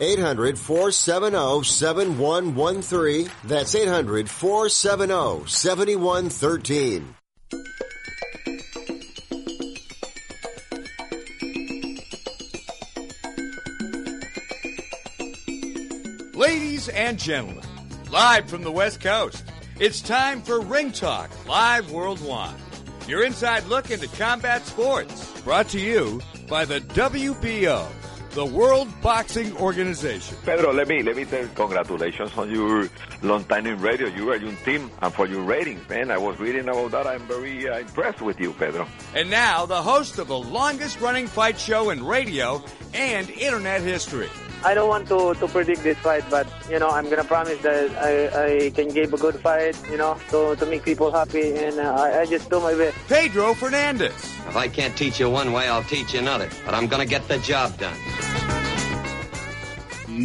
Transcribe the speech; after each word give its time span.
800 0.00 0.58
470 0.58 1.62
7113. 1.64 3.30
That's 3.44 3.74
800 3.74 4.30
470 4.30 5.46
7113. 5.46 7.14
Ladies 16.34 16.88
and 16.88 17.18
gentlemen, 17.18 17.62
live 18.10 18.48
from 18.48 18.62
the 18.62 18.72
West 18.72 19.02
Coast, 19.02 19.44
it's 19.78 20.00
time 20.00 20.40
for 20.40 20.62
Ring 20.62 20.90
Talk 20.90 21.30
Live 21.46 21.90
Worldwide. 21.90 22.54
Your 23.06 23.24
inside 23.24 23.66
look 23.66 23.90
into 23.90 24.08
combat 24.08 24.64
sports, 24.64 25.42
brought 25.42 25.68
to 25.68 25.78
you 25.78 26.22
by 26.48 26.64
the 26.64 26.80
WBO, 26.80 27.86
the 28.30 28.44
World 28.44 28.88
Boxing 29.02 29.56
Organization. 29.56 30.36
Pedro, 30.44 30.72
let 30.72 30.88
me 30.88 31.02
let 31.02 31.16
me 31.16 31.24
tell 31.24 31.46
congratulations 31.48 32.30
on 32.36 32.50
your 32.50 32.88
long 33.22 33.44
time 33.44 33.66
in 33.66 33.80
radio. 33.80 34.08
You 34.08 34.30
are 34.30 34.36
your 34.36 34.54
team 34.64 34.90
and 35.02 35.12
for 35.12 35.26
your 35.26 35.42
ratings, 35.42 35.88
man. 35.88 36.10
I 36.10 36.18
was 36.18 36.38
reading 36.38 36.68
about 36.68 36.92
that. 36.92 37.06
I'm 37.06 37.26
very 37.26 37.68
uh, 37.68 37.80
impressed 37.80 38.22
with 38.22 38.38
you, 38.40 38.52
Pedro. 38.52 38.86
And 39.14 39.30
now, 39.30 39.66
the 39.66 39.82
host 39.82 40.18
of 40.18 40.28
the 40.28 40.38
longest 40.38 41.00
running 41.00 41.26
fight 41.26 41.58
show 41.58 41.90
in 41.90 42.04
radio 42.04 42.62
and 42.94 43.28
internet 43.30 43.82
history. 43.82 44.28
I 44.62 44.74
don't 44.74 44.88
want 44.88 45.08
to, 45.08 45.32
to 45.34 45.48
predict 45.48 45.82
this 45.82 45.96
fight, 45.98 46.24
but 46.28 46.46
you 46.68 46.78
know 46.78 46.90
I'm 46.90 47.08
gonna 47.08 47.24
promise 47.24 47.58
that 47.62 47.90
I, 47.96 48.66
I 48.66 48.70
can 48.70 48.88
give 48.88 49.12
a 49.14 49.16
good 49.16 49.36
fight, 49.40 49.74
you 49.90 49.96
know, 49.96 50.18
to, 50.30 50.54
to 50.56 50.66
make 50.66 50.84
people 50.84 51.10
happy, 51.10 51.56
and 51.56 51.78
uh, 51.78 51.94
I, 51.94 52.20
I 52.20 52.26
just 52.26 52.50
do 52.50 52.60
my 52.60 52.74
best. 52.74 52.96
Pedro 53.08 53.54
Fernandez. 53.54 54.12
If 54.12 54.56
I 54.56 54.68
can't 54.68 54.94
teach 54.96 55.18
you 55.18 55.30
one 55.30 55.52
way, 55.52 55.66
I'll 55.66 55.84
teach 55.84 56.12
you 56.12 56.20
another. 56.20 56.50
But 56.66 56.74
I'm 56.74 56.88
gonna 56.88 57.06
get 57.06 57.26
the 57.26 57.38
job 57.38 57.78
done. 57.78 57.96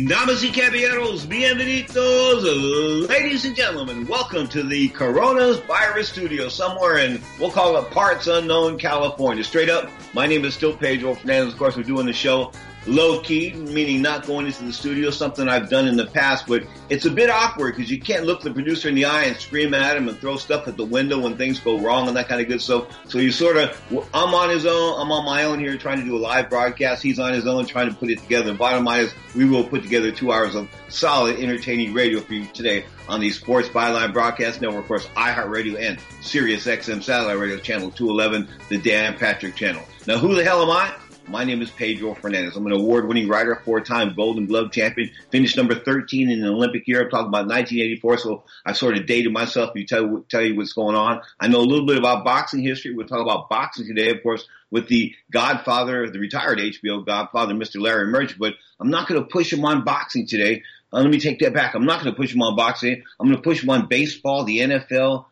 Damas 0.05 0.43
y 0.43 0.51
caballeros, 0.51 1.25
bienvenidos, 1.25 3.07
ladies 3.07 3.45
and 3.45 3.55
gentlemen. 3.55 4.05
Welcome 4.05 4.49
to 4.49 4.63
the 4.63 4.89
Corona's 4.89 5.59
Virus 5.59 6.09
Studio, 6.09 6.49
somewhere 6.49 6.97
in, 6.97 7.21
we'll 7.39 7.51
call 7.51 7.77
it 7.77 7.89
parts 7.91 8.27
unknown 8.27 8.77
California. 8.77 9.45
Straight 9.45 9.69
up, 9.69 9.89
my 10.13 10.27
name 10.27 10.43
is 10.43 10.53
still 10.53 10.75
Pedro 10.75 11.15
Fernandez. 11.15 11.53
Of 11.53 11.59
course, 11.59 11.77
we're 11.77 11.83
doing 11.83 12.05
the 12.05 12.11
show 12.13 12.51
low 12.87 13.21
key, 13.21 13.53
meaning 13.53 14.01
not 14.01 14.25
going 14.25 14.45
into 14.45 14.63
the 14.63 14.73
studio, 14.73 15.09
something 15.09 15.47
I've 15.47 15.69
done 15.69 15.87
in 15.87 15.97
the 15.97 16.05
past, 16.05 16.47
but 16.47 16.63
it's 16.89 17.05
a 17.05 17.11
bit 17.11 17.29
awkward 17.29 17.75
because 17.75 17.89
you 17.89 17.99
can't 17.99 18.25
look 18.25 18.41
the 18.41 18.51
producer 18.51 18.89
in 18.89 18.95
the 18.95 19.05
eye 19.05 19.23
and 19.23 19.37
scream 19.37 19.73
at 19.73 19.97
him 19.97 20.07
and 20.07 20.17
throw 20.19 20.37
stuff 20.37 20.67
at 20.67 20.77
the 20.77 20.85
window 20.85 21.19
when 21.19 21.37
things 21.37 21.59
go 21.59 21.79
wrong 21.79 22.07
and 22.07 22.15
that 22.17 22.27
kind 22.27 22.41
of 22.41 22.47
good 22.47 22.61
stuff. 22.61 22.87
So 23.09 23.17
you 23.17 23.31
sort 23.31 23.57
of, 23.57 23.81
I'm 24.13 24.33
on 24.33 24.49
his 24.49 24.65
own, 24.65 25.01
I'm 25.01 25.11
on 25.11 25.25
my 25.25 25.43
own 25.45 25.59
here 25.59 25.77
trying 25.77 25.99
to 25.99 26.05
do 26.05 26.15
a 26.15 26.19
live 26.19 26.49
broadcast. 26.49 27.01
He's 27.01 27.19
on 27.19 27.33
his 27.33 27.47
own 27.47 27.65
trying 27.65 27.89
to 27.89 27.95
put 27.95 28.09
it 28.09 28.19
together. 28.19 28.51
The 28.51 28.57
bottom 28.57 28.85
line 28.85 29.01
is 29.01 29.13
we 29.35 29.45
will 29.45 29.63
put 29.63 29.83
together 29.83 30.11
two 30.11 30.31
hours 30.31 30.55
of 30.55 30.69
solid, 30.87 31.39
entertaining 31.39 31.93
radio 31.93 32.19
for 32.19 32.33
you 32.33 32.45
today 32.47 32.85
on 33.07 33.19
the 33.19 33.29
Sports 33.31 33.69
Byline 33.69 34.13
Broadcast 34.13 34.61
Network, 34.61 34.83
of 34.83 34.87
course, 34.87 35.05
iHeartRadio 35.15 35.79
and 35.79 35.99
Sirius 36.21 36.65
XM 36.65 37.03
Satellite 37.03 37.37
Radio 37.37 37.57
Channel 37.57 37.91
211, 37.91 38.47
the 38.69 38.77
Dan 38.77 39.17
Patrick 39.17 39.55
Channel. 39.55 39.83
Now, 40.07 40.17
who 40.17 40.35
the 40.35 40.43
hell 40.43 40.61
am 40.61 40.69
I? 40.69 40.93
My 41.27 41.43
name 41.43 41.61
is 41.63 41.71
Pedro 41.71 42.13
Fernandez. 42.13 42.55
I'm 42.55 42.67
an 42.67 42.71
award-winning 42.71 43.27
writer, 43.27 43.55
four-time 43.65 44.13
Golden 44.15 44.45
Glove 44.45 44.71
champion, 44.71 45.09
finished 45.31 45.57
number 45.57 45.73
13 45.73 46.29
in 46.29 46.41
the 46.41 46.49
Olympic 46.49 46.87
year. 46.87 47.01
I'm 47.01 47.09
talking 47.09 47.29
about 47.29 47.47
1984, 47.47 48.17
so 48.19 48.43
I 48.63 48.73
sort 48.73 48.95
of 48.95 49.07
dated 49.07 49.33
myself 49.33 49.73
to 49.73 49.83
tell, 49.85 50.23
tell 50.29 50.43
you 50.43 50.55
what's 50.55 50.73
going 50.73 50.95
on. 50.95 51.21
I 51.39 51.47
know 51.47 51.59
a 51.59 51.65
little 51.65 51.87
bit 51.87 51.97
about 51.97 52.23
boxing 52.23 52.61
history. 52.61 52.93
We'll 52.93 53.07
talk 53.07 53.21
about 53.21 53.49
boxing 53.49 53.87
today, 53.87 54.11
of 54.11 54.21
course, 54.21 54.47
with 54.69 54.87
the 54.87 55.15
godfather, 55.31 56.09
the 56.11 56.19
retired 56.19 56.59
HBO 56.59 57.03
godfather, 57.03 57.55
Mr. 57.55 57.81
Larry 57.81 58.07
Merchant, 58.07 58.39
but 58.39 58.53
I'm 58.79 58.91
not 58.91 59.07
going 59.07 59.19
to 59.19 59.27
push 59.27 59.51
him 59.51 59.65
on 59.65 59.83
boxing 59.83 60.27
today. 60.27 60.61
Uh, 60.93 60.99
let 61.01 61.09
me 61.09 61.19
take 61.19 61.39
that 61.39 61.55
back. 61.55 61.73
I'm 61.73 61.85
not 61.85 62.03
going 62.03 62.13
to 62.13 62.17
push 62.17 62.35
him 62.35 62.43
on 62.43 62.55
boxing. 62.55 63.01
I'm 63.19 63.27
going 63.27 63.37
to 63.37 63.43
push 63.43 63.63
him 63.63 63.71
on 63.71 63.87
baseball, 63.87 64.43
the 64.43 64.59
NFL, 64.59 65.25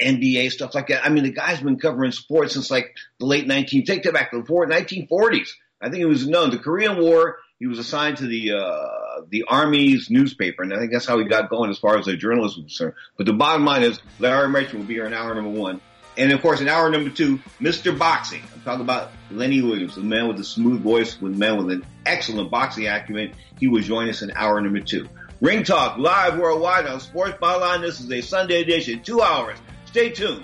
NBA, 0.00 0.50
stuff 0.50 0.74
like 0.74 0.88
that. 0.88 1.04
I 1.04 1.08
mean, 1.08 1.24
the 1.24 1.32
guy's 1.32 1.60
been 1.60 1.78
covering 1.78 2.12
sports 2.12 2.54
since 2.54 2.70
like 2.70 2.96
the 3.18 3.26
late 3.26 3.46
19, 3.46 3.84
take 3.84 4.02
that 4.04 4.12
back, 4.12 4.30
to 4.30 4.38
the 4.38 4.44
1940s. 4.44 5.50
I 5.80 5.90
think 5.90 6.02
it 6.02 6.06
was 6.06 6.26
known. 6.26 6.50
The 6.50 6.58
Korean 6.58 6.98
War, 6.98 7.38
he 7.58 7.66
was 7.66 7.78
assigned 7.78 8.18
to 8.18 8.26
the, 8.26 8.52
uh, 8.52 9.22
the 9.28 9.44
Army's 9.48 10.10
newspaper, 10.10 10.62
and 10.62 10.72
I 10.72 10.78
think 10.78 10.92
that's 10.92 11.06
how 11.06 11.18
he 11.18 11.24
got 11.24 11.50
going 11.50 11.70
as 11.70 11.78
far 11.78 11.98
as 11.98 12.06
the 12.06 12.16
journalism 12.16 12.64
is 12.64 12.72
concerned. 12.72 12.94
But 13.16 13.26
the 13.26 13.32
bottom 13.32 13.64
line 13.64 13.82
is, 13.82 14.00
Larry 14.18 14.48
Merchant 14.48 14.78
will 14.78 14.86
be 14.86 14.94
here 14.94 15.06
in 15.06 15.12
hour 15.12 15.34
number 15.34 15.50
one. 15.50 15.80
And 16.16 16.32
of 16.32 16.40
course, 16.42 16.60
in 16.60 16.68
hour 16.68 16.88
number 16.90 17.10
two, 17.10 17.38
Mr. 17.60 17.96
Boxing. 17.96 18.42
I'm 18.54 18.62
talking 18.62 18.82
about 18.82 19.10
Lenny 19.30 19.62
Williams, 19.62 19.96
the 19.96 20.02
man 20.02 20.28
with 20.28 20.36
the 20.36 20.44
smooth 20.44 20.80
voice, 20.80 21.16
the 21.16 21.28
man 21.28 21.56
with 21.56 21.70
an 21.70 21.84
excellent 22.06 22.50
boxing 22.50 22.86
acumen. 22.86 23.32
He 23.58 23.66
will 23.66 23.82
join 23.82 24.08
us 24.08 24.22
in 24.22 24.30
hour 24.36 24.60
number 24.60 24.80
two. 24.80 25.08
Ring 25.40 25.64
Talk 25.64 25.98
live 25.98 26.38
worldwide 26.38 26.86
on 26.86 27.00
Sports 27.00 27.36
Byline. 27.42 27.80
This 27.80 28.00
is 28.00 28.10
a 28.10 28.20
Sunday 28.20 28.62
edition, 28.62 29.02
two 29.02 29.20
hours. 29.20 29.58
Stay 29.94 30.10
tuned. 30.10 30.42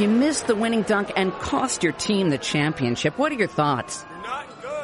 You 0.00 0.08
missed 0.08 0.46
the 0.46 0.54
winning 0.54 0.82
dunk 0.82 1.12
and 1.16 1.32
cost 1.32 1.82
your 1.82 1.92
team 1.92 2.30
the 2.30 2.38
championship. 2.38 3.18
What 3.18 3.32
are 3.32 3.36
your 3.36 3.48
thoughts? 3.48 4.04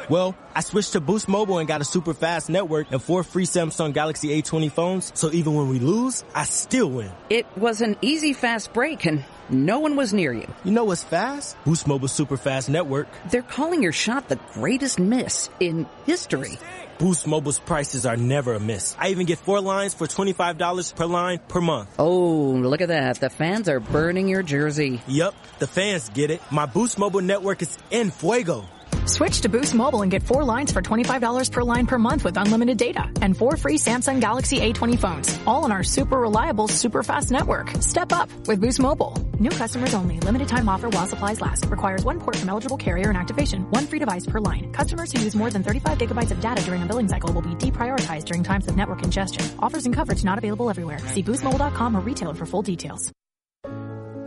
Well, 0.09 0.35
I 0.53 0.61
switched 0.61 0.93
to 0.93 1.01
Boost 1.01 1.27
Mobile 1.27 1.57
and 1.57 1.67
got 1.67 1.81
a 1.81 1.85
super 1.85 2.13
fast 2.13 2.49
network 2.49 2.87
and 2.91 3.01
four 3.01 3.23
free 3.23 3.45
Samsung 3.45 3.93
Galaxy 3.93 4.41
A20 4.41 4.71
phones. 4.71 5.11
So 5.15 5.31
even 5.31 5.55
when 5.55 5.69
we 5.69 5.79
lose, 5.79 6.23
I 6.35 6.43
still 6.43 6.89
win. 6.89 7.11
It 7.29 7.47
was 7.57 7.81
an 7.81 7.97
easy 8.01 8.33
fast 8.33 8.71
break 8.73 9.05
and 9.05 9.23
no 9.49 9.79
one 9.79 9.95
was 9.95 10.13
near 10.13 10.33
you. 10.33 10.47
You 10.63 10.71
know 10.71 10.85
what's 10.85 11.03
fast? 11.03 11.55
Boost 11.65 11.87
Mobile 11.87 12.07
super 12.07 12.37
fast 12.37 12.69
network. 12.69 13.07
They're 13.29 13.41
calling 13.41 13.83
your 13.83 13.91
shot 13.91 14.27
the 14.27 14.39
greatest 14.53 14.99
miss 14.99 15.49
in 15.59 15.87
history. 16.05 16.57
Boost 16.97 17.27
Mobile's 17.27 17.59
prices 17.59 18.05
are 18.05 18.15
never 18.15 18.53
a 18.53 18.59
miss. 18.59 18.95
I 18.97 19.09
even 19.09 19.25
get 19.25 19.39
four 19.39 19.59
lines 19.59 19.93
for 19.93 20.07
$25 20.07 20.95
per 20.95 21.05
line 21.05 21.39
per 21.47 21.59
month. 21.59 21.89
Oh, 21.99 22.51
look 22.51 22.81
at 22.81 22.87
that. 22.87 23.19
The 23.19 23.29
fans 23.29 23.67
are 23.67 23.79
burning 23.79 24.29
your 24.29 24.43
jersey. 24.43 25.01
Yep, 25.07 25.35
the 25.59 25.67
fans 25.67 26.09
get 26.09 26.31
it. 26.31 26.41
My 26.51 26.65
Boost 26.65 26.97
Mobile 26.97 27.21
network 27.21 27.61
is 27.61 27.77
in 27.91 28.11
fuego. 28.11 28.65
Switch 29.07 29.41
to 29.41 29.49
Boost 29.49 29.75
Mobile 29.75 30.01
and 30.01 30.09
get 30.09 30.23
four 30.23 30.43
lines 30.43 30.71
for 30.71 30.81
$25 30.81 31.51
per 31.51 31.61
line 31.61 31.85
per 31.85 31.99
month 31.99 32.23
with 32.23 32.37
unlimited 32.37 32.77
data 32.77 33.11
and 33.21 33.37
four 33.37 33.55
free 33.55 33.77
Samsung 33.77 34.19
Galaxy 34.19 34.57
A20 34.59 34.97
phones, 34.99 35.39
all 35.45 35.63
on 35.63 35.71
our 35.71 35.83
super 35.83 36.19
reliable, 36.19 36.67
super 36.67 37.03
fast 37.03 37.31
network. 37.31 37.69
Step 37.81 38.11
up 38.11 38.29
with 38.47 38.59
Boost 38.59 38.79
Mobile. 38.79 39.13
New 39.39 39.51
customers 39.51 39.93
only. 39.93 40.19
Limited 40.19 40.47
time 40.47 40.67
offer 40.67 40.89
while 40.89 41.05
supplies 41.05 41.39
last. 41.39 41.65
Requires 41.67 42.03
one 42.03 42.19
port 42.19 42.35
from 42.35 42.49
eligible 42.49 42.77
carrier 42.77 43.09
and 43.09 43.17
activation. 43.17 43.69
One 43.69 43.85
free 43.85 43.99
device 43.99 44.25
per 44.25 44.39
line. 44.39 44.71
Customers 44.71 45.11
who 45.11 45.21
use 45.21 45.35
more 45.35 45.51
than 45.51 45.61
35 45.61 45.97
gigabytes 45.97 46.31
of 46.31 46.39
data 46.39 46.63
during 46.63 46.81
a 46.81 46.85
billing 46.85 47.07
cycle 47.07 47.31
will 47.31 47.43
be 47.43 47.55
deprioritized 47.55 48.25
during 48.25 48.43
times 48.43 48.67
of 48.67 48.75
network 48.75 48.99
congestion. 48.99 49.45
Offers 49.59 49.85
and 49.85 49.93
coverage 49.93 50.23
not 50.23 50.37
available 50.39 50.69
everywhere. 50.69 50.99
See 51.09 51.21
boostmobile.com 51.21 51.95
or 51.95 51.99
retailer 51.99 52.33
for 52.33 52.47
full 52.47 52.63
details. 52.63 53.11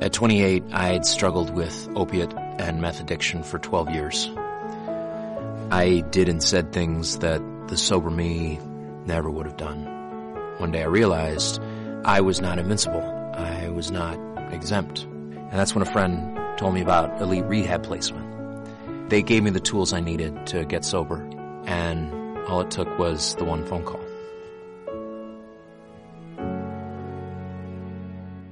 At 0.00 0.12
28, 0.12 0.62
I 0.70 0.86
had 0.86 1.04
struggled 1.04 1.50
with 1.50 1.88
opiate 1.96 2.32
and 2.60 2.80
meth 2.80 3.00
addiction 3.00 3.42
for 3.42 3.58
12 3.58 3.92
years. 3.92 4.30
I 5.70 6.00
did 6.10 6.28
and 6.30 6.42
said 6.42 6.72
things 6.72 7.18
that 7.18 7.42
the 7.68 7.76
sober 7.76 8.10
me 8.10 8.58
never 9.04 9.30
would 9.30 9.44
have 9.44 9.58
done. 9.58 9.84
One 10.56 10.72
day 10.72 10.82
I 10.82 10.86
realized 10.86 11.60
I 12.04 12.22
was 12.22 12.40
not 12.40 12.58
invincible. 12.58 13.02
I 13.34 13.68
was 13.68 13.90
not 13.90 14.18
exempt. 14.50 15.02
And 15.02 15.52
that's 15.52 15.74
when 15.74 15.86
a 15.86 15.92
friend 15.92 16.38
told 16.58 16.72
me 16.74 16.80
about 16.80 17.20
Elite 17.20 17.44
Rehab 17.44 17.82
Placement. 17.82 19.10
They 19.10 19.22
gave 19.22 19.42
me 19.42 19.50
the 19.50 19.60
tools 19.60 19.92
I 19.92 20.00
needed 20.00 20.46
to 20.48 20.64
get 20.64 20.84
sober, 20.84 21.22
and 21.66 22.38
all 22.48 22.62
it 22.62 22.70
took 22.70 22.98
was 22.98 23.34
the 23.36 23.44
one 23.44 23.66
phone 23.66 23.84
call. 23.84 24.07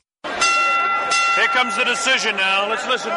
Here 1.34 1.48
comes 1.48 1.74
the 1.76 1.84
decision 1.84 2.36
now. 2.36 2.68
Let's 2.68 2.86
listen. 2.86 3.10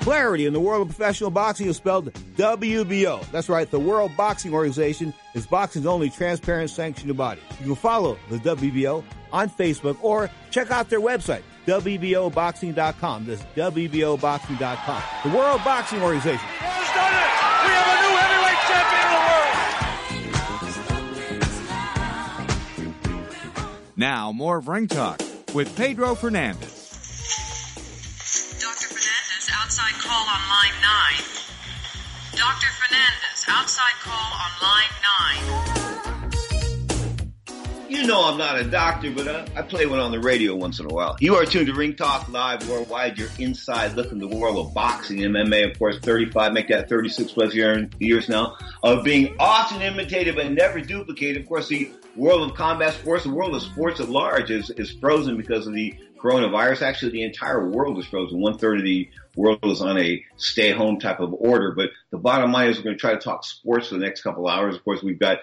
Clarity 0.00 0.44
in 0.44 0.52
the 0.52 0.60
world 0.60 0.82
of 0.82 0.88
professional 0.94 1.30
boxing 1.30 1.66
is 1.66 1.78
spelled 1.78 2.12
WBO. 2.36 3.24
That's 3.30 3.48
right, 3.48 3.70
the 3.70 3.80
World 3.80 4.14
Boxing 4.18 4.52
Organization 4.52 5.14
is 5.34 5.46
boxing's 5.46 5.86
only 5.86 6.10
transparent 6.10 6.68
sanctioned 6.68 7.16
body. 7.16 7.40
You 7.60 7.68
can 7.68 7.74
follow 7.74 8.18
the 8.28 8.36
WBO 8.36 9.02
on 9.32 9.48
Facebook 9.48 9.96
or 10.02 10.28
check 10.50 10.70
out 10.70 10.90
their 10.90 11.00
website, 11.00 11.40
WBOboxing.com. 11.66 13.26
That's 13.26 13.42
WBOboxing.com. 13.56 15.02
The 15.24 15.36
World 15.36 15.64
Boxing 15.64 16.02
Organization. 16.02 16.40
We 16.40 16.66
have 17.72 17.88
a 17.88 17.96
new 18.02 18.16
heavyweight 18.20 18.60
champion 18.68 19.04
of 19.04 19.10
the 19.10 19.22
world. 23.78 23.94
Now, 23.96 24.32
more 24.32 24.58
of 24.58 24.68
Ring 24.68 24.88
Talk 24.88 25.20
with 25.54 25.74
Pedro 25.76 26.14
Fernandez. 26.14 26.72
Dr. 28.60 28.88
Fernandez, 28.88 29.48
outside 29.54 29.94
call 30.02 30.28
on 30.28 30.40
line 30.50 30.74
9. 30.82 31.24
Dr. 32.36 32.66
Fernandez, 32.66 33.44
outside 33.48 33.96
call 34.02 34.32
on 34.34 34.50
line 34.60 34.90
9. 35.78 35.83
You 37.94 38.08
know 38.08 38.24
I'm 38.28 38.36
not 38.36 38.58
a 38.58 38.64
doctor, 38.64 39.12
but 39.12 39.28
I, 39.28 39.60
I 39.60 39.62
play 39.62 39.86
one 39.86 40.00
on 40.00 40.10
the 40.10 40.18
radio 40.18 40.56
once 40.56 40.80
in 40.80 40.86
a 40.86 40.88
while. 40.88 41.16
You 41.20 41.36
are 41.36 41.46
tuned 41.46 41.68
to 41.68 41.74
Ring 41.74 41.94
Talk 41.94 42.28
Live 42.28 42.68
Worldwide, 42.68 43.16
your 43.16 43.28
inside 43.38 43.92
look 43.92 44.10
in 44.10 44.18
the 44.18 44.26
world 44.26 44.58
of 44.58 44.74
boxing, 44.74 45.18
MMA, 45.18 45.70
of 45.70 45.78
course, 45.78 46.00
35, 46.00 46.52
make 46.52 46.66
that 46.70 46.88
36 46.88 47.30
plus 47.30 47.54
year, 47.54 47.88
years 48.00 48.28
now, 48.28 48.56
of 48.82 49.04
being 49.04 49.36
often 49.38 49.80
imitated 49.80 50.34
but 50.34 50.50
never 50.50 50.80
duplicated. 50.80 51.42
Of 51.42 51.48
course, 51.48 51.68
the 51.68 51.88
world 52.16 52.50
of 52.50 52.56
combat 52.56 52.94
sports, 52.94 53.22
the 53.22 53.30
world 53.30 53.54
of 53.54 53.62
sports 53.62 54.00
at 54.00 54.08
large 54.08 54.50
is, 54.50 54.70
is 54.70 54.90
frozen 54.90 55.36
because 55.36 55.68
of 55.68 55.72
the 55.72 55.94
coronavirus. 56.18 56.82
Actually, 56.82 57.12
the 57.12 57.22
entire 57.22 57.70
world 57.70 57.98
is 57.98 58.06
frozen. 58.06 58.40
One 58.40 58.58
third 58.58 58.78
of 58.78 58.84
the 58.84 59.08
world 59.36 59.60
is 59.64 59.82
on 59.82 59.98
a 59.98 60.24
stay 60.36 60.72
home 60.72 60.98
type 60.98 61.20
of 61.20 61.32
order. 61.32 61.72
But 61.72 61.90
the 62.10 62.18
bottom 62.18 62.50
line 62.50 62.70
is 62.70 62.78
we're 62.78 62.84
going 62.84 62.96
to 62.96 63.00
try 63.00 63.12
to 63.12 63.20
talk 63.20 63.44
sports 63.44 63.88
for 63.88 63.94
the 63.94 64.00
next 64.00 64.22
couple 64.22 64.48
hours. 64.48 64.74
Of 64.74 64.84
course, 64.84 65.02
we've 65.02 65.18
got 65.18 65.38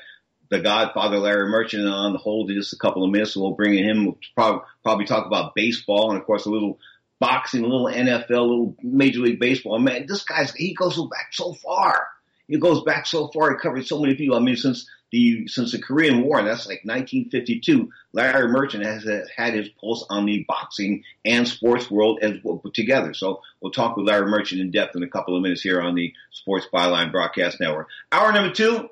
the 0.51 0.59
Godfather 0.59 1.17
Larry 1.17 1.49
Merchant 1.49 1.87
on 1.87 2.11
the 2.11 2.19
hold 2.19 2.51
in 2.51 2.57
just 2.57 2.73
a 2.73 2.77
couple 2.77 3.05
of 3.05 3.09
minutes. 3.09 3.35
We'll 3.35 3.51
bring 3.51 3.77
in 3.77 3.89
him. 3.89 4.05
We'll 4.05 4.17
probably, 4.35 4.61
probably 4.83 5.05
talk 5.05 5.25
about 5.25 5.55
baseball 5.55 6.11
and 6.11 6.19
of 6.19 6.27
course 6.27 6.45
a 6.45 6.51
little 6.51 6.77
boxing, 7.19 7.63
a 7.63 7.67
little 7.67 7.87
NFL, 7.87 8.29
a 8.29 8.41
little 8.41 8.75
Major 8.83 9.21
League 9.21 9.39
Baseball. 9.39 9.79
Man, 9.79 10.05
this 10.07 10.23
guy's, 10.23 10.53
he 10.53 10.73
goes 10.73 10.97
back 10.97 11.29
so 11.31 11.53
far. 11.53 12.05
He 12.47 12.59
goes 12.59 12.83
back 12.83 13.05
so 13.05 13.29
far. 13.29 13.51
He 13.51 13.57
covered 13.59 13.87
so 13.87 14.01
many 14.01 14.15
people. 14.15 14.35
I 14.35 14.41
mean, 14.41 14.57
since 14.57 14.89
the, 15.11 15.47
since 15.47 15.71
the 15.71 15.79
Korean 15.79 16.21
War, 16.21 16.39
and 16.39 16.47
that's 16.47 16.67
like 16.67 16.81
1952, 16.83 17.89
Larry 18.11 18.49
Merchant 18.49 18.85
has 18.85 19.07
had 19.33 19.53
his 19.53 19.69
pulse 19.69 20.05
on 20.09 20.25
the 20.25 20.43
boxing 20.45 21.03
and 21.23 21.47
sports 21.47 21.89
world 21.89 22.19
as 22.21 22.33
well 22.43 22.57
put 22.57 22.73
together. 22.73 23.13
So 23.13 23.41
we'll 23.61 23.71
talk 23.71 23.95
with 23.95 24.07
Larry 24.07 24.29
Merchant 24.29 24.59
in 24.59 24.71
depth 24.71 24.97
in 24.97 25.03
a 25.03 25.07
couple 25.07 25.37
of 25.37 25.43
minutes 25.43 25.61
here 25.61 25.79
on 25.79 25.95
the 25.95 26.13
Sports 26.31 26.67
Byline 26.73 27.13
Broadcast 27.13 27.61
Network. 27.61 27.87
Hour 28.11 28.33
number 28.33 28.53
two, 28.53 28.89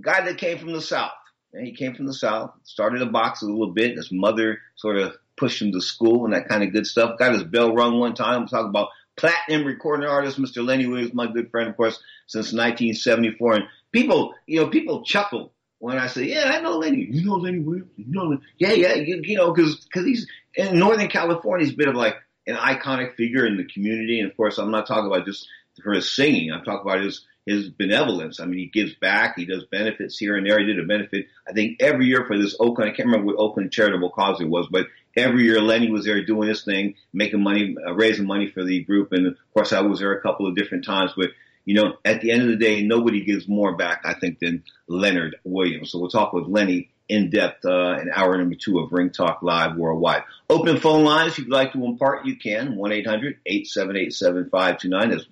guy 0.00 0.24
that 0.24 0.38
came 0.38 0.58
from 0.58 0.72
the 0.72 0.80
South. 0.80 1.12
And 1.52 1.66
he 1.66 1.72
came 1.72 1.94
from 1.94 2.06
the 2.06 2.14
South, 2.14 2.52
started 2.64 2.98
to 2.98 3.06
box 3.06 3.42
a 3.42 3.46
little 3.46 3.72
bit. 3.72 3.96
His 3.96 4.12
mother 4.12 4.60
sort 4.74 4.98
of 4.98 5.14
pushed 5.36 5.62
him 5.62 5.72
to 5.72 5.80
school 5.80 6.24
and 6.24 6.34
that 6.34 6.48
kind 6.48 6.62
of 6.62 6.72
good 6.72 6.86
stuff. 6.86 7.18
Got 7.18 7.32
his 7.32 7.44
bell 7.44 7.74
rung 7.74 7.98
one 7.98 8.14
time. 8.14 8.40
We'll 8.40 8.48
talk 8.48 8.66
about 8.68 8.88
platinum 9.16 9.66
recording 9.66 10.08
artist, 10.08 10.38
Mr. 10.38 10.64
Lenny 10.64 10.86
Williams, 10.86 11.14
my 11.14 11.26
good 11.26 11.50
friend, 11.50 11.68
of 11.70 11.76
course, 11.76 11.98
since 12.26 12.52
1974. 12.52 13.54
And 13.54 13.64
people, 13.92 14.34
you 14.46 14.60
know, 14.60 14.68
people 14.68 15.04
chuckle 15.04 15.52
when 15.78 15.98
I 15.98 16.06
say, 16.08 16.24
yeah, 16.24 16.50
I 16.54 16.60
know 16.60 16.78
Lenny. 16.78 17.06
You 17.10 17.24
know 17.24 17.36
Lenny 17.36 17.60
Williams? 17.60 17.90
You 17.96 18.04
know, 18.08 18.24
Lenny? 18.24 18.42
yeah, 18.58 18.72
yeah, 18.72 18.94
you, 18.94 19.20
you 19.22 19.36
know, 19.36 19.52
cause, 19.52 19.86
cause 19.92 20.04
he's 20.04 20.26
in 20.54 20.78
Northern 20.78 21.08
California, 21.08 21.64
he's 21.64 21.74
a 21.74 21.76
bit 21.76 21.88
of 21.88 21.94
like 21.94 22.16
an 22.46 22.56
iconic 22.56 23.16
figure 23.16 23.46
in 23.46 23.56
the 23.56 23.64
community. 23.64 24.20
And 24.20 24.30
of 24.30 24.36
course, 24.36 24.58
I'm 24.58 24.70
not 24.70 24.86
talking 24.86 25.06
about 25.06 25.26
just 25.26 25.46
for 25.82 25.92
his 25.92 26.14
singing. 26.14 26.52
I'm 26.52 26.64
talking 26.64 26.88
about 26.88 27.02
his, 27.02 27.24
his 27.46 27.68
benevolence. 27.68 28.40
I 28.40 28.44
mean, 28.44 28.58
he 28.58 28.66
gives 28.66 28.94
back. 28.94 29.34
He 29.36 29.46
does 29.46 29.64
benefits 29.70 30.18
here 30.18 30.36
and 30.36 30.44
there. 30.44 30.58
He 30.58 30.66
did 30.66 30.80
a 30.80 30.84
benefit, 30.84 31.26
I 31.48 31.52
think, 31.52 31.80
every 31.80 32.06
year 32.06 32.24
for 32.26 32.36
this 32.36 32.56
Oakland. 32.58 32.90
I 32.90 32.94
can't 32.94 33.06
remember 33.06 33.28
what 33.28 33.40
Oakland 33.40 33.72
charitable 33.72 34.10
cause 34.10 34.40
it 34.40 34.48
was, 34.48 34.66
but 34.70 34.86
every 35.16 35.44
year 35.44 35.60
Lenny 35.60 35.90
was 35.90 36.04
there 36.04 36.24
doing 36.24 36.48
his 36.48 36.64
thing, 36.64 36.96
making 37.12 37.42
money, 37.42 37.76
uh, 37.86 37.94
raising 37.94 38.26
money 38.26 38.50
for 38.50 38.64
the 38.64 38.82
group. 38.82 39.12
And 39.12 39.28
of 39.28 39.36
course, 39.54 39.72
I 39.72 39.80
was 39.80 40.00
there 40.00 40.12
a 40.12 40.20
couple 40.20 40.48
of 40.48 40.56
different 40.56 40.84
times. 40.84 41.12
But 41.16 41.30
you 41.64 41.74
know, 41.74 41.94
at 42.04 42.20
the 42.20 42.32
end 42.32 42.42
of 42.42 42.48
the 42.48 42.56
day, 42.56 42.82
nobody 42.82 43.24
gives 43.24 43.48
more 43.48 43.76
back, 43.76 44.02
I 44.04 44.14
think, 44.14 44.40
than 44.40 44.64
Leonard 44.88 45.36
Williams. 45.44 45.92
So 45.92 45.98
we'll 45.98 46.10
talk 46.10 46.32
with 46.32 46.48
Lenny 46.48 46.90
in 47.08 47.30
depth 47.30 47.64
uh, 47.64 47.98
in 48.00 48.10
hour 48.12 48.36
number 48.36 48.56
two 48.56 48.80
of 48.80 48.92
Ring 48.92 49.10
Talk 49.10 49.38
Live 49.42 49.76
Worldwide. 49.76 50.24
Open 50.50 50.78
phone 50.78 51.04
lines 51.04 51.32
if 51.32 51.38
you'd 51.38 51.48
like 51.48 51.72
to 51.72 51.84
impart, 51.84 52.26
you 52.26 52.36
can. 52.36 52.76
1-800-878-7529. 52.76 55.10
That's 55.10 55.24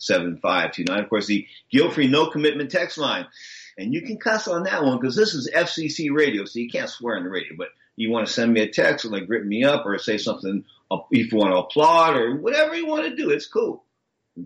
1-800-878-7529. 0.00 1.02
Of 1.02 1.08
course, 1.08 1.26
the 1.26 1.46
guilt-free 1.70 2.08
no 2.08 2.30
commitment 2.30 2.70
text 2.70 2.98
line. 2.98 3.26
And 3.78 3.94
you 3.94 4.02
can 4.02 4.18
cuss 4.18 4.48
on 4.48 4.64
that 4.64 4.82
one 4.82 5.00
because 5.00 5.16
this 5.16 5.32
is 5.34 5.50
FCC 5.54 6.08
radio, 6.12 6.44
so 6.44 6.58
you 6.58 6.68
can't 6.68 6.90
swear 6.90 7.16
on 7.16 7.24
the 7.24 7.30
radio. 7.30 7.56
But 7.56 7.68
you 7.96 8.10
want 8.10 8.26
to 8.26 8.32
send 8.32 8.52
me 8.52 8.60
a 8.60 8.68
text 8.68 9.04
or 9.04 9.08
like 9.08 9.24
rip 9.28 9.44
me 9.44 9.64
up 9.64 9.86
or 9.86 9.98
say 9.98 10.18
something 10.18 10.64
if 11.10 11.32
you 11.32 11.38
want 11.38 11.52
to 11.52 11.58
applaud 11.58 12.16
or 12.16 12.36
whatever 12.36 12.74
you 12.74 12.86
want 12.86 13.04
to 13.04 13.14
do, 13.14 13.30
it's 13.30 13.46
cool. 13.46 13.84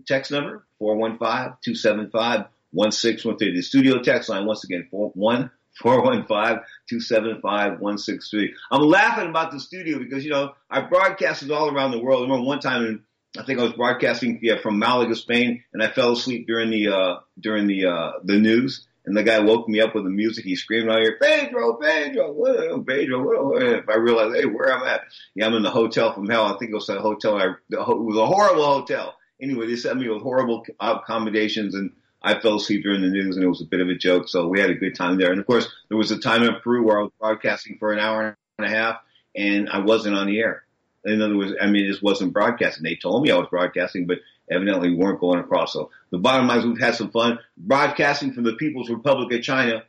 Text 0.05 0.31
number 0.31 0.65
415-275-1613. 0.81 3.39
The 3.39 3.61
studio 3.61 4.01
text 4.01 4.29
line 4.29 4.45
once 4.45 4.63
again 4.63 4.87
41 4.91 5.49
415-275-163. 5.83 8.47
I'm 8.71 8.81
laughing 8.81 9.29
about 9.29 9.51
the 9.51 9.59
studio 9.59 9.99
because, 9.99 10.23
you 10.23 10.31
know, 10.31 10.53
I 10.69 10.79
broadcasted 10.81 11.51
all 11.51 11.69
around 11.69 11.91
the 11.91 11.99
world. 11.99 12.21
I 12.21 12.23
remember 12.23 12.47
one 12.47 12.59
time 12.59 12.85
in, 12.85 13.03
I 13.37 13.43
think 13.43 13.59
I 13.59 13.63
was 13.63 13.73
broadcasting 13.73 14.39
yeah, 14.41 14.61
from 14.61 14.79
Malaga, 14.79 15.15
Spain, 15.15 15.63
and 15.73 15.83
I 15.83 15.89
fell 15.89 16.13
asleep 16.13 16.47
during 16.47 16.69
the, 16.69 16.87
uh, 16.89 17.17
during 17.39 17.67
the, 17.67 17.87
uh, 17.87 18.11
the 18.23 18.37
news. 18.37 18.87
And 19.07 19.15
the 19.15 19.21
guy 19.21 19.39
woke 19.39 19.69
me 19.69 19.81
up 19.81 19.93
with 19.93 20.03
the 20.03 20.09
music. 20.09 20.45
He 20.45 20.55
screamed 20.55 20.89
out 20.89 20.99
here, 20.99 21.15
Pedro, 21.21 21.75
Pedro, 21.75 22.31
what, 22.31 22.87
Pedro, 22.87 23.21
what, 23.21 23.61
if 23.61 23.87
I 23.87 23.97
realized, 23.97 24.35
hey, 24.35 24.45
where 24.45 24.73
I'm 24.73 24.81
at. 24.81 25.01
Yeah, 25.35 25.45
I'm 25.45 25.53
in 25.53 25.61
the 25.61 25.69
hotel 25.69 26.11
from 26.11 26.27
hell. 26.27 26.45
I 26.45 26.57
think 26.57 26.71
it 26.71 26.75
was 26.75 26.89
a 26.89 26.99
hotel. 26.99 27.37
I, 27.37 27.53
it 27.69 27.69
was 27.69 28.17
a 28.17 28.25
horrible 28.25 28.65
hotel. 28.65 29.15
Anyway, 29.39 29.67
they 29.67 29.75
sent 29.75 29.99
me 29.99 30.09
with 30.09 30.23
horrible 30.23 30.65
accommodations 30.79 31.75
and 31.75 31.91
I 32.25 32.39
fell 32.39 32.55
asleep 32.55 32.81
during 32.81 33.01
the 33.01 33.09
news 33.09 33.35
and 33.35 33.45
it 33.45 33.47
was 33.47 33.61
a 33.61 33.65
bit 33.65 33.81
of 33.81 33.87
a 33.87 33.95
joke. 33.95 34.27
So 34.27 34.47
we 34.47 34.59
had 34.59 34.71
a 34.71 34.75
good 34.75 34.95
time 34.95 35.17
there. 35.17 35.31
And 35.31 35.39
of 35.39 35.45
course, 35.45 35.67
there 35.89 35.97
was 35.97 36.09
a 36.09 36.19
time 36.19 36.41
in 36.41 36.55
Peru 36.63 36.83
where 36.83 36.99
I 36.99 37.03
was 37.03 37.11
broadcasting 37.19 37.77
for 37.77 37.93
an 37.93 37.99
hour 37.99 38.35
and 38.57 38.67
a 38.67 38.69
half 38.69 38.97
and 39.35 39.69
I 39.69 39.79
wasn't 39.79 40.15
on 40.15 40.25
the 40.25 40.39
air. 40.39 40.63
In 41.05 41.21
other 41.21 41.37
words, 41.37 41.53
I 41.61 41.67
mean, 41.67 41.87
this 41.87 42.01
wasn't 42.01 42.33
broadcasting. 42.33 42.83
They 42.83 42.95
told 42.95 43.21
me 43.21 43.29
I 43.29 43.37
was 43.37 43.47
broadcasting, 43.51 44.07
but 44.07 44.17
evidently 44.49 44.89
we 44.89 44.95
weren't 44.95 45.19
going 45.19 45.39
across. 45.39 45.73
So 45.73 45.91
the 46.09 46.17
bottom 46.17 46.47
line 46.47 46.59
is 46.59 46.65
we've 46.65 46.79
had 46.79 46.95
some 46.95 47.11
fun 47.11 47.37
broadcasting 47.55 48.33
from 48.33 48.43
the 48.43 48.55
People's 48.55 48.89
Republic 48.89 49.31
of 49.31 49.43
China. 49.43 49.83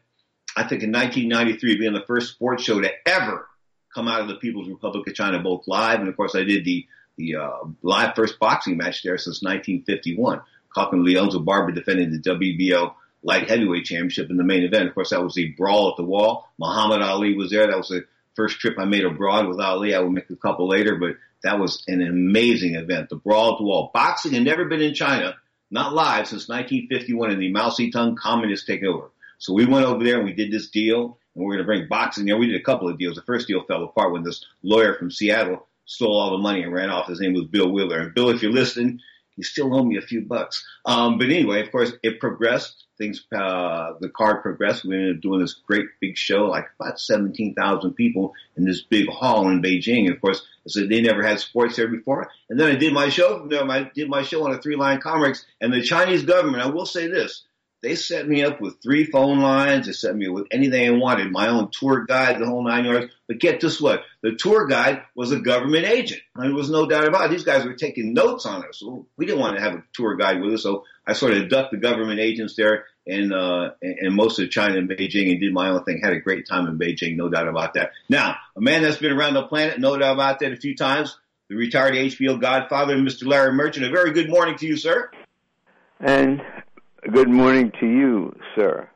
I 0.54 0.68
think 0.68 0.82
in 0.82 0.92
1993 0.92 1.78
being 1.78 1.94
the 1.94 2.04
first 2.06 2.32
sports 2.32 2.62
show 2.62 2.80
to 2.80 2.90
ever 3.06 3.48
come 3.94 4.08
out 4.08 4.20
of 4.20 4.28
the 4.28 4.36
People's 4.36 4.68
Republic 4.68 5.08
of 5.08 5.14
China, 5.14 5.38
both 5.38 5.64
live 5.66 6.00
and 6.00 6.08
of 6.08 6.16
course 6.16 6.34
I 6.34 6.44
did 6.44 6.66
the 6.66 6.86
the 7.16 7.36
uh, 7.36 7.66
live 7.82 8.14
first 8.14 8.38
boxing 8.38 8.76
match 8.76 9.02
there 9.02 9.16
since 9.16 9.42
1951. 9.42 10.42
Cochran 10.76 11.04
Leeonzer 11.04 11.42
Barber 11.44 11.72
defending 11.72 12.10
the 12.10 12.18
WBO 12.18 12.94
light 13.22 13.48
heavyweight 13.48 13.86
championship 13.86 14.30
in 14.30 14.36
the 14.36 14.44
main 14.44 14.62
event. 14.62 14.88
Of 14.88 14.94
course, 14.94 15.10
that 15.10 15.22
was 15.22 15.34
the 15.34 15.54
brawl 15.56 15.90
at 15.90 15.96
the 15.96 16.04
wall. 16.04 16.48
Muhammad 16.58 17.02
Ali 17.02 17.34
was 17.34 17.50
there. 17.50 17.66
That 17.66 17.78
was 17.78 17.88
the 17.88 18.04
first 18.34 18.60
trip 18.60 18.78
I 18.78 18.84
made 18.84 19.04
abroad 19.04 19.48
with 19.48 19.58
Ali. 19.58 19.94
I 19.94 20.00
will 20.00 20.10
make 20.10 20.28
a 20.30 20.36
couple 20.36 20.68
later, 20.68 20.96
but 20.96 21.16
that 21.42 21.58
was 21.58 21.82
an 21.88 22.02
amazing 22.02 22.74
event. 22.74 23.08
The 23.08 23.16
brawl 23.16 23.52
at 23.52 23.58
the 23.58 23.64
wall. 23.64 23.90
Boxing 23.94 24.34
had 24.34 24.44
never 24.44 24.66
been 24.66 24.82
in 24.82 24.94
China, 24.94 25.34
not 25.70 25.94
live 25.94 26.28
since 26.28 26.48
1951 26.48 27.30
and 27.30 27.40
the 27.40 27.50
Mao 27.50 27.70
Zedong 27.70 28.16
communists 28.16 28.66
take 28.66 28.84
over. 28.84 29.10
So 29.38 29.54
we 29.54 29.64
went 29.64 29.86
over 29.86 30.04
there 30.04 30.16
and 30.16 30.24
we 30.24 30.34
did 30.34 30.52
this 30.52 30.68
deal 30.68 31.18
and 31.34 31.44
we 31.44 31.46
are 31.46 31.56
going 31.56 31.58
to 31.58 31.64
bring 31.64 31.88
boxing 31.88 32.26
there. 32.26 32.36
We 32.36 32.46
did 32.46 32.60
a 32.60 32.64
couple 32.64 32.88
of 32.88 32.98
deals. 32.98 33.16
The 33.16 33.22
first 33.22 33.48
deal 33.48 33.64
fell 33.64 33.84
apart 33.84 34.12
when 34.12 34.22
this 34.22 34.44
lawyer 34.62 34.94
from 34.94 35.10
Seattle 35.10 35.66
stole 35.86 36.18
all 36.18 36.32
the 36.32 36.38
money 36.38 36.62
and 36.62 36.72
ran 36.72 36.90
off. 36.90 37.08
His 37.08 37.20
name 37.20 37.32
was 37.32 37.44
Bill 37.44 37.72
Wheeler. 37.72 37.98
And 37.98 38.14
Bill, 38.14 38.30
if 38.30 38.42
you're 38.42 38.52
listening, 38.52 39.00
you 39.36 39.44
still 39.44 39.74
owe 39.74 39.84
me 39.84 39.96
a 39.96 40.02
few 40.02 40.22
bucks. 40.22 40.64
Um, 40.84 41.18
but 41.18 41.26
anyway, 41.26 41.60
of 41.62 41.70
course, 41.70 41.92
it 42.02 42.20
progressed. 42.20 42.84
Things, 42.98 43.26
uh, 43.30 43.92
the 44.00 44.08
card 44.08 44.42
progressed. 44.42 44.84
We 44.84 44.94
ended 44.94 45.16
up 45.16 45.22
doing 45.22 45.40
this 45.40 45.52
great 45.52 45.84
big 46.00 46.16
show, 46.16 46.46
like 46.46 46.66
about 46.80 46.98
17,000 46.98 47.92
people 47.92 48.32
in 48.56 48.64
this 48.64 48.80
big 48.80 49.08
hall 49.08 49.48
in 49.50 49.60
Beijing. 49.60 50.06
And 50.06 50.14
of 50.14 50.20
course, 50.22 50.40
I 50.66 50.70
said 50.70 50.88
they 50.88 51.02
never 51.02 51.22
had 51.22 51.38
sports 51.38 51.76
there 51.76 51.88
before. 51.88 52.30
And 52.48 52.58
then 52.58 52.74
I 52.74 52.76
did 52.76 52.94
my 52.94 53.10
show, 53.10 53.46
there. 53.48 53.70
I 53.70 53.90
did 53.94 54.08
my 54.08 54.22
show 54.22 54.46
on 54.46 54.54
a 54.54 54.58
three 54.62 54.76
line 54.76 55.00
comics 55.00 55.44
and 55.60 55.72
the 55.72 55.82
Chinese 55.82 56.24
government, 56.24 56.62
I 56.62 56.68
will 56.68 56.86
say 56.86 57.06
this, 57.06 57.42
they 57.82 57.94
set 57.94 58.26
me 58.26 58.42
up 58.42 58.60
with 58.60 58.82
three 58.82 59.04
phone 59.04 59.40
lines. 59.40 59.86
They 59.86 59.92
set 59.92 60.16
me 60.16 60.28
with 60.28 60.46
anything 60.50 60.88
I 60.88 60.98
wanted, 60.98 61.30
my 61.30 61.48
own 61.48 61.70
tour 61.70 62.04
guide, 62.04 62.40
the 62.40 62.46
whole 62.46 62.64
nine 62.64 62.84
yards. 62.84 63.12
But 63.28 63.38
get 63.38 63.60
this 63.60 63.80
what? 63.80 64.02
The 64.22 64.34
tour 64.34 64.66
guide 64.66 65.02
was 65.14 65.30
a 65.32 65.38
government 65.38 65.84
agent. 65.84 66.22
There 66.34 66.52
was 66.54 66.70
no 66.70 66.86
doubt 66.86 67.06
about 67.06 67.26
it. 67.26 67.30
These 67.30 67.44
guys 67.44 67.64
were 67.64 67.74
taking 67.74 68.14
notes 68.14 68.46
on 68.46 68.66
us. 68.66 68.78
So 68.80 69.06
we 69.16 69.26
didn't 69.26 69.40
want 69.40 69.56
to 69.56 69.62
have 69.62 69.74
a 69.74 69.84
tour 69.92 70.16
guide 70.16 70.40
with 70.40 70.54
us. 70.54 70.62
So 70.62 70.84
I 71.06 71.12
sort 71.12 71.34
of 71.34 71.48
ducked 71.48 71.72
the 71.72 71.76
government 71.76 72.18
agents 72.18 72.56
there 72.56 72.86
and, 73.06 73.32
uh, 73.32 73.70
and 73.80 74.14
most 74.14 74.38
of 74.38 74.50
China 74.50 74.78
and 74.78 74.88
Beijing 74.88 75.30
and 75.30 75.40
did 75.40 75.52
my 75.52 75.68
own 75.68 75.84
thing. 75.84 76.00
Had 76.02 76.14
a 76.14 76.20
great 76.20 76.48
time 76.48 76.66
in 76.66 76.78
Beijing, 76.78 77.16
no 77.16 77.28
doubt 77.28 77.46
about 77.46 77.74
that. 77.74 77.92
Now, 78.08 78.36
a 78.56 78.60
man 78.60 78.82
that's 78.82 78.96
been 78.96 79.12
around 79.12 79.34
the 79.34 79.46
planet, 79.46 79.78
no 79.78 79.96
doubt 79.96 80.14
about 80.14 80.40
that 80.40 80.52
a 80.52 80.56
few 80.56 80.74
times, 80.74 81.16
the 81.48 81.54
retired 81.54 81.94
HBO 81.94 82.40
godfather, 82.40 82.96
Mr. 82.96 83.26
Larry 83.26 83.52
Merchant. 83.52 83.86
A 83.86 83.90
very 83.90 84.12
good 84.12 84.28
morning 84.28 84.56
to 84.58 84.66
you, 84.66 84.76
sir. 84.76 85.10
And 86.00 86.42
Good 87.12 87.28
morning 87.28 87.72
to 87.78 87.86
you, 87.86 88.36
sir. 88.56 88.88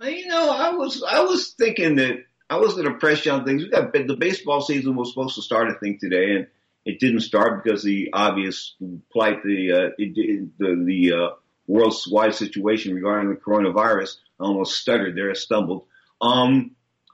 You 0.00 0.28
know, 0.28 0.50
I 0.50 0.70
was 0.70 1.02
I 1.02 1.20
was 1.20 1.50
thinking 1.50 1.96
that 1.96 2.24
I 2.48 2.56
was 2.56 2.72
going 2.72 2.86
to 2.86 2.94
press 2.94 3.26
you 3.26 3.32
on 3.32 3.44
things. 3.44 3.62
We 3.62 3.68
got 3.68 3.92
the 3.92 4.16
baseball 4.16 4.62
season 4.62 4.96
was 4.96 5.10
supposed 5.10 5.34
to 5.34 5.42
start, 5.42 5.68
I 5.68 5.78
think, 5.78 6.00
today, 6.00 6.36
and 6.36 6.46
it 6.86 7.00
didn't 7.00 7.20
start 7.20 7.62
because 7.62 7.82
the 7.82 8.10
obvious 8.14 8.74
plight, 9.12 9.42
the 9.42 9.72
uh, 9.72 9.90
it, 9.98 10.56
the 10.58 10.84
the 10.86 11.12
uh, 11.12 11.30
worldwide 11.66 12.34
situation 12.34 12.94
regarding 12.94 13.28
the 13.28 13.36
coronavirus. 13.36 14.16
I 14.38 14.44
almost 14.44 14.80
stuttered 14.80 15.14
there, 15.14 15.30
I 15.30 15.34
stumbled. 15.34 15.84
Um, 16.22 16.70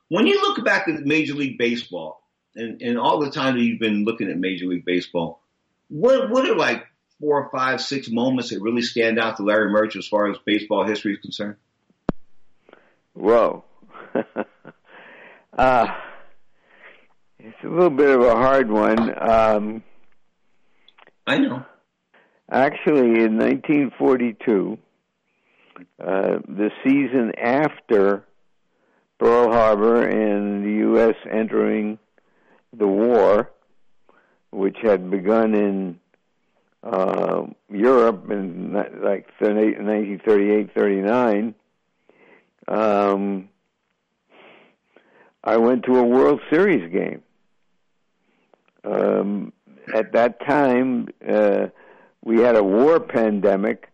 when 0.08 0.28
you 0.28 0.40
look 0.42 0.64
back 0.64 0.86
at 0.86 1.00
Major 1.00 1.34
League 1.34 1.58
Baseball 1.58 2.22
and, 2.54 2.80
and 2.82 2.98
all 2.98 3.18
the 3.18 3.32
time 3.32 3.56
that 3.56 3.64
you've 3.64 3.80
been 3.80 4.04
looking 4.04 4.30
at 4.30 4.38
Major 4.38 4.66
League 4.66 4.84
Baseball, 4.84 5.40
what 5.88 6.30
what 6.30 6.48
are 6.48 6.54
like 6.54 6.86
four, 7.20 7.48
five, 7.50 7.80
six 7.80 8.10
moments 8.10 8.50
that 8.50 8.60
really 8.60 8.82
stand 8.82 9.18
out 9.18 9.36
to 9.36 9.42
Larry 9.42 9.70
Murch 9.70 9.96
as 9.96 10.06
far 10.06 10.30
as 10.30 10.36
baseball 10.44 10.86
history 10.86 11.14
is 11.14 11.20
concerned? 11.20 11.56
Whoa. 13.14 13.64
uh, 15.58 15.86
it's 17.38 17.64
a 17.64 17.68
little 17.68 17.90
bit 17.90 18.10
of 18.10 18.20
a 18.22 18.34
hard 18.34 18.70
one. 18.70 19.30
Um, 19.30 19.82
I 21.26 21.38
know. 21.38 21.64
Actually, 22.50 23.24
in 23.24 23.38
1942, 23.38 24.78
uh, 25.98 26.38
the 26.46 26.70
season 26.84 27.32
after 27.36 28.24
Pearl 29.18 29.50
Harbor 29.50 30.06
and 30.06 30.64
the 30.64 30.78
U.S. 30.78 31.16
entering 31.30 31.98
the 32.72 32.86
war, 32.86 33.50
which 34.50 34.76
had 34.82 35.10
begun 35.10 35.54
in 35.54 35.98
uh, 36.86 37.42
Europe 37.68 38.30
in 38.30 38.72
like 38.72 39.28
1938, 39.40 40.70
39, 40.74 41.54
um, 42.68 43.48
I 45.42 45.56
went 45.56 45.84
to 45.84 45.96
a 45.96 46.02
World 46.02 46.40
Series 46.50 46.92
game. 46.92 47.22
Um, 48.84 49.52
at 49.94 50.12
that 50.12 50.44
time, 50.46 51.08
uh, 51.28 51.66
we 52.24 52.40
had 52.40 52.56
a 52.56 52.62
war 52.62 53.00
pandemic, 53.00 53.90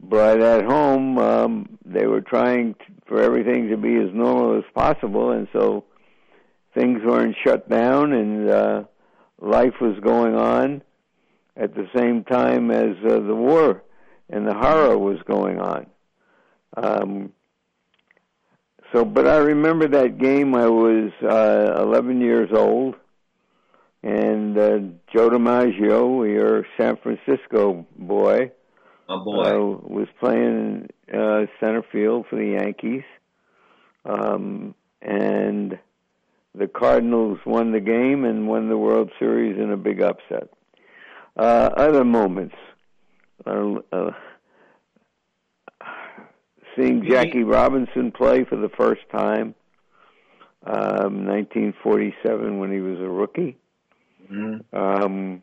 but 0.00 0.40
at 0.40 0.64
home 0.64 1.18
um, 1.18 1.78
they 1.84 2.06
were 2.06 2.20
trying 2.20 2.74
to, 2.74 2.84
for 3.06 3.22
everything 3.22 3.68
to 3.68 3.76
be 3.76 3.96
as 3.96 4.12
normal 4.12 4.58
as 4.58 4.64
possible, 4.74 5.30
and 5.30 5.48
so 5.52 5.84
things 6.74 7.00
weren't 7.02 7.36
shut 7.42 7.68
down, 7.68 8.12
and 8.12 8.50
uh, 8.50 8.84
life 9.40 9.80
was 9.80 9.98
going 10.00 10.34
on 10.34 10.82
at 11.56 11.74
the 11.74 11.88
same 11.96 12.24
time 12.24 12.70
as 12.70 12.96
uh, 13.04 13.20
the 13.20 13.34
war 13.34 13.82
and 14.28 14.46
the 14.46 14.54
horror 14.54 14.98
was 14.98 15.18
going 15.26 15.58
on. 15.60 15.86
Um, 16.76 17.32
so, 18.92 19.04
but 19.04 19.26
I 19.26 19.38
remember 19.38 19.88
that 19.88 20.18
game. 20.18 20.54
I 20.54 20.68
was 20.68 21.10
uh, 21.22 21.82
11 21.82 22.20
years 22.20 22.50
old, 22.52 22.94
and 24.02 24.58
uh, 24.58 24.78
Joe 25.12 25.30
DiMaggio, 25.30 26.30
your 26.30 26.66
San 26.76 26.96
Francisco 26.96 27.86
boy, 27.96 28.52
a 29.08 29.18
boy, 29.18 29.42
uh, 29.42 29.58
was 29.58 30.08
playing 30.20 30.88
uh, 31.12 31.46
center 31.60 31.82
field 31.90 32.26
for 32.28 32.36
the 32.36 32.58
Yankees, 32.60 33.04
um, 34.04 34.74
and 35.00 35.78
the 36.54 36.68
Cardinals 36.68 37.38
won 37.44 37.72
the 37.72 37.80
game 37.80 38.24
and 38.24 38.46
won 38.46 38.68
the 38.68 38.78
World 38.78 39.10
Series 39.18 39.58
in 39.58 39.72
a 39.72 39.76
big 39.76 40.00
upset 40.00 40.50
uh, 41.36 41.70
other 41.76 42.04
moments. 42.04 42.54
Uh, 43.46 43.76
uh, 43.92 44.10
seeing 46.76 47.06
Jackie 47.08 47.44
Robinson 47.44 48.12
play 48.12 48.44
for 48.44 48.56
the 48.56 48.70
first 48.70 49.02
time, 49.10 49.54
um, 50.64 51.26
1947 51.26 52.58
when 52.58 52.72
he 52.72 52.80
was 52.80 52.98
a 52.98 53.08
rookie. 53.08 53.56
Mm-hmm. 54.30 54.76
Um, 54.76 55.42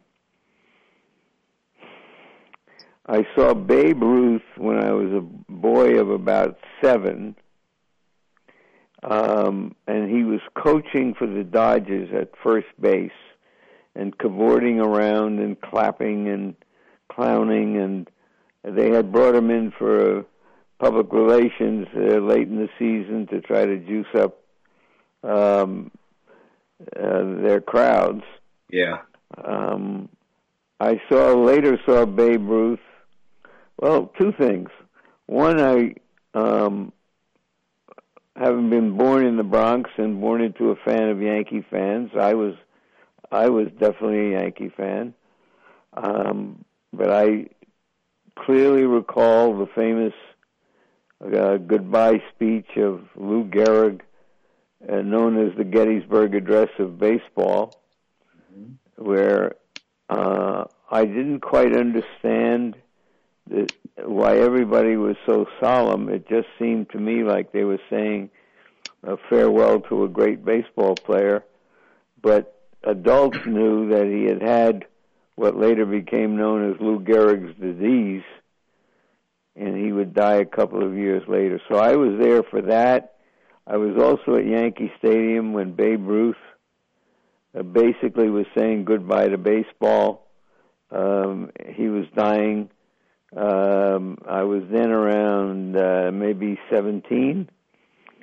I 3.08 3.26
saw 3.36 3.54
Babe 3.54 4.02
Ruth 4.02 4.42
when 4.58 4.78
I 4.78 4.92
was 4.92 5.12
a 5.12 5.52
boy 5.52 6.00
of 6.00 6.10
about 6.10 6.58
seven, 6.82 7.36
um, 9.04 9.76
and 9.88 10.10
he 10.10 10.24
was 10.24 10.40
coaching 10.56 11.14
for 11.18 11.28
the 11.28 11.44
Dodgers 11.44 12.10
at 12.14 12.32
first 12.42 12.68
base 12.80 13.12
and 13.96 14.18
cavorting 14.18 14.80
around 14.80 15.40
and 15.40 15.60
clapping 15.62 16.28
and 16.28 16.56
clowning 17.10 17.78
and 17.78 18.10
they 18.64 18.92
had 18.92 19.12
brought 19.12 19.36
him 19.36 19.50
in 19.50 19.72
for 19.78 20.20
uh, 20.20 20.24
public 20.80 21.12
relations 21.12 21.88
uh, 21.96 22.18
late 22.18 22.48
in 22.48 22.58
the 22.58 22.70
season 22.80 23.28
to 23.28 23.42
try 23.42 23.66
to 23.66 23.78
juice 23.78 24.08
up 24.16 24.40
um, 25.24 25.92
uh, 26.96 27.42
their 27.42 27.62
crowds. 27.62 28.24
Yeah. 28.70 29.00
Um, 29.44 30.10
I 30.80 31.00
saw 31.10 31.34
later 31.34 31.80
saw 31.86 32.06
Babe 32.06 32.48
Ruth. 32.48 32.80
Well, 33.80 34.12
two 34.20 34.34
things. 34.38 34.70
One, 35.26 35.60
I 35.60 35.96
um, 36.34 36.92
having 38.36 38.70
been 38.70 38.98
born 38.98 39.26
in 39.26 39.38
the 39.38 39.44
Bronx 39.44 39.90
and 39.98 40.20
born 40.20 40.42
into 40.42 40.72
a 40.72 40.76
fan 40.76 41.10
of 41.10 41.22
Yankee 41.22 41.66
fans, 41.70 42.12
I 42.20 42.34
was 42.34 42.56
I 43.34 43.50
was 43.50 43.68
definitely 43.80 44.36
a 44.36 44.42
Yankee 44.42 44.70
fan, 44.70 45.16
um, 45.94 46.64
but 46.94 47.10
I 47.10 47.48
clearly 48.38 48.84
recall 48.84 49.58
the 49.58 49.66
famous 49.66 50.14
uh, 51.20 51.58
goodbye 51.58 52.22
speech 52.36 52.78
of 52.78 53.02
Lou 53.16 53.46
Gehrig, 53.46 54.02
uh, 54.88 55.02
known 55.02 55.48
as 55.48 55.58
the 55.58 55.64
Gettysburg 55.64 56.36
Address 56.36 56.70
of 56.78 57.00
baseball, 57.00 57.82
mm-hmm. 58.56 59.04
where 59.04 59.56
uh, 60.10 60.66
I 60.92 61.06
didn't 61.06 61.40
quite 61.40 61.76
understand 61.76 62.76
the, 63.50 63.68
why 64.06 64.38
everybody 64.38 64.96
was 64.96 65.16
so 65.26 65.48
solemn. 65.60 66.08
It 66.08 66.30
just 66.30 66.50
seemed 66.60 66.92
to 66.92 67.00
me 67.00 67.24
like 67.24 67.52
they 67.52 67.64
were 67.64 67.82
saying 67.90 68.30
a 69.02 69.18
farewell 69.28 69.80
to 69.82 70.04
a 70.04 70.08
great 70.08 70.46
baseball 70.46 70.94
player, 70.94 71.44
but 72.22 72.60
adults 72.84 73.38
knew 73.46 73.90
that 73.90 74.08
he 74.08 74.26
had 74.26 74.42
had 74.42 74.86
what 75.36 75.58
later 75.58 75.86
became 75.86 76.38
known 76.38 76.72
as 76.72 76.80
Lou 76.80 77.00
Gehrig's 77.00 77.58
disease, 77.60 78.24
and 79.56 79.76
he 79.78 79.92
would 79.92 80.14
die 80.14 80.36
a 80.36 80.46
couple 80.46 80.86
of 80.86 80.96
years 80.96 81.24
later. 81.28 81.60
So 81.70 81.78
I 81.78 81.96
was 81.96 82.20
there 82.20 82.44
for 82.44 82.62
that. 82.64 83.16
I 83.66 83.78
was 83.78 83.98
also 83.98 84.38
at 84.38 84.46
Yankee 84.46 84.92
Stadium 85.00 85.54
when 85.54 85.74
Babe 85.74 86.06
Ruth 86.06 86.36
uh, 87.58 87.64
basically 87.64 88.30
was 88.30 88.46
saying 88.56 88.86
goodbye 88.86 89.30
to 89.30 89.38
baseball. 89.38 90.28
Um, 90.92 91.52
he 91.70 91.88
was 91.88 92.06
dying. 92.16 92.70
Um, 93.36 94.18
I 94.28 94.44
was 94.44 94.64
then 94.72 94.92
around 94.92 95.76
uh, 95.76 96.12
maybe 96.14 96.60
17, 96.70 97.50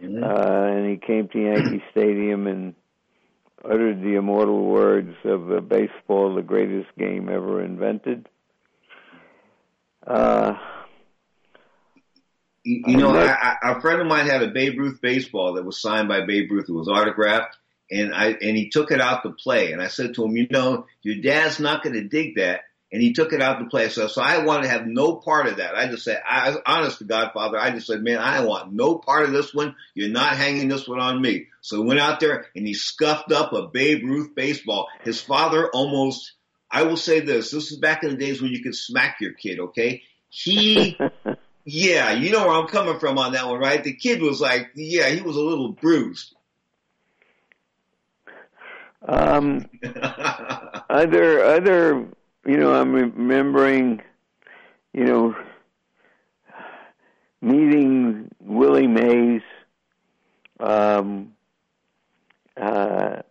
mm-hmm. 0.00 0.22
uh, 0.22 0.76
and 0.76 0.90
he 0.90 0.96
came 1.04 1.28
to 1.28 1.38
Yankee 1.38 1.82
Stadium 1.90 2.46
and 2.46 2.74
uttered 3.64 4.02
the 4.02 4.14
immortal 4.14 4.64
words 4.64 5.14
of 5.24 5.50
uh, 5.50 5.60
baseball, 5.60 6.34
the 6.34 6.42
greatest 6.42 6.88
game 6.98 7.28
ever 7.28 7.62
invented. 7.62 8.28
Uh, 10.06 10.54
you, 12.64 12.82
you 12.86 12.96
know, 12.96 13.14
I, 13.14 13.56
I, 13.62 13.72
a 13.72 13.80
friend 13.80 14.00
of 14.00 14.06
mine 14.06 14.26
had 14.26 14.42
a 14.42 14.48
Babe 14.48 14.78
Ruth 14.78 15.00
baseball 15.00 15.54
that 15.54 15.64
was 15.64 15.80
signed 15.80 16.08
by 16.08 16.24
Babe 16.26 16.50
Ruth. 16.50 16.68
It 16.68 16.72
was 16.72 16.88
autographed, 16.88 17.56
and 17.90 18.14
I 18.14 18.28
and 18.28 18.56
he 18.56 18.70
took 18.70 18.90
it 18.90 19.00
out 19.00 19.22
to 19.22 19.30
play. 19.30 19.72
And 19.72 19.82
I 19.82 19.88
said 19.88 20.14
to 20.14 20.24
him, 20.24 20.36
you 20.36 20.46
know, 20.50 20.86
your 21.02 21.16
dad's 21.22 21.60
not 21.60 21.82
going 21.82 21.94
to 21.94 22.04
dig 22.04 22.36
that. 22.36 22.62
And 22.92 23.00
he 23.00 23.12
took 23.12 23.32
it 23.32 23.40
out 23.40 23.60
to 23.60 23.66
play. 23.66 23.88
So, 23.88 24.08
so 24.08 24.20
I 24.20 24.44
wanted 24.44 24.64
to 24.64 24.70
have 24.70 24.86
no 24.86 25.16
part 25.16 25.46
of 25.46 25.58
that. 25.58 25.76
I 25.76 25.86
just 25.86 26.02
said, 26.02 26.20
I, 26.26 26.56
honest 26.66 26.98
to 26.98 27.04
Godfather, 27.04 27.56
I 27.56 27.70
just 27.70 27.86
said, 27.86 28.02
man, 28.02 28.18
I 28.18 28.44
want 28.44 28.72
no 28.72 28.98
part 28.98 29.24
of 29.24 29.32
this 29.32 29.54
one. 29.54 29.76
You're 29.94 30.08
not 30.08 30.36
hanging 30.36 30.68
this 30.68 30.88
one 30.88 30.98
on 30.98 31.22
me. 31.22 31.46
So 31.60 31.76
he 31.76 31.82
went 31.84 32.00
out 32.00 32.18
there 32.18 32.46
and 32.56 32.66
he 32.66 32.74
scuffed 32.74 33.30
up 33.30 33.52
a 33.52 33.68
Babe 33.68 34.04
Ruth 34.04 34.34
baseball. 34.34 34.88
His 35.04 35.20
father 35.20 35.70
almost, 35.72 36.32
I 36.68 36.82
will 36.82 36.96
say 36.96 37.20
this, 37.20 37.52
this 37.52 37.70
is 37.70 37.78
back 37.78 38.02
in 38.02 38.10
the 38.10 38.16
days 38.16 38.42
when 38.42 38.50
you 38.50 38.62
could 38.62 38.74
smack 38.74 39.18
your 39.20 39.34
kid, 39.34 39.60
okay? 39.60 40.02
He, 40.28 40.98
yeah, 41.64 42.12
you 42.12 42.32
know 42.32 42.46
where 42.46 42.56
I'm 42.56 42.66
coming 42.66 42.98
from 42.98 43.18
on 43.18 43.32
that 43.32 43.46
one, 43.46 43.60
right? 43.60 43.84
The 43.84 43.94
kid 43.94 44.20
was 44.20 44.40
like, 44.40 44.70
yeah, 44.74 45.08
he 45.08 45.20
was 45.20 45.36
a 45.36 45.40
little 45.40 45.72
bruised. 45.72 46.34
Um, 49.06 49.68
other 50.90 51.44
other, 51.44 52.08
you 52.46 52.56
know, 52.56 52.72
I'm 52.72 52.92
remembering, 52.92 54.02
you 54.92 55.04
know, 55.04 55.34
meeting 57.40 58.30
Willie 58.40 58.86
Mays, 58.86 59.42
um, 60.58 61.32
uh, 62.56 63.22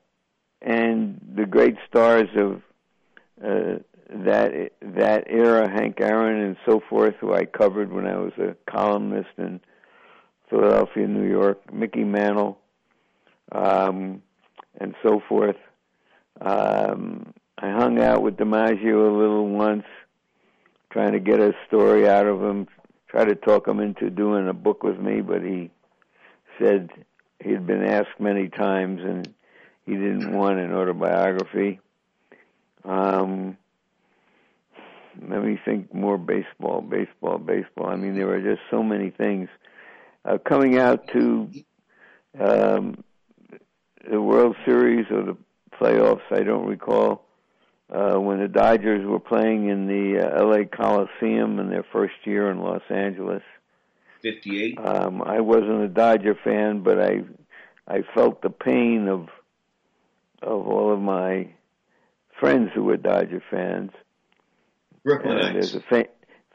and 0.61 1.19
the 1.35 1.45
great 1.45 1.77
stars 1.87 2.29
of 2.35 2.61
uh, 3.43 3.79
that 4.09 4.71
that 4.81 5.25
era, 5.27 5.69
Hank 5.69 6.01
Aaron 6.01 6.41
and 6.41 6.57
so 6.65 6.81
forth, 6.89 7.15
who 7.19 7.33
I 7.33 7.45
covered 7.45 7.91
when 7.91 8.07
I 8.07 8.17
was 8.17 8.33
a 8.37 8.55
columnist 8.69 9.29
in 9.37 9.59
Philadelphia, 10.49 11.07
New 11.07 11.29
York, 11.29 11.71
Mickey 11.71 12.03
Mantle. 12.03 12.57
Um, 13.51 14.21
and 14.79 14.95
so 15.03 15.21
forth. 15.27 15.57
Um, 16.41 17.33
I 17.61 17.71
hung 17.71 17.99
out 17.99 18.21
with 18.21 18.37
DiMaggio 18.37 19.13
a 19.13 19.17
little 19.17 19.49
once, 19.49 19.83
trying 20.91 21.11
to 21.11 21.19
get 21.19 21.41
a 21.41 21.53
story 21.67 22.07
out 22.07 22.25
of 22.25 22.41
him, 22.41 22.69
try 23.09 23.25
to 23.25 23.35
talk 23.35 23.67
him 23.67 23.81
into 23.81 24.09
doing 24.09 24.47
a 24.47 24.53
book 24.53 24.81
with 24.81 24.97
me, 24.97 25.19
but 25.19 25.41
he 25.41 25.69
said 26.57 26.89
he'd 27.43 27.67
been 27.67 27.83
asked 27.83 28.17
many 28.17 28.47
times 28.47 29.01
and 29.03 29.33
he 29.85 29.91
didn't 29.91 30.31
want 30.31 30.57
an 30.57 30.73
autobiography. 30.73 31.81
Um, 32.85 33.57
let 35.27 35.43
me 35.43 35.59
think 35.65 35.93
more 35.93 36.17
baseball, 36.17 36.79
baseball, 36.79 37.39
baseball. 37.39 37.87
I 37.87 37.97
mean, 37.97 38.15
there 38.15 38.29
are 38.33 38.41
just 38.41 38.61
so 38.71 38.81
many 38.81 39.09
things. 39.09 39.49
Uh, 40.23 40.37
coming 40.37 40.77
out 40.77 41.09
to 41.09 41.49
um, 42.39 43.03
the 44.09 44.21
World 44.21 44.55
Series 44.65 45.07
or 45.11 45.23
the 45.23 45.37
playoffs. 45.77 46.21
I 46.31 46.43
don't 46.43 46.65
recall 46.65 47.25
uh, 47.93 48.19
when 48.19 48.39
the 48.39 48.47
Dodgers 48.47 49.05
were 49.05 49.19
playing 49.19 49.69
in 49.69 49.87
the 49.87 50.19
uh, 50.19 50.41
L.A. 50.41 50.65
Coliseum 50.65 51.59
in 51.59 51.69
their 51.69 51.85
first 51.91 52.15
year 52.23 52.49
in 52.51 52.59
Los 52.59 52.83
Angeles. 52.89 53.43
Fifty-eight. 54.21 54.77
Um, 54.77 55.21
I 55.21 55.39
wasn't 55.39 55.81
a 55.81 55.87
Dodger 55.87 56.35
fan, 56.43 56.83
but 56.83 56.99
I 56.99 57.21
I 57.87 58.03
felt 58.13 58.41
the 58.41 58.49
pain 58.49 59.07
of 59.07 59.29
of 60.41 60.67
all 60.67 60.93
of 60.93 60.99
my 60.99 61.49
friends 62.39 62.71
who 62.73 62.83
were 62.83 62.97
Dodger 62.97 63.41
fans. 63.49 63.91
Brooklyn 65.03 65.53
There's 65.53 65.75
a 65.75 65.81
fa- 65.81 66.09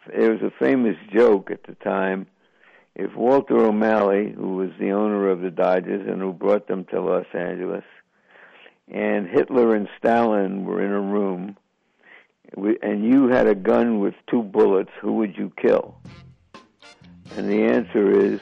there 0.06 0.32
was 0.32 0.42
a 0.42 0.52
famous 0.58 0.96
joke 1.12 1.50
at 1.50 1.64
the 1.64 1.74
time 1.76 2.26
if 2.94 3.14
Walter 3.16 3.56
O'Malley, 3.56 4.32
who 4.36 4.56
was 4.56 4.70
the 4.78 4.92
owner 4.92 5.28
of 5.28 5.40
the 5.40 5.50
Dodgers 5.50 6.06
and 6.06 6.20
who 6.20 6.32
brought 6.32 6.68
them 6.68 6.84
to 6.86 7.00
Los 7.00 7.26
Angeles, 7.34 7.84
and 8.88 9.28
Hitler 9.28 9.74
and 9.74 9.88
Stalin 9.98 10.64
were 10.64 10.84
in 10.84 10.92
a 10.92 11.00
room, 11.00 11.56
and 12.82 13.04
you 13.04 13.28
had 13.28 13.46
a 13.46 13.54
gun 13.54 14.00
with 14.00 14.14
two 14.30 14.42
bullets, 14.42 14.90
who 15.00 15.14
would 15.14 15.36
you 15.36 15.52
kill? 15.60 15.96
And 17.36 17.48
the 17.48 17.64
answer 17.64 18.10
is 18.12 18.40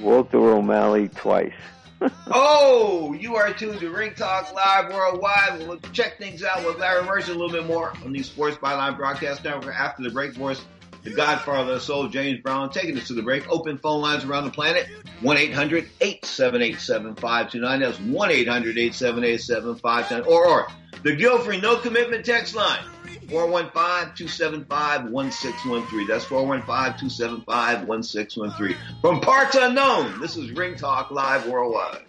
Walter 0.00 0.38
O'Malley 0.38 1.08
twice. 1.08 1.52
oh, 2.28 3.12
you 3.12 3.36
are 3.36 3.52
tuned 3.52 3.80
to 3.80 3.90
Ring 3.90 4.14
Talk 4.14 4.54
Live 4.54 4.92
Worldwide. 4.92 5.66
We'll 5.66 5.78
check 5.92 6.18
things 6.18 6.42
out 6.42 6.64
with 6.64 6.78
Larry 6.78 7.04
Mercer 7.04 7.32
a 7.32 7.34
little 7.34 7.50
bit 7.50 7.66
more 7.66 7.92
on 8.04 8.12
the 8.12 8.22
Sports 8.22 8.56
Byline 8.56 8.96
Broadcast 8.96 9.44
Network 9.44 9.74
after 9.74 10.02
the 10.02 10.10
break 10.10 10.38
us 10.40 10.64
the 11.02 11.10
godfather 11.10 11.74
of 11.74 11.82
soul, 11.82 12.08
James 12.08 12.40
Brown, 12.40 12.70
taking 12.70 12.96
us 12.96 13.08
to 13.08 13.14
the 13.14 13.22
break. 13.22 13.48
Open 13.48 13.78
phone 13.78 14.02
lines 14.02 14.24
around 14.24 14.44
the 14.44 14.50
planet, 14.50 14.88
1-800-878-7529. 15.22 17.80
That's 17.80 17.98
1-800-878-7529. 17.98 20.26
Or, 20.26 20.46
or, 20.46 20.68
the 21.02 21.16
Guilt-Free 21.16 21.60
No 21.60 21.76
Commitment 21.76 22.26
text 22.26 22.54
line, 22.54 22.84
415-275-1613. 23.26 26.08
That's 26.08 26.26
415-275-1613. 26.26 28.76
From 29.00 29.20
parts 29.20 29.56
unknown, 29.56 30.20
this 30.20 30.36
is 30.36 30.52
Ring 30.52 30.76
Talk 30.76 31.10
Live 31.10 31.46
Worldwide. 31.46 32.02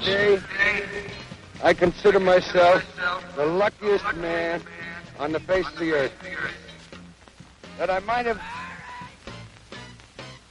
Jay, 0.00 0.40
I 1.62 1.74
consider 1.74 2.18
myself 2.18 2.82
the 3.36 3.44
luckiest 3.44 4.16
man 4.16 4.62
on 5.18 5.32
the 5.32 5.40
face 5.40 5.68
of 5.68 5.78
the 5.78 5.92
earth 5.92 6.12
that 7.82 7.90
I 7.90 7.98
might 8.06 8.26
have 8.26 8.40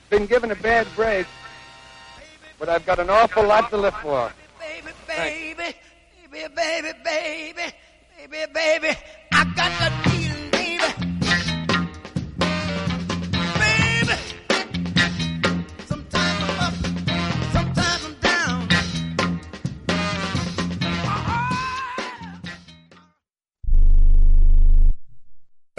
been 0.09 0.25
given 0.25 0.51
a 0.51 0.55
bad 0.55 0.85
break, 0.97 1.25
but 2.59 2.67
I've 2.67 2.85
got 2.85 2.99
an 2.99 3.09
awful 3.09 3.47
lot 3.47 3.69
to 3.69 3.77
live 3.77 3.95
for. 4.01 4.33
Baby, 4.59 4.91
baby, 5.07 5.55
baby, 6.29 6.53
baby, 6.53 6.91
baby, 7.05 7.73
baby, 8.17 8.51
baby, 8.53 8.97
I 9.31 9.45
got 9.55 9.79
the 9.79 10.20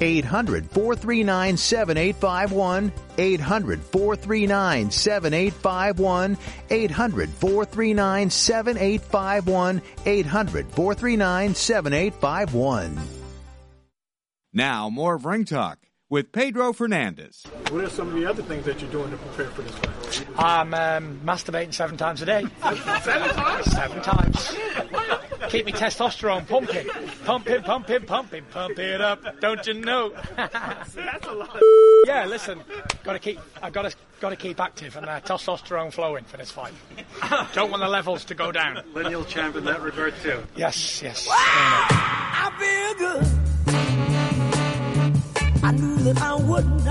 800 0.00 0.70
439 0.70 1.56
7851. 1.56 2.92
800 3.18 3.82
439 3.82 4.90
7851. 4.90 6.38
800 6.70 7.30
439 7.30 8.30
7851. 8.30 9.82
800 10.06 10.66
439 10.70 11.54
7851. 11.54 12.98
Now, 14.52 14.88
more 14.88 15.14
of 15.16 15.24
Ring 15.24 15.44
Talk 15.44 15.78
with 16.14 16.30
Pedro 16.30 16.72
Fernandez. 16.72 17.42
What 17.70 17.82
are 17.82 17.90
some 17.90 18.06
of 18.06 18.14
the 18.14 18.24
other 18.24 18.40
things 18.44 18.64
that 18.66 18.80
you're 18.80 18.90
doing 18.92 19.10
to 19.10 19.16
prepare 19.16 19.48
for 19.48 19.62
this 19.62 19.74
fight? 19.74 20.38
I'm 20.38 20.72
um, 20.72 21.20
masturbating 21.24 21.74
seven 21.74 21.96
times 21.96 22.22
a 22.22 22.26
day. 22.26 22.44
Seven 22.62 23.30
times? 23.34 23.72
Seven 23.72 24.00
times. 24.00 24.56
Keep 25.48 25.66
me 25.66 25.72
testosterone 25.72 26.46
pumping. 26.46 26.86
Pumping, 27.24 27.62
pumping, 27.64 28.02
pumping, 28.02 28.44
pump 28.44 28.78
it 28.78 29.00
up. 29.00 29.40
Don't 29.40 29.66
you 29.66 29.74
know? 29.74 30.14
That's 30.36 31.26
a 31.26 31.32
lot. 31.32 31.60
yeah, 32.06 32.26
listen, 32.26 32.62
gotta 33.02 33.18
keep, 33.18 33.40
I 33.60 33.70
gotta, 33.70 33.92
gotta 34.20 34.36
keep 34.36 34.60
active 34.60 34.96
and 34.96 35.06
uh, 35.06 35.20
testosterone 35.20 35.92
flowing 35.92 36.22
for 36.22 36.36
this 36.36 36.52
fight. 36.52 36.74
Don't 37.54 37.72
want 37.72 37.82
the 37.82 37.88
levels 37.88 38.24
to 38.26 38.36
go 38.36 38.52
down. 38.52 38.84
Lineal 38.94 39.24
champ 39.24 39.56
in 39.56 39.64
that 39.64 39.82
regard 39.82 40.14
too. 40.22 40.44
Yes, 40.54 41.02
yes. 41.02 41.26
I 41.28 42.52
feel 42.56 43.08
good. 43.08 43.53
I 45.64 45.72
knew 45.72 45.96
that 46.12 46.20
I 46.20 46.34
wouldn't. 46.34 46.86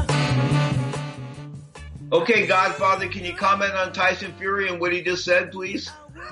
Okay, 2.11 2.47
Godfather, 2.47 3.07
can 3.07 3.23
you 3.23 3.33
comment 3.33 3.73
on 3.73 3.93
Tyson 3.93 4.33
Fury 4.39 4.67
and 4.67 4.79
what 4.79 4.91
he 4.91 5.01
just 5.03 5.23
said, 5.23 5.51
please? 5.51 5.91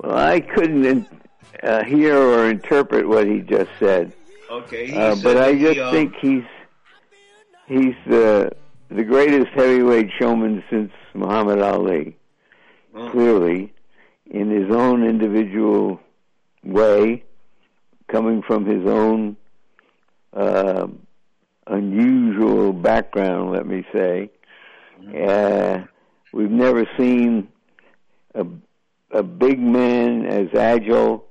Well, 0.00 0.16
I 0.18 0.40
couldn't 0.40 1.08
uh, 1.62 1.82
hear 1.84 2.18
or 2.18 2.50
interpret 2.50 3.08
what 3.08 3.26
he 3.26 3.38
just 3.40 3.70
said. 3.78 4.12
Okay, 4.50 4.88
he 4.88 4.96
Uh, 4.96 5.14
said 5.14 5.24
but 5.24 5.36
I 5.38 5.52
that 5.52 5.54
he, 5.54 5.62
just 5.64 5.78
um, 5.80 5.94
think 5.94 6.14
he's 6.20 6.44
he's 7.66 7.94
the 8.06 8.50
the 8.90 9.02
greatest 9.04 9.48
heavyweight 9.54 10.10
showman 10.18 10.62
since 10.68 10.92
Muhammad 11.14 11.60
Ali. 11.60 12.16
Oh. 12.94 13.08
Clearly, 13.10 13.72
in 14.30 14.50
his 14.50 14.70
own 14.74 15.04
individual 15.04 16.00
way, 16.64 17.24
coming 18.08 18.42
from 18.42 18.66
his 18.66 18.84
own 18.86 19.36
uh, 20.34 20.86
unusual 21.66 22.72
background, 22.72 23.52
let 23.52 23.66
me 23.66 23.84
say. 23.92 24.30
Uh, 25.26 25.84
we've 26.32 26.50
never 26.50 26.86
seen 26.96 27.48
a 28.34 28.46
a 29.14 29.22
big 29.22 29.60
man 29.60 30.26
as 30.26 30.48
agile 30.54 31.24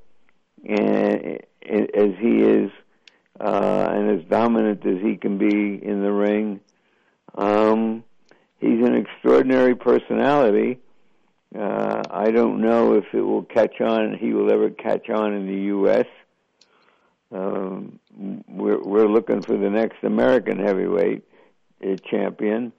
and, 0.65 1.39
as 1.69 2.11
he 2.19 2.41
is, 2.41 2.71
uh, 3.39 3.87
and 3.91 4.19
as 4.19 4.25
dominant 4.29 4.85
as 4.85 5.01
he 5.01 5.17
can 5.17 5.37
be 5.37 5.83
in 5.83 6.01
the 6.01 6.11
ring. 6.11 6.61
Um, 7.35 8.03
he's 8.59 8.79
an 8.85 8.95
extraordinary 8.95 9.75
personality. 9.75 10.79
Uh, 11.53 12.01
I 12.09 12.31
don't 12.31 12.61
know 12.61 12.95
if 12.95 13.05
it 13.13 13.21
will 13.21 13.43
catch 13.43 13.81
on. 13.81 14.17
He 14.17 14.33
will 14.33 14.51
ever 14.51 14.69
catch 14.69 15.09
on 15.09 15.33
in 15.33 15.45
the 15.45 15.61
U.S. 15.63 16.07
Um, 17.31 17.99
we're 18.15 18.81
we're 18.81 19.07
looking 19.07 19.41
for 19.41 19.57
the 19.57 19.69
next 19.69 20.03
American 20.03 20.59
heavyweight 20.59 21.23
uh, 21.83 21.95
champion, 22.09 22.73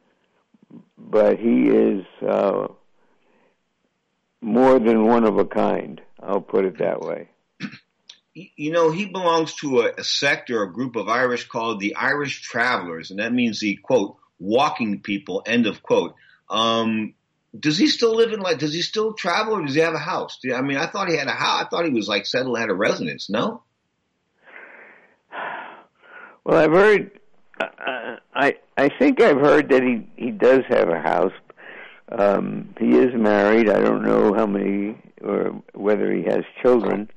but 0.96 1.38
he 1.38 1.68
is 1.68 2.04
uh, 2.26 2.68
more 4.40 4.78
than 4.78 5.06
one 5.06 5.24
of 5.24 5.38
a 5.38 5.44
kind. 5.44 6.00
I'll 6.22 6.40
put 6.40 6.64
it 6.64 6.78
that 6.78 7.00
way. 7.00 7.28
you 8.34 8.72
know, 8.72 8.90
he 8.90 9.06
belongs 9.06 9.54
to 9.56 9.80
a, 9.80 9.92
a 9.98 10.04
sect 10.04 10.50
or 10.50 10.62
a 10.62 10.72
group 10.72 10.96
of 10.96 11.08
Irish 11.08 11.48
called 11.48 11.80
the 11.80 11.96
Irish 11.96 12.42
Travelers, 12.42 13.10
and 13.10 13.18
that 13.18 13.32
means 13.32 13.60
the 13.60 13.76
quote 13.76 14.16
walking 14.38 15.00
people. 15.00 15.42
End 15.46 15.66
of 15.66 15.82
quote. 15.82 16.14
Um, 16.48 17.14
does 17.58 17.78
he 17.78 17.86
still 17.86 18.14
live 18.16 18.32
in 18.32 18.40
like? 18.40 18.58
Does 18.58 18.74
he 18.74 18.82
still 18.82 19.14
travel, 19.14 19.54
or 19.54 19.64
does 19.64 19.74
he 19.74 19.80
have 19.80 19.94
a 19.94 19.98
house? 19.98 20.38
I 20.52 20.60
mean, 20.62 20.76
I 20.76 20.86
thought 20.86 21.08
he 21.08 21.16
had 21.16 21.28
a 21.28 21.32
house. 21.32 21.64
I 21.64 21.68
thought 21.68 21.84
he 21.84 21.92
was 21.92 22.08
like 22.08 22.26
settled, 22.26 22.58
had 22.58 22.70
a 22.70 22.74
residence. 22.74 23.30
No. 23.30 23.62
Well, 26.44 26.58
I've 26.58 26.72
heard. 26.72 27.10
Uh, 27.60 28.16
I 28.34 28.56
I 28.76 28.90
think 28.98 29.20
I've 29.22 29.40
heard 29.40 29.70
that 29.70 29.82
he 29.82 30.06
he 30.16 30.30
does 30.30 30.62
have 30.68 30.88
a 30.88 31.00
house. 31.00 31.32
Um, 32.10 32.74
he 32.78 32.96
is 32.98 33.14
married. 33.14 33.70
I 33.70 33.80
don't 33.80 34.04
know 34.04 34.34
how 34.34 34.46
many 34.46 34.98
or 35.22 35.62
whether 35.72 36.12
he 36.12 36.22
has 36.24 36.42
children, 36.62 37.08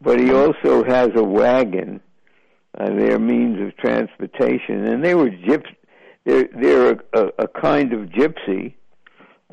but 0.00 0.18
he 0.18 0.32
also 0.32 0.82
has 0.84 1.10
a 1.14 1.22
wagon. 1.22 2.00
Uh, 2.76 2.90
their 2.90 3.18
means 3.18 3.60
of 3.60 3.76
transportation, 3.76 4.84
and 4.86 5.04
they 5.04 5.14
were 5.14 5.30
gyps. 5.30 5.72
They're 6.24 6.48
they're 6.60 6.90
a, 6.92 6.98
a, 7.14 7.26
a 7.38 7.48
kind 7.48 7.92
of 7.92 8.08
gypsy, 8.08 8.74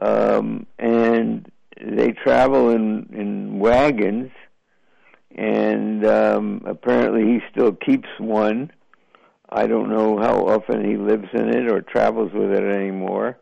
um, 0.02 0.66
and 0.80 1.52
they 1.80 2.12
travel 2.12 2.72
in 2.72 3.08
in 3.14 3.60
wagons, 3.60 4.32
and 5.36 6.06
um, 6.06 6.64
apparently 6.66 7.24
he 7.24 7.40
still 7.52 7.74
keeps 7.74 8.10
one. 8.18 8.72
I 9.56 9.68
don't 9.68 9.90
know 9.90 10.18
how 10.18 10.48
often 10.48 10.84
he 10.84 10.98
lives 10.98 11.30
in 11.34 11.48
it 11.48 11.72
or 11.72 11.82
travels 11.82 12.34
with 12.34 12.52
it 12.52 12.76
anymore, 12.76 13.38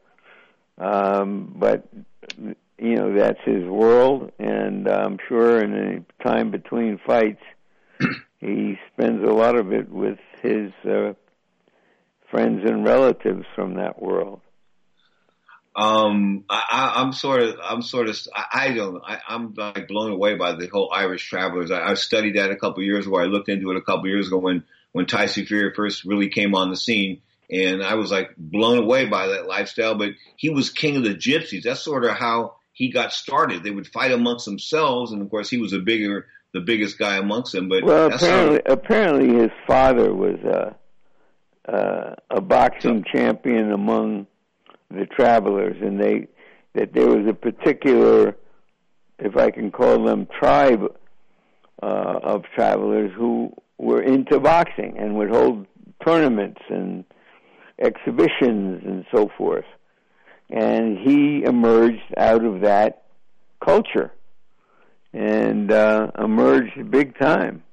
um, 0.78 1.56
but 1.58 1.88
you 2.38 2.95
know 2.95 3.17
that's 3.17 3.39
his 3.43 3.63
world, 3.63 4.32
and 4.38 4.88
I'm 4.88 5.17
sure 5.28 5.63
in 5.63 5.71
the 5.71 6.23
time 6.23 6.52
between 6.52 6.99
fights, 7.04 7.41
he 8.39 8.78
spends 8.93 9.28
a 9.28 9.32
lot 9.34 9.56
of 9.56 9.73
it 9.73 9.89
with 9.89 10.19
his 10.43 10.71
uh, 10.88 11.13
friends 12.30 12.62
and 12.63 12.86
relatives 12.86 13.45
from 13.56 13.76
that 13.76 13.99
world. 13.99 14.41
Um, 15.76 16.43
I, 16.47 16.63
I, 16.69 17.02
I'm 17.02 17.13
sort 17.13 17.41
of, 17.41 17.56
I'm 17.63 17.82
sort 17.82 18.08
of, 18.08 18.15
I, 18.36 18.67
I 18.67 18.73
don't, 18.73 19.02
I, 19.04 19.17
I'm 19.28 19.56
like 19.56 19.88
blown 19.88 20.12
away 20.12 20.36
by 20.36 20.54
the 20.54 20.67
whole 20.67 20.91
Irish 20.93 21.28
travelers. 21.28 21.71
I, 21.71 21.82
I 21.82 21.93
studied 21.95 22.36
that 22.36 22.52
a 22.52 22.56
couple 22.56 22.82
of 22.82 22.86
years 22.86 23.08
ago. 23.08 23.17
I 23.17 23.26
looked 23.26 23.49
into 23.49 23.71
it 23.71 23.78
a 23.78 23.82
couple 23.82 24.02
of 24.02 24.10
years 24.10 24.28
ago 24.28 24.38
when, 24.38 24.63
when 24.93 25.06
Tyson 25.06 25.45
Fury 25.45 25.73
first 25.75 26.06
really 26.06 26.29
came 26.29 26.56
on 26.56 26.69
the 26.69 26.77
scene. 26.77 27.21
And 27.51 27.84
I 27.84 27.95
was 27.95 28.12
like 28.12 28.36
blown 28.38 28.77
away 28.77 29.06
by 29.06 29.27
that 29.27 29.47
lifestyle, 29.47 29.95
but 29.95 30.12
he 30.38 30.49
was 30.49 30.69
king 30.69 30.95
of 30.95 31.03
the 31.03 31.13
gypsies. 31.13 31.63
That's 31.63 31.82
sort 31.82 32.06
of 32.06 32.12
how 32.12 32.56
he 32.71 32.89
got 32.91 33.12
started. 33.12 33.63
They 33.63 33.71
would 33.71 33.88
fight 33.88 34.12
amongst 34.12 34.45
themselves. 34.45 35.12
And 35.12 35.21
of 35.21 35.29
course 35.29 35.49
he 35.49 35.58
was 35.58 35.73
a 35.73 35.79
bigger, 35.79 36.27
the 36.53 36.62
biggest 36.62 36.97
guy 36.97 37.17
amongst 37.17 37.51
them, 37.51 37.67
but 37.67 37.84
Well, 37.84 38.10
that's 38.10 38.23
apparently, 38.23 38.62
apparently 38.65 39.41
his 39.41 39.51
father 39.67 40.13
was 40.13 40.39
a 40.39 40.75
uh, 41.65 42.15
a 42.29 42.41
boxing 42.41 43.06
champion 43.10 43.71
among 43.71 44.27
the 44.91 45.06
travelers, 45.06 45.77
and 45.82 45.99
they 45.99 46.27
that 46.73 46.93
there 46.93 47.08
was 47.08 47.27
a 47.27 47.34
particular, 47.34 48.36
if 49.19 49.38
I 49.38 49.51
can 49.51 49.71
call 49.71 50.03
them, 50.03 50.27
tribe 50.39 50.84
uh, 51.82 52.19
of 52.21 52.43
travelers 52.56 53.12
who 53.15 53.53
were 53.84 54.02
into 54.02 54.39
boxing 54.39 54.96
and 54.98 55.15
would 55.15 55.30
hold 55.30 55.67
tournaments 56.06 56.62
and 56.69 57.04
exhibitions 57.80 58.82
and 58.86 59.06
so 59.13 59.30
forth. 59.38 59.65
And 60.50 60.98
he 60.98 61.43
emerged 61.43 62.13
out 62.17 62.43
of 62.43 62.62
that 62.62 63.04
culture 63.63 64.12
and 65.13 65.72
uh, 65.72 66.12
emerged 66.17 66.91
big 66.91 67.17
time. 67.17 67.63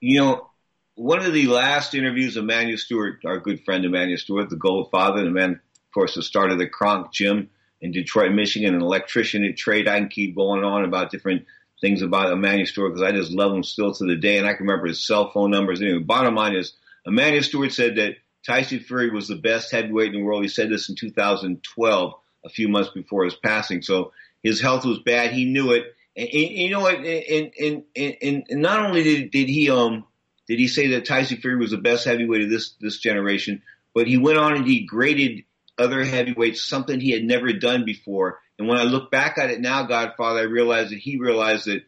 You 0.00 0.20
know, 0.20 0.50
one 0.94 1.24
of 1.24 1.32
the 1.32 1.46
last 1.46 1.94
interviews 1.94 2.36
of 2.36 2.44
Manuel 2.44 2.78
Steward, 2.78 3.22
our 3.24 3.38
good 3.38 3.64
friend 3.64 3.84
Emanuel 3.84 4.18
Steward, 4.18 4.50
the 4.50 4.56
Gold 4.56 4.90
Father, 4.90 5.24
the 5.24 5.30
man, 5.30 5.52
of 5.52 5.92
course, 5.94 6.14
who 6.14 6.22
started 6.22 6.58
the 6.58 6.68
Kronk 6.68 7.12
Gym 7.12 7.50
in 7.80 7.92
Detroit, 7.92 8.32
Michigan, 8.32 8.74
an 8.74 8.82
electrician 8.82 9.44
at 9.44 9.56
trade. 9.56 9.88
I 9.88 9.98
can 9.98 10.08
keep 10.08 10.34
going 10.34 10.64
on 10.64 10.84
about 10.84 11.10
different 11.10 11.44
things 11.80 12.02
about 12.02 12.32
Emanuel 12.32 12.66
Steward 12.66 12.94
because 12.94 13.08
I 13.08 13.12
just 13.12 13.30
love 13.30 13.52
him 13.52 13.62
still 13.62 13.94
to 13.94 14.04
the 14.04 14.16
day, 14.16 14.38
and 14.38 14.46
I 14.46 14.54
can 14.54 14.66
remember 14.66 14.86
his 14.86 15.06
cell 15.06 15.30
phone 15.30 15.50
numbers. 15.50 15.80
Anyway, 15.80 16.00
bottom 16.00 16.34
line 16.34 16.54
is, 16.54 16.72
Emanuel 17.06 17.42
Steward 17.42 17.72
said 17.72 17.96
that 17.96 18.16
Tyson 18.44 18.80
Fury 18.80 19.10
was 19.10 19.28
the 19.28 19.36
best 19.36 19.70
heavyweight 19.70 20.14
in 20.14 20.20
the 20.20 20.24
world. 20.24 20.42
He 20.42 20.48
said 20.48 20.70
this 20.70 20.88
in 20.88 20.96
2012, 20.96 22.14
a 22.44 22.48
few 22.48 22.68
months 22.68 22.90
before 22.90 23.24
his 23.24 23.34
passing. 23.34 23.82
So 23.82 24.12
his 24.42 24.60
health 24.60 24.84
was 24.84 25.00
bad. 25.00 25.32
He 25.32 25.44
knew 25.44 25.72
it. 25.72 25.84
And, 26.16 26.28
and 26.28 26.50
you 26.50 26.70
know 26.70 26.80
what? 26.80 26.96
And, 26.96 27.52
and, 27.60 27.84
and, 27.96 28.46
and 28.48 28.62
not 28.62 28.84
only 28.84 29.02
did, 29.02 29.30
did 29.30 29.48
he, 29.48 29.70
um, 29.70 30.04
did 30.46 30.58
he 30.58 30.68
say 30.68 30.88
that 30.88 31.04
Tyson 31.04 31.38
Fury 31.38 31.56
was 31.56 31.70
the 31.70 31.78
best 31.78 32.04
heavyweight 32.04 32.42
of 32.42 32.50
this, 32.50 32.74
this 32.80 32.98
generation, 32.98 33.62
but 33.94 34.06
he 34.06 34.16
went 34.16 34.38
on 34.38 34.54
and 34.54 34.66
he 34.66 34.86
graded 34.86 35.44
other 35.78 36.04
heavyweights, 36.04 36.62
something 36.62 37.00
he 37.00 37.10
had 37.10 37.24
never 37.24 37.52
done 37.52 37.84
before. 37.84 38.40
And 38.58 38.66
when 38.66 38.78
I 38.78 38.82
look 38.82 39.10
back 39.10 39.38
at 39.38 39.50
it 39.50 39.60
now, 39.60 39.84
Godfather, 39.84 40.40
I 40.40 40.44
realized 40.44 40.90
that 40.90 40.98
he 40.98 41.18
realized 41.18 41.66
that 41.66 41.82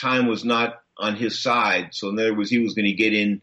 time 0.00 0.26
was 0.26 0.44
not 0.44 0.80
on 0.96 1.16
his 1.16 1.42
side. 1.42 1.90
So 1.92 2.08
in 2.08 2.18
other 2.18 2.34
words, 2.34 2.50
he 2.50 2.58
was 2.58 2.74
going 2.74 2.86
to 2.86 2.92
get 2.92 3.12
in 3.12 3.42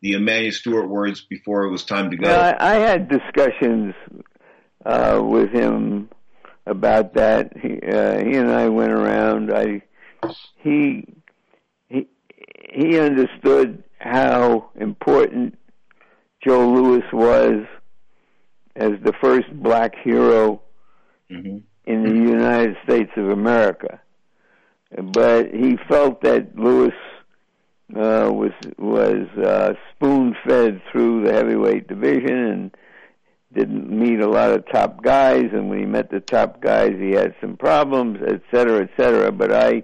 the 0.00 0.14
Emanuel 0.14 0.52
Steward 0.52 0.88
words 0.88 1.20
before 1.20 1.64
it 1.64 1.70
was 1.70 1.84
time 1.84 2.10
to 2.10 2.16
go. 2.16 2.28
Well, 2.28 2.54
I, 2.58 2.74
I 2.74 2.78
had 2.78 3.08
discussions 3.08 3.94
uh, 4.84 5.20
with 5.22 5.50
him 5.50 6.08
about 6.66 7.14
that. 7.14 7.56
He, 7.56 7.80
uh, 7.80 8.18
he 8.18 8.36
and 8.36 8.50
I 8.50 8.68
went 8.68 8.92
around. 8.92 9.52
I 9.52 9.82
he 10.56 11.06
he 11.88 12.08
he 12.72 12.98
understood 12.98 13.84
how 13.98 14.70
important 14.76 15.58
Joe 16.44 16.68
Louis 16.72 17.04
was 17.12 17.66
as 18.74 18.92
the 19.04 19.12
first 19.20 19.52
black 19.52 19.94
hero 20.02 20.62
mm-hmm. 21.30 21.58
In 21.84 22.04
the 22.04 22.30
United 22.30 22.76
States 22.84 23.10
of 23.16 23.28
America. 23.30 24.00
But 24.96 25.52
he 25.52 25.76
felt 25.88 26.22
that 26.22 26.56
Louis 26.56 26.94
uh, 27.96 28.30
was 28.32 28.52
was 28.78 29.26
uh, 29.36 29.74
spoon 29.90 30.36
fed 30.46 30.80
through 30.90 31.24
the 31.24 31.32
heavyweight 31.32 31.88
division 31.88 32.36
and 32.36 32.76
didn't 33.52 33.90
meet 33.90 34.20
a 34.20 34.28
lot 34.28 34.52
of 34.52 34.64
top 34.70 35.02
guys. 35.02 35.46
And 35.52 35.68
when 35.68 35.80
he 35.80 35.86
met 35.86 36.10
the 36.10 36.20
top 36.20 36.60
guys, 36.60 36.92
he 36.98 37.10
had 37.10 37.34
some 37.40 37.56
problems, 37.56 38.20
et 38.26 38.42
cetera, 38.50 38.82
et 38.82 38.90
cetera. 38.96 39.32
But 39.32 39.52
I, 39.52 39.82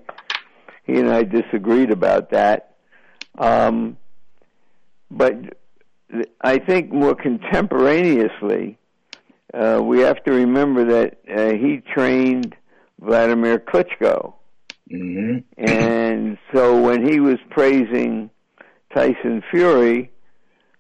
he 0.85 1.01
and 1.01 1.11
I 1.11 1.25
disagreed 1.25 1.91
about 1.91 2.31
that. 2.31 2.77
Um, 3.39 3.97
but 5.11 5.35
I 6.41 6.59
think 6.59 6.93
more 6.93 7.15
contemporaneously, 7.15 8.78
uh, 9.55 9.81
we 9.83 10.01
have 10.01 10.23
to 10.25 10.33
remember 10.33 10.85
that 10.85 11.19
uh, 11.29 11.55
he 11.55 11.83
trained 11.95 12.55
Vladimir 13.01 13.59
Klitschko. 13.59 14.35
Mm-hmm. 14.91 15.39
And 15.59 16.39
so 16.55 16.81
when 16.81 17.07
he 17.07 17.21
was 17.21 17.39
praising 17.51 18.31
Tyson 18.95 19.43
Fury, 19.51 20.11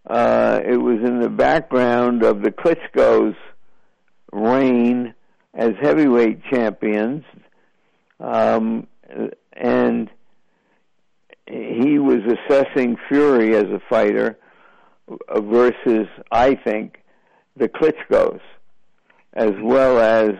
uh, 0.07 0.61
it 0.65 0.77
was 0.77 0.99
in 1.05 1.21
the 1.21 1.29
background 1.29 2.23
of 2.23 2.43
the 2.43 2.51
Klitschko's 2.51 3.37
reign 4.33 5.15
as 5.55 5.73
heavyweight 5.81 6.43
champions. 6.45 7.25
Um, 8.21 8.87
and 9.53 10.11
he 11.47 11.99
was 11.99 12.21
assessing 12.27 12.97
Fury 13.09 13.55
as 13.57 13.65
a 13.65 13.81
fighter 13.89 14.39
versus, 15.37 16.07
I 16.31 16.55
think, 16.55 17.03
the 17.57 17.69
Klitschko's, 17.69 18.41
as 19.35 19.53
well 19.61 19.99
as 19.99 20.35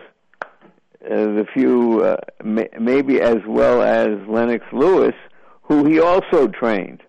the 1.01 1.45
few, 1.53 2.03
uh, 2.03 2.17
may, 2.43 2.67
maybe 2.79 3.21
as 3.21 3.37
well 3.47 3.81
as 3.81 4.17
Lennox 4.27 4.65
Lewis, 4.73 5.15
who 5.63 5.85
he 5.85 5.99
also 5.99 6.47
trained. 6.47 7.01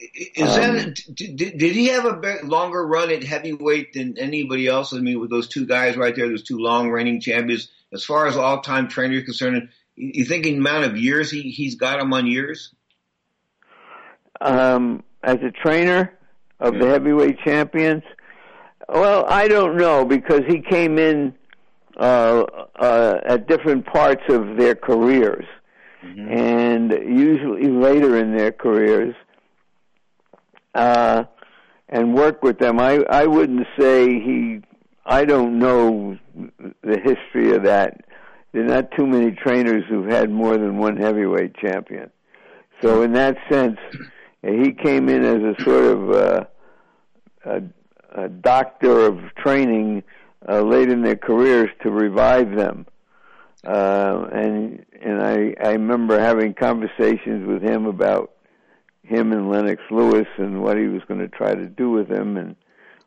Is 0.00 0.56
um, 0.56 0.76
that 0.76 1.00
did, 1.14 1.36
did 1.36 1.72
he 1.76 1.88
have 1.88 2.06
a 2.06 2.14
bit 2.14 2.44
longer 2.44 2.86
run 2.86 3.10
at 3.10 3.22
heavyweight 3.22 3.92
than 3.92 4.16
anybody 4.18 4.66
else? 4.66 4.94
I 4.94 4.98
mean, 4.98 5.20
with 5.20 5.28
those 5.28 5.46
two 5.46 5.66
guys 5.66 5.96
right 5.96 6.16
there, 6.16 6.28
those 6.28 6.42
two 6.42 6.58
long 6.58 6.90
reigning 6.90 7.20
champions. 7.20 7.68
As 7.92 8.04
far 8.04 8.26
as 8.26 8.36
all 8.36 8.62
time 8.62 8.88
trainer 8.88 9.16
is 9.16 9.24
concerned, 9.24 9.68
you 9.96 10.24
think 10.24 10.46
in 10.46 10.56
amount 10.56 10.84
of 10.84 10.96
years 10.96 11.30
he 11.30 11.50
he's 11.50 11.74
got 11.74 11.98
them 11.98 12.14
on 12.14 12.26
years? 12.26 12.72
Um, 14.40 15.02
as 15.22 15.36
a 15.42 15.50
trainer 15.50 16.18
of 16.60 16.74
yeah. 16.74 16.80
the 16.80 16.86
heavyweight 16.88 17.40
champions, 17.40 18.02
well, 18.92 19.24
I 19.28 19.48
don't 19.48 19.76
know 19.76 20.04
because 20.04 20.42
he 20.48 20.60
came 20.60 20.98
in 20.98 21.34
uh, 21.96 22.44
uh, 22.76 23.20
at 23.24 23.46
different 23.46 23.86
parts 23.86 24.22
of 24.28 24.56
their 24.56 24.74
careers, 24.74 25.44
mm-hmm. 26.04 26.28
and 26.32 26.92
usually 26.92 27.68
later 27.68 28.16
in 28.16 28.36
their 28.36 28.52
careers, 28.52 29.14
uh, 30.74 31.24
and 31.88 32.14
worked 32.14 32.42
with 32.42 32.58
them. 32.58 32.80
I 32.80 33.04
I 33.10 33.26
wouldn't 33.26 33.66
say 33.78 34.06
he. 34.06 34.60
I 35.04 35.24
don't 35.24 35.58
know 35.58 36.16
the 36.82 36.98
history 37.00 37.54
of 37.54 37.64
that. 37.64 38.00
There 38.52 38.62
are 38.62 38.66
not 38.66 38.90
too 38.96 39.06
many 39.06 39.32
trainers 39.32 39.84
who've 39.88 40.10
had 40.10 40.30
more 40.30 40.56
than 40.56 40.78
one 40.78 40.96
heavyweight 40.96 41.56
champion. 41.56 42.10
So 42.82 43.02
in 43.02 43.12
that 43.12 43.36
sense, 43.50 43.78
he 44.42 44.72
came 44.72 45.08
in 45.08 45.24
as 45.24 45.42
a 45.42 45.62
sort 45.62 45.84
of 45.84 46.10
uh, 46.10 46.44
a, 47.44 47.62
a 48.14 48.28
doctor 48.28 49.06
of 49.06 49.18
training 49.36 50.02
uh, 50.48 50.62
late 50.62 50.88
in 50.88 51.02
their 51.02 51.16
careers 51.16 51.70
to 51.82 51.90
revive 51.90 52.56
them. 52.56 52.86
Uh, 53.64 54.26
and 54.32 54.84
and 55.02 55.22
I 55.22 55.54
I 55.62 55.72
remember 55.72 56.18
having 56.18 56.54
conversations 56.54 57.46
with 57.46 57.62
him 57.62 57.86
about 57.86 58.32
him 59.02 59.32
and 59.32 59.50
Lennox 59.50 59.82
Lewis 59.90 60.28
and 60.38 60.62
what 60.62 60.78
he 60.78 60.86
was 60.86 61.02
going 61.08 61.20
to 61.20 61.28
try 61.28 61.54
to 61.54 61.66
do 61.66 61.90
with 61.90 62.10
him. 62.10 62.36
And 62.36 62.56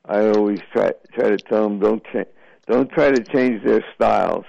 I 0.06 0.28
always 0.28 0.60
try 0.72 0.92
try 1.12 1.30
to 1.30 1.38
tell 1.38 1.66
him 1.66 1.80
don't 1.80 2.04
cha- 2.12 2.32
don't 2.68 2.92
try 2.92 3.12
to 3.12 3.24
change 3.24 3.64
their 3.64 3.84
styles, 3.96 4.46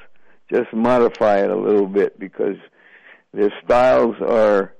just 0.53 0.73
modify 0.75 1.39
it 1.39 1.51
a 1.51 1.57
little 1.57 1.87
bit 1.87 2.19
because 2.19 2.57
their 3.33 3.53
styles 3.65 4.17
are 4.21 4.75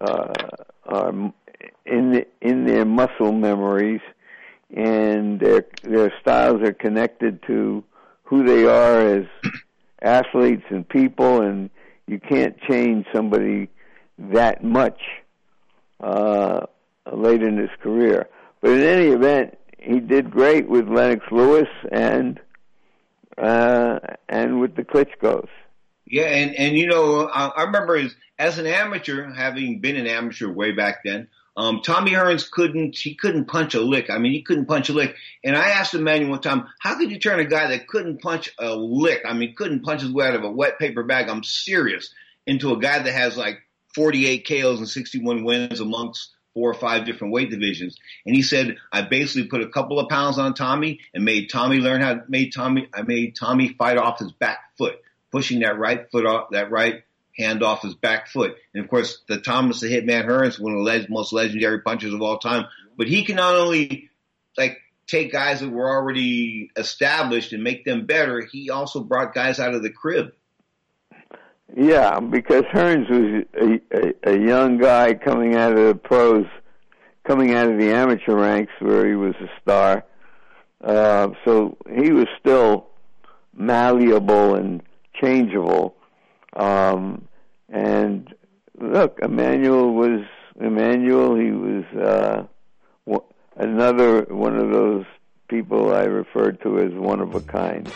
uh, 0.00 0.32
are 0.86 1.32
in 1.86 2.12
the, 2.12 2.26
in 2.40 2.64
their 2.64 2.84
muscle 2.84 3.32
memories 3.32 4.00
and 4.74 5.40
their 5.40 5.66
their 5.82 6.12
styles 6.20 6.62
are 6.62 6.72
connected 6.72 7.42
to 7.46 7.84
who 8.24 8.44
they 8.44 8.64
are 8.64 9.00
as 9.00 9.26
athletes 10.02 10.64
and 10.70 10.88
people 10.88 11.42
and 11.42 11.70
you 12.06 12.18
can't 12.18 12.60
change 12.68 13.06
somebody 13.12 13.68
that 14.18 14.64
much 14.64 15.00
uh, 16.00 16.66
late 17.12 17.42
in 17.42 17.56
his 17.56 17.70
career. 17.80 18.28
But 18.60 18.72
in 18.72 18.82
any 18.82 19.06
event, 19.06 19.58
he 19.78 20.00
did 20.00 20.30
great 20.30 20.68
with 20.68 20.88
Lennox 20.88 21.24
Lewis 21.30 21.68
and 21.90 22.40
uh, 23.38 24.00
and 24.28 24.60
with 24.60 24.76
the 24.76 24.82
Klitschko's. 24.82 25.48
Yeah, 26.06 26.24
and 26.24 26.54
and 26.56 26.76
you 26.76 26.86
know, 26.88 27.28
I, 27.28 27.46
I 27.48 27.62
remember 27.62 27.96
as 27.96 28.14
as 28.38 28.58
an 28.58 28.66
amateur, 28.66 29.32
having 29.32 29.80
been 29.80 29.96
an 29.96 30.06
amateur 30.06 30.48
way 30.48 30.72
back 30.72 31.04
then, 31.04 31.28
um, 31.56 31.80
Tommy 31.82 32.12
Hearns 32.12 32.50
couldn't 32.50 32.96
he 32.96 33.14
couldn't 33.14 33.46
punch 33.46 33.74
a 33.74 33.80
lick. 33.80 34.08
I 34.10 34.18
mean, 34.18 34.32
he 34.32 34.42
couldn't 34.42 34.66
punch 34.66 34.88
a 34.88 34.92
lick. 34.92 35.14
And 35.44 35.56
I 35.56 35.70
asked 35.70 35.94
man 35.94 36.28
one 36.28 36.40
time, 36.40 36.68
how 36.78 36.96
could 36.96 37.10
you 37.10 37.18
turn 37.18 37.40
a 37.40 37.44
guy 37.44 37.68
that 37.68 37.88
couldn't 37.88 38.22
punch 38.22 38.50
a 38.58 38.74
lick? 38.74 39.22
I 39.26 39.34
mean, 39.34 39.54
couldn't 39.54 39.82
punch 39.82 40.02
his 40.02 40.12
way 40.12 40.26
out 40.26 40.34
of 40.34 40.44
a 40.44 40.50
wet 40.50 40.78
paper 40.78 41.02
bag. 41.02 41.28
I'm 41.28 41.44
serious. 41.44 42.12
Into 42.46 42.72
a 42.72 42.78
guy 42.78 43.00
that 43.00 43.12
has 43.12 43.36
like 43.36 43.58
48 43.94 44.46
KOs 44.48 44.78
and 44.78 44.88
61 44.88 45.44
wins 45.44 45.80
amongst 45.80 46.30
four 46.54 46.70
or 46.70 46.74
five 46.74 47.04
different 47.04 47.32
weight 47.32 47.50
divisions. 47.50 47.96
And 48.26 48.34
he 48.34 48.42
said, 48.42 48.76
I 48.92 49.02
basically 49.02 49.48
put 49.48 49.62
a 49.62 49.68
couple 49.68 49.98
of 49.98 50.08
pounds 50.08 50.38
on 50.38 50.54
Tommy 50.54 51.00
and 51.14 51.24
made 51.24 51.50
Tommy 51.50 51.78
learn 51.78 52.00
how, 52.00 52.22
made 52.28 52.52
Tommy, 52.52 52.88
I 52.94 53.02
made 53.02 53.36
Tommy 53.36 53.68
fight 53.68 53.98
off 53.98 54.18
his 54.18 54.32
back 54.32 54.58
foot, 54.78 54.96
pushing 55.30 55.60
that 55.60 55.78
right 55.78 56.10
foot 56.10 56.26
off, 56.26 56.50
that 56.50 56.70
right 56.70 57.02
hand 57.40 57.62
off 57.62 57.82
his 57.82 57.94
back 57.94 58.28
foot. 58.28 58.56
And 58.74 58.84
of 58.84 58.90
course, 58.90 59.22
the 59.28 59.40
Thomas 59.40 59.80
the 59.80 59.88
Hitman 59.88 60.26
Hearns, 60.26 60.60
one 60.60 60.74
of 60.74 60.84
the 60.84 61.06
most 61.08 61.32
legendary 61.32 61.80
punchers 61.80 62.14
of 62.14 62.22
all 62.22 62.38
time, 62.38 62.66
but 62.96 63.08
he 63.08 63.24
can 63.24 63.36
not 63.36 63.56
only 63.56 64.10
like 64.56 64.78
take 65.06 65.32
guys 65.32 65.60
that 65.60 65.70
were 65.70 65.88
already 65.88 66.70
established 66.76 67.52
and 67.52 67.64
make 67.64 67.84
them 67.84 68.06
better, 68.06 68.40
he 68.40 68.70
also 68.70 69.00
brought 69.00 69.34
guys 69.34 69.58
out 69.58 69.74
of 69.74 69.82
the 69.82 69.90
crib. 69.90 70.32
Yeah, 71.76 72.20
because 72.20 72.64
Hearns 72.64 73.08
was 73.08 73.44
a, 73.54 74.30
a, 74.30 74.34
a 74.34 74.38
young 74.38 74.78
guy 74.78 75.14
coming 75.14 75.54
out 75.54 75.72
of 75.72 75.86
the 75.86 75.94
pros, 75.94 76.46
coming 77.24 77.54
out 77.54 77.70
of 77.70 77.78
the 77.78 77.92
amateur 77.92 78.34
ranks 78.34 78.72
where 78.80 79.06
he 79.06 79.14
was 79.14 79.34
a 79.40 79.48
star. 79.62 80.04
Uh, 80.82 81.28
so 81.44 81.76
he 81.88 82.10
was 82.10 82.26
still 82.40 82.88
malleable 83.54 84.54
and 84.54 84.82
changeable. 85.14 85.94
Um, 86.54 87.28
and 87.70 88.32
look, 88.78 89.18
Emanuel 89.22 89.92
was 89.92 90.20
Emanuel. 90.60 91.36
He 91.36 91.50
was 91.52 91.84
uh, 91.96 92.46
another 93.56 94.22
one 94.22 94.56
of 94.56 94.70
those 94.70 95.04
people 95.48 95.94
I 95.94 96.04
referred 96.04 96.60
to 96.62 96.78
as 96.78 96.92
one 96.94 97.20
of 97.20 97.34
a 97.34 97.40
kind. 97.40 97.90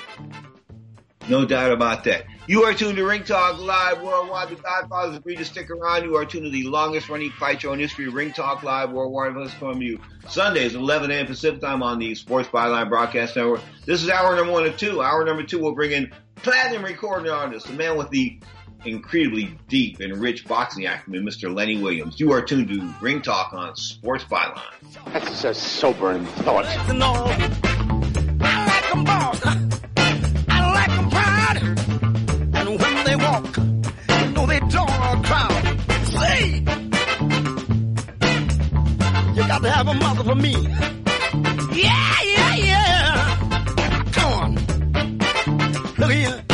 No 1.29 1.47
doubt 1.47 1.73
about 1.73 2.05
that. 2.05 2.25
You 2.47 2.65
are 2.65 2.75
tuned 2.75 2.99
to 2.99 3.07
Ring 3.07 3.25
Talk 3.25 3.59
Live 3.59 4.03
Worldwide. 4.03 4.51
The 4.51 4.57
Godfathers 4.57 5.17
agree 5.17 5.37
to 5.37 5.45
stick 5.45 5.71
around. 5.71 6.05
You 6.05 6.17
are 6.17 6.27
tuned 6.27 6.45
to 6.45 6.51
the 6.51 6.65
longest 6.65 7.09
running 7.09 7.31
fight 7.31 7.63
show 7.63 7.73
in 7.73 7.79
history, 7.81 8.09
Ring 8.09 8.35
Talk 8.35 8.63
Live 8.63 8.93
Worldwide. 8.93 9.35
Let's 9.35 9.55
come 9.55 9.81
to 9.81 9.85
you 9.85 9.99
Sundays, 10.29 10.75
11 10.75 11.11
a.m. 11.11 11.27
Pacific 11.27 11.63
time 11.63 11.83
on 11.83 11.99
the 11.99 12.15
Sports 12.15 12.51
Byline 12.51 12.91
Broadcast 12.91 13.37
Network. 13.37 13.63
This 13.87 14.03
is 14.03 14.11
hour 14.11 14.37
number 14.37 14.53
one 14.53 14.67
and 14.67 14.79
two. 14.79 15.01
Hour 15.01 15.25
number 15.25 15.45
two, 15.45 15.59
we'll 15.59 15.75
bring 15.75 15.93
in 15.93 16.13
platinum 16.37 16.85
recording 16.85 17.33
artist, 17.33 17.69
the 17.69 17.73
man 17.73 17.97
with 17.97 18.11
the 18.11 18.39
incredibly 18.87 19.57
deep 19.69 20.01
and 20.01 20.17
rich 20.17 20.47
boxing 20.47 20.87
acumen, 20.87 21.25
Mr. 21.25 21.55
Lenny 21.55 21.79
Williams. 21.81 22.21
You 22.21 22.33
are 22.33 22.43
tuned 22.43 22.69
to 22.69 22.95
Ring 23.01 23.23
Talk 23.23 23.53
on 23.53 23.75
Sports 23.77 24.25
Byline. 24.25 24.61
That's 25.13 25.45
a 25.45 25.55
sobering 25.55 26.27
thought. 26.27 26.67
And 32.57 32.81
when 32.81 33.05
they 33.05 33.17
walk, 33.17 33.57
you 33.57 34.31
know 34.33 34.47
they 34.47 34.61
draw 34.61 35.13
a 35.13 35.23
crowd. 35.23 35.81
Say, 36.05 36.55
you 39.35 39.49
got 39.49 39.63
to 39.63 39.71
have 39.71 39.89
a 39.89 39.95
mother 39.95 40.25
for 40.25 40.35
me. 40.35 40.53
Yeah, 41.73 42.17
yeah, 42.23 42.55
yeah. 42.55 43.37
Come 44.13 44.33
on. 44.33 44.55
Look 45.99 46.11
here. 46.13 46.54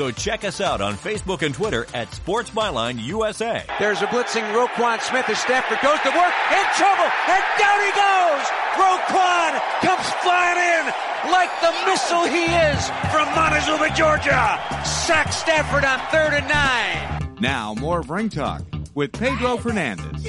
So 0.00 0.10
check 0.10 0.44
us 0.44 0.62
out 0.62 0.80
on 0.80 0.94
Facebook 0.94 1.42
and 1.42 1.54
Twitter 1.54 1.86
at 1.92 2.10
Sports 2.14 2.48
Byline 2.48 2.98
USA. 3.02 3.64
There's 3.78 4.00
a 4.00 4.06
blitzing 4.06 4.50
Roquan 4.54 4.98
Smith 5.02 5.28
as 5.28 5.38
Stafford 5.38 5.76
goes 5.82 6.00
to 6.00 6.08
work, 6.08 6.32
in 6.48 6.64
trouble, 6.72 7.04
and 7.28 7.44
down 7.60 7.80
he 7.84 7.92
goes! 7.92 8.46
Roquan 8.80 9.60
comes 9.82 10.08
flying 10.22 10.56
in 10.56 11.30
like 11.30 11.50
the 11.60 11.74
missile 11.84 12.24
he 12.24 12.44
is 12.44 12.88
from 13.12 13.28
Montezuma, 13.34 13.94
Georgia. 13.94 14.58
Sack 14.86 15.34
Stafford 15.34 15.84
on 15.84 15.98
third 16.08 16.32
and 16.32 16.48
nine. 16.48 17.36
Now, 17.38 17.74
more 17.74 18.00
of 18.00 18.08
Ring 18.08 18.30
Talk 18.30 18.62
with 18.94 19.12
Pedro 19.12 19.58
Fernandez. 19.58 20.24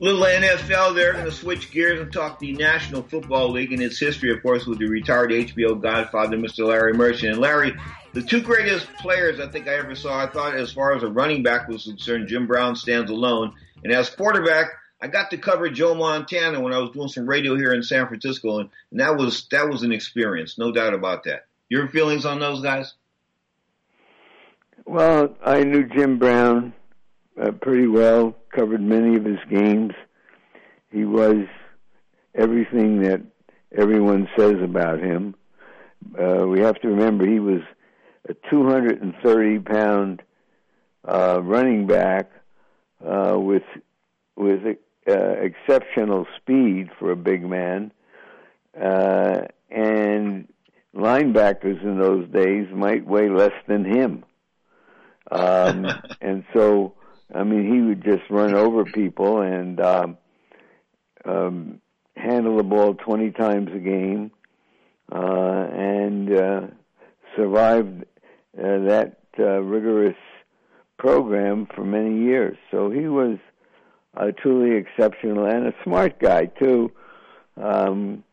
Little 0.00 0.22
NFL 0.22 0.94
there. 0.94 1.12
Going 1.12 1.24
to 1.24 1.32
switch 1.32 1.72
gears 1.72 2.00
and 2.00 2.12
talk 2.12 2.38
the 2.38 2.52
National 2.52 3.02
Football 3.02 3.50
League 3.50 3.72
and 3.72 3.82
its 3.82 3.98
history, 3.98 4.30
of 4.32 4.42
course, 4.42 4.64
with 4.64 4.78
the 4.78 4.86
retired 4.86 5.30
HBO 5.30 5.80
godfather, 5.80 6.36
Mr. 6.36 6.66
Larry 6.66 6.92
Merchant. 6.92 7.32
And 7.32 7.40
Larry, 7.40 7.74
the 8.12 8.22
two 8.22 8.40
greatest 8.40 8.86
players 9.00 9.40
I 9.40 9.48
think 9.48 9.66
I 9.66 9.74
ever 9.74 9.96
saw, 9.96 10.16
I 10.16 10.28
thought 10.28 10.54
as 10.54 10.72
far 10.72 10.94
as 10.94 11.02
a 11.02 11.08
running 11.08 11.42
back 11.42 11.66
was 11.66 11.84
concerned, 11.84 12.28
Jim 12.28 12.46
Brown 12.46 12.76
stands 12.76 13.10
alone. 13.10 13.54
And 13.82 13.92
as 13.92 14.08
quarterback, 14.08 14.68
I 15.00 15.08
got 15.08 15.30
to 15.30 15.38
cover 15.38 15.68
Joe 15.68 15.94
Montana 15.94 16.60
when 16.60 16.72
I 16.72 16.78
was 16.78 16.90
doing 16.90 17.08
some 17.08 17.28
radio 17.28 17.56
here 17.56 17.72
in 17.72 17.82
San 17.82 18.06
Francisco, 18.08 18.60
and, 18.60 18.70
and 18.90 19.00
that 19.00 19.16
was 19.16 19.46
that 19.50 19.68
was 19.68 19.84
an 19.84 19.92
experience, 19.92 20.58
no 20.58 20.72
doubt 20.72 20.94
about 20.94 21.24
that. 21.24 21.46
Your 21.68 21.88
feelings 21.88 22.24
on 22.24 22.40
those 22.40 22.62
guys? 22.62 22.94
Well, 24.84 25.36
I 25.44 25.62
knew 25.64 25.84
Jim 25.84 26.18
Brown 26.18 26.72
uh, 27.40 27.52
pretty 27.52 27.86
well, 27.86 28.34
covered 28.50 28.80
many 28.80 29.16
of 29.16 29.24
his 29.24 29.38
games. 29.50 29.92
He 30.90 31.04
was 31.04 31.46
everything 32.34 33.02
that 33.02 33.22
everyone 33.76 34.28
says 34.36 34.56
about 34.62 35.00
him. 35.00 35.34
Uh, 36.18 36.46
we 36.46 36.60
have 36.60 36.80
to 36.80 36.88
remember 36.88 37.26
he 37.26 37.40
was 37.40 37.60
a 38.28 38.34
230 38.50 39.58
pound 39.60 40.22
uh, 41.04 41.40
running 41.42 41.86
back 41.86 42.30
uh, 43.04 43.36
with 43.38 43.62
with 44.36 44.60
uh, 45.08 45.12
exceptional 45.12 46.26
speed 46.36 46.90
for 46.98 47.10
a 47.10 47.16
big 47.16 47.44
man, 47.44 47.90
uh, 48.80 49.40
and 49.70 50.48
linebackers 50.94 51.82
in 51.82 51.98
those 51.98 52.28
days 52.28 52.68
might 52.72 53.06
weigh 53.06 53.28
less 53.28 53.52
than 53.66 53.84
him. 53.84 54.24
Um, 55.30 55.86
and 56.20 56.44
so 56.54 56.94
I 57.34 57.44
mean, 57.44 57.72
he 57.72 57.80
would 57.80 58.02
just 58.02 58.28
run 58.30 58.54
over 58.54 58.84
people 58.84 59.42
and 59.42 59.80
um, 59.80 60.18
um, 61.24 61.80
handle 62.16 62.56
the 62.56 62.62
ball 62.62 62.94
20 62.94 63.30
times 63.32 63.68
a 63.74 63.78
game 63.78 64.30
uh, 65.12 65.66
and 65.72 66.34
uh, 66.34 66.60
survived 67.36 68.04
uh, 68.58 68.78
that 68.86 69.18
uh, 69.38 69.60
rigorous 69.60 70.16
program 70.98 71.66
for 71.74 71.84
many 71.84 72.24
years. 72.24 72.56
So 72.70 72.90
he 72.90 73.06
was 73.06 73.38
uh, 74.16 74.32
truly 74.36 74.76
exceptional 74.76 75.44
and 75.46 75.66
a 75.66 75.74
smart 75.84 76.18
guy, 76.18 76.46
too. 76.46 76.90
Um, 77.56 78.24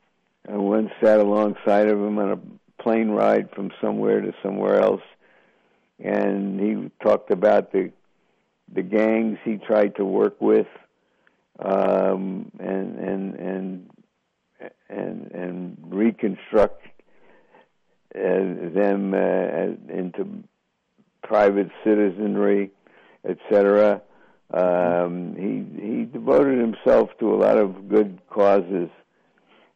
I 0.48 0.58
once 0.58 0.92
sat 1.04 1.20
alongside 1.20 1.88
of 1.88 1.98
him 1.98 2.18
on 2.18 2.32
a 2.32 2.82
plane 2.82 3.10
ride 3.10 3.50
from 3.52 3.72
somewhere 3.82 4.22
to 4.22 4.34
somewhere 4.44 4.80
else, 4.80 5.02
and 6.00 6.60
he 6.60 6.92
talked 7.04 7.32
about 7.32 7.72
the 7.72 7.92
the 8.74 8.82
gangs 8.82 9.38
he 9.44 9.58
tried 9.58 9.96
to 9.96 10.06
work 10.06 10.40
with, 10.42 10.68
um, 11.60 12.52
and 12.60 12.98
and 12.98 13.36
and 13.36 13.90
and 14.90 15.32
and 15.32 15.78
reconstruct 15.90 16.82
uh, 18.16 18.20
them 18.20 19.14
uh, 19.14 19.94
into 19.94 20.44
private 21.24 21.70
citizenry, 21.84 22.72
etc. 23.28 24.02
Um, 24.54 25.36
he 25.36 25.82
he 25.82 26.04
devoted 26.06 26.60
himself 26.60 27.10
to 27.20 27.34
a 27.34 27.38
lot 27.38 27.58
of 27.58 27.90
good 27.90 28.20
causes 28.30 28.90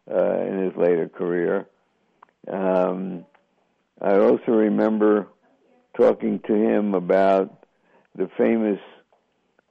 uh, 0.10 0.40
in 0.42 0.64
his 0.66 0.76
later 0.78 1.10
career. 1.10 1.68
Um, 2.52 3.26
I 4.02 4.18
also 4.18 4.52
remember 4.52 5.28
talking 5.98 6.40
to 6.48 6.54
him 6.54 6.94
about 6.94 7.59
the 8.16 8.30
famous 8.38 8.80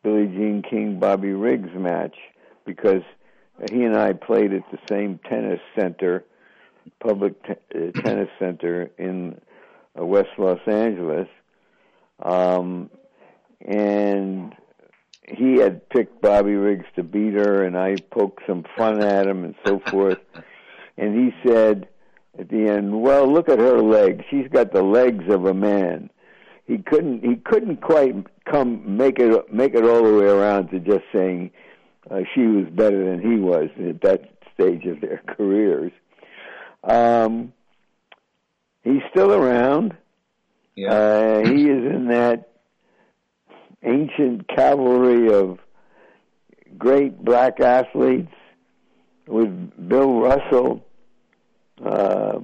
Billie 0.03 0.26
Jean 0.26 0.62
King 0.68 0.99
Bobby 0.99 1.32
Riggs 1.32 1.70
match 1.74 2.16
because 2.64 3.03
he 3.70 3.82
and 3.84 3.97
I 3.97 4.12
played 4.12 4.53
at 4.53 4.62
the 4.70 4.78
same 4.89 5.18
tennis 5.28 5.61
center, 5.78 6.24
public 7.01 7.43
t- 7.45 7.53
uh, 7.74 8.01
tennis 8.03 8.28
center 8.39 8.91
in 8.99 9.41
uh, 9.99 10.05
West 10.05 10.30
Los 10.39 10.61
Angeles, 10.66 11.28
um, 12.22 12.91
and 13.61 14.55
he 15.26 15.57
had 15.57 15.89
picked 15.89 16.20
Bobby 16.20 16.55
Riggs 16.55 16.86
to 16.97 17.03
beat 17.03 17.34
her, 17.34 17.64
and 17.64 17.76
I 17.76 17.97
poked 18.11 18.43
some 18.47 18.64
fun 18.76 19.03
at 19.03 19.26
him 19.26 19.45
and 19.45 19.55
so 19.66 19.80
forth. 19.80 20.18
And 20.97 21.14
he 21.14 21.49
said 21.49 21.89
at 22.39 22.49
the 22.49 22.68
end, 22.68 23.03
"Well, 23.03 23.30
look 23.30 23.49
at 23.49 23.59
her 23.59 23.80
legs. 23.82 24.24
She's 24.30 24.49
got 24.49 24.72
the 24.72 24.82
legs 24.82 25.24
of 25.28 25.45
a 25.45 25.55
man." 25.55 26.11
He 26.68 26.78
couldn't 26.78 27.24
he 27.24 27.36
couldn't 27.36 27.80
quite 27.80 28.14
come 28.44 28.96
make 28.96 29.18
it 29.18 29.52
make 29.52 29.74
it 29.74 29.84
all 29.84 30.04
the 30.04 30.14
way 30.14 30.26
around 30.26 30.68
to 30.68 30.78
just 30.78 31.04
saying 31.12 31.50
uh, 32.10 32.20
she 32.34 32.42
was 32.42 32.66
better 32.70 33.10
than 33.10 33.20
he 33.20 33.40
was 33.40 33.70
at 33.88 34.02
that 34.02 34.30
stage 34.54 34.84
of 34.84 35.00
their 35.00 35.22
careers. 35.26 35.92
Um, 36.84 37.52
he's 38.84 39.02
still 39.10 39.32
around. 39.32 39.96
Yeah. 40.76 40.92
Uh, 40.92 41.48
he 41.48 41.68
is 41.68 41.84
in 41.84 42.08
that 42.08 42.50
ancient 43.82 44.46
cavalry 44.48 45.32
of 45.32 45.58
great 46.76 47.24
black 47.24 47.60
athletes 47.60 48.32
with 49.26 49.88
Bill 49.88 50.20
Russell, 50.20 50.84
uh, 51.84 52.38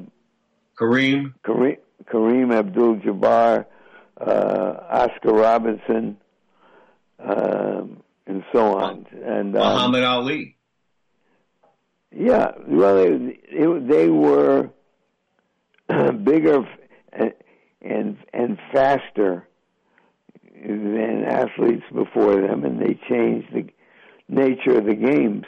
Kareem, 0.79 1.35
Kareem, 1.45 1.79
Kareem 2.07 2.53
Abdul-Jabbar, 2.53 3.67
Oscar 4.21 5.33
Robinson, 5.33 6.17
um, 7.19 8.03
and 8.27 8.45
so 8.53 8.79
on. 8.79 9.07
And 9.13 9.57
um, 9.57 9.75
Muhammad 9.75 10.05
Ali. 10.05 10.57
Yeah, 12.17 12.53
well, 12.69 12.99
it, 12.99 13.89
they 13.89 14.09
were 14.09 14.71
bigger 16.23 16.65
and, 17.13 17.33
and 17.83 18.17
and 18.33 18.59
faster 18.73 19.49
than 20.55 21.25
athletes 21.29 21.85
before 21.93 22.41
them, 22.41 22.65
and 22.65 22.81
they 22.81 22.99
changed 23.09 23.53
the 23.53 23.67
nature 24.29 24.79
of 24.79 24.87
the 24.87 24.95
games. 24.95 25.45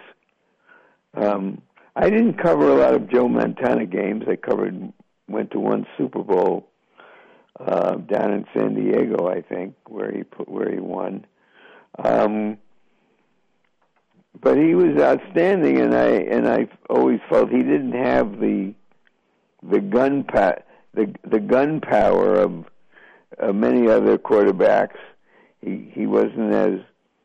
Um, 1.15 1.63
I 1.95 2.11
didn't 2.11 2.35
cover 2.35 2.69
a 2.69 2.75
lot 2.75 2.95
of 2.95 3.11
Joe 3.11 3.29
Montana 3.29 3.87
games. 3.87 4.25
I 4.29 4.37
covered 4.37 4.93
went 5.29 5.53
to 5.53 5.61
one 5.61 5.87
Super 5.97 6.23
Bowl 6.23 6.69
uh, 7.59 7.97
down 7.97 8.33
in 8.33 8.47
San 8.55 8.75
Diego, 8.75 9.29
I 9.29 9.41
think, 9.41 9.75
where 9.89 10.11
he 10.13 10.23
put, 10.23 10.49
where 10.49 10.71
he 10.71 10.81
won. 10.81 11.27
Um, 11.99 12.59
but 14.41 14.59
he 14.59 14.75
was 14.75 15.01
outstanding, 15.01 15.79
and 15.79 15.95
I 15.95 16.09
and 16.09 16.49
I 16.49 16.69
always 16.91 17.21
felt 17.29 17.51
he 17.51 17.63
didn't 17.63 17.93
have 17.93 18.39
the 18.39 18.75
the 19.63 19.81
gun 19.81 20.25
pa- 20.25 20.63
the 20.95 21.15
the 21.29 21.41
gun 21.41 21.81
power 21.81 22.35
of 22.35 22.65
uh, 23.41 23.53
many 23.53 23.89
other 23.89 24.19
quarterbacks. 24.19 24.99
He 25.63 25.91
he 25.93 26.07
wasn't 26.07 26.53
as 26.53 26.81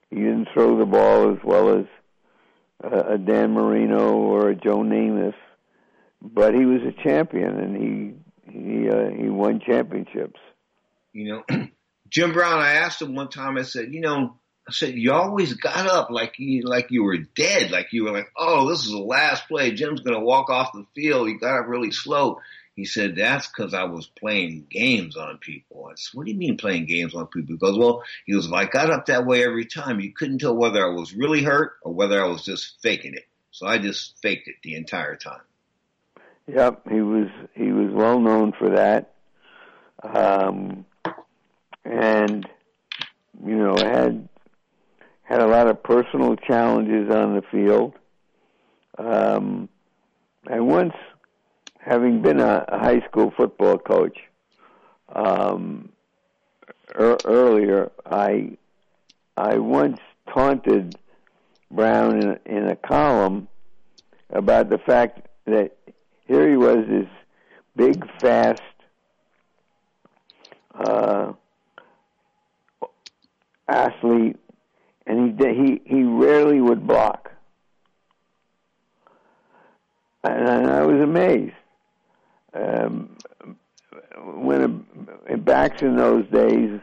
he 0.09 0.17
didn't 0.17 0.49
throw 0.53 0.77
the 0.77 0.85
ball 0.85 1.31
as 1.31 1.39
well 1.43 1.79
as 1.79 1.85
uh, 2.83 3.13
a 3.13 3.17
Dan 3.17 3.53
Marino 3.53 4.13
or 4.13 4.49
a 4.49 4.55
Joe 4.55 4.79
Namath, 4.79 5.35
but 6.21 6.53
he 6.53 6.65
was 6.65 6.81
a 6.83 7.03
champion, 7.03 7.59
and 7.59 7.75
he 7.75 8.13
he 8.51 8.89
uh, 8.89 9.09
he 9.09 9.29
won 9.29 9.59
championships. 9.59 10.39
You 11.13 11.43
know, 11.49 11.67
Jim 12.09 12.33
Brown. 12.33 12.59
I 12.59 12.73
asked 12.73 13.01
him 13.01 13.15
one 13.15 13.29
time. 13.29 13.57
I 13.57 13.63
said, 13.63 13.93
you 13.93 14.01
know, 14.01 14.35
I 14.67 14.71
said 14.71 14.95
you 14.95 15.11
always 15.11 15.53
got 15.53 15.87
up 15.87 16.09
like 16.09 16.35
you 16.37 16.63
like 16.63 16.91
you 16.91 17.03
were 17.03 17.17
dead, 17.17 17.71
like 17.71 17.87
you 17.91 18.03
were 18.03 18.11
like, 18.11 18.31
oh, 18.37 18.69
this 18.69 18.85
is 18.85 18.91
the 18.91 18.99
last 18.99 19.47
play. 19.47 19.71
Jim's 19.71 20.01
to 20.01 20.19
walk 20.19 20.49
off 20.49 20.73
the 20.73 20.85
field. 20.95 21.27
He 21.27 21.37
got 21.37 21.59
up 21.59 21.67
really 21.67 21.91
slow. 21.91 22.39
He 22.75 22.85
said, 22.85 23.15
that's 23.15 23.47
because 23.47 23.73
I 23.73 23.83
was 23.83 24.07
playing 24.07 24.67
games 24.69 25.17
on 25.17 25.39
people. 25.39 25.87
I 25.87 25.95
said, 25.95 26.17
what 26.17 26.25
do 26.25 26.31
you 26.31 26.37
mean 26.37 26.57
playing 26.57 26.85
games 26.85 27.13
on 27.13 27.27
people? 27.27 27.55
He 27.55 27.57
goes, 27.57 27.77
well, 27.77 28.03
he 28.25 28.33
goes, 28.33 28.47
if 28.47 28.53
I 28.53 28.65
got 28.65 28.89
up 28.89 29.07
that 29.07 29.25
way 29.25 29.43
every 29.43 29.65
time, 29.65 29.99
you 29.99 30.13
couldn't 30.13 30.39
tell 30.39 30.55
whether 30.55 30.83
I 30.83 30.93
was 30.93 31.13
really 31.13 31.43
hurt 31.43 31.73
or 31.81 31.93
whether 31.93 32.23
I 32.23 32.27
was 32.27 32.45
just 32.45 32.81
faking 32.81 33.13
it. 33.13 33.25
So 33.51 33.67
I 33.67 33.77
just 33.77 34.17
faked 34.21 34.47
it 34.47 34.55
the 34.63 34.75
entire 34.75 35.17
time. 35.17 35.41
Yep, 36.47 36.89
he 36.89 37.01
was 37.01 37.27
he 37.53 37.71
was 37.71 37.91
well 37.93 38.19
known 38.19 38.51
for 38.57 38.69
that, 38.71 39.13
um, 40.03 40.85
and 41.85 42.47
you 43.45 43.55
know 43.55 43.75
had 43.77 44.27
had 45.23 45.41
a 45.41 45.47
lot 45.47 45.67
of 45.67 45.81
personal 45.83 46.35
challenges 46.35 47.09
on 47.09 47.35
the 47.35 47.41
field. 47.51 47.93
Um, 48.97 49.69
and 50.49 50.67
once, 50.67 50.93
having 51.79 52.21
been 52.21 52.39
a, 52.39 52.65
a 52.67 52.79
high 52.79 52.99
school 53.07 53.31
football 53.37 53.77
coach 53.77 54.17
um, 55.15 55.89
er, 56.99 57.17
earlier, 57.23 57.91
I 58.05 58.57
I 59.37 59.57
once 59.57 59.99
taunted 60.33 60.95
Brown 61.69 62.21
in, 62.21 62.39
in 62.45 62.67
a 62.67 62.75
column 62.75 63.47
about 64.31 64.69
the 64.69 64.79
fact 64.79 65.27
that 65.45 65.77
here 66.31 66.49
he 66.49 66.55
was, 66.55 66.85
this 66.87 67.09
big, 67.75 68.09
fast, 68.21 68.61
uh, 70.73 71.33
athlete, 73.67 74.37
and 75.05 75.39
he 75.39 75.47
he 75.53 75.81
he 75.85 76.03
rarely 76.03 76.61
would 76.61 76.87
block, 76.87 77.31
and, 80.23 80.69
I 80.69 80.83
was 80.83 81.01
amazed. 81.01 81.53
Um, 82.53 83.17
when 84.17 84.85
a, 85.29 85.37
backs 85.37 85.81
in 85.81 85.97
those 85.97 86.25
days, 86.27 86.79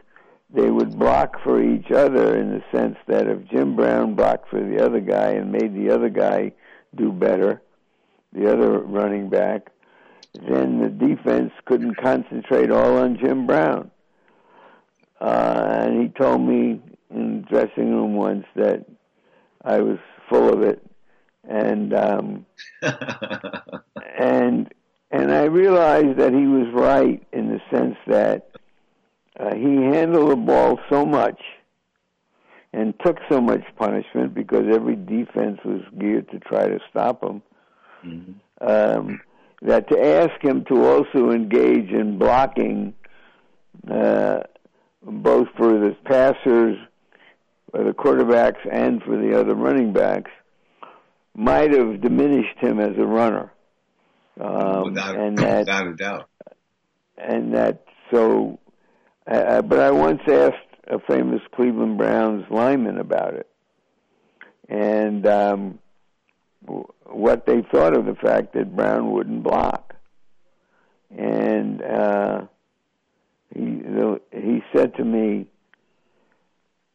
they 0.51 0.71
would 0.71 0.99
block 0.99 1.43
for 1.43 1.63
each 1.63 1.91
other 1.91 2.39
in 2.39 2.51
the 2.51 2.63
sense 2.71 2.97
that 3.07 3.27
if 3.27 3.47
Jim 3.49 3.77
Brown 3.77 4.15
blocked 4.15 4.51
for 4.51 4.61
the 4.61 4.85
other 4.85 5.01
guy 5.01 5.31
and 5.31 5.53
made 5.53 5.75
the 5.75 5.91
other 5.91 6.11
guy 6.11 6.53
do 6.95 7.13
better, 7.13 7.63
the 8.33 8.51
other 8.51 8.79
running 8.79 9.29
back, 9.29 9.71
then 10.49 10.81
the 10.81 10.89
defense 10.89 11.53
couldn't 11.65 11.97
concentrate 11.97 12.71
all 12.71 12.99
on 12.99 13.19
Jim 13.19 13.47
Brown. 13.47 13.91
Uh, 15.21 15.83
and 15.83 16.03
he 16.03 16.09
told 16.09 16.41
me 16.41 16.81
in 17.11 17.41
the 17.41 17.49
dressing 17.49 17.93
room 17.93 18.15
once 18.15 18.45
that 18.55 18.85
I 19.65 19.81
was 19.81 19.99
full 20.29 20.53
of 20.53 20.63
it, 20.63 20.81
and 21.49 21.93
um, 21.95 22.47
and 24.19 24.73
and 25.11 25.33
I 25.33 25.45
realized 25.45 26.19
that 26.19 26.33
he 26.33 26.47
was 26.47 26.69
right 26.73 27.27
in 27.33 27.49
the 27.49 27.61
sense 27.71 27.97
that 28.07 28.51
uh, 29.41 29.55
he 29.55 29.77
handled 29.77 30.31
the 30.31 30.37
ball 30.37 30.79
so 30.89 31.05
much 31.05 31.41
and 32.73 32.95
took 33.05 33.19
so 33.29 33.41
much 33.41 33.63
punishment 33.77 34.35
because 34.35 34.67
every 34.71 34.97
defense 34.97 35.59
was 35.65 35.81
geared 35.99 36.31
to 36.31 36.39
try 36.39 36.69
to 36.69 36.79
stop 36.91 37.25
him. 37.25 37.43
Mm-hmm. 38.05 38.33
Um, 38.61 39.21
that 39.63 39.89
to 39.91 39.99
ask 40.01 40.43
him 40.43 40.65
to 40.67 40.85
also 40.85 41.31
engage 41.31 41.91
in 41.91 42.19
blocking, 42.19 42.95
uh, 43.91 44.41
both 45.03 45.49
for 45.57 45.73
the 45.73 45.97
passers, 46.05 46.77
for 47.71 47.85
the 47.85 47.93
quarterbacks, 47.93 48.61
and 48.71 49.03
for 49.03 49.17
the 49.17 49.39
other 49.39 49.55
running 49.55 49.93
backs, 49.93 50.31
might 51.35 51.73
have 51.73 52.01
diminished 52.01 52.59
him 52.59 52.79
as 52.79 52.97
a 52.99 53.07
runner. 53.07 53.53
Um, 54.41 54.85
without, 54.85 55.17
and 55.17 55.39
that, 55.39 55.59
without 55.61 55.87
a 55.87 55.95
doubt. 55.95 56.29
And 57.17 57.55
that 57.55 57.85
so, 58.13 58.59
uh, 59.27 59.63
but 59.63 59.81
I 59.81 59.91
once 59.91 60.21
asked 60.29 60.55
a 60.87 60.99
famous 61.01 61.41
Cleveland 61.55 61.99
Browns 61.99 62.45
lineman 62.51 62.99
about 62.99 63.35
it, 63.35 63.49
and 64.69 65.27
um, 65.27 65.79
what 66.65 67.47
they 67.47 67.63
thought 67.63 67.97
of 67.97 68.07
the 68.07 68.15
fact 68.15 68.55
that 68.55 68.75
Brown 68.75 69.11
wouldn't 69.11 69.43
block, 69.43 69.95
and 71.17 71.83
uh, 71.83 72.43
he 73.55 73.83
he 74.33 74.63
said 74.75 74.95
to 74.97 75.05
me, 75.05 75.47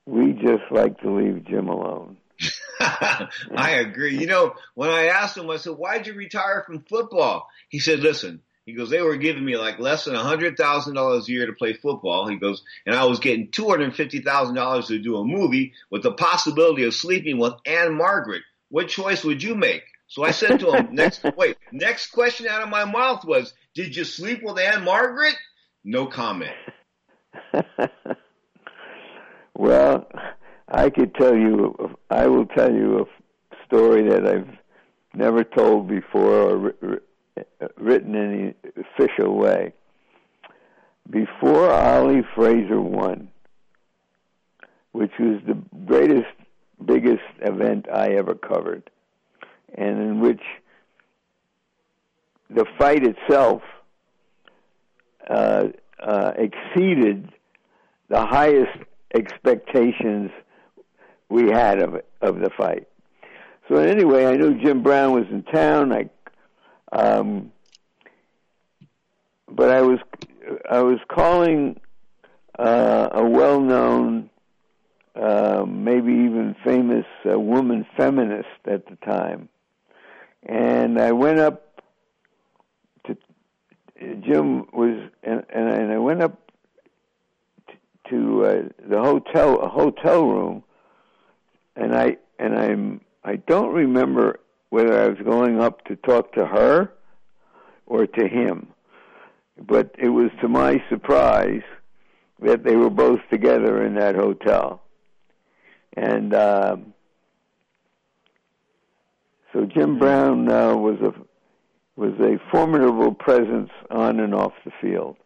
"We 0.05 0.33
just 0.33 0.63
like 0.71 0.99
to 1.01 1.11
leave 1.11 1.45
Jim 1.45 1.67
alone." 1.67 2.17
I 2.79 3.79
agree. 3.79 4.17
You 4.17 4.27
know, 4.27 4.55
when 4.75 4.89
I 4.89 5.07
asked 5.07 5.37
him, 5.37 5.49
I 5.49 5.57
said, 5.57 5.73
"Why'd 5.73 6.07
you 6.07 6.13
retire 6.13 6.63
from 6.65 6.81
football?" 6.81 7.47
He 7.69 7.79
said, 7.79 7.99
"Listen." 7.99 8.41
He 8.65 8.71
goes, 8.71 8.89
they 8.89 9.01
were 9.01 9.17
giving 9.17 9.43
me 9.43 9.57
like 9.57 9.77
less 9.77 10.05
than 10.05 10.15
a 10.15 10.23
hundred 10.23 10.55
thousand 10.55 10.95
dollars 10.95 11.27
a 11.27 11.31
year 11.33 11.47
to 11.47 11.51
play 11.53 11.73
football. 11.73 12.29
He 12.29 12.37
goes, 12.37 12.63
and 12.85 12.95
I 12.95 13.03
was 13.03 13.19
getting 13.19 13.51
two 13.51 13.67
hundred 13.67 13.87
and 13.87 13.95
fifty 13.95 14.21
thousand 14.21 14.55
dollars 14.55 14.87
to 14.87 14.99
do 14.99 15.17
a 15.17 15.25
movie 15.25 15.73
with 15.89 16.01
the 16.01 16.13
possibility 16.13 16.85
of 16.85 16.93
sleeping 16.93 17.37
with 17.37 17.55
Ann-Margret. 17.65 18.43
What 18.73 18.87
choice 18.87 19.23
would 19.23 19.43
you 19.43 19.53
make? 19.53 19.83
So 20.07 20.23
I 20.23 20.31
said 20.31 20.59
to 20.61 20.71
him, 20.71 20.95
next, 20.95 21.23
wait, 21.37 21.57
next 21.71 22.07
question 22.07 22.47
out 22.47 22.63
of 22.63 22.69
my 22.69 22.85
mouth 22.85 23.23
was, 23.23 23.53
did 23.75 23.95
you 23.95 24.03
sleep 24.03 24.41
with 24.41 24.57
Ann-Margret? 24.57 25.35
No 25.83 26.07
comment. 26.07 26.55
well, 29.53 30.07
I 30.67 30.89
could 30.89 31.13
tell 31.13 31.35
you, 31.35 31.95
I 32.09 32.25
will 32.25 32.47
tell 32.47 32.73
you 32.73 33.01
a 33.01 33.55
story 33.67 34.09
that 34.09 34.25
I've 34.25 34.49
never 35.13 35.43
told 35.43 35.87
before 35.87 36.33
or 36.33 36.73
written 37.77 38.15
in 38.15 38.33
any 38.33 38.53
official 38.75 39.37
way. 39.37 39.71
Before 41.07 41.71
Ollie 41.71 42.23
Fraser 42.33 42.81
won, 42.81 43.29
which 44.93 45.11
was 45.19 45.41
the 45.45 45.61
greatest, 45.85 46.25
biggest 46.85 47.23
event 47.41 47.87
I 47.91 48.09
ever 48.09 48.35
covered, 48.35 48.89
and 49.73 49.99
in 49.99 50.19
which 50.19 50.41
the 52.49 52.65
fight 52.77 53.03
itself 53.03 53.61
uh, 55.29 55.67
uh, 55.99 56.31
exceeded 56.35 57.31
the 58.09 58.25
highest 58.25 58.77
expectations 59.13 60.31
we 61.29 61.49
had 61.49 61.81
of 61.81 61.95
it, 61.95 62.07
of 62.21 62.39
the 62.39 62.49
fight. 62.49 62.87
So 63.67 63.77
anyway, 63.77 64.25
I 64.25 64.35
knew 64.35 64.61
Jim 64.61 64.83
Brown 64.83 65.13
was 65.13 65.25
in 65.31 65.43
town. 65.43 65.93
I, 65.93 66.09
um, 66.91 67.51
but 69.49 69.69
I 69.69 69.81
was 69.81 69.99
I 70.69 70.81
was 70.81 70.99
calling 71.07 71.79
uh, 72.59 73.09
a 73.13 73.23
well-known, 73.23 74.29
uh, 75.15 75.65
maybe 75.67 76.11
even 76.11 76.55
famous 76.63 77.05
uh, 77.29 77.39
woman 77.39 77.85
feminist 77.97 78.47
at 78.65 78.85
the 78.87 78.95
time, 79.05 79.49
and 80.43 80.99
I 80.99 81.11
went 81.11 81.39
up 81.39 81.81
to 83.05 83.17
Jim 84.21 84.65
was 84.73 85.09
and 85.23 85.43
and 85.49 85.91
I 85.91 85.97
went 85.97 86.21
up 86.21 86.51
to 88.09 88.45
uh, 88.45 88.63
the 88.87 89.01
hotel 89.01 89.59
a 89.59 89.69
hotel 89.69 90.25
room, 90.25 90.63
and 91.75 91.95
I 91.95 92.17
and 92.39 92.57
I'm 92.57 93.01
I 93.23 93.37
don't 93.37 93.73
remember 93.73 94.39
whether 94.69 95.01
I 95.01 95.07
was 95.07 95.19
going 95.19 95.61
up 95.61 95.85
to 95.85 95.95
talk 95.95 96.33
to 96.33 96.45
her 96.45 96.91
or 97.85 98.07
to 98.07 98.27
him, 98.27 98.67
but 99.57 99.95
it 99.97 100.09
was 100.09 100.31
to 100.41 100.47
my 100.47 100.83
surprise 100.89 101.61
that 102.41 102.63
they 102.63 102.75
were 102.75 102.89
both 102.89 103.19
together 103.31 103.85
in 103.85 103.95
that 103.95 104.15
hotel, 104.15 104.82
and 105.95 106.33
um, 106.33 106.93
so 109.51 109.65
Jim 109.65 109.99
Brown 109.99 110.49
uh, 110.49 110.75
was 110.75 110.99
a 111.01 111.13
was 111.95 112.13
a 112.19 112.39
formidable 112.51 113.13
presence 113.13 113.69
on 113.91 114.19
and 114.19 114.33
off 114.33 114.53
the 114.65 114.71
field 114.81 115.17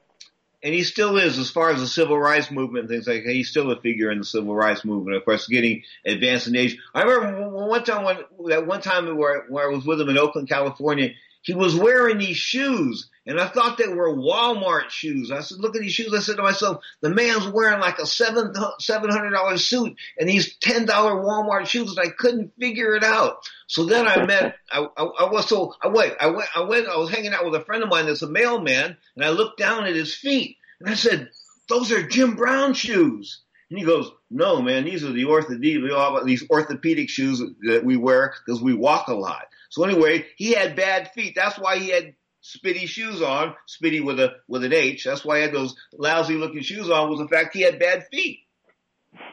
and 0.63 0.74
he 0.74 0.84
still 0.84 1.18
is 1.18 1.38
as 1.38 1.49
far 1.49 1.70
as 1.70 1.80
the 1.80 1.88
civil 1.88 2.18
rights 2.20 2.49
movement 2.49 2.84
and 2.84 2.89
things 2.89 3.07
like 3.07 3.24
that. 3.24 3.34
He's 3.34 3.49
still 3.49 3.72
a 3.72 3.80
figure 3.80 4.11
in 4.11 4.18
the 4.18 4.26
civil 4.26 4.55
rights 4.55 4.84
movement. 4.84 5.15
Of 5.15 5.24
course, 5.24 5.47
getting 5.47 5.84
advanced 6.05 6.47
in 6.47 6.55
age. 6.55 6.78
I 6.93 7.03
remember 7.03 7.49
one 7.49 7.84
time 7.84 8.03
when 8.03 8.49
that 8.49 8.65
one 8.65 8.82
time 8.82 9.15
where 9.18 9.45
where 9.47 9.70
I 9.70 9.74
was 9.74 9.86
with 9.86 10.01
him 10.01 10.09
in 10.09 10.18
Oakland, 10.18 10.49
California. 10.49 11.11
He 11.43 11.53
was 11.53 11.76
wearing 11.76 12.18
these 12.18 12.36
shoes, 12.36 13.09
and 13.28 13.41
I 13.41 13.47
thought 13.47 13.78
they 13.78 13.89
were 13.89 14.15
Walmart 14.15 14.89
shoes. 14.89 15.32
I 15.32 15.41
said, 15.41 15.59
"Look 15.59 15.75
at 15.75 15.82
these 15.82 15.93
shoes." 15.93 16.13
I 16.13 16.19
said 16.19 16.38
to 16.38 16.43
myself, 16.43 16.82
"The 17.01 17.09
man's 17.09 17.45
wearing 17.47 17.82
like 17.82 17.99
a 17.99 18.05
seven 18.05 18.53
seven 18.80 19.09
hundred 19.09 19.32
dollar 19.32 19.57
suit 19.57 19.97
and 20.17 20.30
these 20.30 20.55
ten 20.57 20.86
dollar 20.86 21.21
Walmart 21.21 21.67
shoes," 21.67 21.95
and 21.95 22.07
I 22.07 22.09
couldn't 22.09 22.53
figure 22.57 22.95
it 22.95 23.03
out. 23.03 23.39
So 23.67 23.84
then 23.84 24.07
I 24.07 24.25
met. 24.25 24.55
I, 24.71 24.88
I, 24.97 25.03
I 25.03 25.30
was 25.30 25.47
so 25.47 25.75
I 25.82 25.89
went. 25.89 26.15
I 26.21 26.28
went. 26.28 26.49
I 26.55 26.61
went. 26.61 26.88
I 26.88 26.97
was 26.97 27.11
hanging 27.11 27.34
out 27.34 27.45
with 27.45 27.55
a 27.55 27.65
friend 27.65 27.84
of 27.84 27.89
mine 27.89 28.05
that's 28.05 28.21
a 28.21 28.30
mailman, 28.30 28.95
and 29.15 29.25
I 29.25 29.30
looked 29.30 29.59
down 29.59 29.86
at 29.86 29.95
his 29.95 30.15
feet, 30.15 30.55
and 30.80 30.89
I 30.89 30.93
said, 30.93 31.30
"Those 31.67 31.91
are 31.91 32.07
Jim 32.07 32.36
Brown 32.36 32.73
shoes." 32.73 33.41
And 33.69 33.78
he 33.78 33.84
goes, 33.84 34.09
"No, 34.30 34.61
man, 34.61 34.86
these 34.86 35.03
are 35.03 35.11
the 35.11 35.25
orthopedic, 35.25 35.84
these 36.25 36.49
orthopedic 36.49 37.09
shoes 37.09 37.43
that 37.67 37.84
we 37.84 37.97
wear 37.97 38.34
because 38.45 38.61
we 38.61 38.73
walk 38.73 39.09
a 39.09 39.13
lot." 39.13 39.47
So 39.69 39.84
anyway, 39.84 40.25
he 40.38 40.53
had 40.53 40.78
bad 40.78 41.11
feet. 41.11 41.36
That's 41.36 41.59
why 41.59 41.78
he 41.78 41.89
had 41.89 42.13
Spitty 42.47 42.87
shoes 42.87 43.21
on. 43.21 43.55
Spitty 43.67 44.03
with 44.03 44.19
a 44.19 44.35
with 44.47 44.63
an 44.63 44.73
H. 44.73 45.03
That's 45.03 45.25
why 45.25 45.37
he 45.37 45.43
had 45.43 45.53
those 45.53 45.75
lousy 45.93 46.35
looking 46.35 46.61
shoes 46.61 46.89
on. 46.89 47.09
Was 47.09 47.19
the 47.19 47.27
fact 47.27 47.55
he 47.55 47.61
had 47.61 47.79
bad 47.79 48.07
feet. 48.07 48.39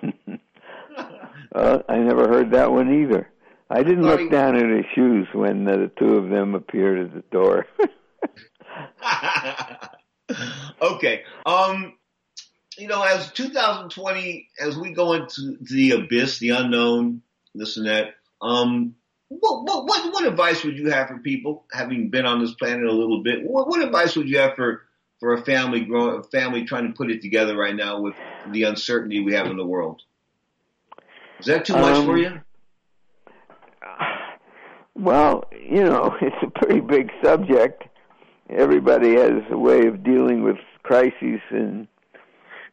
uh, 1.54 1.78
I 1.88 1.98
never 1.98 2.28
heard 2.28 2.52
that 2.52 2.72
one 2.72 3.02
either. 3.02 3.30
I 3.70 3.82
didn't 3.82 4.02
look 4.02 4.30
down 4.30 4.56
at 4.56 4.76
his 4.76 4.84
shoes 4.94 5.26
when 5.32 5.66
uh, 5.66 5.76
the 5.76 5.90
two 5.98 6.16
of 6.16 6.28
them 6.28 6.54
appeared 6.54 7.06
at 7.06 7.14
the 7.14 7.22
door. 7.30 7.66
okay. 10.82 11.22
Um, 11.46 11.94
you 12.76 12.88
know, 12.88 13.02
as 13.02 13.30
2020, 13.32 14.48
as 14.60 14.76
we 14.76 14.92
go 14.92 15.14
into 15.14 15.56
the 15.60 15.92
abyss, 15.92 16.38
the 16.38 16.50
unknown, 16.50 17.22
this 17.54 17.76
and 17.76 17.86
that, 17.86 18.14
um, 18.42 18.96
what, 19.28 19.64
what, 19.64 19.86
what, 19.86 20.12
what 20.12 20.26
advice 20.26 20.64
would 20.64 20.76
you 20.76 20.90
have 20.90 21.08
for 21.08 21.18
people, 21.18 21.64
having 21.72 22.10
been 22.10 22.26
on 22.26 22.40
this 22.40 22.54
planet 22.54 22.84
a 22.84 22.92
little 22.92 23.22
bit? 23.22 23.42
What, 23.42 23.68
what 23.68 23.82
advice 23.82 24.16
would 24.16 24.28
you 24.28 24.38
have 24.38 24.54
for, 24.54 24.82
for 25.20 25.34
a 25.34 25.42
family 25.44 25.80
growing, 25.80 26.20
a 26.20 26.22
family 26.22 26.64
trying 26.64 26.86
to 26.88 26.94
put 26.94 27.10
it 27.10 27.22
together 27.22 27.56
right 27.56 27.74
now 27.74 28.00
with 28.00 28.14
the 28.50 28.64
uncertainty 28.64 29.20
we 29.20 29.34
have 29.34 29.46
in 29.46 29.56
the 29.56 29.66
world? 29.66 30.02
Is 31.40 31.46
that 31.46 31.64
too 31.64 31.74
much 31.74 31.96
um, 31.96 32.06
for 32.06 32.18
you? 32.18 32.40
Well, 34.94 35.44
you 35.52 35.82
know, 35.84 36.16
it's 36.22 36.36
a 36.42 36.50
pretty 36.50 36.80
big 36.80 37.10
subject. 37.22 37.84
Everybody 38.50 39.14
has 39.14 39.42
a 39.50 39.58
way 39.58 39.86
of 39.86 40.04
dealing 40.04 40.42
with 40.42 40.56
crises 40.82 41.40
in 41.50 41.88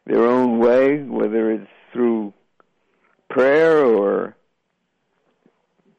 their 0.06 0.26
own 0.26 0.58
way, 0.58 1.02
whether 1.02 1.50
it's 1.50 1.66
through 1.92 2.32
prayer 3.30 3.84
or 3.84 4.36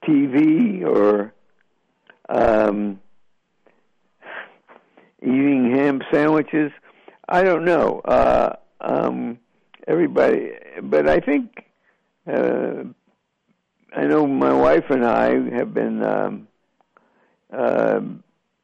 TV 0.07 0.83
or 0.85 1.33
um, 2.29 2.99
eating 5.21 5.71
ham 5.75 6.01
sandwiches. 6.11 6.71
I 7.27 7.43
don't 7.43 7.65
know. 7.65 7.99
Uh, 7.99 8.55
um, 8.81 9.39
everybody, 9.87 10.51
but 10.81 11.07
I 11.09 11.19
think 11.19 11.65
uh, 12.27 12.83
I 13.95 14.05
know 14.05 14.27
my 14.27 14.53
wife 14.53 14.85
and 14.89 15.05
I 15.05 15.55
have 15.55 15.73
been 15.73 16.03
um, 16.03 16.47
uh, 17.51 18.01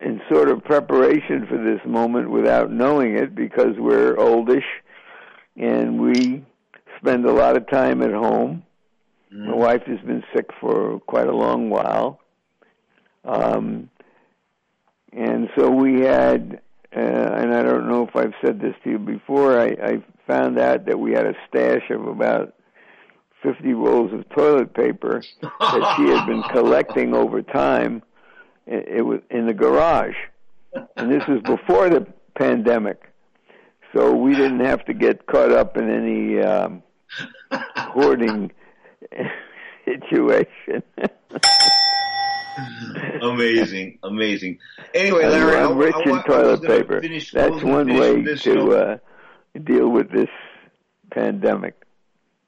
in 0.02 0.22
sort 0.32 0.50
of 0.50 0.64
preparation 0.64 1.46
for 1.48 1.58
this 1.58 1.82
moment 1.86 2.30
without 2.30 2.72
knowing 2.72 3.16
it 3.16 3.36
because 3.36 3.76
we're 3.78 4.18
oldish 4.18 4.66
and 5.58 6.00
we 6.00 6.44
spend 6.98 7.26
a 7.26 7.32
lot 7.32 7.58
of 7.58 7.70
time 7.70 8.02
at 8.02 8.12
home. 8.12 8.64
Mm. 9.34 9.48
My 9.48 9.56
wife 9.56 9.84
has 9.84 10.00
been 10.00 10.24
sick 10.36 10.50
for 10.60 11.00
quite 11.02 11.28
a 11.28 11.36
long 11.36 11.70
while. 11.70 12.20
Um, 13.26 13.90
and 15.12 15.50
so 15.58 15.70
we 15.70 16.02
had, 16.02 16.62
uh, 16.96 17.00
and 17.00 17.54
I 17.54 17.64
don't 17.64 17.88
know 17.88 18.08
if 18.08 18.16
I've 18.16 18.34
said 18.44 18.60
this 18.60 18.76
to 18.84 18.92
you 18.92 19.00
before, 19.00 19.60
I, 19.60 19.68
I 19.68 20.04
found 20.28 20.60
out 20.60 20.86
that 20.86 21.00
we 21.00 21.14
had 21.14 21.26
a 21.26 21.36
stash 21.48 21.90
of 21.90 22.08
about 22.08 22.54
50 23.44 23.74
rolls 23.74 24.14
of 24.14 24.28
toilet 24.30 24.74
paper 24.74 25.24
that 25.42 25.94
she 25.98 26.04
had 26.10 26.26
been 26.26 26.44
collecting 26.52 27.14
over 27.14 27.42
time. 27.42 28.04
It, 28.66 28.88
it 28.98 29.02
was 29.02 29.22
in 29.30 29.48
the 29.48 29.54
garage. 29.54 30.16
And 30.98 31.12
this 31.12 31.24
was 31.28 31.42
before 31.42 31.90
the 31.90 32.06
pandemic. 32.36 33.12
So 33.94 34.14
we 34.14 34.36
didn't 34.36 34.60
have 34.60 34.86
to 34.86 34.94
get 34.94 35.26
caught 35.26 35.52
up 35.52 35.78
in 35.78 35.90
any 35.90 36.40
um, 36.42 36.84
hoarding 37.76 38.52
situation. 39.86 40.84
amazing, 43.22 44.00
amazing. 44.04 44.60
Anyway, 44.94 45.26
Larry, 45.26 45.58
I'm 45.58 45.78
rich 45.78 45.96
I, 45.96 46.10
I, 46.10 46.18
in 46.18 46.24
toilet 46.24 46.64
paper. 46.64 47.02
Finish, 47.02 47.32
That's 47.32 47.64
one 47.64 47.94
way 47.94 48.24
to 48.24 48.72
uh, 48.72 48.98
deal 49.64 49.90
with 49.90 50.12
this 50.12 50.30
pandemic. 51.12 51.76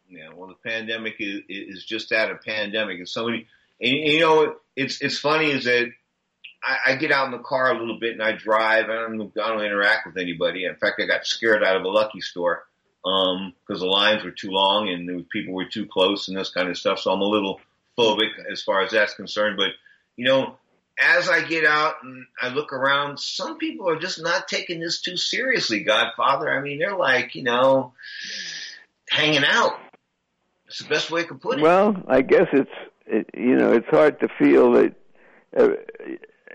Yeah, 0.09 0.29
well, 0.35 0.49
the 0.49 0.69
pandemic 0.69 1.15
is, 1.19 1.41
is 1.47 1.85
just 1.85 2.09
that 2.09 2.31
a 2.31 2.35
pandemic, 2.35 2.99
and 2.99 3.07
so 3.07 3.25
many. 3.25 3.47
And, 3.79 3.91
you 3.91 4.19
know, 4.19 4.55
it's 4.75 5.01
it's 5.01 5.17
funny 5.17 5.51
is 5.51 5.65
that 5.65 5.89
I, 6.63 6.91
I 6.91 6.95
get 6.95 7.11
out 7.11 7.25
in 7.25 7.31
the 7.31 7.39
car 7.39 7.71
a 7.71 7.79
little 7.79 7.99
bit 7.99 8.13
and 8.13 8.21
I 8.21 8.33
drive. 8.33 8.89
I 8.89 8.95
don't 8.95 9.31
I 9.37 9.47
don't 9.47 9.63
interact 9.63 10.07
with 10.07 10.17
anybody. 10.17 10.65
In 10.65 10.75
fact, 10.75 11.01
I 11.01 11.07
got 11.07 11.25
scared 11.25 11.63
out 11.63 11.77
of 11.77 11.83
a 11.83 11.87
Lucky 11.87 12.21
store 12.21 12.63
um 13.03 13.53
because 13.65 13.81
the 13.81 13.87
lines 13.87 14.23
were 14.23 14.31
too 14.31 14.51
long 14.51 14.89
and 14.89 15.07
the 15.07 15.25
people 15.31 15.53
were 15.53 15.65
too 15.65 15.85
close 15.85 16.27
and 16.27 16.37
this 16.37 16.51
kind 16.51 16.69
of 16.69 16.77
stuff. 16.77 16.99
So 16.99 17.11
I'm 17.11 17.21
a 17.21 17.25
little 17.25 17.59
phobic 17.97 18.29
as 18.51 18.61
far 18.61 18.81
as 18.81 18.91
that's 18.91 19.15
concerned. 19.15 19.57
But 19.57 19.71
you 20.15 20.25
know, 20.25 20.57
as 20.99 21.29
I 21.29 21.41
get 21.41 21.65
out 21.65 21.95
and 22.03 22.25
I 22.41 22.49
look 22.49 22.73
around, 22.73 23.19
some 23.19 23.57
people 23.57 23.89
are 23.89 23.99
just 23.99 24.21
not 24.21 24.47
taking 24.47 24.79
this 24.79 25.01
too 25.01 25.17
seriously. 25.17 25.83
Godfather, 25.83 26.51
I 26.51 26.61
mean, 26.61 26.79
they're 26.79 26.97
like 26.97 27.35
you 27.35 27.43
know 27.43 27.93
hanging 29.09 29.45
out. 29.45 29.79
It's 30.67 30.79
the 30.79 30.89
best 30.89 31.11
way 31.11 31.21
I 31.21 31.25
can 31.25 31.39
put 31.39 31.59
it. 31.59 31.61
Well, 31.61 31.95
I 32.07 32.21
guess 32.21 32.47
it's 32.53 32.71
it, 33.07 33.29
you 33.33 33.55
know 33.55 33.73
it's 33.73 33.89
hard 33.89 34.19
to 34.19 34.27
feel 34.39 34.73
that. 34.73 34.95
Uh, 35.57 35.69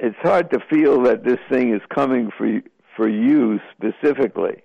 it's 0.01 0.17
hard 0.23 0.51
to 0.51 0.61
feel 0.71 1.03
that 1.05 1.25
this 1.25 1.39
thing 1.51 1.75
is 1.75 1.81
coming 1.95 2.31
for 2.37 2.61
for 2.97 3.09
you 3.09 3.61
specifically. 3.73 4.63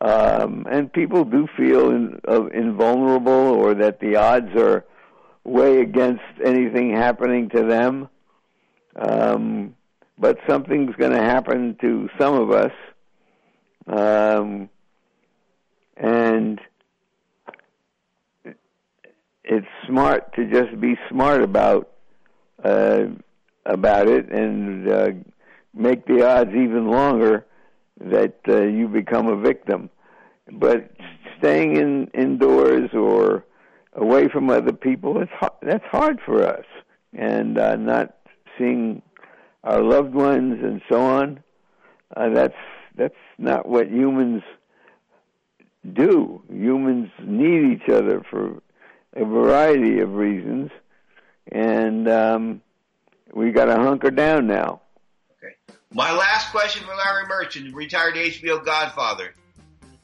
Um, 0.00 0.66
and 0.70 0.92
people 0.92 1.24
do 1.24 1.46
feel 1.56 1.90
in, 1.90 2.20
uh, 2.26 2.46
invulnerable 2.46 3.32
or 3.32 3.74
that 3.74 4.00
the 4.00 4.16
odds 4.16 4.54
are 4.56 4.84
way 5.44 5.80
against 5.80 6.22
anything 6.44 6.92
happening 6.92 7.48
to 7.50 7.62
them. 7.62 8.08
Um, 8.96 9.76
but 10.18 10.38
something's 10.48 10.94
going 10.96 11.12
to 11.12 11.22
happen 11.22 11.76
to 11.80 12.08
some 12.18 12.34
of 12.34 12.50
us. 12.50 12.72
Um, 13.86 14.68
and 15.96 16.60
it's 19.44 19.66
smart 19.86 20.34
to 20.34 20.50
just 20.50 20.80
be 20.80 20.96
smart 21.10 21.42
about 21.42 21.90
uh, 22.64 23.04
about 23.66 24.08
it 24.08 24.30
and 24.30 24.90
uh, 24.90 25.10
make 25.74 26.06
the 26.06 26.26
odds 26.26 26.50
even 26.50 26.90
longer 26.90 27.44
that 28.00 28.38
uh, 28.48 28.62
you 28.62 28.88
become 28.88 29.28
a 29.28 29.36
victim. 29.36 29.90
But 30.52 30.90
staying 31.38 31.76
in 31.76 32.08
indoors 32.08 32.90
or 32.92 33.44
away 33.94 34.28
from 34.28 34.50
other 34.50 34.72
people, 34.72 35.20
it's 35.20 35.52
that's 35.62 35.84
hard 35.86 36.20
for 36.24 36.42
us, 36.42 36.64
and 37.12 37.58
uh, 37.58 37.76
not 37.76 38.16
seeing 38.58 39.02
our 39.62 39.82
loved 39.82 40.14
ones 40.14 40.62
and 40.62 40.82
so 40.90 41.00
on. 41.00 41.42
Uh, 42.16 42.28
that's 42.30 42.54
that's 42.96 43.14
not 43.38 43.68
what 43.68 43.90
humans 43.90 44.42
do. 45.92 46.42
Humans 46.50 47.10
need 47.22 47.72
each 47.72 47.88
other 47.88 48.24
for 48.30 48.62
a 49.14 49.24
variety 49.24 50.00
of 50.00 50.14
reasons, 50.14 50.70
and 51.50 52.08
um, 52.08 52.60
we 53.32 53.50
got 53.50 53.66
to 53.66 53.76
hunker 53.76 54.10
down 54.10 54.46
now. 54.46 54.80
Okay. 55.38 55.54
My 55.94 56.12
last 56.12 56.50
question 56.50 56.84
for 56.84 56.92
Larry 56.96 57.28
Merchant, 57.28 57.72
retired 57.72 58.16
HBO 58.16 58.64
Godfather. 58.64 59.32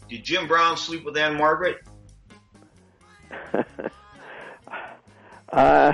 Did 0.08 0.22
Jim 0.22 0.46
Brown 0.46 0.76
sleep 0.76 1.04
with 1.04 1.16
Ann-Margret? 1.16 1.78
uh, 5.52 5.92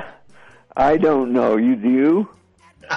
I 0.76 0.96
don't 0.98 1.32
know. 1.32 1.56
You 1.56 1.76
do? 1.76 2.28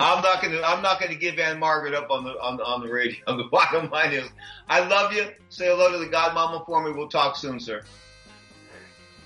I'm 0.00 0.22
not 0.22 0.42
gonna. 0.42 0.62
I'm 0.64 0.82
not 0.82 0.98
gonna 0.98 1.14
give 1.14 1.38
Ann-Margret 1.38 1.94
up 1.94 2.10
on 2.10 2.24
the 2.24 2.30
on, 2.40 2.58
on 2.60 2.80
the 2.80 2.90
radio. 2.90 3.18
The 3.36 3.44
bottom 3.44 3.90
line 3.90 4.12
is, 4.12 4.28
I 4.68 4.80
love 4.80 5.12
you. 5.12 5.28
Say 5.50 5.66
hello 5.66 5.92
to 5.92 5.98
the 5.98 6.06
Godmama 6.06 6.64
for 6.64 6.82
me. 6.82 6.90
We'll 6.90 7.08
talk 7.08 7.36
soon, 7.36 7.60
sir. 7.60 7.82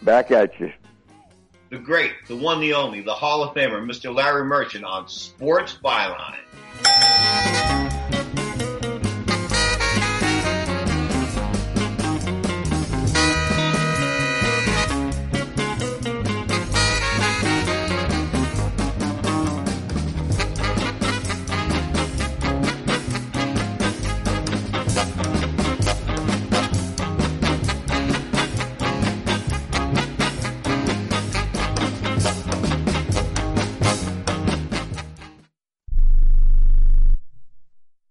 Back 0.02 0.32
at 0.32 0.58
you 0.58 0.72
the 1.70 1.78
great, 1.78 2.12
the 2.26 2.36
one, 2.36 2.60
the 2.60 2.74
only, 2.74 3.00
the 3.00 3.14
Hall 3.14 3.42
of 3.42 3.54
Famer, 3.54 3.84
Mr. 3.84 4.14
Larry 4.14 4.44
Merchant 4.44 4.84
on 4.84 5.08
Sports 5.08 5.78
Byline. 5.82 6.38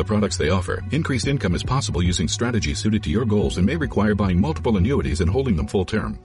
products 0.03 0.37
they 0.37 0.49
offer. 0.49 0.83
Increased 0.91 1.27
income 1.27 1.55
is 1.55 1.63
possible 1.63 2.01
using 2.01 2.27
strategies 2.27 2.79
suited 2.79 3.03
to 3.03 3.09
your 3.09 3.25
goals 3.25 3.57
and 3.57 3.65
may 3.65 3.75
require 3.75 4.15
buying 4.15 4.39
multiple 4.39 4.77
annuities 4.77 5.21
and 5.21 5.29
holding 5.29 5.55
them 5.55 5.67
full 5.67 5.85
term. 5.85 6.17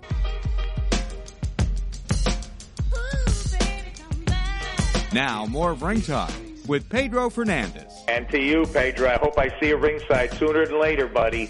Now, 5.12 5.46
more 5.46 5.70
of 5.70 5.82
Ring 5.82 6.02
Talk 6.02 6.30
with 6.66 6.88
Pedro 6.88 7.30
Fernandez. 7.30 7.92
And 8.08 8.28
to 8.28 8.38
you, 8.38 8.66
Pedro, 8.66 9.08
I 9.08 9.14
hope 9.14 9.38
I 9.38 9.48
see 9.58 9.68
you 9.68 9.76
ringside 9.76 10.34
sooner 10.34 10.66
than 10.66 10.78
later, 10.78 11.06
buddy. 11.06 11.48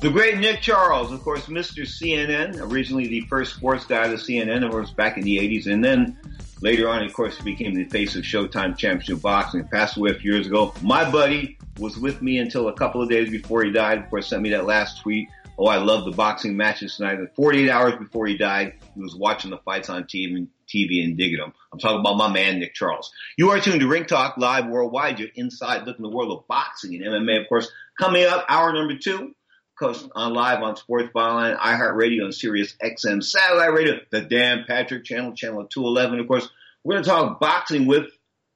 The 0.00 0.10
great 0.10 0.38
Nick 0.38 0.60
Charles, 0.60 1.12
of 1.12 1.22
course, 1.22 1.46
Mr. 1.46 1.82
CNN, 1.82 2.60
originally 2.60 3.08
the 3.08 3.20
first 3.22 3.54
sports 3.54 3.84
guy 3.84 4.06
to 4.06 4.14
CNN, 4.14 4.64
of 4.64 4.70
course, 4.70 4.90
back 4.90 5.16
in 5.16 5.24
the 5.24 5.38
80s, 5.38 5.66
and 5.66 5.84
then 5.84 6.16
later 6.60 6.88
on, 6.88 7.02
of 7.04 7.12
course, 7.12 7.36
he 7.36 7.44
became 7.44 7.74
the 7.74 7.84
face 7.84 8.16
of 8.16 8.22
Showtime 8.22 8.76
Championship 8.76 9.22
Boxing. 9.22 9.66
Passed 9.68 9.96
away 9.96 10.10
a 10.10 10.14
few 10.14 10.32
years 10.32 10.46
ago. 10.46 10.74
My 10.82 11.08
buddy 11.10 11.58
was 11.78 11.98
with 11.98 12.22
me 12.22 12.38
until 12.38 12.68
a 12.68 12.72
couple 12.72 13.02
of 13.02 13.08
days 13.08 13.30
before 13.30 13.64
he 13.64 13.70
died. 13.70 13.98
Of 13.98 14.10
course, 14.10 14.28
sent 14.28 14.42
me 14.42 14.50
that 14.50 14.66
last 14.66 15.02
tweet. 15.02 15.28
Oh, 15.58 15.66
I 15.66 15.78
love 15.78 16.04
the 16.04 16.12
boxing 16.12 16.56
matches 16.56 16.96
tonight. 16.96 17.18
And 17.18 17.28
48 17.34 17.68
hours 17.68 17.94
before 17.98 18.26
he 18.26 18.36
died, 18.36 18.74
he 18.94 19.00
was 19.00 19.16
watching 19.16 19.50
the 19.50 19.58
fights 19.58 19.90
on 19.90 20.04
TV, 20.04 20.46
TV 20.68 21.04
and 21.04 21.16
digging 21.16 21.38
them. 21.38 21.52
I'm 21.72 21.80
talking 21.80 21.98
about 21.98 22.16
my 22.16 22.32
man, 22.32 22.60
Nick 22.60 22.74
Charles. 22.74 23.10
You 23.36 23.50
are 23.50 23.58
tuned 23.58 23.80
to 23.80 23.88
Ring 23.88 24.04
Talk 24.04 24.36
Live 24.36 24.66
Worldwide. 24.66 25.18
You're 25.18 25.30
inside 25.34 25.84
looking 25.84 26.04
the 26.04 26.10
world 26.10 26.30
of 26.30 26.46
boxing 26.46 26.94
and 26.94 27.04
MMA, 27.04 27.42
of 27.42 27.48
course. 27.48 27.68
Coming 27.98 28.24
up, 28.24 28.46
hour 28.48 28.72
number 28.72 28.96
two, 28.96 29.34
on 29.82 30.10
uh, 30.14 30.30
live 30.30 30.62
on 30.62 30.76
Sports 30.76 31.10
Byline, 31.14 31.58
iHeartRadio, 31.58 32.24
and 32.24 32.34
Sirius 32.34 32.74
XM 32.82 33.22
Satellite 33.22 33.72
Radio, 33.72 34.00
the 34.10 34.20
Dan 34.20 34.64
Patrick 34.66 35.04
Channel, 35.04 35.34
Channel 35.34 35.66
211. 35.66 36.20
Of 36.20 36.28
course, 36.28 36.48
we're 36.82 36.94
going 36.94 37.04
to 37.04 37.10
talk 37.10 37.40
boxing 37.40 37.86
with 37.86 38.06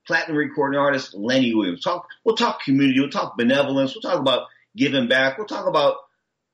platinum 0.06 0.36
recording 0.36 0.78
artist 0.78 1.14
Lenny 1.14 1.54
Williams. 1.54 1.82
Talk, 1.82 2.08
we'll 2.24 2.36
talk 2.36 2.62
community, 2.62 3.00
we'll 3.00 3.10
talk 3.10 3.36
benevolence, 3.36 3.94
we'll 3.94 4.02
talk 4.02 4.20
about 4.20 4.48
giving 4.76 5.08
back, 5.08 5.38
we'll 5.38 5.46
talk 5.46 5.66
about 5.66 5.96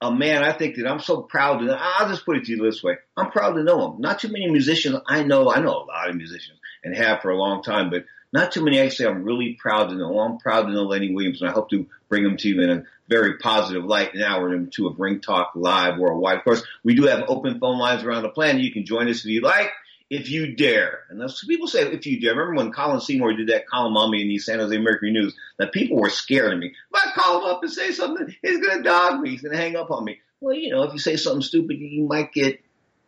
a 0.00 0.12
man 0.12 0.44
I 0.44 0.52
think 0.52 0.76
that 0.76 0.86
I'm 0.86 1.00
so 1.00 1.22
proud 1.22 1.58
to. 1.58 1.76
I'll 1.76 2.08
just 2.08 2.24
put 2.24 2.36
it 2.36 2.44
to 2.44 2.52
you 2.52 2.62
this 2.62 2.82
way: 2.82 2.98
I'm 3.16 3.30
proud 3.30 3.54
to 3.54 3.64
know 3.64 3.84
him. 3.84 4.00
Not 4.00 4.20
too 4.20 4.28
many 4.28 4.48
musicians 4.48 4.96
I 5.08 5.24
know. 5.24 5.50
I 5.50 5.60
know 5.60 5.70
a 5.70 5.86
lot 5.86 6.08
of 6.08 6.14
musicians 6.14 6.60
and 6.84 6.96
have 6.96 7.20
for 7.20 7.30
a 7.30 7.36
long 7.36 7.62
time, 7.62 7.90
but 7.90 8.04
not 8.32 8.52
too 8.52 8.64
many. 8.64 8.78
Actually, 8.78 9.08
I'm 9.08 9.24
really 9.24 9.58
proud 9.60 9.88
to 9.88 9.96
know. 9.96 10.20
I'm 10.20 10.38
proud 10.38 10.66
to 10.66 10.72
know 10.72 10.84
Lenny 10.84 11.12
Williams, 11.12 11.40
and 11.40 11.50
I 11.50 11.52
hope 11.52 11.70
to 11.70 11.86
bring 12.08 12.24
him 12.24 12.36
to 12.36 12.48
you 12.48 12.62
in 12.62 12.70
a 12.70 12.84
very 13.09 13.38
positive 13.38 13.84
light 13.84 14.11
hour 14.20 14.48
number 14.48 14.70
two 14.70 14.86
of 14.86 14.98
Ring 14.98 15.20
Talk 15.20 15.52
Live 15.54 15.98
Worldwide. 15.98 16.38
Of 16.38 16.44
course, 16.44 16.62
we 16.84 16.94
do 16.94 17.04
have 17.04 17.24
open 17.28 17.59
phone 17.59 17.78
lines 17.78 18.04
around 18.04 18.22
the 18.22 18.28
planet. 18.28 18.62
You 18.62 18.72
can 18.72 18.84
join 18.84 19.09
us 19.09 19.20
if 19.20 19.26
you 19.26 19.40
like 19.40 19.70
if 20.11 20.30
you 20.30 20.54
dare. 20.54 21.00
And 21.11 21.20
that's 21.20 21.44
people 21.44 21.68
say 21.68 21.82
if 21.82 22.06
you 22.06 22.20
dare. 22.20 22.34
Remember 22.34 22.56
when 22.56 22.72
Colin 22.72 23.00
Seymour 23.00 23.34
did 23.34 23.48
that 23.48 23.66
column 23.66 23.96
on 23.96 24.11
me 24.11 24.22
in 24.22 24.28
the 24.28 24.38
San 24.38 24.59
Jose 24.59 24.76
Mercury 24.78 25.12
News? 25.12 25.34
That 25.59 25.72
people 25.72 25.98
were 25.98 26.11
scared 26.11 26.52
of 26.52 26.59
me. 26.59 26.68
If 26.68 26.74
I 26.94 27.12
call 27.14 27.40
him 27.40 27.50
up 27.50 27.62
and 27.62 27.72
say 27.72 27.92
something, 27.92 28.34
he's 28.42 28.64
gonna 28.64 28.82
dog 28.82 29.20
me. 29.20 29.30
He's 29.30 29.42
gonna 29.42 29.56
hang 29.56 29.76
up 29.76 29.90
on 29.90 30.04
me. 30.04 30.20
Well, 30.40 30.54
you 30.54 30.70
know, 30.70 30.84
if 30.84 30.92
you 30.92 30.98
say 30.98 31.16
something 31.16 31.42
stupid, 31.42 31.78
you 31.78 32.04
might 32.04 32.32
get 32.32 32.61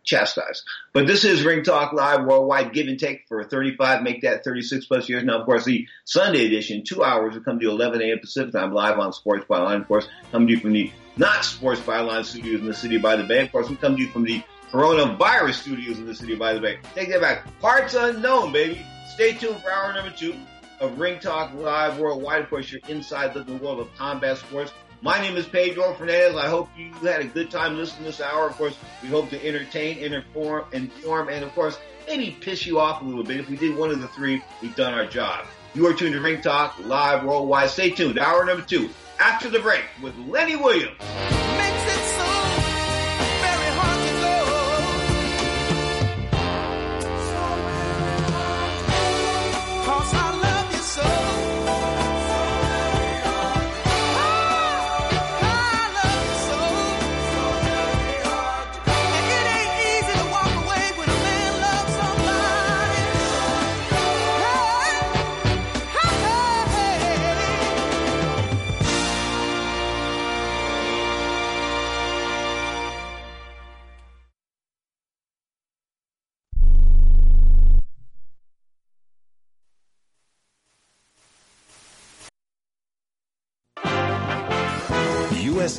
chastised. 0.05 0.65
But 0.93 1.07
this 1.07 1.25
is 1.25 1.45
Ring 1.45 1.63
Talk 1.63 1.93
Live 1.93 2.25
Worldwide 2.25 2.73
Give 2.73 2.89
and 2.89 2.99
Take 2.99 3.27
for 3.29 3.45
35, 3.45 4.03
make 4.03 4.23
that 4.23 4.45
36 4.45 4.87
plus 4.87 5.09
years. 5.09 5.25
Now, 5.25 5.41
of 5.41 5.47
course, 5.47 5.65
the 5.65 5.87
Sunday 6.05 6.47
edition, 6.47 6.85
two 6.85 7.05
hours, 7.05 7.35
will 7.35 7.43
come 7.43 7.59
to 7.59 7.67
you 7.67 7.71
11 7.71 8.01
a.m. 8.03 8.19
Pacific 8.19 8.53
time 8.53 8.73
live 8.73 8.99
on 8.99 9.13
Sports 9.13 9.45
Byline. 9.49 9.83
Of 9.83 9.89
course, 9.89 10.09
come 10.33 10.47
to 10.47 10.53
you 10.53 10.61
from 10.61 10.73
the 10.73 10.91
not 11.17 11.45
Sports 11.45 11.81
Byline 11.81 12.25
studios 12.25 12.61
in 12.61 12.67
the 12.67 12.75
city 12.75 12.99
by 12.99 13.17
the 13.17 13.25
bay. 13.25 13.43
Of 13.43 13.53
course, 13.53 13.69
we 13.69 13.77
come 13.77 13.97
to 13.97 14.03
you 14.03 14.09
from 14.09 14.25
the 14.25 14.43
coronavirus 14.71 15.55
studios 15.55 15.99
in 15.99 16.07
the 16.07 16.15
city 16.15 16.35
by 16.35 16.55
the 16.55 16.61
bay. 16.61 16.79
Take 16.95 17.11
that 17.11 17.21
back. 17.21 17.61
Parts 17.61 17.95
unknown, 17.95 18.53
baby. 18.53 18.85
Stay 19.15 19.33
tuned 19.33 19.61
for 19.61 19.71
hour 19.71 19.93
number 19.93 20.13
two 20.17 20.35
of 20.81 20.99
Ring 20.99 21.19
Talk 21.21 21.53
Live 21.55 21.99
Worldwide. 21.99 22.43
Of 22.43 22.51
course, 22.51 22.71
you're 22.73 22.81
inside 22.89 23.35
the 23.35 23.45
world 23.55 23.81
of 23.81 23.95
combat 23.97 24.39
sports. 24.39 24.73
My 25.03 25.19
name 25.19 25.37
is 25.37 25.47
Pedro 25.47 25.95
Fernandez. 25.95 26.37
I 26.37 26.47
hope 26.47 26.69
you 26.77 26.93
had 26.93 27.21
a 27.21 27.25
good 27.25 27.51
time 27.51 27.77
listening 27.79 28.05
this 28.05 28.21
hour. 28.21 28.47
Of 28.47 28.57
course, 28.57 28.77
we 29.03 29.09
hope 29.09 29.31
to 29.31 29.47
entertain, 29.47 29.97
inform, 29.99 30.67
inform, 30.73 31.31
and 31.31 31.43
of 31.43 31.55
course, 31.55 31.79
maybe 32.07 32.37
piss 32.39 32.67
you 32.67 32.79
off 32.79 33.01
a 33.01 33.05
little 33.07 33.25
bit. 33.25 33.39
If 33.39 33.49
we 33.49 33.57
did 33.57 33.79
one 33.79 33.91
of 33.91 34.03
the 34.03 34.09
three, 34.09 34.43
we've 34.61 34.77
done 34.77 34.93
our 34.93 35.07
job. 35.07 35.47
You 35.73 35.87
are 35.87 35.95
tuned 35.95 36.13
to 36.13 36.21
Ring 36.21 36.43
Talk 36.43 36.79
Live 36.81 37.25
Worldwide. 37.25 37.71
Stay 37.71 37.91
tuned. 37.91 38.19
Hour 38.19 38.45
number 38.45 38.65
two. 38.65 38.91
after 39.21 39.49
the 39.49 39.61
break 39.61 39.85
with 40.03 40.17
Lenny 40.19 40.57
Williams. 40.57 40.97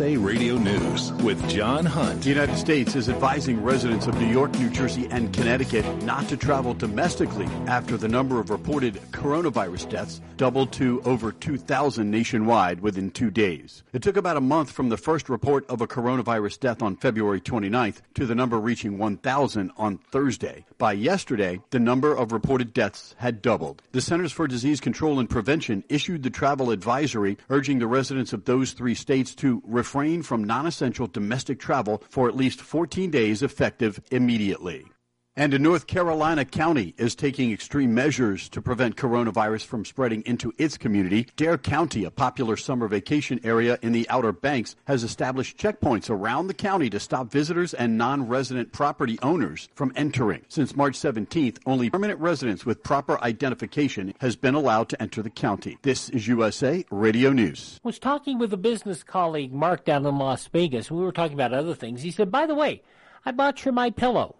USA 0.02 0.18
Radio 0.18 0.56
News 0.56 1.14
with 1.22 1.47
John 1.47 1.86
Hunt. 1.86 2.24
The 2.24 2.30
United 2.30 2.58
States 2.58 2.95
is 2.95 3.08
advising 3.08 3.62
residents 3.62 4.08
of 4.08 4.20
New 4.20 4.26
York, 4.26 4.52
New 4.58 4.72
Jersey, 4.72 5.08
and 5.12 5.32
Connecticut 5.32 5.86
not 6.02 6.28
to 6.30 6.38
travel 6.38 6.74
domestically 6.74 7.45
after 7.68 7.97
the 7.97 8.08
number 8.08 8.39
of 8.39 8.49
reported 8.49 8.95
coronavirus 9.12 9.91
deaths 9.91 10.20
doubled 10.38 10.72
to 10.72 11.04
over 11.06 11.32
2,000 11.32 12.10
nationwide 12.10 12.80
within 12.80 13.12
two 13.12 13.30
days. 13.30 13.84
It 13.93 14.02
took 14.02 14.18
about 14.18 14.38
a 14.38 14.41
month 14.41 14.72
from 14.72 14.89
the 14.89 14.97
first 14.97 15.30
report 15.30 15.70
of 15.70 15.82
a 15.82 15.88
coronavirus 15.88 16.60
death 16.60 16.82
on 16.82 16.95
February 16.95 17.39
29th 17.39 18.02
to 18.16 18.26
the 18.26 18.34
number 18.34 18.60
reaching 18.60 18.97
1,000 18.97 19.72
on 19.78 19.99
Thursday. 19.99 20.66
By 20.80 20.93
yesterday, 20.93 21.62
the 21.70 21.80
number 21.80 22.12
of 22.16 22.32
reported 22.32 22.74
deaths 22.74 23.14
had 23.20 23.43
doubled. 23.43 23.84
The 23.91 24.02
Centers 24.02 24.32
for 24.32 24.47
Disease 24.47 24.80
Control 24.80 25.20
and 25.20 25.30
Prevention 25.30 25.84
issued 25.89 26.24
the 26.24 26.32
travel 26.32 26.72
advisory 26.72 27.38
urging 27.52 27.78
the 27.78 27.86
residents 27.86 28.34
of 28.34 28.45
those 28.45 28.72
three 28.72 28.95
states 28.95 29.36
to 29.36 29.62
refrain 29.68 29.91
from 30.22 30.44
non-essential 30.44 31.08
domestic 31.08 31.60
travel 31.60 32.02
for 32.10 32.28
at 32.28 32.36
least 32.36 32.62
14 32.62 33.12
days 33.12 33.44
effective 33.44 34.02
immediately. 34.12 34.91
And 35.38 35.53
a 35.53 35.59
North 35.59 35.88
Carolina 35.88 36.43
county 36.43 36.93
is 36.97 37.15
taking 37.15 37.53
extreme 37.53 37.93
measures 37.93 38.49
to 38.49 38.61
prevent 38.61 38.97
coronavirus 38.97 39.65
from 39.65 39.86
spreading 39.86 40.23
into 40.23 40.51
its 40.57 40.77
community. 40.77 41.25
Dare 41.38 41.57
County, 41.57 42.03
a 42.03 42.11
popular 42.11 42.57
summer 42.57 42.89
vacation 42.89 43.39
area 43.45 43.79
in 43.82 43.93
the 43.93 44.05
Outer 44.09 44.34
Banks, 44.34 44.75
has 44.88 45.05
established 45.05 45.57
checkpoints 45.57 46.09
around 46.09 46.47
the 46.47 46.53
county 46.53 46.89
to 46.89 46.99
stop 46.99 47.32
visitors 47.32 47.73
and 47.73 47.97
non-resident 47.97 48.73
property 48.73 49.17
owners 49.21 49.69
from 49.73 49.93
entering. 49.95 50.41
Since 50.49 50.75
March 50.75 50.95
17th, 50.95 51.59
only 51.65 51.89
permanent 51.89 52.19
residents 52.19 52.65
with 52.65 52.84
proper 52.84 53.17
identification 53.23 54.13
has 54.19 54.36
been 54.36 54.53
allowed 54.53 54.89
to 54.89 55.01
enter 55.01 55.21
the 55.21 55.29
county. 55.29 55.77
This 55.82 56.09
is 56.09 56.27
USA 56.27 56.84
Radio 56.91 57.32
News. 57.32 57.79
was 57.84 57.99
talking 57.99 58.38
with 58.38 58.51
a 58.51 58.57
business 58.57 59.01
colleague, 59.01 59.53
Mark, 59.53 59.86
down 59.86 60.05
in 60.05 60.17
Las 60.17 60.47
Vegas. 60.47 60.91
We 60.91 61.01
were 61.01 61.13
talking 61.13 61.36
about 61.36 61.53
other 61.53 61.73
things. 61.73 62.01
He 62.01 62.11
said, 62.11 62.32
by 62.32 62.45
the 62.45 62.53
way, 62.55 62.82
I 63.25 63.32
bought 63.32 63.63
your 63.63 63.73
My 63.73 63.91
Pillow. 63.91 64.36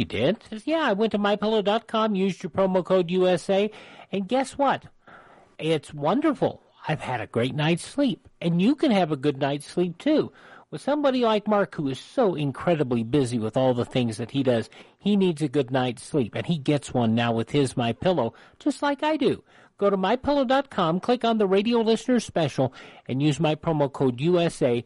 You 0.00 0.06
did? 0.06 0.42
Says, 0.48 0.62
yeah, 0.66 0.80
I 0.80 0.94
went 0.94 1.12
to 1.12 1.18
mypillow.com, 1.18 2.14
used 2.14 2.42
your 2.42 2.48
promo 2.48 2.82
code 2.82 3.10
USA, 3.10 3.70
and 4.10 4.26
guess 4.26 4.56
what? 4.56 4.84
It's 5.58 5.92
wonderful. 5.92 6.62
I've 6.88 7.02
had 7.02 7.20
a 7.20 7.26
great 7.26 7.54
night's 7.54 7.84
sleep, 7.84 8.26
and 8.40 8.62
you 8.62 8.76
can 8.76 8.92
have 8.92 9.12
a 9.12 9.16
good 9.16 9.36
night's 9.36 9.66
sleep 9.66 9.98
too. 9.98 10.32
With 10.70 10.80
somebody 10.80 11.20
like 11.20 11.46
Mark 11.46 11.74
who 11.74 11.86
is 11.88 12.00
so 12.00 12.34
incredibly 12.34 13.02
busy 13.02 13.38
with 13.38 13.58
all 13.58 13.74
the 13.74 13.84
things 13.84 14.16
that 14.16 14.30
he 14.30 14.42
does, 14.42 14.70
he 14.98 15.16
needs 15.16 15.42
a 15.42 15.48
good 15.48 15.70
night's 15.70 16.02
sleep, 16.02 16.34
and 16.34 16.46
he 16.46 16.56
gets 16.56 16.94
one 16.94 17.14
now 17.14 17.32
with 17.32 17.50
his 17.50 17.76
My 17.76 17.92
Pillow, 17.92 18.32
just 18.58 18.80
like 18.80 19.02
I 19.02 19.18
do. 19.18 19.44
Go 19.76 19.90
to 19.90 19.98
mypillow.com, 19.98 21.00
click 21.00 21.26
on 21.26 21.38
the 21.38 21.46
radio 21.46 21.80
listener 21.80 22.20
special, 22.20 22.72
and 23.06 23.22
use 23.22 23.38
my 23.38 23.54
promo 23.54 23.92
code 23.92 24.18
USA. 24.20 24.82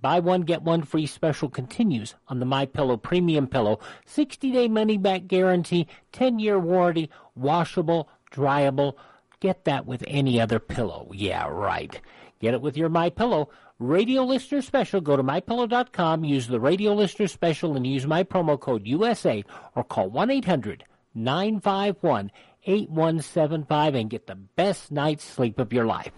Buy 0.00 0.20
one 0.20 0.42
get 0.42 0.62
one 0.62 0.82
free 0.82 1.06
special 1.06 1.48
continues 1.48 2.14
on 2.28 2.40
the 2.40 2.46
My 2.46 2.66
Pillow 2.66 2.96
premium 2.96 3.46
pillow. 3.46 3.78
60 4.06 4.50
day 4.52 4.68
money 4.68 4.96
back 4.96 5.26
guarantee, 5.26 5.86
10 6.12 6.38
year 6.38 6.58
warranty, 6.58 7.10
washable, 7.34 8.08
dryable. 8.32 8.94
Get 9.40 9.64
that 9.64 9.86
with 9.86 10.04
any 10.06 10.40
other 10.40 10.58
pillow. 10.58 11.10
Yeah, 11.12 11.48
right. 11.48 12.00
Get 12.40 12.54
it 12.54 12.60
with 12.60 12.76
your 12.76 12.88
My 12.88 13.10
Pillow. 13.10 13.50
Radio 13.78 14.24
listener 14.24 14.60
special. 14.60 15.00
Go 15.00 15.16
to 15.16 15.22
mypillow.com, 15.22 16.24
use 16.24 16.46
the 16.46 16.60
radio 16.60 16.92
listener 16.94 17.28
special, 17.28 17.76
and 17.76 17.86
use 17.86 18.06
my 18.06 18.22
promo 18.22 18.60
code 18.60 18.86
USA, 18.86 19.42
or 19.74 19.84
call 19.84 20.10
1 20.10 20.30
800 20.30 20.84
951 21.14 22.30
8175 22.64 23.94
and 23.94 24.10
get 24.10 24.26
the 24.26 24.34
best 24.34 24.92
night's 24.92 25.24
sleep 25.24 25.58
of 25.58 25.72
your 25.72 25.86
life. 25.86 26.12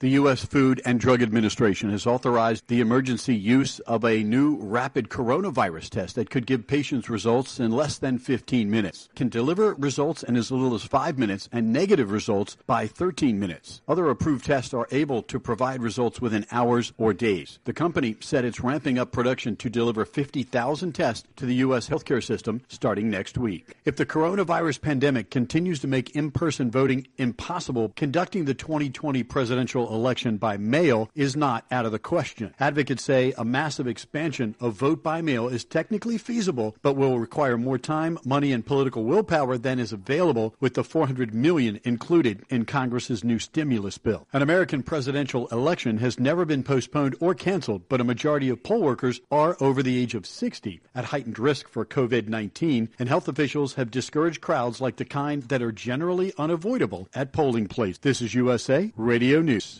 The 0.00 0.16
U.S. 0.20 0.42
Food 0.46 0.80
and 0.86 0.98
Drug 0.98 1.20
Administration 1.20 1.90
has 1.90 2.06
authorized 2.06 2.68
the 2.68 2.80
emergency 2.80 3.34
use 3.34 3.80
of 3.80 4.02
a 4.02 4.22
new 4.22 4.56
rapid 4.56 5.10
coronavirus 5.10 5.90
test 5.90 6.14
that 6.14 6.30
could 6.30 6.46
give 6.46 6.66
patients 6.66 7.10
results 7.10 7.60
in 7.60 7.70
less 7.70 7.98
than 7.98 8.18
15 8.18 8.70
minutes, 8.70 9.10
can 9.14 9.28
deliver 9.28 9.74
results 9.74 10.22
in 10.22 10.36
as 10.36 10.50
little 10.50 10.74
as 10.74 10.84
5 10.84 11.18
minutes, 11.18 11.50
and 11.52 11.70
negative 11.70 12.12
results 12.12 12.56
by 12.66 12.86
13 12.86 13.38
minutes. 13.38 13.82
Other 13.86 14.08
approved 14.08 14.46
tests 14.46 14.72
are 14.72 14.88
able 14.90 15.22
to 15.24 15.38
provide 15.38 15.82
results 15.82 16.18
within 16.18 16.46
hours 16.50 16.94
or 16.96 17.12
days. 17.12 17.58
The 17.64 17.74
company 17.74 18.16
said 18.20 18.46
it's 18.46 18.60
ramping 18.60 18.98
up 18.98 19.12
production 19.12 19.54
to 19.56 19.68
deliver 19.68 20.06
50,000 20.06 20.94
tests 20.94 21.28
to 21.36 21.44
the 21.44 21.56
U.S. 21.56 21.90
healthcare 21.90 22.24
system 22.24 22.62
starting 22.68 23.10
next 23.10 23.36
week. 23.36 23.76
If 23.84 23.96
the 23.96 24.06
coronavirus 24.06 24.80
pandemic 24.80 25.28
continues 25.28 25.78
to 25.80 25.88
make 25.88 26.16
in-person 26.16 26.70
voting 26.70 27.06
impossible, 27.18 27.92
conducting 27.96 28.46
the 28.46 28.54
2020 28.54 29.24
election 29.94 30.36
by 30.36 30.56
mail 30.56 31.10
is 31.14 31.36
not 31.36 31.64
out 31.70 31.86
of 31.86 31.92
the 31.92 31.98
question. 31.98 32.54
Advocates 32.58 33.04
say 33.04 33.32
a 33.36 33.44
massive 33.44 33.86
expansion 33.86 34.54
of 34.60 34.74
vote 34.74 35.02
by 35.02 35.20
mail 35.20 35.48
is 35.48 35.64
technically 35.64 36.18
feasible, 36.18 36.76
but 36.82 36.94
will 36.94 37.18
require 37.18 37.56
more 37.56 37.78
time, 37.78 38.18
money, 38.24 38.52
and 38.52 38.64
political 38.64 39.04
willpower 39.04 39.58
than 39.58 39.78
is 39.78 39.92
available 39.92 40.54
with 40.60 40.74
the 40.74 40.84
400 40.84 41.34
million 41.34 41.80
included 41.84 42.44
in 42.48 42.64
Congress's 42.64 43.24
new 43.24 43.38
stimulus 43.38 43.98
bill. 43.98 44.26
An 44.32 44.42
American 44.42 44.82
presidential 44.82 45.46
election 45.48 45.98
has 45.98 46.20
never 46.20 46.44
been 46.44 46.62
postponed 46.62 47.16
or 47.20 47.34
canceled, 47.34 47.88
but 47.88 48.00
a 48.00 48.04
majority 48.04 48.48
of 48.48 48.62
poll 48.62 48.82
workers 48.82 49.20
are 49.30 49.56
over 49.60 49.82
the 49.82 49.98
age 49.98 50.14
of 50.14 50.26
60 50.26 50.80
at 50.94 51.06
heightened 51.06 51.38
risk 51.38 51.68
for 51.68 51.84
COVID-19, 51.84 52.88
and 52.98 53.08
health 53.08 53.28
officials 53.28 53.74
have 53.74 53.90
discouraged 53.90 54.40
crowds 54.40 54.80
like 54.80 54.96
the 54.96 55.04
kind 55.04 55.42
that 55.44 55.62
are 55.62 55.72
generally 55.72 56.32
unavoidable 56.38 57.08
at 57.14 57.32
polling 57.32 57.66
places. 57.66 57.98
This 57.98 58.22
is 58.22 58.34
USA 58.34 58.92
Radio 58.96 59.40
News. 59.40 59.79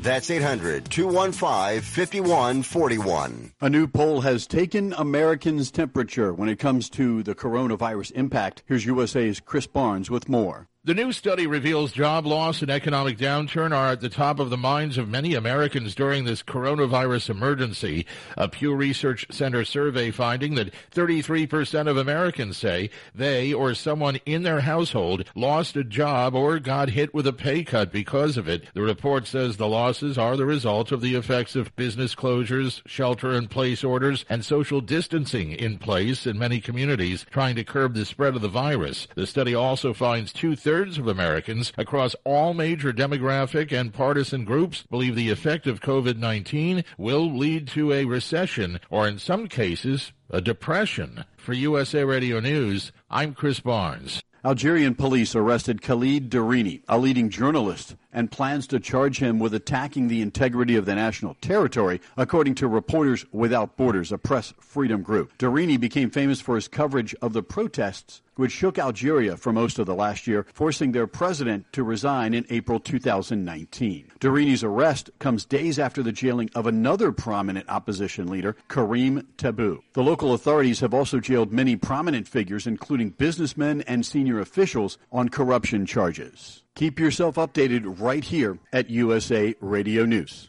5141. 0.00 0.02
That's 0.02 0.30
800 0.30 0.90
215 0.90 1.80
5141. 1.82 3.52
A 3.60 3.68
new 3.68 3.86
poll 3.86 4.22
has 4.22 4.46
taken 4.46 4.94
Americans' 4.94 5.70
temperature 5.70 6.32
when 6.32 6.48
it 6.48 6.58
comes 6.58 6.88
to 6.90 7.22
the 7.22 7.34
coronavirus 7.34 8.12
impact. 8.12 8.62
Here's 8.64 8.86
USA's 8.86 9.40
Chris 9.40 9.66
Barnes 9.66 10.10
with 10.10 10.26
more. 10.26 10.69
The 10.82 10.94
new 10.94 11.12
study 11.12 11.46
reveals 11.46 11.92
job 11.92 12.24
loss 12.24 12.62
and 12.62 12.70
economic 12.70 13.18
downturn 13.18 13.76
are 13.76 13.90
at 13.90 14.00
the 14.00 14.08
top 14.08 14.40
of 14.40 14.48
the 14.48 14.56
minds 14.56 14.96
of 14.96 15.10
many 15.10 15.34
Americans 15.34 15.94
during 15.94 16.24
this 16.24 16.42
coronavirus 16.42 17.28
emergency. 17.28 18.06
A 18.38 18.48
Pew 18.48 18.74
Research 18.74 19.26
Center 19.30 19.66
survey 19.66 20.10
finding 20.10 20.54
that 20.54 20.72
33% 20.92 21.86
of 21.86 21.98
Americans 21.98 22.56
say 22.56 22.88
they 23.14 23.52
or 23.52 23.74
someone 23.74 24.20
in 24.24 24.42
their 24.42 24.60
household 24.60 25.28
lost 25.34 25.76
a 25.76 25.84
job 25.84 26.34
or 26.34 26.58
got 26.58 26.88
hit 26.88 27.12
with 27.12 27.26
a 27.26 27.34
pay 27.34 27.62
cut 27.62 27.92
because 27.92 28.38
of 28.38 28.48
it. 28.48 28.64
The 28.72 28.80
report 28.80 29.26
says 29.26 29.58
the 29.58 29.68
losses 29.68 30.16
are 30.16 30.34
the 30.34 30.46
result 30.46 30.92
of 30.92 31.02
the 31.02 31.14
effects 31.14 31.56
of 31.56 31.76
business 31.76 32.14
closures, 32.14 32.80
shelter 32.86 33.32
in 33.32 33.48
place 33.48 33.84
orders, 33.84 34.24
and 34.30 34.42
social 34.42 34.80
distancing 34.80 35.52
in 35.52 35.76
place 35.76 36.26
in 36.26 36.38
many 36.38 36.58
communities 36.58 37.26
trying 37.30 37.56
to 37.56 37.64
curb 37.64 37.92
the 37.92 38.06
spread 38.06 38.34
of 38.34 38.40
the 38.40 38.48
virus. 38.48 39.08
The 39.14 39.26
study 39.26 39.54
also 39.54 39.92
finds 39.92 40.32
two 40.32 40.56
thirds 40.56 40.70
thirds 40.80 40.96
of 40.96 41.08
Americans 41.08 41.74
across 41.76 42.16
all 42.24 42.54
major 42.54 42.90
demographic 42.90 43.70
and 43.70 43.92
partisan 43.92 44.46
groups 44.46 44.84
believe 44.88 45.14
the 45.14 45.28
effect 45.28 45.66
of 45.66 45.82
COVID-19 45.82 46.82
will 46.96 47.30
lead 47.30 47.68
to 47.68 47.92
a 47.92 48.06
recession 48.06 48.80
or 48.88 49.06
in 49.06 49.18
some 49.18 49.46
cases, 49.46 50.14
a 50.30 50.40
depression. 50.40 51.22
For 51.36 51.52
USA 51.52 52.02
Radio 52.02 52.40
News, 52.40 52.92
I'm 53.10 53.34
Chris 53.34 53.60
Barnes. 53.60 54.22
Algerian 54.42 54.94
police 54.94 55.34
arrested 55.34 55.82
Khalid 55.82 56.30
Drareni, 56.30 56.80
a 56.88 56.96
leading 56.96 57.28
journalist, 57.28 57.94
and 58.12 58.30
plans 58.30 58.66
to 58.68 58.80
charge 58.80 59.18
him 59.18 59.38
with 59.38 59.54
attacking 59.54 60.08
the 60.08 60.22
integrity 60.22 60.76
of 60.76 60.86
the 60.86 60.94
national 60.94 61.34
territory, 61.40 62.00
according 62.16 62.54
to 62.56 62.68
Reporters 62.68 63.24
Without 63.32 63.76
Borders, 63.76 64.12
a 64.12 64.18
press 64.18 64.52
freedom 64.58 65.02
group. 65.02 65.36
Drareni 65.38 65.78
became 65.78 66.10
famous 66.10 66.40
for 66.40 66.54
his 66.54 66.68
coverage 66.68 67.14
of 67.22 67.32
the 67.32 67.42
protests 67.42 68.22
which 68.40 68.52
shook 68.52 68.78
Algeria 68.78 69.36
for 69.36 69.52
most 69.52 69.78
of 69.78 69.84
the 69.84 69.94
last 69.94 70.26
year, 70.26 70.46
forcing 70.54 70.92
their 70.92 71.06
president 71.06 71.70
to 71.72 71.84
resign 71.84 72.32
in 72.32 72.46
April 72.48 72.80
2019. 72.80 74.10
Drareni's 74.18 74.64
arrest 74.64 75.10
comes 75.18 75.44
days 75.44 75.78
after 75.78 76.02
the 76.02 76.10
jailing 76.10 76.48
of 76.54 76.66
another 76.66 77.12
prominent 77.12 77.68
opposition 77.68 78.28
leader, 78.28 78.56
Karim 78.68 79.28
Tabou. 79.36 79.80
The 79.92 80.02
local 80.02 80.32
authorities 80.32 80.80
have 80.80 80.94
also 80.94 81.20
jailed 81.20 81.52
many 81.52 81.76
prominent 81.76 82.26
figures, 82.26 82.66
including 82.66 83.10
businessmen 83.10 83.82
and 83.82 84.06
senior 84.06 84.40
officials, 84.40 84.96
on 85.12 85.28
corruption 85.28 85.84
charges. 85.84 86.62
Keep 86.80 86.98
yourself 86.98 87.34
updated 87.34 88.00
right 88.00 88.24
here 88.24 88.58
at 88.72 88.88
USA 88.88 89.54
Radio 89.60 90.06
News. 90.06 90.48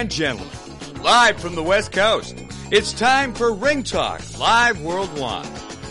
And 0.00 0.10
gentlemen, 0.10 0.48
live 1.02 1.38
from 1.38 1.54
the 1.54 1.62
West 1.62 1.92
Coast, 1.92 2.34
it's 2.70 2.94
time 2.94 3.34
for 3.34 3.52
Ring 3.52 3.82
Talk 3.82 4.22
Live 4.38 4.80
Worldwide. 4.80 5.46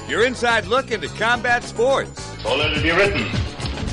Your 0.07 0.25
inside 0.25 0.65
look 0.65 0.89
into 0.89 1.07
combat 1.09 1.63
sports. 1.63 2.19
So 2.41 2.55
let 2.55 2.75
it 2.75 2.81
be 2.81 2.89
written. 2.89 3.31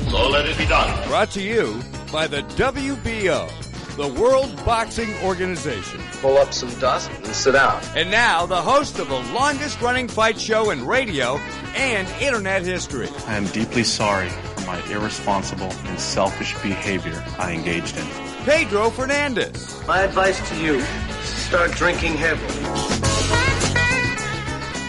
So 0.09 0.27
let 0.27 0.47
it 0.47 0.57
be 0.57 0.65
done. 0.65 1.07
Brought 1.07 1.29
to 1.31 1.41
you 1.43 1.79
by 2.11 2.25
the 2.25 2.41
WBO, 2.41 3.95
the 3.95 4.07
World 4.19 4.59
Boxing 4.65 5.13
Organization. 5.23 6.01
Pull 6.13 6.37
up 6.37 6.51
some 6.51 6.71
dust 6.79 7.11
and 7.11 7.27
sit 7.27 7.51
down. 7.51 7.79
And 7.95 8.09
now, 8.09 8.47
the 8.47 8.59
host 8.59 8.97
of 8.97 9.09
the 9.09 9.21
longest 9.33 9.79
running 9.81 10.07
fight 10.07 10.39
show 10.39 10.71
in 10.71 10.87
radio 10.87 11.37
and 11.75 12.07
internet 12.19 12.63
history. 12.63 13.07
I 13.27 13.37
am 13.37 13.45
deeply 13.45 13.83
sorry 13.83 14.29
for 14.29 14.61
my 14.61 14.83
irresponsible 14.89 15.71
and 15.85 15.99
selfish 15.99 16.53
behavior 16.63 17.23
I 17.37 17.51
engaged 17.51 17.95
in. 17.97 18.26
Pedro 18.47 18.89
Fernandez. 18.89 19.77
My 19.85 20.03
advice 20.03 20.39
to 20.47 20.55
you 20.63 20.79
start 21.21 21.71
drinking 21.71 22.13
heavily. 22.13 22.63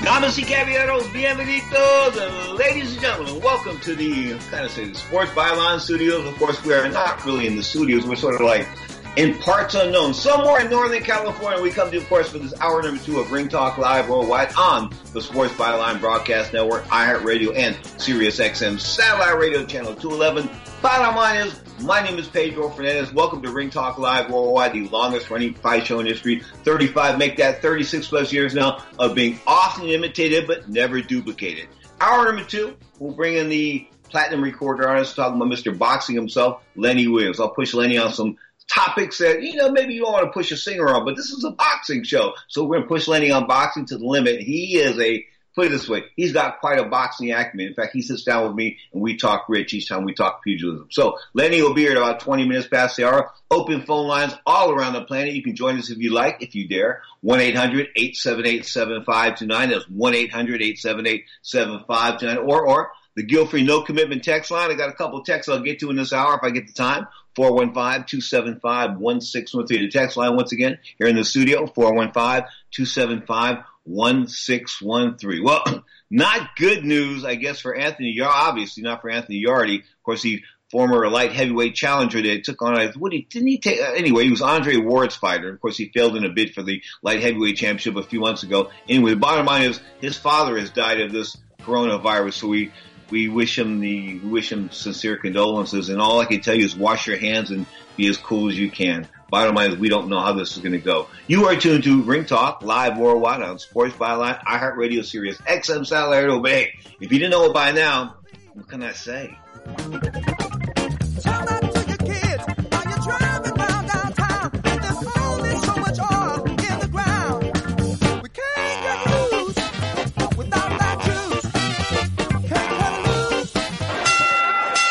Damas 0.04 0.38
y 0.38 0.44
caballeros, 0.44 1.02
bienvenidos, 1.12 2.56
ladies 2.56 2.92
and 2.92 3.00
gentlemen. 3.00 3.42
Welcome 3.42 3.80
to 3.80 3.96
the 3.96 4.38
kind 4.52 4.64
of 4.64 4.70
say 4.70 4.84
the 4.84 4.94
Sports 4.94 5.32
Byline 5.32 5.80
Studios. 5.80 6.24
Of 6.24 6.38
course, 6.38 6.64
we 6.64 6.72
are 6.72 6.88
not 6.88 7.24
really 7.26 7.48
in 7.48 7.56
the 7.56 7.64
studios. 7.64 8.06
We're 8.06 8.14
sort 8.14 8.36
of 8.36 8.42
like 8.42 8.68
in 9.16 9.36
parts 9.38 9.74
unknown, 9.74 10.14
somewhere 10.14 10.60
in 10.60 10.70
Northern 10.70 11.02
California. 11.02 11.60
We 11.60 11.70
come 11.70 11.90
to, 11.90 11.96
of 11.96 12.08
course, 12.08 12.28
for 12.28 12.38
this 12.38 12.54
hour 12.60 12.80
number 12.80 13.02
two 13.02 13.18
of 13.18 13.32
Ring 13.32 13.48
Talk 13.48 13.76
Live 13.76 14.08
Worldwide 14.08 14.52
on 14.56 14.94
the 15.12 15.20
Sports 15.20 15.52
Byline 15.54 15.98
Broadcast 15.98 16.52
Network, 16.52 16.84
iHeartRadio, 16.84 17.56
and 17.56 17.76
Sirius 18.00 18.38
XM 18.38 18.78
Satellite 18.78 19.36
Radio 19.36 19.66
Channel 19.66 19.96
211. 19.96 20.48
Bottom 20.80 21.16
line 21.16 21.48
is, 21.48 21.60
my 21.82 22.02
name 22.02 22.18
is 22.18 22.26
Pedro 22.26 22.68
Fernandez. 22.70 23.12
Welcome 23.12 23.42
to 23.42 23.50
Ring 23.50 23.70
Talk 23.70 23.98
Live 23.98 24.30
Worldwide, 24.30 24.72
the 24.72 24.88
longest 24.88 25.30
running 25.30 25.54
fight 25.54 25.86
show 25.86 26.00
in 26.00 26.06
history. 26.06 26.40
35, 26.64 27.18
make 27.18 27.36
that 27.36 27.62
36 27.62 28.08
plus 28.08 28.32
years 28.32 28.54
now 28.54 28.82
of 28.98 29.14
being 29.14 29.38
often 29.46 29.84
imitated 29.86 30.46
but 30.46 30.68
never 30.68 31.00
duplicated. 31.00 31.68
Hour 32.00 32.24
number 32.26 32.44
two, 32.44 32.76
we'll 32.98 33.14
bring 33.14 33.34
in 33.34 33.48
the 33.48 33.86
platinum 34.04 34.42
recorder 34.42 34.88
artist 34.88 35.14
talking 35.14 35.40
about 35.40 35.52
Mr. 35.52 35.76
Boxing 35.76 36.16
himself, 36.16 36.62
Lenny 36.74 37.06
Williams. 37.06 37.38
I'll 37.38 37.50
push 37.50 37.74
Lenny 37.74 37.98
on 37.98 38.12
some 38.12 38.36
topics 38.68 39.18
that, 39.18 39.42
you 39.42 39.56
know, 39.56 39.70
maybe 39.70 39.94
you 39.94 40.02
don't 40.02 40.12
want 40.12 40.26
to 40.26 40.32
push 40.32 40.50
a 40.50 40.56
singer 40.56 40.88
on, 40.88 41.04
but 41.04 41.16
this 41.16 41.30
is 41.30 41.44
a 41.44 41.50
boxing 41.52 42.02
show. 42.02 42.32
So 42.48 42.64
we're 42.64 42.76
going 42.76 42.82
to 42.82 42.88
push 42.88 43.06
Lenny 43.06 43.30
on 43.30 43.46
boxing 43.46 43.86
to 43.86 43.98
the 43.98 44.04
limit. 44.04 44.40
He 44.40 44.78
is 44.78 44.98
a 44.98 45.24
put 45.58 45.66
it 45.66 45.70
this 45.70 45.88
way, 45.88 46.04
he's 46.14 46.32
got 46.32 46.60
quite 46.60 46.78
a 46.78 46.84
boxing 46.84 47.32
acumen. 47.32 47.66
In 47.66 47.74
fact, 47.74 47.92
he 47.92 48.00
sits 48.00 48.22
down 48.22 48.46
with 48.46 48.54
me 48.54 48.78
and 48.92 49.02
we 49.02 49.16
talk 49.16 49.46
rich 49.48 49.74
each 49.74 49.88
time 49.88 50.04
we 50.04 50.14
talk 50.14 50.44
pugilism. 50.44 50.86
So 50.92 51.18
Lenny 51.34 51.60
will 51.62 51.74
be 51.74 51.80
here 51.80 51.90
at 51.90 51.96
about 51.96 52.20
20 52.20 52.46
minutes 52.46 52.68
past 52.68 52.96
the 52.96 53.08
hour. 53.08 53.32
Open 53.50 53.84
phone 53.84 54.06
lines 54.06 54.36
all 54.46 54.70
around 54.70 54.92
the 54.92 55.02
planet. 55.02 55.34
You 55.34 55.42
can 55.42 55.56
join 55.56 55.76
us 55.76 55.90
if 55.90 55.98
you 55.98 56.12
like, 56.12 56.44
if 56.44 56.54
you 56.54 56.68
dare. 56.68 57.02
1-800-878-7529. 57.24 59.48
That's 59.48 59.86
1-800-878-7529. 59.86 62.46
Or, 62.46 62.68
or 62.68 62.92
the 63.16 63.24
guilt-free 63.24 63.64
no 63.64 63.82
commitment 63.82 64.22
text 64.22 64.52
line. 64.52 64.70
I 64.70 64.74
got 64.74 64.90
a 64.90 64.94
couple 64.94 65.18
of 65.18 65.26
texts 65.26 65.48
I'll 65.48 65.58
get 65.58 65.80
to 65.80 65.90
in 65.90 65.96
this 65.96 66.12
hour 66.12 66.36
if 66.36 66.44
I 66.44 66.50
get 66.50 66.68
the 66.68 66.72
time. 66.72 67.08
415-275-1613. 67.36 69.68
The 69.68 69.90
text 69.90 70.16
line 70.16 70.36
once 70.36 70.52
again 70.52 70.78
here 70.98 71.08
in 71.08 71.16
the 71.16 71.24
studio, 71.24 71.66
415-275 71.66 73.64
1613. 73.88 75.42
Well, 75.42 75.84
not 76.10 76.56
good 76.56 76.84
news, 76.84 77.24
I 77.24 77.34
guess, 77.34 77.60
for 77.60 77.74
Anthony 77.74 78.12
Yarde. 78.12 78.34
Obviously, 78.34 78.82
not 78.82 79.00
for 79.00 79.10
Anthony 79.10 79.38
Yarde. 79.38 79.76
Of 79.76 80.02
course, 80.02 80.22
he 80.22 80.42
former 80.70 81.08
light 81.08 81.32
heavyweight 81.32 81.74
challenger 81.74 82.20
that 82.20 82.44
took 82.44 82.60
on, 82.62 82.92
what 82.98 83.12
he, 83.12 83.22
didn't 83.22 83.48
he 83.48 83.58
take, 83.58 83.80
uh, 83.80 83.92
anyway, 83.92 84.24
he 84.24 84.30
was 84.30 84.42
Andre 84.42 84.76
Ward's 84.76 85.16
fighter. 85.16 85.52
Of 85.52 85.60
course, 85.60 85.76
he 85.76 85.90
failed 85.92 86.16
in 86.16 86.24
a 86.24 86.28
bid 86.28 86.54
for 86.54 86.62
the 86.62 86.82
light 87.02 87.22
heavyweight 87.22 87.56
championship 87.56 87.96
a 87.96 88.02
few 88.02 88.20
months 88.20 88.42
ago. 88.42 88.70
Anyway, 88.88 89.10
the 89.10 89.16
bottom 89.16 89.46
line 89.46 89.62
is 89.62 89.80
his 90.00 90.16
father 90.16 90.58
has 90.58 90.70
died 90.70 91.00
of 91.00 91.12
this 91.12 91.36
coronavirus, 91.62 92.34
so 92.34 92.48
we, 92.48 92.70
we 93.10 93.28
wish 93.28 93.58
him 93.58 93.80
the, 93.80 94.18
wish 94.18 94.52
him 94.52 94.70
sincere 94.70 95.16
condolences. 95.16 95.88
And 95.88 96.00
all 96.00 96.20
I 96.20 96.26
can 96.26 96.40
tell 96.40 96.54
you 96.54 96.64
is 96.64 96.76
wash 96.76 97.06
your 97.06 97.18
hands 97.18 97.50
and 97.50 97.66
be 97.96 98.06
as 98.08 98.18
cool 98.18 98.48
as 98.48 98.58
you 98.58 98.70
can. 98.70 99.08
Bottom 99.30 99.54
line 99.54 99.72
is 99.72 99.76
we 99.76 99.90
don't 99.90 100.08
know 100.08 100.20
how 100.20 100.32
this 100.32 100.52
is 100.56 100.58
going 100.58 100.72
to 100.72 100.78
go. 100.78 101.06
You 101.26 101.46
are 101.46 101.56
tuned 101.56 101.84
to 101.84 102.02
Ring 102.02 102.24
Talk 102.24 102.62
live 102.62 102.96
worldwide 102.96 103.42
on 103.42 103.58
Sports 103.58 103.94
Byline, 103.94 104.42
iHeartRadio 104.42 105.04
Sirius, 105.04 105.36
XM 105.38 105.86
Satellite 105.86 106.24
Radio. 106.24 106.40
But 106.40 106.68
if 106.98 107.12
you 107.12 107.18
didn't 107.18 107.32
know 107.32 107.44
it 107.44 107.52
by 107.52 107.72
now, 107.72 108.16
what 108.54 108.68
can 108.68 108.82
I 108.82 108.92
say? 108.92 109.36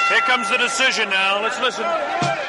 Here 0.10 0.22
comes 0.22 0.50
the 0.52 0.58
decision 0.60 1.10
now. 1.10 1.42
Let's 1.42 1.60
listen. 1.60 2.47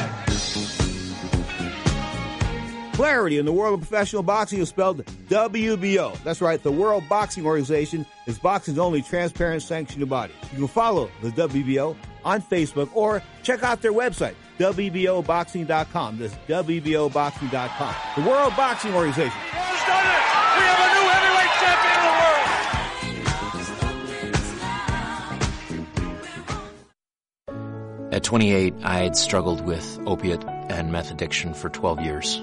Clarity 2.99 3.39
in 3.39 3.47
the 3.47 3.53
world 3.53 3.75
of 3.75 3.89
professional 3.89 4.25
boxing 4.25 4.59
is 4.59 4.71
spelled 4.71 5.05
WBO. 5.29 6.21
That's 6.25 6.41
right, 6.41 6.61
the 6.61 6.73
World 6.73 7.05
Boxing 7.09 7.47
Organization 7.47 8.05
is 8.27 8.41
boxing's 8.41 8.77
only 8.77 9.03
transparent 9.03 9.63
sanctioned 9.63 10.09
body. 10.09 10.33
You 10.51 10.59
can 10.59 10.67
follow 10.67 11.09
the 11.23 11.31
WBO 11.31 11.95
on 12.25 12.43
Facebook 12.43 12.91
or 12.95 13.23
check 13.45 13.63
out 13.63 13.83
their 13.83 13.93
website, 13.93 14.35
WBOboxing.com. 14.59 16.19
That's 16.19 16.35
WBOboxing.com. 16.49 17.95
The 18.17 18.29
World 18.29 18.57
Boxing 18.57 18.93
Organization. 18.93 19.31
Who's 19.31 19.85
done 19.87 20.05
it? 20.05 20.23
We 20.59 20.65
have 20.67 20.81
a 20.83 20.89
new 20.99 21.07
heavyweight 21.15 21.55
champion 21.63 21.95
of 21.95 22.03
the 22.03 22.19
world. 28.03 28.13
At 28.13 28.25
28, 28.25 28.75
I 28.83 28.99
had 28.99 29.17
struggled 29.17 29.65
with 29.65 30.01
opiate 30.05 30.45
and 30.45 30.91
meth 30.91 31.13
addiction 31.13 31.55
for 31.55 31.69
12 31.69 32.01
years. 32.01 32.43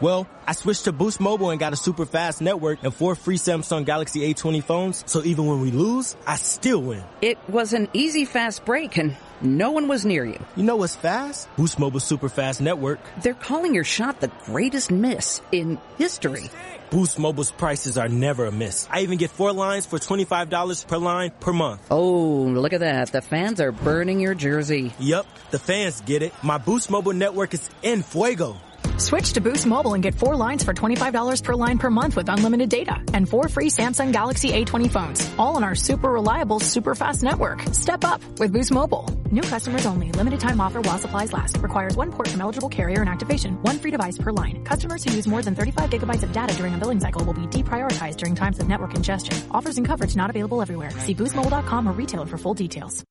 Well, 0.00 0.28
I 0.46 0.52
switched 0.52 0.84
to 0.84 0.92
Boost 0.92 1.18
Mobile 1.18 1.50
and 1.50 1.58
got 1.58 1.72
a 1.72 1.76
super 1.76 2.06
fast 2.06 2.40
network 2.40 2.78
and 2.82 2.94
four 2.94 3.16
free 3.16 3.36
Samsung 3.36 3.84
Galaxy 3.84 4.32
A20 4.32 4.62
phones. 4.62 5.02
So 5.06 5.24
even 5.24 5.46
when 5.46 5.60
we 5.60 5.72
lose, 5.72 6.16
I 6.26 6.36
still 6.36 6.80
win. 6.80 7.02
It 7.20 7.36
was 7.48 7.72
an 7.72 7.88
easy 7.92 8.24
fast 8.24 8.64
break 8.64 8.96
and 8.96 9.16
no 9.40 9.72
one 9.72 9.88
was 9.88 10.04
near 10.04 10.24
you. 10.24 10.38
You 10.56 10.62
know 10.62 10.76
what's 10.76 10.94
fast? 10.94 11.48
Boost 11.56 11.78
Mobile 11.80 12.00
super 12.00 12.28
fast 12.28 12.60
network. 12.60 13.00
They're 13.22 13.34
calling 13.34 13.74
your 13.74 13.84
shot 13.84 14.20
the 14.20 14.30
greatest 14.44 14.90
miss 14.90 15.42
in 15.50 15.78
history. 15.96 16.50
Boost 16.90 17.18
Mobile's 17.18 17.50
prices 17.50 17.98
are 17.98 18.08
never 18.08 18.46
a 18.46 18.52
miss. 18.52 18.88
I 18.90 19.00
even 19.00 19.18
get 19.18 19.30
four 19.30 19.52
lines 19.52 19.84
for 19.84 19.98
$25 19.98 20.86
per 20.86 20.96
line 20.96 21.32
per 21.38 21.52
month. 21.52 21.86
Oh, 21.90 22.44
look 22.44 22.72
at 22.72 22.80
that. 22.80 23.12
The 23.12 23.20
fans 23.20 23.60
are 23.60 23.72
burning 23.72 24.20
your 24.20 24.34
jersey. 24.34 24.92
Yep, 24.98 25.26
the 25.50 25.58
fans 25.58 26.00
get 26.00 26.22
it. 26.22 26.32
My 26.42 26.56
Boost 26.56 26.90
Mobile 26.90 27.12
network 27.12 27.52
is 27.52 27.68
in 27.82 28.02
fuego. 28.02 28.56
Switch 28.98 29.32
to 29.34 29.40
Boost 29.40 29.64
Mobile 29.64 29.94
and 29.94 30.02
get 30.02 30.16
four 30.16 30.34
lines 30.34 30.64
for 30.64 30.74
$25 30.74 31.44
per 31.44 31.54
line 31.54 31.78
per 31.78 31.88
month 31.88 32.16
with 32.16 32.28
unlimited 32.28 32.68
data 32.68 33.00
and 33.14 33.28
four 33.28 33.48
free 33.48 33.70
Samsung 33.70 34.12
Galaxy 34.12 34.50
A20 34.50 34.90
phones, 34.90 35.30
all 35.38 35.56
on 35.56 35.62
our 35.62 35.76
super 35.76 36.10
reliable, 36.10 36.58
super 36.58 36.96
fast 36.96 37.22
network. 37.22 37.62
Step 37.72 38.02
up 38.02 38.20
with 38.40 38.52
Boost 38.52 38.72
Mobile. 38.72 39.04
New 39.30 39.42
customers 39.42 39.86
only. 39.86 40.10
Limited 40.10 40.40
time 40.40 40.60
offer 40.60 40.80
while 40.80 40.98
supplies 40.98 41.32
last. 41.32 41.58
Requires 41.58 41.96
one 41.96 42.10
port 42.10 42.28
from 42.28 42.40
eligible 42.40 42.68
carrier 42.68 43.00
and 43.00 43.08
activation. 43.08 43.54
One 43.62 43.78
free 43.78 43.92
device 43.92 44.18
per 44.18 44.32
line. 44.32 44.64
Customers 44.64 45.04
who 45.04 45.14
use 45.14 45.28
more 45.28 45.42
than 45.42 45.54
35 45.54 45.90
gigabytes 45.90 46.24
of 46.24 46.32
data 46.32 46.56
during 46.56 46.74
a 46.74 46.78
billing 46.78 46.98
cycle 46.98 47.24
will 47.24 47.34
be 47.34 47.46
deprioritized 47.46 48.16
during 48.16 48.34
times 48.34 48.58
of 48.58 48.68
network 48.68 48.94
congestion. 48.94 49.36
Offers 49.52 49.76
and 49.76 49.86
coverage 49.86 50.16
not 50.16 50.30
available 50.30 50.60
everywhere. 50.60 50.90
See 50.90 51.14
boostmobile.com 51.14 51.88
or 51.88 51.92
retailer 51.92 52.26
for 52.26 52.36
full 52.36 52.54
details. 52.54 53.04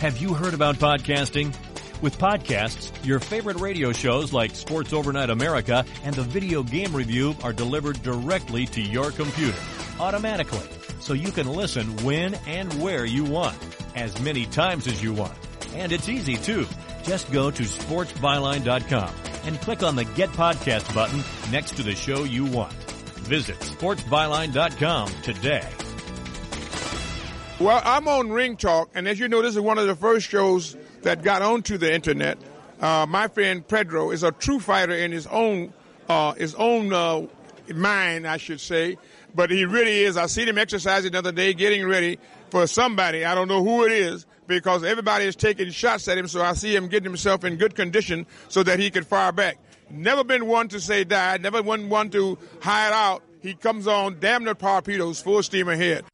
Have 0.00 0.18
you 0.18 0.34
heard 0.34 0.54
about 0.54 0.76
podcasting? 0.76 1.54
With 2.04 2.18
podcasts, 2.18 2.92
your 3.02 3.18
favorite 3.18 3.58
radio 3.60 3.90
shows 3.90 4.30
like 4.30 4.54
Sports 4.54 4.92
Overnight 4.92 5.30
America 5.30 5.86
and 6.04 6.14
the 6.14 6.22
Video 6.22 6.62
Game 6.62 6.94
Review 6.94 7.34
are 7.42 7.54
delivered 7.54 8.02
directly 8.02 8.66
to 8.66 8.82
your 8.82 9.10
computer, 9.10 9.56
automatically, 9.98 10.68
so 11.00 11.14
you 11.14 11.32
can 11.32 11.48
listen 11.48 11.86
when 12.04 12.34
and 12.46 12.70
where 12.82 13.06
you 13.06 13.24
want, 13.24 13.56
as 13.94 14.20
many 14.20 14.44
times 14.44 14.86
as 14.86 15.02
you 15.02 15.14
want. 15.14 15.32
And 15.76 15.92
it's 15.92 16.10
easy 16.10 16.36
too. 16.36 16.66
Just 17.04 17.32
go 17.32 17.50
to 17.50 17.62
sportsbyline.com 17.62 19.14
and 19.44 19.58
click 19.62 19.82
on 19.82 19.96
the 19.96 20.04
Get 20.04 20.28
Podcast 20.28 20.94
button 20.94 21.24
next 21.50 21.74
to 21.78 21.82
the 21.82 21.94
show 21.94 22.24
you 22.24 22.44
want. 22.44 22.74
Visit 23.24 23.58
sportsbyline.com 23.60 25.08
today. 25.22 25.66
Well, 27.58 27.80
I'm 27.82 28.06
on 28.08 28.28
Ring 28.28 28.58
Talk, 28.58 28.90
and 28.94 29.08
as 29.08 29.18
you 29.18 29.28
know, 29.28 29.40
this 29.40 29.54
is 29.54 29.60
one 29.62 29.78
of 29.78 29.86
the 29.86 29.96
first 29.96 30.28
shows 30.28 30.76
that 31.04 31.22
got 31.22 31.42
onto 31.42 31.78
the 31.78 31.92
internet. 31.94 32.36
Uh, 32.80 33.06
my 33.08 33.28
friend 33.28 33.66
Pedro 33.66 34.10
is 34.10 34.22
a 34.22 34.32
true 34.32 34.58
fighter 34.58 34.94
in 34.94 35.12
his 35.12 35.26
own 35.28 35.72
uh, 36.08 36.32
his 36.34 36.54
own 36.56 36.92
uh, 36.92 37.26
mind, 37.74 38.26
I 38.26 38.36
should 38.36 38.60
say. 38.60 38.98
But 39.34 39.50
he 39.50 39.64
really 39.64 40.00
is. 40.00 40.16
I 40.16 40.26
seen 40.26 40.48
him 40.48 40.58
exercising 40.58 41.12
the 41.12 41.18
other 41.18 41.32
day, 41.32 41.54
getting 41.54 41.86
ready 41.86 42.18
for 42.50 42.66
somebody. 42.66 43.24
I 43.24 43.34
don't 43.34 43.48
know 43.48 43.64
who 43.64 43.84
it 43.84 43.92
is 43.92 44.26
because 44.46 44.84
everybody 44.84 45.24
is 45.24 45.34
taking 45.34 45.70
shots 45.70 46.06
at 46.08 46.18
him. 46.18 46.28
So 46.28 46.42
I 46.42 46.52
see 46.52 46.74
him 46.74 46.88
getting 46.88 47.08
himself 47.08 47.44
in 47.44 47.56
good 47.56 47.74
condition 47.74 48.26
so 48.48 48.62
that 48.62 48.78
he 48.78 48.90
could 48.90 49.06
fire 49.06 49.32
back. 49.32 49.58
Never 49.90 50.24
been 50.24 50.46
one 50.46 50.68
to 50.68 50.80
say 50.80 51.04
die. 51.04 51.38
Never 51.38 51.62
been 51.62 51.88
one 51.88 52.10
to 52.10 52.38
hide 52.60 52.92
out. 52.92 53.22
He 53.40 53.54
comes 53.54 53.86
on 53.86 54.18
damn 54.20 54.44
near 54.44 54.54
torpedoes, 54.54 55.20
full 55.20 55.42
steam 55.42 55.68
ahead. 55.68 56.04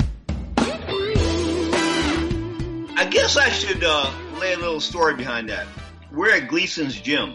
I 2.97 3.07
guess 3.11 3.37
I 3.37 3.49
should 3.49 3.83
uh, 3.83 4.13
lay 4.39 4.53
a 4.53 4.59
little 4.59 4.81
story 4.81 5.15
behind 5.15 5.49
that. 5.51 5.67
We're 6.13 6.35
at 6.35 6.49
Gleason's 6.49 7.01
gym. 7.01 7.35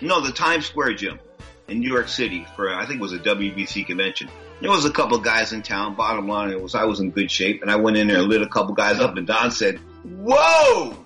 No, 0.00 0.20
the 0.20 0.32
Times 0.32 0.66
Square 0.66 0.94
gym 0.94 1.18
in 1.66 1.80
New 1.80 1.88
York 1.88 2.08
City 2.08 2.46
for, 2.56 2.72
I 2.72 2.86
think 2.86 3.00
it 3.00 3.02
was 3.02 3.12
a 3.12 3.18
WBC 3.18 3.86
convention. 3.86 4.30
There 4.60 4.70
was 4.70 4.84
a 4.84 4.90
couple 4.90 5.18
guys 5.18 5.52
in 5.52 5.62
town. 5.62 5.94
Bottom 5.94 6.26
line, 6.26 6.50
it 6.50 6.60
was 6.60 6.74
I 6.74 6.84
was 6.84 7.00
in 7.00 7.10
good 7.10 7.30
shape, 7.30 7.62
and 7.62 7.70
I 7.70 7.76
went 7.76 7.96
in 7.96 8.08
there 8.08 8.18
and 8.18 8.28
lit 8.28 8.42
a 8.42 8.48
couple 8.48 8.74
guys 8.74 8.98
up. 8.98 9.16
And 9.16 9.26
Don 9.26 9.50
said, 9.52 9.78
"Whoa!" 10.02 10.96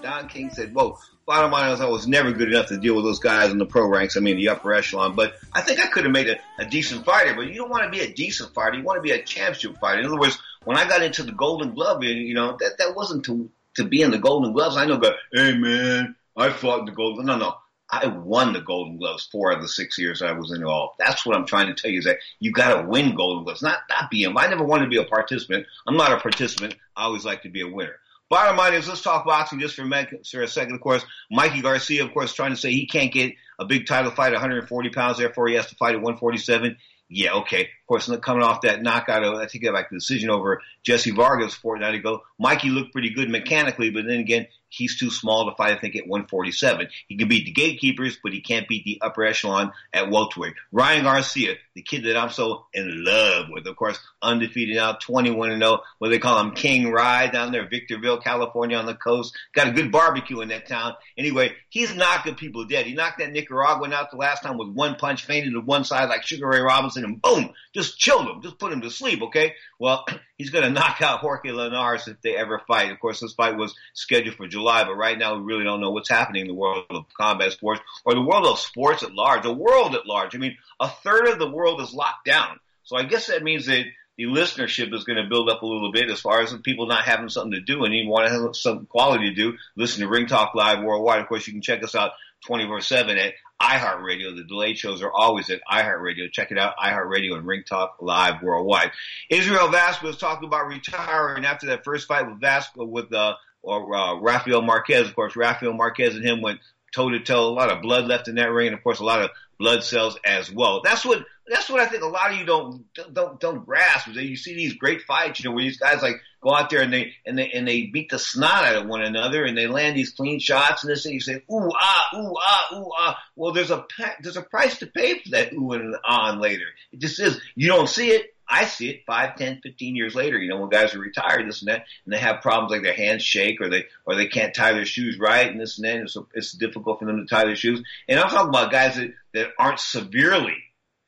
Don 0.00 0.28
King 0.28 0.50
said, 0.50 0.72
"Whoa." 0.72 0.98
Bottom 1.26 1.50
line 1.50 1.72
is, 1.72 1.80
I 1.80 1.86
was 1.86 2.06
never 2.06 2.30
good 2.30 2.52
enough 2.52 2.68
to 2.68 2.78
deal 2.78 2.94
with 2.94 3.04
those 3.04 3.18
guys 3.18 3.50
in 3.50 3.58
the 3.58 3.66
pro 3.66 3.88
ranks. 3.88 4.16
I 4.16 4.20
mean, 4.20 4.36
the 4.36 4.50
upper 4.50 4.72
echelon. 4.72 5.16
But 5.16 5.34
I 5.52 5.60
think 5.60 5.80
I 5.80 5.88
could 5.88 6.04
have 6.04 6.12
made 6.12 6.28
a, 6.28 6.36
a 6.60 6.66
decent 6.66 7.04
fighter. 7.04 7.34
But 7.34 7.48
you 7.48 7.54
don't 7.54 7.68
want 7.68 7.82
to 7.82 7.90
be 7.90 8.04
a 8.04 8.14
decent 8.14 8.54
fighter. 8.54 8.76
You 8.76 8.84
want 8.84 8.98
to 8.98 9.02
be 9.02 9.10
a 9.10 9.20
championship 9.20 9.76
fighter. 9.80 10.02
In 10.02 10.06
other 10.06 10.20
words, 10.20 10.38
when 10.66 10.76
I 10.76 10.88
got 10.88 11.02
into 11.02 11.22
the 11.22 11.32
Golden 11.32 11.74
Glove, 11.74 12.02
you 12.02 12.34
know, 12.34 12.56
that 12.58 12.78
that 12.78 12.96
wasn't 12.96 13.24
to 13.26 13.48
to 13.76 13.84
be 13.84 14.02
in 14.02 14.10
the 14.10 14.18
Golden 14.18 14.52
Gloves. 14.52 14.76
I 14.76 14.84
know, 14.84 14.98
go, 14.98 15.12
hey 15.32 15.56
man, 15.56 16.16
I 16.36 16.50
fought 16.50 16.80
in 16.80 16.86
the 16.86 16.92
Golden. 16.92 17.24
No, 17.24 17.38
no. 17.38 17.54
I 17.88 18.08
won 18.08 18.52
the 18.52 18.60
Golden 18.60 18.96
Gloves 18.96 19.28
four 19.30 19.52
of 19.52 19.62
the 19.62 19.68
six 19.68 19.96
years 19.96 20.20
I 20.20 20.32
was 20.32 20.50
in 20.50 20.60
it 20.60 20.66
all. 20.66 20.96
That's 20.98 21.24
what 21.24 21.36
I'm 21.36 21.46
trying 21.46 21.68
to 21.68 21.80
tell 21.80 21.88
you 21.88 22.00
is 22.00 22.06
that 22.06 22.18
you 22.40 22.50
got 22.50 22.80
to 22.80 22.88
win 22.88 23.14
Golden 23.14 23.44
Gloves, 23.44 23.62
not 23.62 23.78
not 23.88 24.10
be. 24.10 24.26
I 24.26 24.48
never 24.48 24.64
wanted 24.64 24.86
to 24.86 24.90
be 24.90 24.96
a 24.96 25.04
participant. 25.04 25.66
I'm 25.86 25.96
not 25.96 26.12
a 26.12 26.16
participant. 26.16 26.74
I 26.96 27.04
always 27.04 27.24
like 27.24 27.42
to 27.42 27.48
be 27.48 27.60
a 27.60 27.68
winner. 27.68 27.94
Bottom 28.28 28.56
line 28.56 28.74
is, 28.74 28.88
let's 28.88 29.02
talk 29.02 29.24
boxing 29.24 29.60
just 29.60 29.76
for 29.76 29.88
for 29.88 30.42
a 30.42 30.48
second. 30.48 30.74
Of 30.74 30.80
course, 30.80 31.04
Mikey 31.30 31.62
Garcia, 31.62 32.04
of 32.04 32.12
course, 32.12 32.34
trying 32.34 32.50
to 32.50 32.56
say 32.56 32.72
he 32.72 32.88
can't 32.88 33.12
get 33.12 33.34
a 33.60 33.64
big 33.64 33.86
title 33.86 34.10
fight 34.10 34.32
at 34.32 34.40
140 34.40 34.90
pounds, 34.90 35.18
therefore 35.18 35.46
he 35.46 35.54
has 35.54 35.68
to 35.68 35.76
fight 35.76 35.94
at 35.94 36.02
147. 36.02 36.76
Yeah, 37.08 37.34
okay. 37.34 37.62
Of 37.62 37.86
course, 37.86 38.10
coming 38.20 38.42
off 38.42 38.62
that 38.62 38.82
knockout, 38.82 39.22
I 39.22 39.46
think 39.46 39.64
like 39.64 39.90
the 39.90 39.96
decision 39.96 40.28
over 40.28 40.60
Jesse 40.82 41.12
Vargas 41.12 41.54
a 41.54 41.60
fortnight 41.60 41.94
ago, 41.94 42.22
Mikey 42.38 42.70
looked 42.70 42.92
pretty 42.92 43.10
good 43.10 43.30
mechanically, 43.30 43.90
but 43.90 44.06
then 44.06 44.18
again, 44.18 44.48
he's 44.68 44.98
too 44.98 45.10
small 45.10 45.48
to 45.48 45.56
fight, 45.56 45.76
I 45.76 45.80
think, 45.80 45.96
at 45.96 46.06
147. 46.06 46.88
He 47.08 47.16
can 47.16 47.28
beat 47.28 47.44
the 47.44 47.52
gatekeepers, 47.52 48.18
but 48.22 48.32
he 48.32 48.40
can't 48.40 48.68
beat 48.68 48.84
the 48.84 48.98
upper 49.00 49.24
echelon 49.24 49.72
at 49.92 50.10
welterweight. 50.10 50.54
Ryan 50.72 51.04
Garcia, 51.04 51.54
the 51.74 51.82
kid 51.82 52.04
that 52.04 52.16
I'm 52.16 52.30
so 52.30 52.66
in 52.74 53.04
love 53.04 53.46
with, 53.50 53.66
of 53.66 53.76
course, 53.76 53.98
undefeated 54.20 54.76
now, 54.76 54.94
21 54.94 55.52
and 55.52 55.62
0, 55.62 55.80
what 55.98 56.08
they 56.08 56.18
call 56.18 56.40
him 56.40 56.52
King 56.52 56.90
Ry 56.90 57.28
down 57.28 57.52
there, 57.52 57.68
Victorville, 57.68 58.18
California 58.18 58.76
on 58.76 58.86
the 58.86 58.94
coast. 58.94 59.36
Got 59.54 59.68
a 59.68 59.72
good 59.72 59.92
barbecue 59.92 60.40
in 60.40 60.48
that 60.48 60.66
town. 60.66 60.94
Anyway, 61.16 61.54
he's 61.68 61.94
knocking 61.94 62.34
people 62.34 62.64
dead. 62.64 62.86
He 62.86 62.94
knocked 62.94 63.18
that 63.18 63.32
Nick 63.32 63.44
Nicaragua 63.46 63.94
out 63.94 64.10
the 64.10 64.16
last 64.16 64.42
time 64.42 64.58
with 64.58 64.68
one 64.68 64.96
punch, 64.96 65.24
feinted 65.24 65.52
to 65.52 65.60
one 65.60 65.84
side 65.84 66.08
like 66.08 66.26
Sugar 66.26 66.48
Ray 66.48 66.60
Robinson, 66.60 66.95
and 67.04 67.20
boom, 67.20 67.50
just 67.74 67.98
chilled 67.98 68.28
him, 68.28 68.42
just 68.42 68.58
put 68.58 68.72
him 68.72 68.80
to 68.82 68.90
sleep. 68.90 69.22
Okay, 69.22 69.54
well, 69.78 70.04
he's 70.38 70.50
going 70.50 70.64
to 70.64 70.70
knock 70.70 71.02
out 71.02 71.20
Jorge 71.20 71.50
Linares 71.50 72.08
if 72.08 72.20
they 72.22 72.36
ever 72.36 72.60
fight. 72.66 72.90
Of 72.90 73.00
course, 73.00 73.20
this 73.20 73.34
fight 73.34 73.56
was 73.56 73.74
scheduled 73.94 74.36
for 74.36 74.46
July, 74.46 74.84
but 74.84 74.94
right 74.94 75.18
now 75.18 75.36
we 75.36 75.42
really 75.42 75.64
don't 75.64 75.80
know 75.80 75.90
what's 75.90 76.08
happening 76.08 76.42
in 76.42 76.48
the 76.48 76.54
world 76.54 76.84
of 76.90 77.06
combat 77.18 77.52
sports 77.52 77.80
or 78.04 78.14
the 78.14 78.22
world 78.22 78.46
of 78.46 78.58
sports 78.58 79.02
at 79.02 79.14
large, 79.14 79.42
the 79.42 79.52
world 79.52 79.94
at 79.94 80.06
large. 80.06 80.34
I 80.34 80.38
mean, 80.38 80.56
a 80.80 80.88
third 80.88 81.28
of 81.28 81.38
the 81.38 81.50
world 81.50 81.80
is 81.80 81.94
locked 81.94 82.26
down, 82.26 82.60
so 82.84 82.96
I 82.96 83.04
guess 83.04 83.26
that 83.26 83.42
means 83.42 83.66
that 83.66 83.84
the 84.16 84.24
listenership 84.24 84.94
is 84.94 85.04
going 85.04 85.22
to 85.22 85.28
build 85.28 85.50
up 85.50 85.62
a 85.62 85.66
little 85.66 85.92
bit 85.92 86.10
as 86.10 86.20
far 86.20 86.40
as 86.40 86.54
people 86.64 86.86
not 86.86 87.04
having 87.04 87.28
something 87.28 87.52
to 87.52 87.60
do 87.60 87.84
and 87.84 87.94
you 87.94 88.08
want 88.08 88.26
to 88.26 88.32
have 88.32 88.56
some 88.56 88.86
quality 88.86 89.28
to 89.28 89.34
do. 89.34 89.58
Listen 89.76 90.00
to 90.00 90.08
Ring 90.08 90.26
Talk 90.26 90.54
Live 90.54 90.82
worldwide. 90.82 91.20
Of 91.20 91.28
course, 91.28 91.46
you 91.46 91.52
can 91.52 91.62
check 91.62 91.84
us 91.84 91.94
out 91.94 92.12
24-7 92.48 93.18
at 93.18 93.34
iHeartRadio. 93.60 94.36
The 94.36 94.44
delayed 94.44 94.78
shows 94.78 95.02
are 95.02 95.12
always 95.12 95.50
at 95.50 95.60
iHeartRadio. 95.70 96.30
Check 96.30 96.50
it 96.50 96.58
out, 96.58 96.76
iHeartRadio 96.76 97.36
and 97.36 97.46
Ring 97.46 97.64
Talk 97.66 97.96
Live 98.00 98.42
worldwide. 98.42 98.92
Israel 99.30 99.68
Vasquez 99.68 100.16
talking 100.16 100.46
about 100.46 100.68
retiring 100.68 101.44
after 101.44 101.66
that 101.68 101.84
first 101.84 102.06
fight 102.06 102.28
with 102.28 102.40
Vasquez 102.40 102.74
with 102.76 103.12
uh, 103.12 103.34
or 103.62 103.94
uh, 103.94 104.14
Rafael 104.20 104.62
Marquez. 104.62 105.08
Of 105.08 105.14
course, 105.14 105.36
Rafael 105.36 105.72
Marquez 105.72 106.14
and 106.14 106.24
him 106.24 106.40
went 106.40 106.60
toe 106.94 107.10
to 107.10 107.20
toe. 107.20 107.48
A 107.48 107.50
lot 107.50 107.70
of 107.70 107.82
blood 107.82 108.06
left 108.06 108.28
in 108.28 108.36
that 108.36 108.50
ring, 108.50 108.68
and 108.68 108.76
of 108.76 108.82
course, 108.82 109.00
a 109.00 109.04
lot 109.04 109.22
of 109.22 109.30
blood 109.58 109.82
cells 109.82 110.18
as 110.24 110.50
well. 110.50 110.82
That's 110.82 111.04
what 111.04 111.24
that's 111.48 111.70
what 111.70 111.80
I 111.80 111.86
think 111.86 112.02
a 112.02 112.06
lot 112.06 112.32
of 112.32 112.38
you 112.38 112.44
don't 112.44 112.84
don't 113.12 113.38
don't 113.38 113.64
grasp. 113.64 114.08
Is 114.08 114.16
that 114.16 114.24
you 114.24 114.36
see 114.36 114.54
these 114.54 114.74
great 114.74 115.02
fights, 115.02 115.40
you 115.40 115.48
know, 115.48 115.54
where 115.54 115.64
these 115.64 115.78
guys 115.78 116.02
like 116.02 116.16
go 116.42 116.54
out 116.54 116.70
there 116.70 116.80
and 116.80 116.92
they 116.92 117.14
and 117.24 117.38
they 117.38 117.50
and 117.50 117.66
they 117.66 117.86
beat 117.86 118.10
the 118.10 118.18
snot 118.18 118.64
out 118.64 118.76
of 118.76 118.88
one 118.88 119.02
another 119.02 119.44
and 119.44 119.56
they 119.56 119.66
land 119.66 119.96
these 119.96 120.10
clean 120.10 120.40
shots 120.40 120.82
and 120.82 120.90
this 120.90 121.04
and 121.04 121.14
you 121.14 121.20
say 121.20 121.42
ooh 121.50 121.70
ah 121.72 122.04
ooh 122.16 122.34
ah 122.36 122.76
ooh 122.76 122.90
ah. 122.96 123.18
Well, 123.36 123.52
there's 123.52 123.70
a 123.70 123.86
there's 124.20 124.36
a 124.36 124.42
price 124.42 124.78
to 124.78 124.86
pay 124.86 125.18
for 125.18 125.30
that 125.30 125.52
ooh 125.52 125.72
and 125.72 125.96
ah 126.04 126.36
later. 126.38 126.66
It 126.92 127.00
just 127.00 127.20
is. 127.20 127.40
You 127.54 127.68
don't 127.68 127.88
see 127.88 128.10
it. 128.10 128.35
I 128.48 128.64
see 128.64 128.90
it 128.90 129.02
five, 129.06 129.36
ten, 129.36 129.60
fifteen 129.62 129.96
years 129.96 130.14
later, 130.14 130.38
you 130.38 130.48
know, 130.48 130.60
when 130.60 130.70
guys 130.70 130.94
are 130.94 131.00
retired, 131.00 131.48
this 131.48 131.62
and 131.62 131.68
that, 131.68 131.86
and 132.04 132.14
they 132.14 132.18
have 132.18 132.42
problems 132.42 132.70
like 132.70 132.82
their 132.82 132.94
hands 132.94 133.22
shake 133.22 133.60
or 133.60 133.68
they, 133.68 133.86
or 134.04 134.14
they 134.14 134.28
can't 134.28 134.54
tie 134.54 134.72
their 134.72 134.84
shoes 134.84 135.18
right 135.18 135.50
and 135.50 135.60
this 135.60 135.78
and 135.78 135.84
that, 135.84 135.96
and 135.96 136.10
so 136.10 136.28
it's 136.34 136.52
difficult 136.52 136.98
for 136.98 137.06
them 137.06 137.18
to 137.18 137.26
tie 137.26 137.44
their 137.44 137.56
shoes. 137.56 137.82
And 138.08 138.20
I'm 138.20 138.30
talking 138.30 138.48
about 138.48 138.70
guys 138.70 138.96
that, 138.96 139.12
that 139.34 139.48
aren't 139.58 139.80
severely 139.80 140.56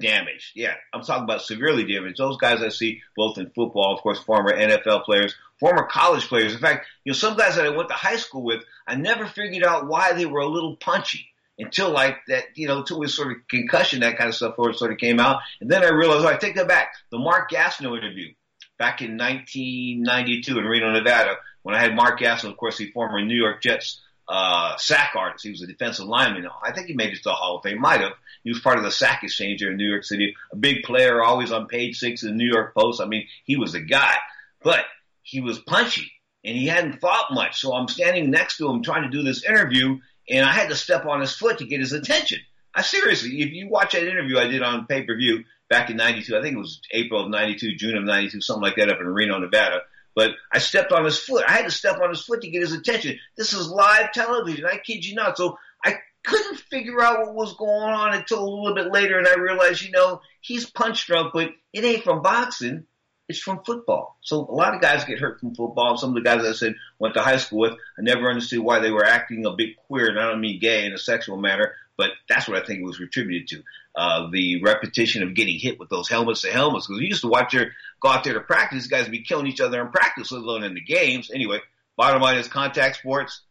damaged. 0.01 0.53
Yeah, 0.55 0.75
I'm 0.93 1.03
talking 1.03 1.25
about 1.25 1.43
severely 1.43 1.85
damaged. 1.85 2.19
Those 2.19 2.37
guys 2.37 2.63
I 2.63 2.69
see 2.69 3.03
both 3.17 3.39
in 3.39 3.51
football, 3.51 3.95
of 3.95 4.03
course, 4.03 4.21
former 4.21 4.53
NFL 4.53 5.05
players, 5.05 5.35
former 5.61 5.87
college 5.87 6.27
players. 6.29 6.55
In 6.55 6.61
fact, 6.61 6.87
you 7.05 7.13
know, 7.13 7.17
some 7.17 7.37
guys 7.37 7.57
that 7.57 7.67
I 7.67 7.71
went 7.71 7.89
to 7.89 7.95
high 7.95 8.17
school 8.17 8.43
with, 8.43 8.63
I 8.87 8.95
never 8.95 9.27
figured 9.27 9.65
out 9.65 9.87
why 9.87 10.13
they 10.13 10.27
were 10.27 10.41
a 10.41 10.47
little 10.47 10.77
punchy 10.77 11.28
until 11.59 11.91
like 11.91 12.17
that, 12.29 12.45
you 12.55 12.69
know, 12.69 12.79
until 12.79 12.99
we 12.99 13.09
sort 13.09 13.33
of 13.33 13.39
concussion, 13.49 14.01
that 14.01 14.17
kind 14.17 14.29
of 14.29 14.35
stuff 14.35 14.55
sort 14.57 14.93
of 14.93 14.99
came 14.99 15.19
out. 15.19 15.41
And 15.61 15.71
then 15.71 15.83
I 15.83 15.89
realized, 15.89 16.25
oh, 16.25 16.29
I 16.29 16.37
take 16.37 16.57
that 16.57 16.69
back. 16.69 16.93
The 17.11 17.19
Mark 17.19 17.51
Gastineau 17.51 17.97
interview 17.97 18.33
back 18.79 19.03
in 19.03 19.17
1992 19.19 20.59
in 20.59 20.65
Reno, 20.65 20.93
Nevada, 20.93 21.37
when 21.63 21.75
I 21.75 21.81
had 21.81 21.95
Mark 21.95 22.21
Gastineau, 22.21 22.51
of 22.51 22.57
course, 22.57 22.79
the 22.79 22.91
former 22.93 23.25
New 23.25 23.37
York 23.37 23.63
Jets 23.63 24.01
uh, 24.29 24.77
sack 24.77 25.13
artist. 25.17 25.45
He 25.45 25.51
was 25.51 25.63
a 25.63 25.67
defensive 25.67 26.07
lineman. 26.07 26.47
I 26.63 26.73
think 26.73 26.87
he 26.87 26.95
made 26.95 27.13
it 27.13 27.17
to 27.17 27.23
the 27.25 27.33
Hall 27.33 27.57
of 27.57 27.63
Fame. 27.63 27.81
Might 27.81 28.03
have. 28.03 28.13
He 28.45 28.51
was 28.51 28.61
part 28.61 28.79
of 28.79 28.85
the 28.85 28.91
sack 28.91 29.25
exchange 29.25 29.61
here 29.61 29.71
in 29.71 29.77
New 29.77 29.89
York 29.89 30.05
City. 30.05 30.37
A 30.53 30.57
big 30.57 30.85
player, 30.85 31.23
always 31.23 31.51
on 31.51 31.67
page 31.67 31.99
six 31.99 32.23
of 32.23 32.31
the 32.31 32.35
New 32.35 32.49
York 32.49 32.75
Post. 32.75 33.01
I 33.01 33.07
mean, 33.07 33.27
he 33.45 33.57
was 33.57 33.75
a 33.75 33.81
guy, 33.81 34.15
but 34.63 34.85
he 35.23 35.41
was 35.41 35.59
punchy 35.59 36.13
and 36.45 36.57
he 36.57 36.67
hadn't 36.67 37.01
fought 37.01 37.33
much. 37.33 37.61
So 37.61 37.75
I'm 37.75 37.89
standing 37.89 38.31
next 38.31 38.59
to 38.59 38.69
him 38.69 38.83
trying 38.83 39.03
to 39.03 39.11
do 39.11 39.23
this 39.23 39.45
interview 39.45 39.99
and 40.31 40.45
I 40.45 40.53
had 40.53 40.69
to 40.69 40.77
step 40.77 41.07
on 41.07 41.21
his 41.21 41.35
foot 41.35 41.59
to 41.59 41.65
get 41.65 41.81
his 41.81 41.93
attention. 41.93 42.41
I 42.75 42.83
seriously, 42.83 43.43
if 43.43 43.53
you 43.53 43.69
watch 43.69 43.93
that 43.93 44.07
interview 44.07 44.39
I 44.39 44.47
did 44.47 44.63
on 44.63 44.87
pay 44.87 45.03
per 45.03 45.17
view 45.17 45.45
back 45.69 45.91
in 45.91 45.97
'92, 45.97 46.37
I 46.37 46.43
think 46.43 46.55
it 46.55 46.59
was 46.59 46.81
April 46.93 47.25
of 47.25 47.31
'92, 47.31 47.77
June 47.77 47.97
of 47.97 48.05
'92, 48.05 48.41
something 48.41 48.63
like 48.63 48.77
that, 48.77 48.91
up 48.91 49.01
in 49.01 49.07
Reno, 49.07 49.39
Nevada. 49.39 49.81
But 50.15 50.33
I 50.53 50.59
stepped 50.59 50.93
on 50.93 51.05
his 51.05 51.19
foot. 51.19 51.45
I 51.47 51.53
had 51.53 51.65
to 51.65 51.71
step 51.71 52.01
on 52.01 52.11
his 52.11 52.23
foot 52.23 52.43
to 52.43 52.51
get 52.51 52.61
his 52.61 52.73
attention. 52.73 53.19
This 53.37 53.53
is 53.53 53.69
live 53.69 54.13
television. 54.13 54.67
I 54.67 54.79
kid 54.79 55.05
you 55.05 55.15
not. 55.15 55.37
So 55.37 55.59
I 55.85 55.97
couldn't 56.25 56.59
figure 56.59 57.01
out 57.01 57.21
what 57.21 57.35
was 57.35 57.55
going 57.55 57.93
on 57.95 58.15
until 58.15 58.43
a 58.43 58.49
little 58.49 58.75
bit 58.75 58.93
later, 58.93 59.19
and 59.19 59.29
I 59.29 59.35
realized, 59.35 59.83
you 59.83 59.93
know, 59.93 60.21
he's 60.41 60.69
punch 60.69 61.07
drunk, 61.07 61.33
but 61.33 61.51
it 61.73 61.85
ain't 61.85 62.05
from 62.05 62.23
boxing. 62.23 62.85
It's 63.29 63.39
from 63.39 63.63
football. 63.65 64.17
So 64.23 64.39
a 64.39 64.55
lot 64.55 64.75
of 64.75 64.81
guys 64.81 65.05
get 65.05 65.19
hurt 65.19 65.39
from 65.41 65.55
football. 65.55 65.99
Some 65.99 66.11
of 66.11 66.15
the 66.17 66.23
guys 66.23 66.45
I 66.45 66.53
said 66.53 66.77
went 66.99 67.15
to 67.15 67.23
high 67.23 67.37
school 67.37 67.59
with, 67.59 67.73
I 67.73 68.03
never 68.03 68.31
understood 68.31 68.61
why 68.61 68.81
they 68.81 68.91
were 68.91 69.05
acting 69.05 69.45
a 69.45 69.53
bit 69.53 69.77
queer, 69.77 70.09
and 70.09 70.19
I 70.19 70.31
don't 70.31 70.41
mean 70.41 70.61
gay 70.61 70.87
in 70.87 70.95
a 70.95 70.99
sexual 70.99 71.37
manner, 71.37 71.75
but 71.99 72.11
that's 72.29 72.49
what 72.49 72.63
I 72.63 72.65
think 72.65 72.81
it 72.81 72.87
was 72.87 72.99
attributed 73.01 73.49
to. 73.49 73.63
Uh, 73.95 74.31
the 74.31 74.63
repetition 74.63 75.23
of 75.23 75.35
getting 75.35 75.59
hit 75.59 75.79
with 75.79 75.91
those 75.91 76.09
helmets 76.09 76.43
to 76.43 76.51
helmets. 76.51 76.87
Because 76.87 77.01
we 77.01 77.07
used 77.07 77.23
to 77.23 77.29
watch 77.29 77.53
her 77.53 77.73
go 78.01 78.09
out 78.09 78.25
there 78.25 78.35
to 78.35 78.41
practice, 78.41 78.87
guys 78.87 79.03
would 79.03 79.13
be 79.13 79.23
killing 79.23 79.47
each 79.47 79.61
other 79.61 79.81
in 79.81 79.89
practice, 79.89 80.33
let 80.33 80.41
alone 80.41 80.63
in 80.63 80.75
the 80.75 80.81
games. 80.81 81.31
Anyway, 81.35 81.59
bottom 81.97 82.23
line 82.23 82.39
is 82.39 82.49
contact 82.49 82.97
sports. 82.97 83.43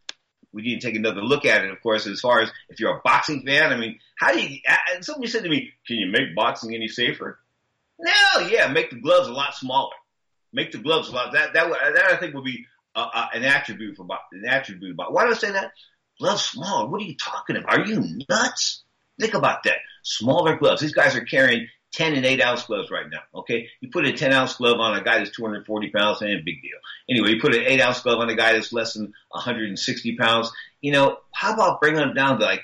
We 0.52 0.62
need 0.62 0.80
to 0.80 0.86
take 0.86 0.96
another 0.96 1.20
look 1.20 1.44
at 1.44 1.64
it, 1.64 1.70
of 1.70 1.80
course, 1.82 2.06
as 2.06 2.20
far 2.20 2.40
as 2.40 2.50
if 2.70 2.80
you're 2.80 2.96
a 2.96 3.00
boxing 3.04 3.44
fan. 3.44 3.72
I 3.72 3.76
mean, 3.76 4.00
how 4.16 4.32
do 4.32 4.40
you, 4.40 4.58
somebody 5.02 5.30
said 5.30 5.44
to 5.44 5.50
me, 5.50 5.74
can 5.86 5.98
you 5.98 6.10
make 6.10 6.34
boxing 6.34 6.74
any 6.74 6.88
safer? 6.88 7.38
No, 7.98 8.46
yeah, 8.48 8.68
make 8.68 8.90
the 8.90 9.00
gloves 9.00 9.28
a 9.28 9.32
lot 9.32 9.54
smaller. 9.54 9.94
Make 10.52 10.72
the 10.72 10.78
gloves 10.78 11.08
a 11.08 11.12
lot. 11.12 11.32
That 11.32 11.52
that 11.54 11.68
that 11.68 12.04
I 12.10 12.16
think 12.16 12.34
would 12.34 12.44
be 12.44 12.64
uh, 12.94 13.08
uh, 13.12 13.26
an 13.34 13.44
attribute 13.44 13.96
for 13.96 14.06
an 14.32 14.44
attribute 14.46 14.92
about. 14.92 15.12
Why 15.12 15.24
do 15.24 15.30
I 15.30 15.34
say 15.34 15.50
that? 15.50 15.72
Gloves 16.18 16.44
smaller. 16.44 16.88
What 16.88 17.00
are 17.00 17.04
you 17.04 17.16
talking 17.16 17.56
about? 17.56 17.78
Are 17.78 17.86
you 17.86 18.18
nuts? 18.28 18.82
Think 19.20 19.34
about 19.34 19.64
that. 19.64 19.78
Smaller 20.02 20.56
gloves. 20.56 20.80
These 20.80 20.94
guys 20.94 21.16
are 21.16 21.24
carrying 21.24 21.68
10 21.92 22.14
and 22.14 22.24
8 22.24 22.42
ounce 22.42 22.64
gloves 22.64 22.90
right 22.90 23.06
now. 23.10 23.20
Okay. 23.40 23.68
You 23.80 23.90
put 23.90 24.06
a 24.06 24.12
10 24.12 24.32
ounce 24.32 24.56
glove 24.56 24.78
on 24.78 24.96
a 24.96 25.02
guy 25.02 25.18
that's 25.18 25.34
240 25.36 25.90
pounds 25.90 26.20
and 26.20 26.30
a 26.30 26.36
big 26.36 26.62
deal. 26.62 26.78
Anyway, 27.08 27.30
you 27.30 27.40
put 27.40 27.54
an 27.54 27.62
8 27.64 27.80
ounce 27.80 28.00
glove 28.00 28.20
on 28.20 28.28
a 28.28 28.36
guy 28.36 28.52
that's 28.52 28.72
less 28.72 28.94
than 28.94 29.12
160 29.30 30.16
pounds. 30.16 30.50
You 30.80 30.92
know, 30.92 31.18
how 31.32 31.54
about 31.54 31.80
bringing 31.80 32.00
them 32.00 32.14
down 32.14 32.38
to 32.38 32.44
like 32.44 32.62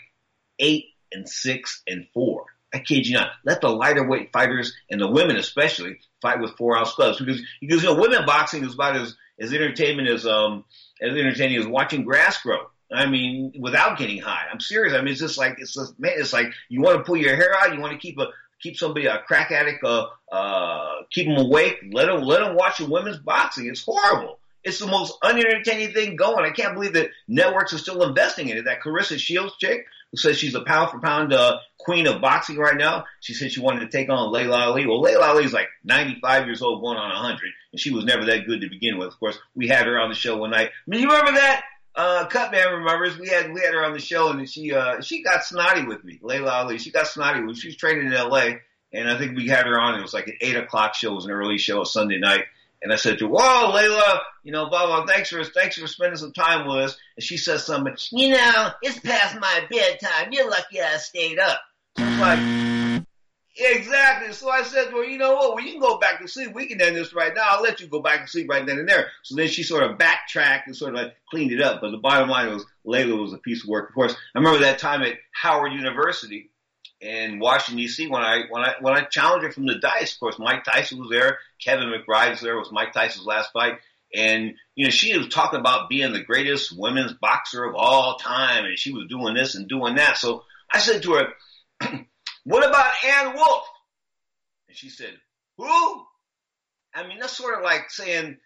8 0.58 0.84
and 1.12 1.28
6 1.28 1.82
and 1.86 2.06
4? 2.12 2.44
I 2.74 2.80
kid 2.80 3.06
you 3.06 3.14
not. 3.14 3.30
Let 3.44 3.60
the 3.60 3.68
lighter 3.68 4.06
weight 4.06 4.32
fighters 4.32 4.74
and 4.90 5.00
the 5.00 5.08
women 5.08 5.36
especially 5.36 6.00
fight 6.20 6.40
with 6.40 6.56
four 6.56 6.76
ounce 6.76 6.94
gloves 6.94 7.18
because 7.18 7.40
because 7.60 7.82
you 7.82 7.88
know 7.88 8.00
women 8.00 8.26
boxing 8.26 8.64
is 8.64 8.74
about 8.74 8.96
as 8.96 9.16
as 9.38 9.52
entertainment 9.52 10.08
as 10.08 10.26
um 10.26 10.64
as 11.00 11.16
entertaining 11.16 11.58
as 11.58 11.66
watching 11.66 12.04
grass 12.04 12.42
grow. 12.42 12.66
I 12.92 13.06
mean, 13.06 13.52
without 13.58 13.98
getting 13.98 14.20
high. 14.20 14.46
I'm 14.52 14.60
serious. 14.60 14.94
I 14.94 14.98
mean, 14.98 15.12
it's 15.12 15.20
just 15.20 15.38
like 15.38 15.56
it's 15.58 15.74
just, 15.74 15.98
man, 15.98 16.12
it's 16.16 16.32
like 16.32 16.48
you 16.68 16.82
want 16.82 16.98
to 16.98 17.04
pull 17.04 17.16
your 17.16 17.36
hair 17.36 17.54
out. 17.56 17.72
You 17.74 17.80
want 17.80 17.92
to 17.92 17.98
keep 17.98 18.18
a 18.18 18.26
keep 18.60 18.76
somebody 18.76 19.06
a 19.06 19.18
crack 19.18 19.50
addict, 19.50 19.84
uh, 19.84 20.06
uh, 20.30 21.02
keep 21.10 21.26
them 21.26 21.36
awake. 21.36 21.76
Let 21.92 22.06
them 22.06 22.22
let 22.22 22.40
them 22.40 22.56
watch 22.56 22.78
the 22.78 22.86
women's 22.86 23.18
boxing. 23.18 23.66
It's 23.66 23.84
horrible. 23.84 24.38
It's 24.64 24.78
the 24.78 24.86
most 24.86 25.14
unentertaining 25.22 25.92
thing 25.92 26.16
going. 26.16 26.44
I 26.44 26.50
can't 26.50 26.74
believe 26.74 26.94
that 26.94 27.10
networks 27.28 27.74
are 27.74 27.78
still 27.78 28.02
investing 28.02 28.48
in 28.48 28.56
it. 28.56 28.64
That 28.64 28.80
Claressa 28.80 29.18
Shields 29.18 29.54
chick 29.58 29.86
who 30.14 30.18
says 30.18 30.38
she's 30.38 30.54
a 30.54 30.60
pound 30.60 30.92
for 30.92 31.00
pound 31.00 31.32
uh, 31.32 31.58
queen 31.76 32.06
of 32.06 32.20
boxing 32.20 32.56
right 32.56 32.76
now. 32.76 33.04
She 33.18 33.34
said 33.34 33.50
she 33.50 33.60
wanted 33.60 33.80
to 33.80 33.88
take 33.88 34.08
on 34.08 34.30
Laila 34.30 34.66
Ali. 34.66 34.86
Well, 34.86 35.00
Laila 35.00 35.26
Ali 35.26 35.44
is 35.44 35.52
like 35.52 35.66
95 35.82 36.46
years 36.46 36.62
old, 36.62 36.80
going 36.80 36.96
on 36.96 37.08
100, 37.08 37.40
and 37.72 37.80
she 37.80 37.90
was 37.90 38.04
never 38.04 38.24
that 38.26 38.46
good 38.46 38.60
to 38.60 38.68
begin 38.68 38.96
with. 38.96 39.08
Of 39.08 39.18
course, 39.18 39.36
we 39.56 39.66
had 39.66 39.86
her 39.86 39.98
on 39.98 40.10
the 40.10 40.14
show 40.14 40.36
one 40.36 40.52
night. 40.52 40.68
I 40.68 40.70
mean, 40.86 41.00
you 41.00 41.08
remember 41.08 41.32
that? 41.32 41.64
Uh, 41.96 42.26
Cutman 42.26 42.74
remembers 42.74 43.18
we 43.18 43.28
had 43.28 43.52
we 43.52 43.60
had 43.60 43.74
her 43.74 43.84
on 43.84 43.92
the 43.92 43.98
show, 43.98 44.30
and 44.30 44.48
she 44.48 44.72
uh 44.72 45.00
she 45.00 45.24
got 45.24 45.44
snotty 45.44 45.84
with 45.84 46.04
me, 46.04 46.20
Laila 46.22 46.50
Ali. 46.50 46.78
She 46.78 46.92
got 46.92 47.08
snotty 47.08 47.40
me. 47.40 47.54
She 47.54 47.68
was 47.68 47.76
training 47.76 48.06
in 48.06 48.12
L.A. 48.12 48.60
And 48.92 49.10
I 49.10 49.18
think 49.18 49.36
we 49.36 49.48
had 49.48 49.66
her 49.66 49.80
on. 49.80 49.98
It 49.98 50.02
was 50.02 50.14
like 50.14 50.28
an 50.28 50.36
eight 50.40 50.54
o'clock 50.54 50.94
show. 50.94 51.10
It 51.10 51.16
was 51.16 51.24
an 51.24 51.32
early 51.32 51.58
show, 51.58 51.82
a 51.82 51.86
Sunday 51.86 52.20
night. 52.20 52.44
And 52.82 52.92
I 52.92 52.96
said 52.96 53.18
to 53.18 53.26
her, 53.26 53.32
"Whoa, 53.32 53.72
Laila, 53.72 54.20
you 54.42 54.52
know, 54.52 54.68
blah 54.68 54.86
blah. 54.86 55.06
Thanks 55.06 55.30
for 55.30 55.42
thanks 55.42 55.78
for 55.78 55.86
spending 55.86 56.18
some 56.18 56.32
time 56.32 56.66
with 56.66 56.78
us." 56.78 56.96
And 57.16 57.24
she 57.24 57.36
says 57.36 57.64
something. 57.64 57.96
You 58.12 58.30
know, 58.30 58.70
it's 58.82 59.00
past 59.00 59.38
my 59.40 59.66
bedtime. 59.70 60.32
You're 60.32 60.50
lucky 60.50 60.80
I 60.80 60.96
stayed 60.98 61.38
up. 61.38 61.60
So 61.96 62.04
it's 62.04 62.20
like, 62.20 63.06
exactly. 63.56 64.32
So 64.34 64.50
I 64.50 64.62
said 64.64 64.90
her, 64.90 65.04
"You 65.04 65.16
know 65.16 65.34
what? 65.34 65.54
Well, 65.54 65.64
you 65.64 65.72
can 65.72 65.80
go 65.80 65.98
back 65.98 66.20
to 66.20 66.28
sleep. 66.28 66.52
We 66.54 66.66
can 66.66 66.80
end 66.82 66.96
this 66.96 67.14
right 67.14 67.32
now. 67.34 67.44
I'll 67.46 67.62
let 67.62 67.80
you 67.80 67.86
go 67.86 68.02
back 68.02 68.22
to 68.22 68.30
sleep 68.30 68.50
right 68.50 68.66
then 68.66 68.78
and 68.78 68.88
there." 68.88 69.08
So 69.22 69.34
then 69.36 69.48
she 69.48 69.62
sort 69.62 69.84
of 69.84 69.96
backtracked 69.96 70.66
and 70.66 70.76
sort 70.76 70.94
of 70.94 71.00
like 71.00 71.16
cleaned 71.30 71.52
it 71.52 71.62
up. 71.62 71.80
But 71.80 71.90
the 71.90 71.98
bottom 71.98 72.28
line 72.28 72.52
was, 72.52 72.66
Laila 72.84 73.16
was 73.16 73.32
a 73.32 73.38
piece 73.38 73.62
of 73.62 73.68
work. 73.70 73.88
Of 73.88 73.94
course, 73.94 74.14
I 74.34 74.38
remember 74.38 74.60
that 74.60 74.78
time 74.78 75.02
at 75.02 75.14
Howard 75.32 75.72
University 75.72 76.50
in 77.04 77.38
Washington 77.38 77.76
D.C. 77.76 78.08
when 78.08 78.22
I 78.22 78.44
when 78.48 78.62
I 78.62 78.74
when 78.80 78.94
I 78.94 79.02
challenged 79.02 79.44
her 79.44 79.52
from 79.52 79.66
the 79.66 79.78
dice. 79.78 80.14
Of 80.14 80.20
course, 80.20 80.38
Mike 80.38 80.64
Tyson 80.64 80.98
was 80.98 81.10
there, 81.10 81.38
Kevin 81.62 81.88
McBride 81.88 82.30
was 82.30 82.40
there. 82.40 82.54
It 82.54 82.58
was 82.58 82.72
Mike 82.72 82.94
Tyson's 82.94 83.26
last 83.26 83.52
fight, 83.52 83.74
and 84.14 84.54
you 84.74 84.86
know 84.86 84.90
she 84.90 85.16
was 85.16 85.28
talking 85.28 85.60
about 85.60 85.90
being 85.90 86.12
the 86.12 86.22
greatest 86.22 86.76
women's 86.76 87.12
boxer 87.12 87.64
of 87.64 87.74
all 87.74 88.16
time, 88.16 88.64
and 88.64 88.78
she 88.78 88.92
was 88.92 89.06
doing 89.08 89.34
this 89.34 89.54
and 89.54 89.68
doing 89.68 89.96
that. 89.96 90.16
So 90.16 90.44
I 90.72 90.78
said 90.78 91.02
to 91.02 91.12
her, 91.12 91.28
"What 92.44 92.66
about 92.66 92.92
Ann 93.04 93.34
Wolfe?" 93.34 93.68
And 94.68 94.76
she 94.76 94.88
said, 94.88 95.12
"Who?" 95.58 96.04
I 96.94 97.06
mean, 97.06 97.18
that's 97.18 97.36
sort 97.36 97.58
of 97.58 97.64
like 97.64 97.90
saying, 97.90 98.38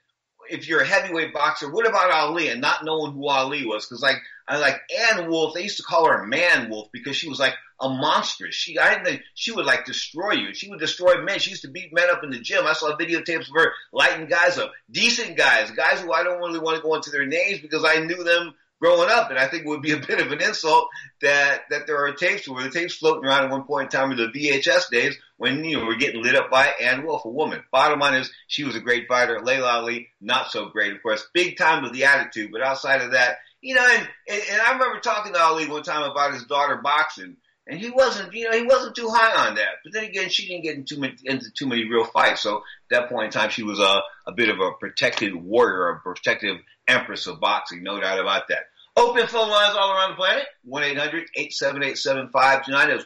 if 0.51 0.67
you're 0.67 0.81
a 0.81 0.87
heavyweight 0.87 1.35
boxer, 1.35 1.71
what 1.71 1.87
about 1.87 2.11
Ali 2.11 2.49
and 2.49 2.61
not 2.61 2.85
knowing 2.85 3.13
who 3.13 3.29
Ali 3.29 3.67
was? 3.67 3.87
Because 3.87 4.03
like 4.03 4.17
I 4.49 4.59
like 4.59 4.81
Ann 5.13 5.29
Wolfe, 5.29 5.55
they 5.55 5.63
used 5.63 5.77
to 5.77 5.83
call 5.83 6.09
her 6.09 6.27
Man 6.27 6.71
Wolf 6.71 6.89
because 6.93 7.17
she 7.17 7.29
was 7.29 7.39
like 7.39 7.55
a 7.81 7.89
monstrous. 7.89 8.55
She 8.55 8.79
I 8.79 9.03
didn't 9.03 9.23
she 9.35 9.53
would 9.53 9.67
like 9.67 9.85
destroy 9.85 10.33
you. 10.33 10.55
She 10.55 10.69
would 10.69 10.81
destroy 10.81 11.23
men. 11.23 11.39
She 11.39 11.51
used 11.51 11.63
to 11.63 11.71
beat 11.71 11.93
men 11.93 12.11
up 12.11 12.25
in 12.25 12.31
the 12.31 12.41
gym. 12.41 12.67
I 12.67 12.73
saw 12.73 12.97
videotapes 12.97 13.49
of 13.49 13.55
her 13.55 13.73
lighting 13.93 14.27
guys 14.27 14.59
up, 14.59 14.73
decent 14.91 15.37
guys, 15.37 15.71
guys 15.71 16.01
who 16.01 16.13
I 16.13 16.25
don't 16.25 16.39
really 16.39 16.59
want 16.59 16.77
to 16.77 16.83
go 16.83 16.95
into 16.95 17.11
their 17.11 17.27
names 17.27 17.61
because 17.61 17.85
I 17.85 18.01
knew 18.01 18.25
them 18.25 18.55
growing 18.81 19.11
up, 19.11 19.31
and 19.31 19.39
I 19.39 19.49
think 19.49 19.65
it 19.65 19.69
would 19.69 19.83
be 19.83 19.93
a 19.93 19.99
bit 20.07 20.21
of 20.21 20.33
an 20.33 20.43
insult 20.43 20.89
that 21.21 21.63
that 21.71 21.87
there 21.87 22.05
are 22.05 22.13
tapes 22.13 22.49
where 22.49 22.65
the 22.65 22.71
tapes 22.71 22.97
floating 22.97 23.25
around 23.25 23.45
at 23.45 23.51
one 23.51 23.65
point 23.65 23.93
in 23.93 24.01
time 24.01 24.11
in 24.13 24.17
the 24.17 24.29
VHS 24.29 24.91
days 24.91 25.17
when 25.37 25.65
you 25.65 25.79
know 25.79 25.87
we're 25.87 25.97
getting 25.97 26.23
lit 26.23 26.37
up 26.37 26.51
by 26.51 26.67
Ann 26.81 27.05
Wolfe, 27.05 27.25
a 27.25 27.29
woman. 27.29 27.63
Bottom 27.71 28.01
line 28.01 28.15
is 28.15 28.31
she 28.47 28.65
was 28.65 28.77
a 28.77 28.81
great 28.81 29.09
fighter. 29.09 29.41
Laila 29.41 29.69
Ali, 29.69 30.09
not 30.21 30.51
so 30.51 30.67
great, 30.67 30.95
of 30.95 31.03
course. 31.03 31.27
Big 31.33 31.57
time 31.57 31.83
with 31.83 31.93
the 31.93 32.05
attitude, 32.05 32.51
but 32.51 32.63
outside 32.63 33.03
of 33.03 33.13
that, 33.13 33.39
you 33.61 33.75
know, 33.75 33.87
and, 33.87 34.09
and, 34.29 34.43
and 34.53 34.61
I 34.61 34.73
remember 34.73 35.01
talking 35.01 35.33
to 35.33 35.41
Ali 35.41 35.67
one 35.69 35.83
time 35.83 36.09
about 36.09 36.35
his 36.35 36.45
daughter 36.45 36.79
boxing. 36.83 37.37
And 37.71 37.79
he 37.79 37.91
wasn't, 37.91 38.33
you 38.33 38.49
know, 38.49 38.57
he 38.57 38.65
wasn't 38.65 38.97
too 38.97 39.11
high 39.11 39.47
on 39.47 39.57
that. 39.57 39.83
But 39.85 39.93
then 39.93 40.05
again, 40.05 40.31
she 40.31 40.49
didn't 40.49 40.65
get 40.65 40.77
into, 40.77 40.99
many, 40.99 41.17
into 41.25 41.51
too 41.51 41.67
many 41.67 41.85
real 41.85 42.05
fights. 42.05 42.41
So 42.41 42.57
at 42.57 42.63
that 42.91 43.11
point 43.11 43.27
in 43.27 43.31
time, 43.31 43.51
she 43.51 43.63
was 43.63 43.79
a, 43.79 44.01
a 44.27 44.33
bit 44.33 44.49
of 44.49 44.59
a 44.59 44.71
protected 44.81 45.35
warrior, 45.35 45.91
a 45.91 46.01
protective 46.01 46.57
empress 46.87 47.27
of 47.27 47.41
boxing, 47.41 47.83
no 47.83 48.01
doubt 48.01 48.21
about 48.21 48.49
that. 48.49 48.69
Open 48.97 49.27
phone 49.29 49.51
lines 49.51 49.77
all 49.79 49.93
around 49.93 50.13
the 50.13 50.17
planet. 50.17 50.47
1-800-878-7529. 50.67 52.71
That's 52.71 53.05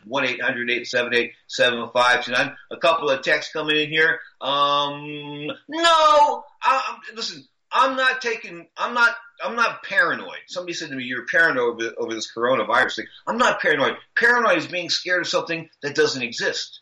1-800-878-7529. 1.50 2.54
A 2.70 2.76
couple 2.78 3.10
of 3.10 3.22
texts 3.22 3.52
coming 3.52 3.76
in 3.76 3.90
here. 3.90 4.20
Um, 4.40 5.48
no, 5.68 6.44
I, 6.62 6.98
listen, 7.14 7.44
I'm 7.72 7.96
not 7.96 8.20
taking, 8.20 8.66
I'm 8.76 8.94
not, 8.94 9.14
I'm 9.42 9.56
not 9.56 9.82
paranoid. 9.82 10.38
Somebody 10.46 10.74
said 10.74 10.90
to 10.90 10.96
me, 10.96 11.04
you're 11.04 11.26
paranoid 11.26 11.82
over, 11.82 11.92
over 11.98 12.14
this 12.14 12.30
coronavirus 12.32 12.96
thing. 12.96 13.06
I'm 13.26 13.38
not 13.38 13.60
paranoid. 13.60 13.96
Paranoid 14.16 14.58
is 14.58 14.66
being 14.66 14.90
scared 14.90 15.22
of 15.22 15.28
something 15.28 15.68
that 15.82 15.94
doesn't 15.94 16.22
exist. 16.22 16.80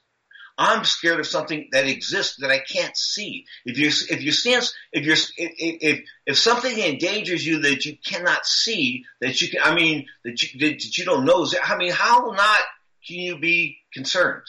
I'm 0.59 0.85
scared 0.85 1.21
of 1.21 1.27
something 1.27 1.69
that 1.73 1.87
exists 1.87 2.37
that 2.41 2.51
I 2.51 2.59
can't 2.59 2.95
see. 2.95 3.47
If 3.65 3.79
you 3.79 3.87
if 3.87 4.23
you 4.23 4.31
sense 4.31 4.75
if 4.93 5.07
you're 5.07 5.17
if 5.39 5.55
if 5.59 6.05
if 6.27 6.37
something 6.39 6.79
endangers 6.79 7.47
you 7.47 7.61
that 7.61 7.87
you 7.87 7.97
cannot 8.05 8.45
see 8.45 9.07
that 9.23 9.41
you 9.41 9.49
can 9.49 9.61
I 9.63 9.75
mean 9.75 10.07
that 10.23 10.43
you 10.43 10.61
that 10.61 10.99
you 10.99 11.07
don't 11.07 11.25
know 11.25 11.47
I 11.65 11.79
mean 11.79 11.93
how 11.93 12.33
not 12.33 12.61
can 13.07 13.17
you 13.17 13.39
be 13.39 13.79
concerned? 13.95 14.43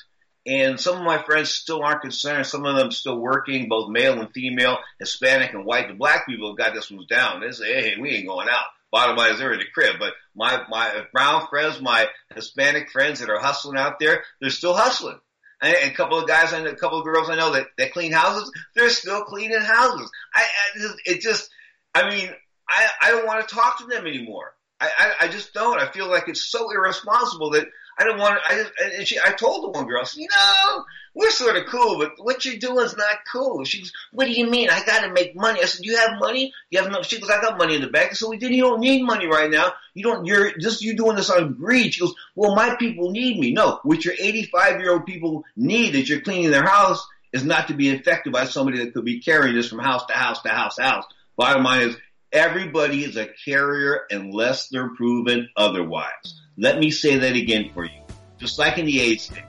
And 0.45 0.79
some 0.79 0.97
of 0.97 1.03
my 1.03 1.21
friends 1.21 1.51
still 1.51 1.83
aren't 1.83 2.01
concerned. 2.01 2.47
Some 2.47 2.65
of 2.65 2.75
them 2.75 2.91
still 2.91 3.19
working, 3.19 3.69
both 3.69 3.89
male 3.89 4.19
and 4.19 4.31
female, 4.31 4.79
Hispanic 4.99 5.53
and 5.53 5.65
white. 5.65 5.87
The 5.87 5.93
black 5.93 6.25
people 6.25 6.49
have 6.49 6.57
got 6.57 6.73
this 6.73 6.89
one 6.89 7.05
down. 7.07 7.41
They 7.41 7.51
say, 7.51 7.81
hey, 7.81 8.01
we 8.01 8.09
ain't 8.09 8.27
going 8.27 8.49
out. 8.49 8.65
Bottom 8.91 9.15
line 9.15 9.33
is 9.33 9.39
they're 9.39 9.53
in 9.53 9.59
the 9.59 9.65
crib. 9.73 9.97
But 9.99 10.13
my, 10.35 10.63
my 10.69 11.05
brown 11.13 11.47
friends, 11.47 11.79
my 11.79 12.07
Hispanic 12.33 12.89
friends 12.89 13.19
that 13.19 13.29
are 13.29 13.39
hustling 13.39 13.77
out 13.77 13.99
there, 13.99 14.23
they're 14.39 14.49
still 14.49 14.73
hustling. 14.73 15.19
And 15.61 15.75
a 15.75 15.93
couple 15.93 16.17
of 16.17 16.27
guys 16.27 16.53
and 16.53 16.65
a 16.65 16.75
couple 16.75 16.97
of 16.97 17.05
girls 17.05 17.29
I 17.29 17.35
know 17.35 17.51
that, 17.51 17.67
that 17.77 17.93
clean 17.93 18.11
houses, 18.11 18.51
they're 18.75 18.89
still 18.89 19.21
cleaning 19.21 19.61
houses. 19.61 20.09
I, 20.33 20.41
I 20.41 20.93
it 21.05 21.21
just, 21.21 21.51
I 21.93 22.09
mean, 22.09 22.31
I, 22.67 22.87
I 23.01 23.11
don't 23.11 23.27
want 23.27 23.47
to 23.47 23.55
talk 23.55 23.77
to 23.77 23.85
them 23.85 24.07
anymore. 24.07 24.53
I, 24.81 24.89
I, 24.97 25.25
I 25.25 25.27
just 25.27 25.53
don't. 25.53 25.79
I 25.79 25.91
feel 25.91 26.09
like 26.09 26.27
it's 26.27 26.43
so 26.43 26.71
irresponsible 26.71 27.51
that 27.51 27.67
I 27.99 28.03
don't 28.03 28.17
want 28.17 28.39
to, 28.41 28.51
I 28.51 28.57
just, 28.57 28.71
and 28.97 29.07
she, 29.07 29.19
I 29.19 29.31
told 29.31 29.63
the 29.63 29.69
one 29.69 29.87
girl, 29.87 30.01
I 30.01 30.05
said, 30.05 30.21
you 30.21 30.27
know, 30.35 30.85
we're 31.13 31.29
sort 31.29 31.55
of 31.55 31.67
cool, 31.67 31.99
but 31.99 32.13
what 32.17 32.43
you're 32.45 32.57
doing 32.57 32.85
is 32.85 32.97
not 32.97 33.17
cool. 33.31 33.63
She 33.63 33.79
goes, 33.79 33.91
what 34.11 34.25
do 34.25 34.31
you 34.31 34.49
mean? 34.49 34.69
I 34.71 34.83
got 34.83 35.01
to 35.01 35.11
make 35.11 35.35
money. 35.35 35.61
I 35.61 35.65
said, 35.65 35.85
you 35.85 35.97
have 35.97 36.19
money? 36.19 36.53
You 36.71 36.81
have 36.81 36.91
no, 36.91 37.03
she 37.03 37.19
goes, 37.19 37.29
I 37.29 37.41
got 37.41 37.59
money 37.59 37.75
in 37.75 37.81
the 37.81 37.89
bank. 37.89 38.11
I 38.11 38.13
said, 38.13 38.29
we 38.29 38.37
didn't, 38.37 38.55
you 38.55 38.63
don't 38.63 38.79
need 38.79 39.03
money 39.03 39.27
right 39.27 39.51
now. 39.51 39.73
You 39.93 40.03
don't, 40.03 40.25
you're 40.25 40.57
just, 40.57 40.81
you're 40.81 40.95
doing 40.95 41.15
this 41.15 41.29
on 41.29 41.53
greed. 41.53 41.93
She 41.93 42.01
goes, 42.01 42.15
well, 42.35 42.55
my 42.55 42.75
people 42.77 43.11
need 43.11 43.37
me. 43.37 43.51
No, 43.51 43.79
what 43.83 44.03
your 44.03 44.15
85 44.17 44.79
year 44.79 44.93
old 44.93 45.05
people 45.05 45.43
need 45.55 45.93
that 45.93 46.09
you're 46.09 46.21
cleaning 46.21 46.49
their 46.49 46.65
house 46.65 47.05
is 47.33 47.43
not 47.43 47.67
to 47.67 47.73
be 47.73 47.89
infected 47.89 48.33
by 48.33 48.45
somebody 48.45 48.79
that 48.79 48.93
could 48.93 49.05
be 49.05 49.19
carrying 49.19 49.55
this 49.55 49.69
from 49.69 49.79
house 49.79 50.05
to 50.07 50.13
house 50.13 50.41
to 50.41 50.49
house 50.49 50.75
to 50.75 50.83
house. 50.83 51.05
Bottom 51.37 51.63
line 51.63 51.89
is, 51.89 51.97
everybody 52.31 53.03
is 53.03 53.17
a 53.17 53.27
carrier 53.45 54.01
unless 54.09 54.69
they're 54.69 54.93
proven 54.95 55.49
otherwise. 55.57 56.41
Let 56.57 56.79
me 56.79 56.91
say 56.91 57.17
that 57.17 57.35
again 57.35 57.71
for 57.73 57.85
you. 57.85 58.01
Just 58.37 58.57
like 58.57 58.77
in 58.77 58.85
the 58.85 58.99
AIDS 58.99 59.27
thing. 59.27 59.43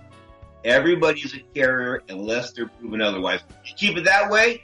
Everybody's 0.64 1.34
a 1.34 1.40
carrier 1.54 2.02
unless 2.08 2.52
they're 2.52 2.68
proven 2.68 3.00
otherwise. 3.00 3.40
You 3.64 3.74
keep 3.76 3.96
it 3.96 4.04
that 4.04 4.30
way, 4.30 4.62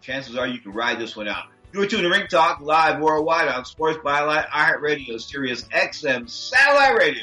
chances 0.00 0.36
are 0.36 0.46
you 0.46 0.60
can 0.60 0.72
ride 0.72 0.98
this 0.98 1.16
one 1.16 1.28
out. 1.28 1.44
You're 1.72 1.86
tuned 1.86 2.02
to 2.02 2.10
Ring 2.10 2.26
Talk 2.26 2.60
live 2.60 3.00
worldwide 3.00 3.48
on 3.48 3.64
Sports 3.64 3.98
Byline, 4.04 4.46
iHeartRadio, 4.48 5.20
Sirius 5.20 5.62
XM, 5.68 6.28
Satellite 6.28 6.96
Radio. 6.98 7.22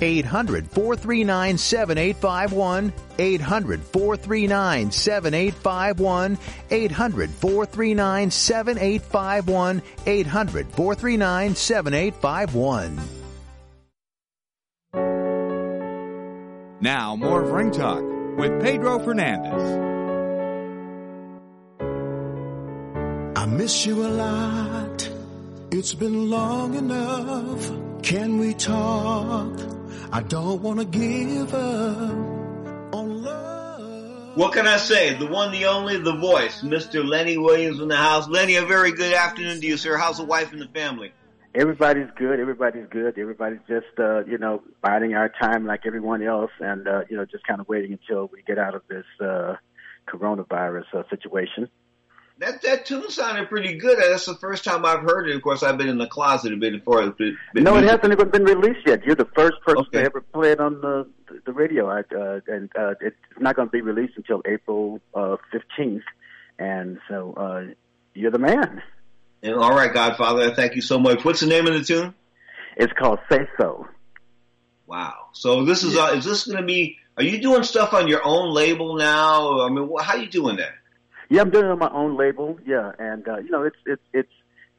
800 0.00 0.68
439 0.70 1.58
7851. 1.58 2.92
800 3.18 3.80
439 3.82 4.90
7851. 4.90 6.38
800 6.70 7.30
439 7.30 8.30
7851. 8.30 9.82
800 10.06 10.66
439 10.68 11.54
7851. 11.54 13.00
Now, 16.80 17.14
more 17.14 17.42
of 17.42 17.52
Ring 17.52 17.70
Talk 17.70 18.02
with 18.36 18.60
Pedro 18.60 18.98
Fernandez. 18.98 19.92
I 23.36 23.46
miss 23.46 23.86
you 23.86 24.04
a 24.04 24.08
lot. 24.08 25.08
It's 25.70 25.94
been 25.94 26.28
long 26.28 26.74
enough. 26.74 27.70
Can 28.02 28.38
we 28.38 28.52
talk? 28.54 29.81
I 30.10 30.22
don't 30.22 30.62
want 30.62 30.80
to 30.80 30.84
give 30.84 31.54
up 31.54 32.94
on 32.94 33.22
love. 33.22 34.36
What 34.36 34.52
can 34.52 34.66
I 34.66 34.78
say? 34.78 35.14
The 35.14 35.26
one, 35.26 35.52
the 35.52 35.66
only, 35.66 35.98
the 35.98 36.16
voice, 36.16 36.62
Mr. 36.62 37.06
Lenny 37.06 37.36
Williams 37.36 37.80
in 37.80 37.88
the 37.88 37.96
house. 37.96 38.28
Lenny, 38.28 38.56
a 38.56 38.64
very 38.64 38.92
good 38.92 39.12
afternoon 39.14 39.60
to 39.60 39.66
you, 39.66 39.76
sir. 39.76 39.96
How's 39.96 40.16
the 40.16 40.24
wife 40.24 40.52
and 40.52 40.60
the 40.60 40.68
family? 40.68 41.12
Everybody's 41.54 42.08
good. 42.16 42.40
Everybody's 42.40 42.86
good. 42.88 43.18
Everybody's 43.18 43.60
just, 43.68 43.98
uh, 43.98 44.24
you 44.24 44.38
know, 44.38 44.62
biding 44.80 45.14
our 45.14 45.28
time 45.28 45.66
like 45.66 45.82
everyone 45.84 46.22
else, 46.22 46.50
and 46.60 46.88
uh, 46.88 47.02
you 47.10 47.16
know, 47.16 47.26
just 47.26 47.46
kind 47.46 47.60
of 47.60 47.68
waiting 47.68 47.92
until 47.92 48.30
we 48.32 48.42
get 48.42 48.58
out 48.58 48.74
of 48.74 48.82
this 48.88 49.04
uh, 49.20 49.56
coronavirus 50.08 50.86
uh, 50.94 51.02
situation. 51.10 51.68
That 52.42 52.60
that 52.62 52.86
tune 52.86 53.08
sounded 53.08 53.48
pretty 53.48 53.76
good. 53.78 53.98
That's 53.98 54.26
the 54.26 54.34
first 54.34 54.64
time 54.64 54.84
I've 54.84 55.02
heard 55.02 55.28
it. 55.28 55.36
Of 55.36 55.42
course, 55.42 55.62
I've 55.62 55.78
been 55.78 55.88
in 55.88 55.98
the 55.98 56.08
closet 56.08 56.52
a 56.52 56.56
bit 56.56 56.72
before. 56.72 57.00
Been, 57.12 57.38
been 57.54 57.62
no, 57.62 57.76
it 57.76 57.82
music. 57.82 58.00
hasn't 58.02 58.12
even 58.20 58.30
been 58.30 58.44
released 58.44 58.84
yet. 58.84 59.04
You're 59.06 59.14
the 59.14 59.28
first 59.36 59.60
person 59.64 59.84
Okay. 59.86 60.00
to 60.00 60.04
ever 60.06 60.20
play 60.20 60.50
it 60.50 60.58
on 60.58 60.80
the 60.80 61.08
the 61.46 61.52
radio, 61.52 61.88
I, 61.88 62.00
uh, 62.00 62.40
and 62.48 62.68
uh, 62.76 62.94
it's 63.00 63.16
not 63.38 63.54
going 63.54 63.68
to 63.68 63.72
be 63.72 63.80
released 63.80 64.14
until 64.16 64.42
April 64.44 65.00
uh, 65.14 65.36
fifteenth. 65.52 66.02
and 66.58 66.98
so 67.08 67.32
uh, 67.34 67.72
you're 68.14 68.32
the 68.32 68.38
man. 68.40 68.82
And 69.44 69.54
all 69.54 69.70
right, 69.74 69.92
Godfather, 69.94 70.52
thank 70.54 70.74
you 70.74 70.82
so 70.82 70.98
much. 70.98 71.24
What's 71.24 71.40
the 71.40 71.46
name 71.46 71.66
of 71.68 71.74
the 71.74 71.84
tune? 71.84 72.12
It's 72.76 72.92
called 72.98 73.20
Say 73.30 73.46
So. 73.60 73.86
Wow. 74.86 75.28
So 75.32 75.64
this 75.64 75.84
is 75.84 75.96
uh, 75.96 76.14
is 76.16 76.24
this 76.24 76.46
going 76.46 76.58
to 76.58 76.66
be? 76.66 76.98
Are 77.16 77.22
you 77.22 77.40
doing 77.40 77.62
stuff 77.62 77.92
on 77.94 78.08
your 78.08 78.22
own 78.24 78.52
label 78.52 78.96
now? 78.96 79.60
I 79.60 79.68
mean, 79.68 79.88
how 80.00 80.16
you 80.16 80.28
doing 80.28 80.56
that? 80.56 80.72
Yeah, 81.32 81.40
I'm 81.40 81.50
doing 81.50 81.64
it 81.64 81.70
on 81.70 81.78
my 81.78 81.90
own 81.90 82.18
label. 82.18 82.58
Yeah, 82.66 82.92
and 82.98 83.26
uh, 83.26 83.38
you 83.38 83.48
know, 83.48 83.62
it's 83.62 83.78
it's 83.86 84.02
it's 84.12 84.32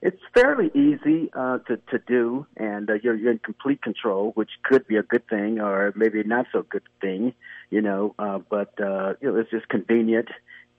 it's 0.04 0.22
fairly 0.36 0.70
easy 0.76 1.32
uh, 1.34 1.58
to 1.68 1.78
to 1.78 1.98
do, 2.06 2.46
and 2.56 2.88
uh, 2.92 2.94
you're 3.02 3.16
you're 3.16 3.32
in 3.32 3.40
complete 3.40 3.82
control, 3.82 4.34
which 4.36 4.52
could 4.62 4.86
be 4.86 4.98
a 4.98 5.02
good 5.02 5.28
thing, 5.28 5.60
or 5.60 5.92
maybe 5.96 6.22
not 6.22 6.46
so 6.52 6.62
good 6.62 6.84
thing. 7.02 7.34
You 7.72 7.82
know, 7.82 8.14
uh, 8.20 8.38
but 8.38 8.80
uh, 8.80 9.16
you 9.20 9.32
know, 9.32 9.40
it's 9.40 9.50
just 9.50 9.68
convenient, 9.68 10.30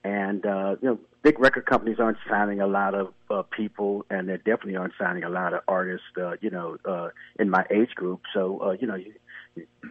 and 0.05 0.45
uh, 0.45 0.77
you 0.81 0.87
know, 0.87 0.99
big 1.23 1.41
record 1.41 1.65
companies 1.65 1.99
aren't 1.99 2.19
signing 2.29 2.61
a 2.61 2.67
lot 2.67 2.95
of 2.95 3.13
uh, 3.29 3.41
people, 3.41 4.05
and 4.09 4.29
they 4.29 4.37
definitely 4.37 4.77
aren't 4.77 4.93
signing 4.97 5.25
a 5.25 5.29
lot 5.29 5.53
of 5.53 5.59
artists. 5.67 6.07
Uh, 6.17 6.35
you 6.39 6.51
know, 6.51 6.77
uh, 6.85 7.09
in 7.37 7.49
my 7.49 7.65
age 7.69 7.93
group, 7.95 8.21
so 8.33 8.61
uh, 8.61 8.71
you 8.79 8.87
know, 8.87 8.95
you, 8.95 9.13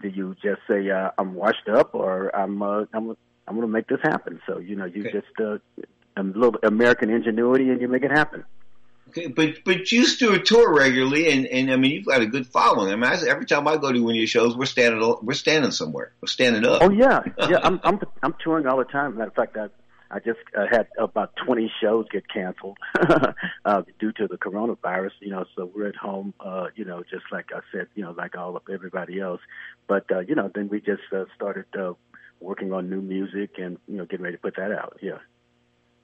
do 0.01 0.09
you 0.09 0.35
just 0.43 0.63
say 0.67 0.89
uh, 0.89 1.11
I'm 1.19 1.35
washed 1.35 1.69
up, 1.69 1.95
or 1.95 2.35
I'm 2.35 2.63
uh, 2.63 2.87
I'm 2.95 3.19
I'm 3.47 3.55
going 3.55 3.67
to 3.67 3.73
make 3.73 3.89
this 3.89 4.01
happen? 4.03 4.41
So 4.47 4.59
you 4.59 4.77
know, 4.77 4.85
you 4.85 5.05
just 5.05 5.27
uh, 5.41 5.59
a 6.17 6.23
little 6.23 6.57
American 6.63 7.11
ingenuity, 7.11 7.71
and 7.71 7.81
you 7.81 7.89
make 7.89 8.03
it 8.03 8.11
happen. 8.11 8.45
Okay, 9.09 9.29
but 9.29 9.65
but 9.65 9.93
you 9.93 10.07
still 10.07 10.41
tour 10.41 10.75
regularly, 10.75 11.31
and, 11.31 11.47
and 11.47 11.71
I 11.71 11.77
mean 11.77 11.93
you've 11.93 12.07
got 12.07 12.21
a 12.21 12.27
good 12.27 12.47
following. 12.47 12.93
I 12.93 12.97
mean, 12.97 13.05
I, 13.05 13.29
every 13.29 13.47
time 13.47 13.69
I 13.69 13.77
go 13.77 13.93
to 13.93 14.01
one 14.01 14.13
of 14.13 14.17
your 14.17 14.27
shows, 14.27 14.57
we're 14.57 14.67
standing 14.67 15.17
we're 15.23 15.35
standing 15.35 15.71
somewhere, 15.71 16.13
we're 16.21 16.27
standing 16.27 16.65
up. 16.65 16.83
Oh 16.83 16.91
yeah, 16.91 17.21
yeah. 17.49 17.61
I'm 17.63 17.81
I'm 17.85 18.01
I'm 18.23 18.35
touring 18.43 18.67
all 18.67 18.79
the 18.79 18.85
time. 18.85 19.17
Matter 19.17 19.29
of 19.29 19.35
fact, 19.35 19.57
I 19.57 19.69
I 20.11 20.19
just 20.19 20.41
uh, 20.57 20.67
had 20.71 20.89
about 20.99 21.35
20 21.45 21.73
shows 21.81 22.07
get 22.11 22.29
canceled 22.29 22.79
uh, 23.65 23.83
due 23.99 24.13
to 24.13 24.27
the 24.27 24.37
coronavirus. 24.37 25.13
You 25.21 25.31
know, 25.31 25.45
so 25.57 25.71
we're 25.73 25.89
at 25.89 25.97
home. 25.97 26.35
Uh, 26.41 26.69
you 26.75 26.85
know, 26.85 27.03
just 27.11 27.25
like 27.31 27.51
I 27.55 27.61
said, 27.73 27.89
you 27.95 28.03
know, 28.03 28.13
like 28.13 28.37
all 28.37 28.57
of 28.57 28.63
everybody 28.73 29.21
else. 29.21 29.41
But 29.87 30.11
uh, 30.11 30.21
you 30.21 30.35
know, 30.35 30.51
then 30.55 30.69
we 30.69 30.81
just 30.81 31.03
uh, 31.13 31.25
started 31.37 31.67
uh, 31.79 31.93
working 32.45 32.73
on 32.73 32.91
new 32.91 33.01
music 33.01 33.59
and 33.59 33.79
you 33.89 33.97
know 33.97 34.05
getting 34.05 34.25
ready 34.25 34.37
to 34.37 34.41
put 34.41 34.57
that 34.57 34.71
out. 34.71 34.99
Yeah. 35.03 35.19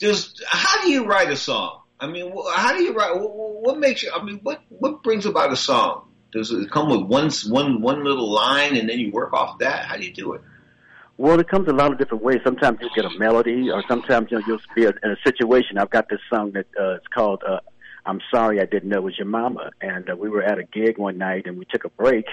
Just 0.01 0.43
how 0.49 0.83
do 0.83 0.91
you 0.91 1.05
write 1.05 1.31
a 1.31 1.37
song? 1.37 1.83
I 2.01 2.07
mean, 2.07 2.33
wh- 2.35 2.57
how 2.57 2.73
do 2.77 2.83
you 2.83 2.95
write? 2.95 3.15
What, 3.21 3.31
what 3.31 3.79
makes 3.79 4.03
you? 4.03 4.11
I 4.13 4.23
mean, 4.23 4.41
what 4.43 4.63
what 4.69 5.03
brings 5.03 5.27
about 5.27 5.53
a 5.53 5.57
song? 5.57 6.09
Does 6.33 6.51
it 6.51 6.71
come 6.71 6.89
with 6.89 7.03
one 7.03 7.31
one 7.49 7.83
one 7.83 8.05
little 8.05 8.31
line, 8.31 8.77
and 8.77 8.89
then 8.89 8.99
you 8.99 9.13
work 9.13 9.33
off 9.33 9.59
that? 9.59 9.87
How 9.87 9.97
do 9.97 10.05
you 10.05 10.13
do 10.13 10.33
it? 10.33 10.41
Well, 11.19 11.39
it 11.39 11.49
comes 11.49 11.69
a 11.69 11.73
lot 11.73 11.93
of 11.93 11.99
different 11.99 12.25
ways. 12.25 12.39
Sometimes 12.43 12.79
you'll 12.81 12.95
get 12.95 13.05
a 13.05 13.19
melody, 13.19 13.71
or 13.71 13.85
sometimes 13.87 14.29
you 14.31 14.39
know 14.39 14.45
you'll 14.47 14.61
be 14.75 14.85
in 14.85 15.11
a 15.11 15.17
situation. 15.23 15.77
I've 15.77 15.91
got 15.91 16.09
this 16.09 16.21
song 16.33 16.53
that 16.53 16.67
uh, 16.81 16.95
it's 16.95 17.07
called 17.09 17.43
uh, 17.47 17.61
"I'm 18.07 18.21
Sorry 18.33 18.61
I 18.61 18.65
Didn't 18.65 18.89
Know 18.89 18.99
It 18.99 19.05
Was 19.05 19.19
Your 19.19 19.27
Mama," 19.27 19.71
and 19.81 20.09
uh, 20.09 20.17
we 20.17 20.29
were 20.29 20.43
at 20.43 20.59
a 20.59 20.65
gig 20.65 20.99
one 20.99 21.19
night, 21.19 21.47
and 21.47 21.59
we 21.59 21.65
took 21.65 21.85
a 21.85 21.89
break, 21.91 22.27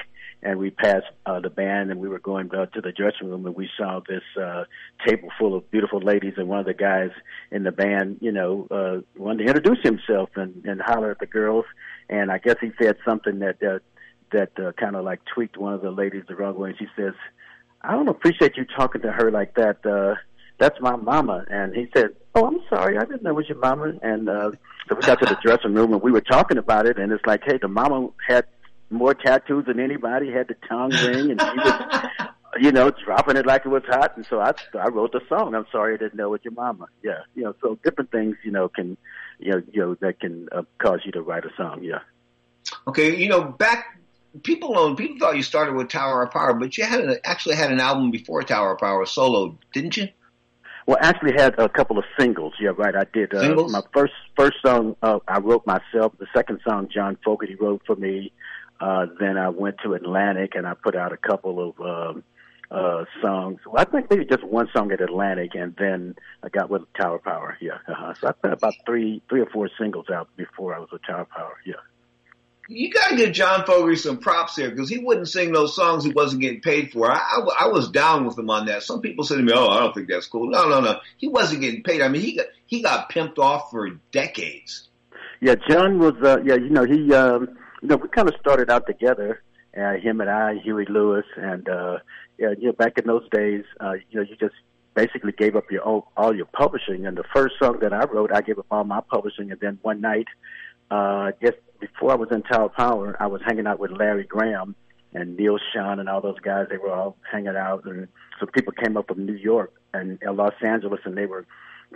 and 0.44 0.60
we 0.60 0.70
passed 0.70 1.06
uh, 1.26 1.40
the 1.40 1.50
band, 1.50 1.92
and 1.92 2.00
we 2.00 2.10
were 2.10 2.20
going 2.20 2.54
uh, 2.54 2.68
to 2.68 2.82
the 2.82 2.92
dressing 2.92 3.30
room, 3.30 3.46
and 3.46 3.56
we 3.56 3.70
saw 3.78 4.02
this 4.08 4.24
uh, 4.42 4.66
table 5.06 5.30
full 5.38 5.56
of 5.56 5.70
beautiful 5.72 6.00
ladies, 6.00 6.34
and 6.38 6.48
one 6.48 6.60
of 6.60 6.66
the 6.66 6.74
guys 6.74 7.12
in 7.52 7.64
the 7.64 7.72
band, 7.72 8.18
you 8.22 8.32
know, 8.32 8.68
uh, 8.72 9.20
wanted 9.20 9.44
to 9.44 9.50
introduce 9.50 9.82
himself 9.84 10.30
and, 10.36 10.64
and 10.66 10.82
holler 10.82 11.12
at 11.12 11.20
the 11.20 11.26
girls, 11.26 11.66
and 12.10 12.32
I 12.32 12.38
guess 12.38 12.56
he 12.62 12.72
said 12.82 12.98
something 13.06 13.40
that 13.40 13.62
uh, 13.64 13.80
that 14.32 14.52
uh, 14.60 14.74
kind 14.74 14.96
of 14.96 15.06
like 15.06 15.22
tweaked 15.26 15.58
one 15.58 15.74
of 15.74 15.82
the 15.82 15.92
ladies 15.92 16.24
the 16.28 16.36
wrong 16.36 16.58
way, 16.58 16.70
and 16.70 16.80
she 16.80 16.88
says. 16.96 17.14
I 17.80 17.92
don't 17.92 18.08
appreciate 18.10 18.58
you 18.58 18.66
talking 18.66 19.02
to 19.04 19.12
her 19.12 19.30
like 19.30 19.54
that. 19.54 19.86
Uh, 19.86 20.16
that's 20.58 20.80
my 20.82 20.96
mama. 20.96 21.46
And 21.50 21.76
he 21.76 21.88
said, 21.96 22.10
Oh, 22.36 22.46
I'm 22.46 22.60
sorry. 22.70 22.98
I 22.98 23.06
didn't 23.06 23.24
know 23.24 23.32
it 23.32 23.36
was 23.36 23.50
your 23.50 23.58
mama. 23.58 23.94
And, 24.02 24.30
uh, 24.30 24.52
so 24.88 24.96
we 24.96 25.02
got 25.02 25.20
to 25.20 25.26
the 25.26 25.38
dressing 25.42 25.74
room 25.74 25.94
and 25.94 26.02
we 26.02 26.12
were 26.12 26.22
talking 26.22 26.58
about 26.58 26.86
it. 26.86 26.98
And 26.98 27.12
it's 27.12 27.26
like, 27.26 27.42
Hey, 27.46 27.58
the 27.62 27.68
mama 27.68 28.10
had 28.28 28.46
more 28.90 29.14
tattoos 29.14 29.66
than 29.66 29.80
anybody. 29.80 30.32
Had 30.32 30.48
the 30.48 30.56
tongue 30.68 30.92
ring, 30.92 31.32
and 31.32 31.42
she 31.42 31.58
was, 31.58 32.10
you 32.60 32.72
know, 32.72 32.92
dropping 32.92 33.38
it 33.38 33.46
like 33.46 33.66
it 33.66 33.70
was 33.70 33.84
hot. 33.88 34.16
And 34.16 34.26
so 34.26 34.40
I, 34.40 34.54
I 34.80 34.88
wrote 34.90 35.12
the 35.12 35.22
song. 35.28 35.56
I'm 35.56 35.66
sorry 35.72 35.94
I 35.94 35.98
didn't 35.98 36.16
know 36.16 36.28
it, 36.28 36.32
was 36.32 36.42
your 36.44 36.54
mama. 36.54 36.88
Yeah, 37.04 37.22
you 37.36 37.44
know, 37.44 37.54
so 37.62 37.78
different 37.84 38.12
things, 38.12 38.38
you 38.44 38.52
know, 38.52 38.70
can, 38.70 38.98
you 39.40 39.52
know, 39.52 39.62
you 39.72 39.82
know, 39.82 39.96
that 39.96 40.20
can 40.20 40.48
uh, 40.52 40.64
cause 40.78 41.02
you 41.06 41.12
to 41.14 41.22
write 41.22 41.46
a 41.46 41.52
song. 41.58 41.84
Yeah. 41.84 42.00
Okay, 42.88 43.16
you 43.16 43.30
know, 43.30 43.44
back 43.44 43.98
people 44.44 44.74
know 44.74 44.96
people 44.96 45.18
thought 45.20 45.36
you 45.36 45.44
started 45.44 45.76
with 45.76 45.90
Tower 45.90 46.24
of 46.24 46.32
Power, 46.32 46.54
but 46.54 46.78
you 46.78 46.84
had 46.84 47.02
an, 47.02 47.18
actually 47.24 47.56
had 47.56 47.72
an 47.72 47.80
album 47.80 48.12
before 48.12 48.44
Tower 48.44 48.74
of 48.74 48.80
Power, 48.80 49.06
solo, 49.06 49.58
didn't 49.74 49.98
you? 49.98 50.10
Well, 50.88 50.98
actually 51.02 51.34
had 51.34 51.60
a 51.60 51.68
couple 51.68 51.98
of 51.98 52.06
singles. 52.18 52.54
Yeah, 52.62 52.72
right. 52.78 52.96
I 52.96 53.04
did. 53.14 53.34
Uh, 53.34 53.42
Singles? 53.42 53.72
my 53.74 53.82
first 53.94 54.14
first 54.38 54.56
song 54.66 54.96
uh, 55.04 55.20
I 55.28 55.40
wrote 55.40 55.68
myself. 55.68 56.14
The 56.18 56.28
second 56.34 56.62
song 56.66 56.88
John 56.92 57.18
Fogerty 57.26 57.56
wrote 57.56 57.82
for 57.86 57.98
me. 57.98 58.32
Uh, 58.80 59.08
then 59.20 59.38
I 59.38 59.50
went 59.50 59.76
to 59.84 59.94
Atlantic 59.94 60.56
and 60.56 60.66
I 60.66 60.76
put 60.76 60.96
out 60.96 61.12
a 61.12 61.18
couple 61.18 61.70
of 61.70 61.82
um, 61.82 62.24
uh, 62.72 63.04
songs. 63.22 63.60
Well, 63.66 63.82
I 63.82 63.84
think 63.84 64.10
maybe 64.10 64.24
just 64.24 64.46
one 64.46 64.70
song 64.74 64.94
at 64.94 65.02
Atlantic, 65.02 65.56
and 65.56 65.76
then 65.78 66.16
I 66.42 66.48
got 66.48 66.70
with 66.70 66.84
Tower 66.94 67.20
Power. 67.20 67.58
Yeah, 67.60 67.80
uh-huh. 67.88 68.14
so 68.22 68.28
I 68.30 68.32
put 68.32 68.54
about 68.54 68.74
three 68.86 69.22
three 69.28 69.42
or 69.42 69.48
four 69.48 69.70
singles 69.78 70.10
out 70.10 70.30
before 70.38 70.74
I 70.74 70.80
was 70.80 70.90
with 70.92 71.02
Tower 71.06 71.26
Power. 71.26 71.58
Yeah. 71.66 71.76
You 72.68 72.92
got 72.92 73.10
to 73.10 73.16
give 73.16 73.32
John 73.32 73.66
Fogerty 73.66 73.96
some 73.96 74.18
props 74.18 74.56
here 74.56 74.70
because 74.70 74.90
he 74.90 74.98
wouldn't 74.98 75.30
sing 75.30 75.54
those 75.54 75.76
songs 75.76 76.04
he 76.04 76.12
wasn't 76.12 76.42
getting 76.42 76.62
paid 76.62 76.92
for. 76.92 77.10
I, 77.10 77.18
I, 77.18 77.66
I 77.66 77.68
was 77.68 77.90
down 77.90 78.26
with 78.26 78.38
him 78.38 78.50
on 78.50 78.66
that. 78.66 78.84
Some 78.84 79.02
people 79.02 79.24
said 79.24 79.38
to 79.38 79.44
me, 79.44 79.54
"Oh, 79.56 79.68
I 79.68 79.80
don't 79.80 79.94
think 79.94 80.10
that's 80.10 80.28
cool." 80.28 80.50
No, 80.50 80.68
no, 80.68 80.82
no. 80.82 81.00
He 81.18 81.28
wasn't 81.28 81.62
getting 81.62 81.84
paid. 81.84 82.02
I 82.02 82.10
mean, 82.10 82.22
he 82.22 82.36
got 82.36 82.48
he 82.66 82.82
got 82.82 83.12
pimped 83.12 83.40
off 83.40 83.72
for 83.72 83.90
decades. 84.12 84.90
Yeah, 85.40 85.56
John 85.70 86.00
was. 86.00 86.16
Uh, 86.22 86.40
yeah, 86.44 86.56
you 86.56 86.70
know, 86.70 86.84
he. 86.84 87.14
Um, 87.14 87.58
you 87.82 87.90
know, 87.90 87.98
we 87.98 88.10
kind 88.10 88.28
of 88.28 88.36
started 88.40 88.70
out 88.70 88.86
together. 88.88 89.42
Uh, 89.78 89.94
him 89.94 90.22
and 90.22 90.30
I, 90.30 90.56
Huey 90.56 90.86
Lewis, 90.90 91.26
and 91.36 91.70
uh, 91.70 92.00
yeah, 92.38 92.54
you 92.58 92.68
know, 92.68 92.74
back 92.74 92.98
in 92.98 93.06
those 93.06 93.28
days, 93.30 93.64
uh, 93.80 93.94
you 94.10 94.20
know, 94.20 94.22
you 94.22 94.36
just 94.36 94.56
basically 94.96 95.32
gave 95.32 95.56
up 95.56 95.70
your 95.70 95.88
own, 95.88 96.02
all 96.18 96.36
your 96.36 96.48
publishing. 96.48 97.06
And 97.06 97.16
the 97.16 97.24
first 97.34 97.56
song 97.60 97.78
that 97.82 97.94
I 97.94 98.06
wrote, 98.06 98.32
I 98.34 98.42
gave 98.42 98.58
up 98.58 98.66
all 98.72 98.84
my 98.84 99.02
publishing. 99.02 99.52
And 99.52 99.60
then 99.60 99.78
one 99.84 100.02
night, 100.02 100.26
uh, 100.90 101.32
just 101.42 101.58
before 101.80 102.12
I 102.12 102.16
was 102.16 102.30
in 102.32 102.44
Tower 102.44 102.70
Power, 102.70 103.16
I 103.20 103.28
was 103.28 103.42
hanging 103.46 103.68
out 103.68 103.80
with 103.80 103.92
Larry 103.92 104.24
Graham 104.24 104.76
and 105.14 105.38
Neal 105.38 105.58
Schon 105.74 106.00
and 106.00 106.10
all 106.10 106.22
those 106.22 106.40
guys. 106.40 106.68
They 106.70 106.78
were 106.78 106.92
all 106.92 107.18
hanging 107.32 107.56
out, 107.56 107.86
and 107.86 108.08
some 108.40 108.50
people 108.50 108.74
came 108.74 108.98
up 108.98 109.08
from 109.08 109.26
New 109.26 109.36
York 109.36 109.74
and 109.94 110.20
uh, 110.26 110.34
Los 110.34 110.54
Angeles, 110.62 111.02
and 111.06 111.18
they 111.18 111.26
were, 111.26 111.46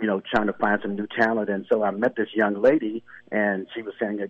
you 0.00 0.06
know, 0.06 0.20
trying 0.32 0.46
to 0.46 0.52
find 0.54 0.80
some 0.82 0.96
new 0.96 1.06
talent. 1.06 1.48
And 1.48 1.66
so 1.70 1.82
I 1.82 1.90
met 1.90 2.16
this 2.16 2.28
young 2.34 2.60
lady, 2.60 3.02
and 3.30 3.66
she 3.74 3.82
was 3.82 3.94
saying, 4.00 4.20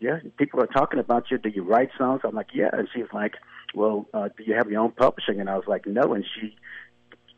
"Yeah, 0.00 0.18
people 0.38 0.60
are 0.60 0.66
talking 0.66 0.98
about 0.98 1.30
you. 1.30 1.38
Do 1.38 1.48
you 1.48 1.62
write 1.62 1.90
songs?" 1.98 2.22
I'm 2.24 2.34
like, 2.34 2.48
"Yeah," 2.54 2.70
and 2.72 2.88
she 2.92 3.02
was 3.02 3.10
like, 3.12 3.34
"Well, 3.74 4.06
uh, 4.14 4.28
do 4.36 4.44
you 4.44 4.54
have 4.54 4.70
your 4.70 4.80
own 4.80 4.92
publishing?" 4.92 5.40
And 5.40 5.50
I 5.50 5.56
was 5.56 5.66
like, 5.66 5.86
"No," 5.86 6.14
and 6.14 6.24
she 6.24 6.56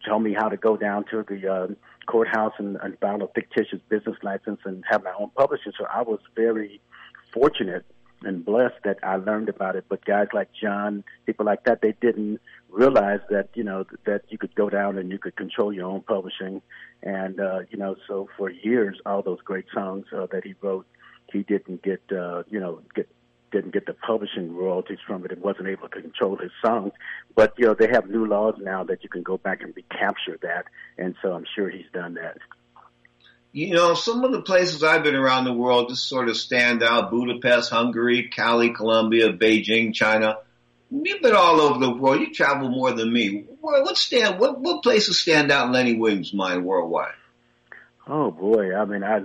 told 0.06 0.22
me 0.22 0.34
how 0.34 0.48
to 0.48 0.56
go 0.56 0.76
down 0.76 1.04
to 1.10 1.24
the 1.28 1.52
uh, 1.52 1.66
courthouse 2.06 2.54
and, 2.58 2.76
and 2.82 2.98
file 3.00 3.22
a 3.22 3.28
fictitious 3.28 3.80
business 3.88 4.16
license 4.22 4.60
and 4.64 4.82
have 4.88 5.04
my 5.04 5.12
own 5.18 5.30
publishing. 5.36 5.72
So 5.78 5.86
I 5.92 6.02
was 6.02 6.20
very 6.34 6.80
fortunate 7.32 7.84
and 8.22 8.44
blessed 8.44 8.82
that 8.84 8.98
I 9.02 9.16
learned 9.16 9.48
about 9.48 9.76
it. 9.76 9.84
But 9.88 10.04
guys 10.04 10.28
like 10.32 10.50
John, 10.52 11.04
people 11.26 11.46
like 11.46 11.64
that, 11.64 11.80
they 11.80 11.94
didn't 12.00 12.40
realize 12.68 13.20
that 13.30 13.48
you 13.54 13.64
know 13.64 13.84
that 14.04 14.22
you 14.28 14.38
could 14.38 14.54
go 14.54 14.68
down 14.68 14.98
and 14.98 15.10
you 15.10 15.18
could 15.18 15.36
control 15.36 15.72
your 15.72 15.86
own 15.86 16.02
publishing. 16.02 16.62
And 17.02 17.40
uh, 17.40 17.60
you 17.70 17.78
know, 17.78 17.96
so 18.06 18.28
for 18.36 18.50
years, 18.50 18.98
all 19.06 19.22
those 19.22 19.40
great 19.42 19.66
songs 19.72 20.06
uh, 20.14 20.26
that 20.32 20.44
he 20.44 20.54
wrote, 20.60 20.86
he 21.32 21.42
didn't 21.42 21.82
get 21.82 22.02
uh, 22.12 22.42
you 22.48 22.60
know 22.60 22.80
get 22.94 23.08
didn't 23.50 23.72
get 23.72 23.86
the 23.86 23.94
publishing 23.94 24.54
royalties 24.54 24.98
from 25.04 25.24
it 25.24 25.32
and 25.32 25.42
wasn't 25.42 25.66
able 25.66 25.88
to 25.88 26.00
control 26.00 26.36
his 26.36 26.52
songs. 26.64 26.92
But 27.34 27.54
you 27.58 27.66
know, 27.66 27.74
they 27.74 27.88
have 27.88 28.08
new 28.08 28.26
laws 28.26 28.54
now 28.60 28.84
that 28.84 29.02
you 29.02 29.08
can 29.08 29.22
go 29.22 29.38
back 29.38 29.62
and 29.62 29.74
recapture 29.74 30.38
that, 30.42 30.66
and 30.98 31.14
so 31.22 31.32
I'm 31.32 31.46
sure 31.54 31.68
he's 31.68 31.90
done 31.92 32.14
that. 32.14 32.38
You 33.52 33.74
know, 33.74 33.94
some 33.94 34.22
of 34.22 34.30
the 34.30 34.42
places 34.42 34.84
I've 34.84 35.02
been 35.02 35.16
around 35.16 35.44
the 35.44 35.52
world 35.52 35.88
just 35.88 36.08
sort 36.08 36.28
of 36.28 36.36
stand 36.36 36.82
out: 36.82 37.10
Budapest, 37.10 37.70
Hungary, 37.70 38.28
Cali, 38.28 38.70
Colombia, 38.70 39.32
Beijing, 39.32 39.92
China. 39.92 40.38
You've 40.90 41.22
been 41.22 41.34
all 41.34 41.60
over 41.60 41.78
the 41.78 41.90
world. 41.90 42.20
You 42.20 42.32
travel 42.32 42.68
more 42.68 42.92
than 42.92 43.12
me. 43.12 43.44
What, 43.60 43.96
stand? 43.96 44.38
What 44.38 44.60
what 44.60 44.82
places 44.82 45.18
stand 45.18 45.50
out 45.50 45.66
in 45.66 45.72
Lenny 45.72 45.94
Williams' 45.94 46.32
mind 46.32 46.64
worldwide? 46.64 47.14
Oh 48.06 48.30
boy, 48.30 48.74
I 48.74 48.84
mean, 48.84 49.02
I 49.02 49.22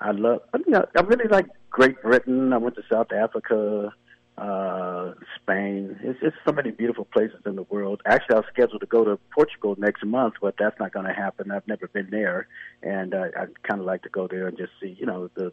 I 0.00 0.10
love. 0.12 0.42
I, 0.52 0.58
mean, 0.58 0.74
I 0.74 1.00
really 1.00 1.28
like 1.28 1.46
Great 1.70 2.02
Britain. 2.02 2.52
I 2.52 2.58
went 2.58 2.76
to 2.76 2.82
South 2.90 3.12
Africa, 3.12 3.92
uh, 4.38 5.14
Spain. 5.36 5.98
It's 6.02 6.20
just 6.20 6.36
so 6.46 6.52
many 6.52 6.70
beautiful 6.70 7.04
places 7.04 7.40
in 7.44 7.56
the 7.56 7.64
world. 7.64 8.02
Actually, 8.06 8.36
I 8.36 8.38
was 8.38 8.46
scheduled 8.52 8.80
to 8.80 8.86
go 8.86 9.04
to 9.04 9.18
Portugal 9.34 9.74
next 9.78 10.04
month, 10.04 10.34
but 10.40 10.54
that's 10.58 10.78
not 10.78 10.92
going 10.92 11.06
to 11.06 11.12
happen. 11.12 11.50
I've 11.50 11.66
never 11.66 11.88
been 11.88 12.08
there, 12.10 12.46
and 12.82 13.14
uh, 13.14 13.26
I'd 13.36 13.62
kind 13.62 13.80
of 13.80 13.86
like 13.86 14.02
to 14.02 14.08
go 14.08 14.28
there 14.28 14.46
and 14.46 14.56
just 14.56 14.72
see, 14.80 14.96
you 14.98 15.06
know, 15.06 15.28
the 15.34 15.52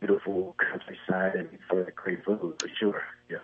beautiful 0.00 0.54
countryside 0.58 1.34
and 1.36 1.48
for 1.68 1.90
great 1.96 2.24
food 2.24 2.54
for 2.60 2.68
sure. 2.78 3.02
Yeah. 3.30 3.38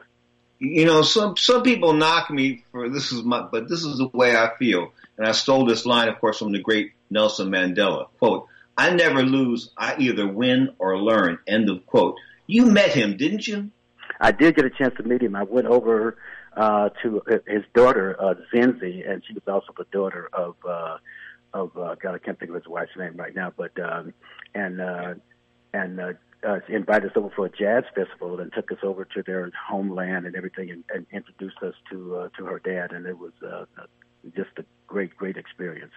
You 0.59 0.85
know, 0.85 1.03
some 1.03 1.37
some 1.37 1.63
people 1.63 1.95
knock 1.95 2.31
me 2.31 2.65
for 2.71 2.89
this 2.89 3.11
is 3.11 3.25
my, 3.25 3.43
but 3.51 3.69
this 3.69 3.85
is 3.85 3.99
the 3.99 4.09
way 4.13 4.37
I 4.37 4.51
feel, 4.59 4.93
and 5.17 5.27
I 5.27 5.33
stole 5.33 5.67
this 5.67 5.87
line, 5.87 6.09
of 6.09 6.21
course, 6.21 6.39
from 6.39 6.53
the 6.53 6.61
great 6.61 6.93
Nelson 7.11 7.49
Mandela. 7.49 8.09
Quote: 8.19 8.47
"I 8.77 8.91
never 8.91 9.23
lose. 9.23 9.71
I 9.77 9.97
either 9.99 10.29
win 10.29 10.75
or 10.79 10.99
learn." 10.99 11.39
End 11.49 11.69
of 11.69 11.85
quote. 11.87 12.17
You 12.47 12.67
met 12.67 12.91
him, 12.91 13.17
didn't 13.17 13.49
you? 13.49 13.71
I 14.23 14.31
did 14.31 14.55
get 14.55 14.65
a 14.65 14.71
chance 14.71 14.95
to 14.99 15.03
meet 15.03 15.21
him. 15.21 15.35
I 15.35 15.43
went 15.43 15.67
over 15.67 16.17
uh, 16.57 16.91
to 17.03 17.23
his 17.47 17.65
daughter, 17.75 18.17
uh, 18.21 18.35
Zindzi, 18.55 19.09
and 19.09 19.23
she 19.27 19.35
was 19.35 19.43
also 19.49 19.75
the 19.77 19.87
daughter 19.91 20.29
of 20.33 20.55
uh, 20.67 20.99
of 21.53 21.77
uh, 21.77 21.97
God. 21.97 22.15
I 22.15 22.19
can't 22.19 22.39
think 22.39 22.51
of 22.51 22.55
his 22.55 22.69
wife's 22.69 22.93
name 22.97 23.17
right 23.17 23.35
now, 23.35 23.53
but 23.57 23.73
um, 23.81 24.15
and 24.55 24.81
uh, 24.81 25.15
and 25.75 26.01
uh, 26.01 26.13
uh, 26.47 26.61
invited 26.69 27.11
us 27.11 27.17
over 27.17 27.31
for 27.35 27.47
a 27.47 27.51
jazz 27.51 27.83
festival 27.97 28.39
and 28.39 28.53
took 28.53 28.71
us 28.71 28.79
over 28.85 29.05
to 29.07 29.23
their 29.25 29.51
homeland 29.69 30.27
and 30.27 30.37
everything, 30.37 30.71
and, 30.71 30.85
and 30.95 31.07
introduced 31.13 31.59
us 31.63 31.75
to 31.91 32.17
uh, 32.17 32.29
to 32.39 32.45
her 32.45 32.61
dad, 32.61 32.93
and 32.93 33.07
it 33.07 33.19
was 33.19 33.33
uh, 33.45 33.65
just 34.37 34.51
a 34.59 34.65
great, 34.87 35.17
great 35.17 35.37
experience. 35.37 35.93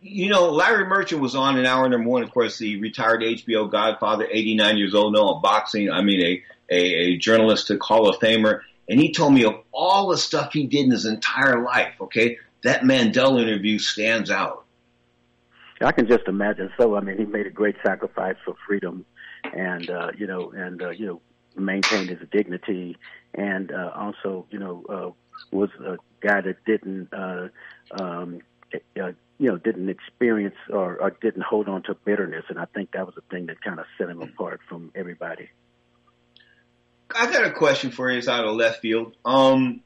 You 0.00 0.30
know, 0.30 0.50
Larry 0.50 0.86
Merchant 0.86 1.20
was 1.20 1.36
on 1.36 1.58
an 1.58 1.66
hour 1.66 1.88
number 1.88 2.08
one. 2.08 2.22
Of 2.24 2.32
course, 2.32 2.58
the 2.58 2.80
retired 2.80 3.20
HBO 3.20 3.70
Godfather, 3.70 4.26
89 4.28 4.76
years 4.76 4.94
old, 4.94 5.12
no 5.12 5.34
boxing. 5.34 5.92
I 5.92 6.02
mean, 6.02 6.20
a 6.22 6.42
a, 6.72 6.94
a 6.94 7.16
journalistic 7.18 7.82
Hall 7.82 8.08
of 8.08 8.18
Famer, 8.18 8.60
and 8.88 9.00
he 9.00 9.12
told 9.12 9.34
me 9.34 9.44
of 9.44 9.54
all 9.72 10.08
the 10.08 10.18
stuff 10.18 10.52
he 10.52 10.66
did 10.66 10.86
in 10.86 10.90
his 10.90 11.06
entire 11.06 11.62
life. 11.62 11.94
Okay, 12.00 12.38
that 12.64 12.82
Mandela 12.82 13.42
interview 13.42 13.78
stands 13.78 14.30
out. 14.30 14.64
I 15.80 15.92
can 15.92 16.06
just 16.06 16.28
imagine. 16.28 16.70
So, 16.78 16.96
I 16.96 17.00
mean, 17.00 17.18
he 17.18 17.24
made 17.24 17.46
a 17.46 17.50
great 17.50 17.76
sacrifice 17.84 18.36
for 18.44 18.54
freedom, 18.66 19.04
and 19.52 19.88
uh, 19.90 20.12
you 20.16 20.26
know, 20.26 20.52
and 20.52 20.80
uh, 20.82 20.90
you 20.90 21.06
know, 21.06 21.20
maintained 21.56 22.08
his 22.08 22.20
dignity, 22.30 22.96
and 23.34 23.72
uh, 23.72 23.90
also, 23.94 24.46
you 24.50 24.58
know, 24.58 24.84
uh, 24.88 25.10
was 25.50 25.70
a 25.84 25.96
guy 26.20 26.40
that 26.40 26.64
didn't, 26.64 27.12
uh, 27.12 27.48
um, 28.00 28.40
uh, 28.74 29.12
you 29.38 29.48
know, 29.48 29.56
didn't 29.56 29.88
experience 29.88 30.54
or, 30.70 30.96
or 31.00 31.10
didn't 31.10 31.42
hold 31.42 31.68
on 31.68 31.82
to 31.84 31.94
bitterness, 31.94 32.44
and 32.48 32.58
I 32.58 32.66
think 32.66 32.92
that 32.92 33.06
was 33.06 33.14
the 33.14 33.22
thing 33.22 33.46
that 33.46 33.60
kind 33.60 33.80
of 33.80 33.86
set 33.98 34.08
him 34.08 34.22
apart 34.22 34.60
from 34.68 34.92
everybody. 34.94 35.50
I 37.14 37.30
got 37.30 37.44
a 37.44 37.50
question 37.52 37.90
for 37.90 38.10
you. 38.10 38.18
It's 38.18 38.28
out 38.28 38.44
of 38.44 38.54
left 38.56 38.80
field. 38.80 39.14
Um, 39.24 39.80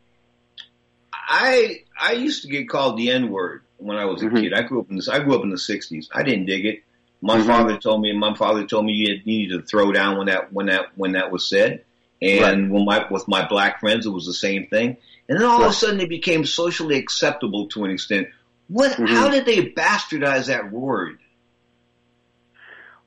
I 1.12 1.82
I 2.00 2.12
used 2.12 2.42
to 2.42 2.48
get 2.48 2.68
called 2.68 2.98
the 2.98 3.10
N 3.10 3.30
word 3.30 3.62
when 3.78 3.96
I 3.96 4.04
was 4.04 4.22
a 4.22 4.26
Mm-hmm. 4.26 4.36
kid. 4.36 4.54
I 4.54 4.62
grew 4.62 4.80
up 4.80 4.90
in 4.90 4.96
the 4.96 5.10
I 5.12 5.18
grew 5.20 5.34
up 5.36 5.42
in 5.42 5.50
the 5.50 5.56
'60s. 5.56 6.08
I 6.12 6.22
didn't 6.22 6.46
dig 6.46 6.64
it. 6.66 6.82
My 7.22 7.38
Mhm. 7.38 7.46
father 7.46 7.78
told 7.78 8.02
me. 8.02 8.12
My 8.12 8.34
father 8.34 8.66
told 8.66 8.84
me 8.84 8.92
you, 8.92 9.14
had, 9.16 9.26
you 9.26 9.38
needed 9.38 9.60
to 9.60 9.66
throw 9.66 9.92
down 9.92 10.18
when 10.18 10.26
that 10.26 10.52
when 10.52 10.66
that 10.66 10.86
when 10.96 11.12
that 11.12 11.30
was 11.30 11.48
said. 11.48 11.84
And 12.22 12.70
when 12.70 12.84
my 12.84 13.06
with 13.10 13.28
my 13.28 13.46
black 13.46 13.80
friends, 13.80 14.06
it 14.06 14.10
was 14.10 14.26
the 14.26 14.32
same 14.34 14.66
thing. 14.68 14.96
And 15.28 15.38
then 15.38 15.46
all 15.46 15.62
of 15.62 15.70
a 15.70 15.74
sudden, 15.74 16.00
it 16.00 16.08
became 16.08 16.44
socially 16.46 16.96
acceptable 16.96 17.68
to 17.68 17.84
an 17.84 17.90
extent. 17.90 18.28
What? 18.68 18.92
Mhm. 18.92 19.06
How 19.08 19.28
did 19.28 19.44
they 19.44 19.70
bastardize 19.70 20.46
that 20.46 20.70
word? 20.70 21.18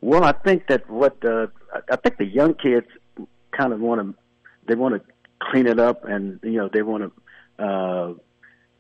Well, 0.01 0.23
I 0.23 0.31
think 0.31 0.67
that 0.67 0.89
what 0.89 1.23
uh, 1.25 1.47
I 1.91 1.95
think 1.97 2.17
the 2.17 2.25
young 2.25 2.53
kids 2.53 2.87
kind 3.51 3.73
of 3.73 3.80
want 3.80 4.01
to 4.01 4.15
they 4.67 4.76
want 4.76 4.95
to 4.95 5.13
clean 5.39 5.67
it 5.67 5.80
up, 5.80 6.05
and 6.05 6.39
you 6.43 6.57
know 6.57 6.69
they 6.71 6.81
want 6.81 7.11
to 7.57 7.63
uh, 7.63 8.13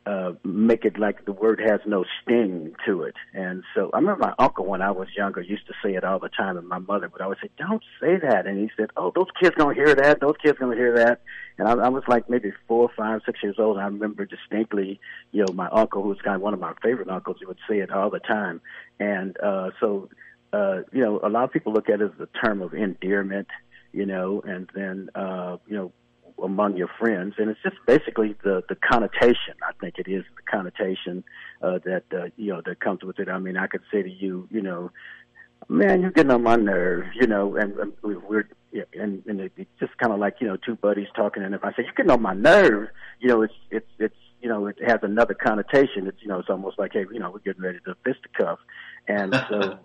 uh, 0.05 0.33
make 0.43 0.85
it 0.85 0.97
like 0.97 1.25
the 1.25 1.31
word 1.31 1.59
has 1.59 1.79
no 1.85 2.05
sting 2.21 2.73
to 2.85 3.03
it. 3.03 3.15
And 3.33 3.63
so 3.75 3.89
I 3.93 3.97
remember 3.97 4.25
my 4.25 4.33
uncle 4.39 4.65
when 4.65 4.81
I 4.81 4.91
was 4.91 5.07
younger 5.15 5.41
used 5.41 5.67
to 5.67 5.73
say 5.83 5.95
it 5.95 6.03
all 6.03 6.19
the 6.19 6.29
time, 6.29 6.57
and 6.57 6.67
my 6.67 6.79
mother 6.79 7.09
would 7.09 7.21
always 7.21 7.39
say, 7.41 7.49
"Don't 7.57 7.83
say 7.99 8.17
that." 8.17 8.45
And 8.45 8.57
he 8.57 8.69
said, 8.77 8.89
"Oh, 8.97 9.11
those 9.15 9.27
kids 9.41 9.55
gonna 9.55 9.73
hear 9.73 9.93
that. 9.95 10.19
Those 10.19 10.35
kids 10.43 10.57
gonna 10.59 10.75
hear 10.75 10.95
that." 10.95 11.21
And 11.57 11.67
I, 11.67 11.73
I 11.73 11.89
was 11.89 12.03
like 12.07 12.29
maybe 12.29 12.51
four, 12.67 12.89
five, 12.95 13.21
six 13.25 13.43
years 13.43 13.55
old. 13.59 13.77
I 13.77 13.85
remember 13.85 14.25
distinctly, 14.25 14.99
you 15.31 15.45
know, 15.45 15.53
my 15.53 15.67
uncle, 15.69 16.01
who 16.01 16.09
was 16.09 16.21
kind 16.21 16.35
of 16.35 16.41
one 16.41 16.53
of 16.53 16.59
my 16.59 16.73
favorite 16.81 17.09
uncles, 17.09 17.37
he 17.39 17.45
would 17.45 17.59
say 17.69 17.79
it 17.79 17.91
all 17.91 18.09
the 18.09 18.19
time. 18.19 18.61
And 18.99 19.37
uh, 19.41 19.71
so 19.79 20.09
uh, 20.53 20.81
you 20.91 21.01
know, 21.01 21.19
a 21.23 21.29
lot 21.29 21.43
of 21.43 21.51
people 21.51 21.73
look 21.73 21.89
at 21.89 22.01
it 22.01 22.11
as 22.13 22.19
a 22.19 22.45
term 22.45 22.61
of 22.61 22.73
endearment, 22.73 23.47
you 23.91 24.05
know, 24.05 24.41
and 24.45 24.69
then, 24.73 25.09
uh, 25.15 25.57
you 25.67 25.75
know, 25.75 25.91
among 26.43 26.77
your 26.77 26.89
friends, 26.99 27.35
and 27.37 27.49
it's 27.49 27.61
just 27.61 27.75
basically 27.85 28.35
the 28.43 28.63
the 28.69 28.75
connotation. 28.75 29.55
I 29.67 29.73
think 29.79 29.95
it 29.97 30.07
is 30.07 30.23
the 30.35 30.41
connotation 30.49 31.23
uh, 31.61 31.79
that 31.85 32.03
uh, 32.13 32.29
you 32.37 32.53
know 32.53 32.61
that 32.65 32.79
comes 32.79 33.03
with 33.03 33.19
it. 33.19 33.29
I 33.29 33.39
mean, 33.39 33.57
I 33.57 33.67
could 33.67 33.81
say 33.91 34.01
to 34.01 34.09
you, 34.09 34.47
you 34.51 34.61
know, 34.61 34.91
man, 35.67 36.01
you're 36.01 36.11
getting 36.11 36.31
on 36.31 36.43
my 36.43 36.55
nerve, 36.55 37.05
you 37.19 37.27
know, 37.27 37.55
and, 37.55 37.77
and 37.77 37.93
we're 38.03 38.47
and 38.93 39.23
and 39.25 39.51
it's 39.57 39.69
just 39.79 39.97
kind 39.97 40.13
of 40.13 40.19
like 40.19 40.35
you 40.39 40.47
know 40.47 40.57
two 40.57 40.75
buddies 40.75 41.07
talking, 41.15 41.43
and 41.43 41.53
if 41.55 41.63
I 41.63 41.71
say 41.71 41.83
you're 41.83 41.93
getting 41.95 42.11
on 42.11 42.21
my 42.21 42.33
nerve, 42.33 42.89
you 43.19 43.27
know, 43.27 43.41
it's 43.41 43.53
it's 43.71 43.89
it's 43.97 44.15
you 44.41 44.49
know 44.49 44.67
it 44.67 44.77
has 44.85 44.99
another 45.01 45.33
connotation. 45.33 46.07
It's 46.07 46.21
you 46.21 46.27
know 46.27 46.39
it's 46.39 46.49
almost 46.49 46.79
like 46.79 46.93
hey, 46.93 47.05
you 47.11 47.19
know, 47.19 47.31
we're 47.31 47.39
getting 47.39 47.63
ready 47.63 47.79
to 47.85 47.95
fisticuff, 48.03 48.59
and 49.07 49.33
so. 49.49 49.79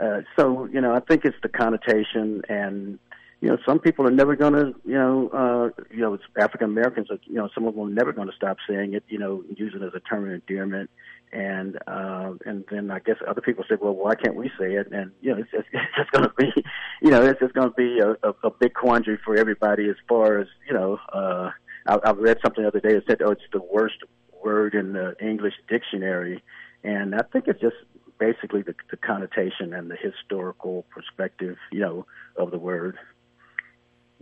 Uh, 0.00 0.22
so 0.36 0.64
you 0.72 0.80
know, 0.80 0.92
I 0.92 0.98
think 0.98 1.24
it's 1.24 1.36
the 1.40 1.48
connotation, 1.48 2.42
and 2.48 2.98
you 3.40 3.48
know, 3.48 3.58
some 3.66 3.78
people 3.78 4.06
are 4.06 4.10
never 4.10 4.36
going 4.36 4.54
to, 4.54 4.74
you 4.84 4.94
know, 4.94 5.28
uh, 5.28 5.82
you 5.90 6.00
know, 6.00 6.14
it's 6.14 6.24
African 6.38 6.70
Americans. 6.70 7.08
You 7.24 7.34
know, 7.34 7.48
some 7.54 7.66
of 7.66 7.74
them 7.74 7.86
are 7.88 7.90
never 7.90 8.12
going 8.12 8.28
to 8.28 8.34
stop 8.34 8.56
saying 8.68 8.94
it. 8.94 9.04
You 9.08 9.18
know, 9.18 9.44
using 9.56 9.82
it 9.82 9.86
as 9.86 9.94
a 9.94 10.00
term 10.00 10.26
of 10.26 10.32
endearment, 10.32 10.90
and 11.32 11.76
uh, 11.86 12.32
and 12.46 12.64
then 12.70 12.90
I 12.90 13.00
guess 13.00 13.16
other 13.26 13.40
people 13.40 13.64
say, 13.68 13.76
well, 13.80 13.94
why 13.94 14.14
can't 14.14 14.36
we 14.36 14.50
say 14.58 14.74
it? 14.74 14.90
And 14.92 15.12
you 15.20 15.32
know, 15.32 15.40
it's 15.40 15.50
just, 15.50 15.66
it's 15.72 15.96
just 15.96 16.10
going 16.12 16.24
to 16.24 16.34
be, 16.36 16.64
you 17.02 17.10
know, 17.10 17.22
it's 17.22 17.40
just 17.40 17.54
going 17.54 17.68
to 17.68 17.74
be 17.74 17.98
a, 17.98 18.12
a, 18.26 18.34
a 18.44 18.50
big 18.50 18.74
quandary 18.74 19.18
for 19.24 19.36
everybody 19.36 19.88
as 19.88 19.96
far 20.08 20.38
as 20.38 20.46
you 20.66 20.74
know. 20.74 20.98
Uh, 21.12 21.50
I, 21.86 21.96
I 21.96 22.10
read 22.12 22.38
something 22.42 22.62
the 22.62 22.68
other 22.68 22.80
day 22.80 22.94
that 22.94 23.04
said, 23.06 23.20
oh, 23.22 23.32
it's 23.32 23.42
the 23.52 23.60
worst 23.60 23.98
word 24.42 24.74
in 24.74 24.92
the 24.92 25.16
English 25.20 25.54
dictionary, 25.68 26.42
and 26.82 27.14
I 27.14 27.22
think 27.32 27.46
it's 27.48 27.60
just 27.60 27.76
basically 28.18 28.62
the, 28.62 28.74
the 28.90 28.96
connotation 28.96 29.74
and 29.74 29.90
the 29.90 29.96
historical 29.96 30.84
perspective, 30.90 31.56
you 31.72 31.80
know, 31.80 32.06
of 32.36 32.50
the 32.50 32.58
word. 32.58 32.96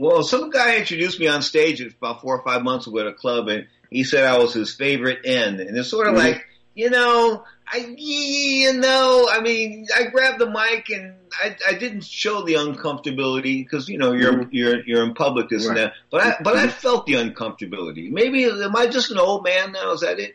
Well, 0.02 0.24
some 0.24 0.50
guy 0.50 0.78
introduced 0.78 1.20
me 1.20 1.28
on 1.28 1.42
stage 1.42 1.80
about 1.80 2.22
four 2.22 2.36
or 2.36 2.42
five 2.42 2.64
months 2.64 2.88
ago 2.88 2.98
at 2.98 3.06
a 3.06 3.12
club, 3.12 3.46
and 3.46 3.68
he 3.88 4.02
said 4.02 4.24
I 4.24 4.36
was 4.36 4.52
his 4.52 4.74
favorite 4.74 5.20
end. 5.24 5.60
And 5.60 5.78
it's 5.78 5.90
sort 5.90 6.08
of 6.08 6.14
mm-hmm. 6.14 6.26
like, 6.26 6.44
you 6.74 6.90
know, 6.90 7.44
I, 7.72 7.94
you 7.96 8.72
know, 8.72 9.28
I 9.30 9.40
mean, 9.42 9.86
I 9.94 10.06
grabbed 10.06 10.40
the 10.40 10.50
mic 10.50 10.90
and 10.90 11.14
I, 11.40 11.56
I 11.68 11.74
didn't 11.74 12.02
show 12.02 12.44
the 12.44 12.54
uncomfortability 12.54 13.64
because 13.64 13.88
you 13.88 13.96
know 13.96 14.10
you're 14.10 14.32
mm-hmm. 14.32 14.48
you're 14.50 14.84
you're 14.84 15.04
in 15.04 15.14
public 15.14 15.48
this 15.48 15.68
right. 15.68 15.78
and 15.78 15.86
that, 15.86 15.92
but 16.10 16.20
I 16.20 16.36
but 16.42 16.56
I 16.56 16.66
mm-hmm. 16.66 16.70
felt 16.70 17.06
the 17.06 17.14
uncomfortability. 17.14 18.10
Maybe 18.10 18.42
am 18.46 18.74
I 18.74 18.88
just 18.88 19.12
an 19.12 19.18
old 19.18 19.44
man 19.44 19.70
now? 19.70 19.92
Is 19.92 20.00
that 20.00 20.18
it? 20.18 20.34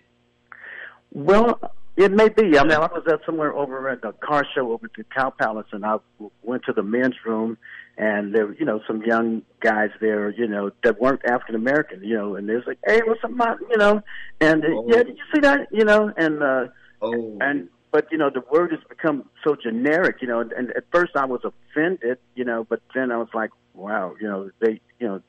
Well, 1.12 1.60
it 1.98 2.14
may 2.14 2.30
be. 2.30 2.58
I 2.58 2.64
mean, 2.64 2.72
I 2.72 2.80
was 2.80 3.04
at 3.12 3.20
somewhere 3.26 3.54
over 3.54 3.90
at 3.90 4.02
the 4.02 4.14
car 4.14 4.46
show 4.56 4.72
over 4.72 4.86
at 4.86 4.94
the 4.96 5.04
Cow 5.04 5.30
Palace, 5.32 5.68
and 5.74 5.86
I 5.86 5.98
went 6.42 6.64
to 6.68 6.74
the 6.74 6.84
men's 6.84 7.16
room, 7.26 7.58
and 7.98 8.34
there, 8.34 8.54
you 8.54 8.66
know, 8.66 8.80
some 8.86 9.02
young 9.02 9.42
guys 9.60 9.90
there, 10.00 10.30
you 10.30 10.48
know, 10.48 10.72
that 10.84 11.02
weren't 11.02 11.22
African 11.26 11.56
American, 11.56 12.04
you 12.04 12.16
know, 12.16 12.36
and 12.36 12.48
they 12.48 12.56
was 12.56 12.66
like, 12.68 12.78
"Hey, 12.86 13.02
what's 13.06 13.24
up, 13.24 13.32
man?" 13.32 13.58
You 13.70 13.78
know, 13.78 14.02
and 14.40 14.64
uh, 14.64 14.68
oh. 14.70 14.86
yeah, 14.88 15.04
did 15.04 15.18
you 15.18 15.24
see 15.34 15.42
that? 15.42 15.68
You 15.72 15.84
know, 15.84 16.14
and 16.16 16.44
uh, 16.44 16.68
oh. 17.02 17.38
and 17.42 17.70
but 17.92 18.08
you 18.12 18.18
know, 18.18 18.30
the 18.30 18.44
word 18.52 18.72
has 18.72 18.82
become 18.88 19.28
so 19.44 19.56
generic, 19.56 20.18
you 20.22 20.28
know, 20.28 20.42
and, 20.42 20.52
and 20.52 20.70
at 20.72 20.84
first 20.92 21.14
I 21.16 21.26
was 21.26 21.42
offended, 21.44 22.20
you 22.36 22.46
know, 22.46 22.64
but 22.70 22.82
then 22.94 23.12
I 23.12 23.18
was 23.18 23.30
like, 23.34 23.50
wow, 23.74 24.14
you 24.22 24.28
know, 24.28 24.52
they, 24.60 24.80
you 25.00 25.08
know, 25.08 25.22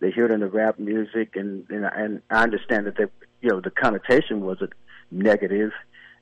they 0.00 0.10
hear 0.10 0.24
it 0.24 0.30
in 0.30 0.40
the 0.40 0.48
rap 0.48 0.78
music, 0.78 1.36
and 1.36 1.68
and, 1.68 1.84
and 1.84 2.22
I 2.30 2.42
understand 2.42 2.86
that 2.86 2.96
they, 2.96 3.04
you 3.42 3.50
know, 3.50 3.60
the 3.60 3.70
connotation 3.70 4.40
was 4.40 4.62
a 4.62 4.68
negative. 5.10 5.72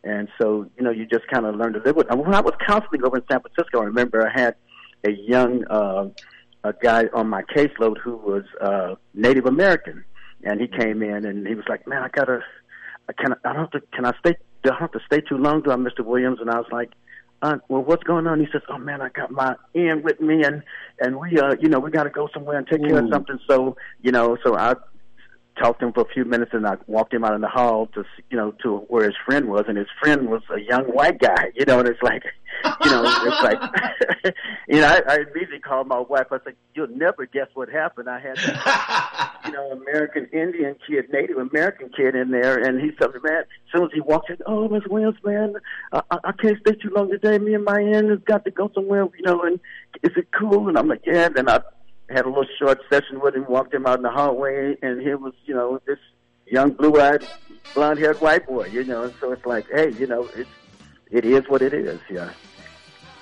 And 0.04 0.26
so, 0.36 0.68
you 0.76 0.82
know, 0.82 0.90
you 0.90 1.06
just 1.06 1.28
kind 1.28 1.46
of 1.46 1.54
learn 1.54 1.74
to 1.74 1.78
live 1.78 1.94
with. 1.94 2.10
And 2.10 2.18
when 2.18 2.34
I 2.34 2.40
was 2.40 2.54
counseling 2.66 3.04
over 3.04 3.18
in 3.18 3.22
San 3.30 3.40
Francisco, 3.40 3.82
I 3.82 3.84
remember 3.84 4.28
I 4.28 4.32
had 4.36 4.56
a 5.04 5.10
young 5.10 5.64
uh, 5.68 6.08
a 6.64 6.72
guy 6.72 7.04
on 7.12 7.28
my 7.28 7.42
caseload 7.42 7.98
who 7.98 8.16
was 8.16 8.44
uh, 8.60 8.94
Native 9.14 9.46
American, 9.46 10.04
and 10.44 10.60
he 10.60 10.68
came 10.68 11.02
in 11.02 11.24
and 11.24 11.46
he 11.46 11.54
was 11.54 11.64
like, 11.68 11.86
"Man, 11.86 12.02
I 12.02 12.08
gotta, 12.08 12.40
can 13.18 13.32
I, 13.32 13.48
I 13.48 13.52
don't 13.52 13.62
have 13.62 13.70
to, 13.72 13.80
can 13.92 14.04
I 14.06 14.12
stay? 14.20 14.36
Do 14.62 14.70
I 14.70 14.78
have 14.78 14.92
to 14.92 15.00
stay 15.06 15.20
too 15.20 15.36
long? 15.38 15.62
Do 15.62 15.72
I, 15.72 15.76
Mr. 15.76 16.04
Williams?" 16.04 16.38
And 16.40 16.50
I 16.50 16.58
was 16.58 16.68
like, 16.70 16.92
uh, 17.42 17.58
"Well, 17.68 17.82
what's 17.82 18.04
going 18.04 18.26
on?" 18.26 18.40
He 18.40 18.46
says, 18.52 18.62
"Oh 18.68 18.78
man, 18.78 19.00
I 19.00 19.08
got 19.08 19.30
my 19.30 19.56
in 19.74 20.02
with 20.02 20.20
me, 20.20 20.44
and 20.44 20.62
and 21.00 21.18
we, 21.18 21.38
uh, 21.38 21.56
you 21.60 21.68
know, 21.68 21.80
we 21.80 21.90
got 21.90 22.04
to 22.04 22.10
go 22.10 22.28
somewhere 22.32 22.58
and 22.58 22.66
take 22.66 22.84
care 22.84 22.98
of 22.98 23.08
something. 23.10 23.38
So, 23.48 23.76
you 24.00 24.12
know, 24.12 24.36
so 24.44 24.56
I 24.56 24.74
talked 25.56 25.80
to 25.80 25.86
him 25.86 25.92
for 25.92 26.02
a 26.02 26.12
few 26.12 26.24
minutes, 26.24 26.52
and 26.54 26.66
I 26.66 26.76
walked 26.86 27.12
him 27.12 27.24
out 27.24 27.34
in 27.34 27.40
the 27.40 27.48
hall 27.48 27.86
to 27.94 28.04
you 28.30 28.36
know 28.36 28.52
to 28.62 28.78
where 28.88 29.04
his 29.04 29.14
friend 29.24 29.48
was, 29.48 29.64
and 29.68 29.76
his 29.76 29.88
friend 30.00 30.28
was 30.28 30.42
a 30.54 30.60
young 30.60 30.84
white 30.84 31.18
guy, 31.18 31.52
you 31.54 31.64
know, 31.64 31.80
and 31.80 31.88
it's 31.88 32.02
like, 32.02 32.24
you 32.84 32.90
know, 32.90 33.02
it's 33.04 33.42
like, 33.42 34.34
you 34.68 34.80
know, 34.80 34.86
I, 34.86 35.02
I 35.08 35.16
immediately 35.16 35.60
called 35.60 35.88
my 35.88 35.98
wife. 36.00 36.26
I 36.30 36.38
said, 36.44 36.54
"You'll 36.74 36.88
never 36.88 37.26
guess 37.26 37.48
what 37.54 37.68
happened. 37.68 38.08
I 38.08 38.20
had, 38.20 38.36
this, 38.36 38.46
you 39.46 39.52
know, 39.52 39.70
American 39.72 40.26
Indian 40.32 40.76
kid, 40.86 41.10
Native 41.12 41.38
American 41.38 41.90
kid 41.90 42.14
in 42.14 42.30
there, 42.30 42.58
and 42.58 42.80
he 42.80 42.90
said, 42.98 43.10
man, 43.22 43.40
as 43.40 43.46
soon 43.72 43.84
as 43.84 43.90
he 43.92 44.00
walked 44.00 44.30
in, 44.30 44.38
oh, 44.46 44.68
Miss 44.68 44.84
Williams, 44.88 45.18
man, 45.24 45.54
I, 45.92 46.02
I 46.10 46.32
can't 46.32 46.58
stay 46.60 46.74
too 46.74 46.90
long 46.94 47.10
today. 47.10 47.38
Me 47.38 47.54
and 47.54 47.64
my 47.64 47.82
end 47.82 48.10
has 48.10 48.20
got 48.24 48.44
to 48.44 48.50
go 48.50 48.70
somewhere, 48.74 49.06
you 49.16 49.24
know, 49.24 49.42
and 49.42 49.60
is 50.02 50.12
it 50.16 50.28
cool? 50.32 50.68
And 50.68 50.78
I'm 50.78 50.88
like, 50.88 51.02
yeah. 51.06 51.26
And 51.26 51.34
then 51.34 51.48
I 51.48 51.60
had 52.08 52.24
a 52.24 52.28
little 52.28 52.46
short 52.58 52.80
session 52.90 53.20
with 53.20 53.34
him, 53.34 53.46
walked 53.48 53.74
him 53.74 53.86
out 53.86 53.98
in 53.98 54.02
the 54.02 54.10
hallway, 54.10 54.76
and 54.82 55.00
he 55.00 55.14
was, 55.14 55.34
you 55.44 55.54
know, 55.54 55.80
this 55.86 55.98
young 56.46 56.72
blue-eyed, 56.72 57.24
blonde-haired 57.74 58.20
white 58.20 58.46
boy, 58.46 58.66
you 58.66 58.84
know. 58.84 59.04
And 59.04 59.14
so 59.20 59.32
it's 59.32 59.46
like, 59.46 59.66
hey, 59.70 59.92
you 59.92 60.06
know, 60.06 60.28
it's 60.34 60.50
it 61.10 61.24
is 61.24 61.48
what 61.48 61.62
it 61.62 61.74
is, 61.74 62.00
yeah. 62.10 62.30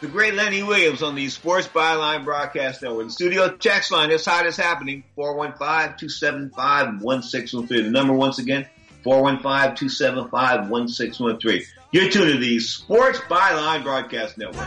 The 0.00 0.06
great 0.06 0.34
Lenny 0.34 0.62
Williams 0.62 1.02
on 1.02 1.14
the 1.14 1.28
Sports 1.28 1.68
Byline 1.68 2.24
Broadcast 2.24 2.82
Network. 2.82 3.08
The 3.08 3.12
studio 3.12 3.54
text 3.56 3.92
line, 3.92 4.08
this 4.08 4.24
hot 4.24 4.46
is 4.46 4.56
happening, 4.56 5.04
415-275-1613. 5.18 7.68
The 7.68 7.90
number 7.90 8.14
once 8.14 8.38
again, 8.38 8.66
415-275-1613. 9.04 11.64
You're 11.92 12.08
tuned 12.08 12.32
to 12.32 12.38
the 12.38 12.60
Sports 12.60 13.18
Byline 13.28 13.82
Broadcast 13.82 14.38
Network. 14.38 14.66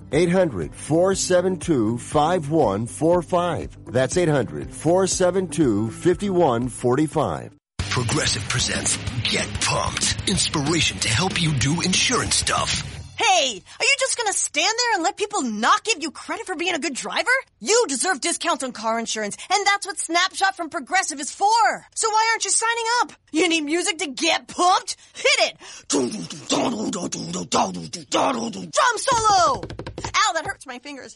800 0.11 0.75
472 0.75 1.97
5145. 1.97 3.85
That's 3.85 4.17
800 4.17 4.73
472 4.73 5.91
5145. 5.91 7.51
Progressive 7.89 8.47
presents 8.47 8.97
Get 9.23 9.47
Pumped. 9.61 10.29
Inspiration 10.29 10.97
to 10.99 11.09
help 11.09 11.41
you 11.41 11.53
do 11.55 11.81
insurance 11.81 12.35
stuff. 12.35 13.00
Hey, 13.21 13.61
are 13.79 13.85
you 13.85 13.95
just 13.99 14.17
gonna 14.17 14.33
stand 14.33 14.73
there 14.75 14.95
and 14.95 15.03
let 15.03 15.15
people 15.15 15.43
not 15.43 15.83
give 15.83 16.01
you 16.01 16.09
credit 16.09 16.47
for 16.47 16.55
being 16.55 16.73
a 16.73 16.79
good 16.79 16.95
driver? 16.95 17.29
You 17.59 17.85
deserve 17.87 18.19
discounts 18.19 18.63
on 18.63 18.71
car 18.71 18.97
insurance, 18.97 19.37
and 19.51 19.67
that's 19.67 19.85
what 19.85 19.99
Snapshot 19.99 20.57
from 20.57 20.71
Progressive 20.71 21.19
is 21.19 21.29
for. 21.29 21.85
So 21.93 22.09
why 22.09 22.29
aren't 22.31 22.45
you 22.45 22.49
signing 22.49 22.85
up? 23.01 23.11
You 23.31 23.47
need 23.47 23.61
music 23.61 23.99
to 23.99 24.07
get 24.07 24.47
pumped? 24.47 24.95
Hit 25.13 25.51
it! 25.51 25.57
Drum 28.71 28.97
solo! 28.97 29.61
Ow, 29.61 30.33
that 30.33 30.45
hurts 30.45 30.65
my 30.65 30.79
fingers. 30.79 31.15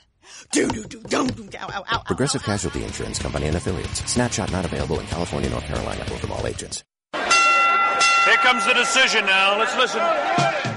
Progressive 2.05 2.43
Casualty 2.43 2.83
Insurance 2.83 3.17
Company 3.17 3.47
and 3.47 3.55
Affiliates. 3.55 4.11
Snapshot 4.11 4.51
not 4.51 4.63
available 4.63 4.99
in 4.99 5.07
California, 5.07 5.49
North 5.49 5.65
Carolina, 5.65 6.01
or 6.01 6.17
from 6.17 6.33
all 6.33 6.45
agents. 6.45 6.83
Here 7.13 8.37
comes 8.37 8.63
the 8.67 8.73
decision 8.75 9.25
now. 9.25 9.57
Let's 9.57 9.75
listen. 9.75 10.74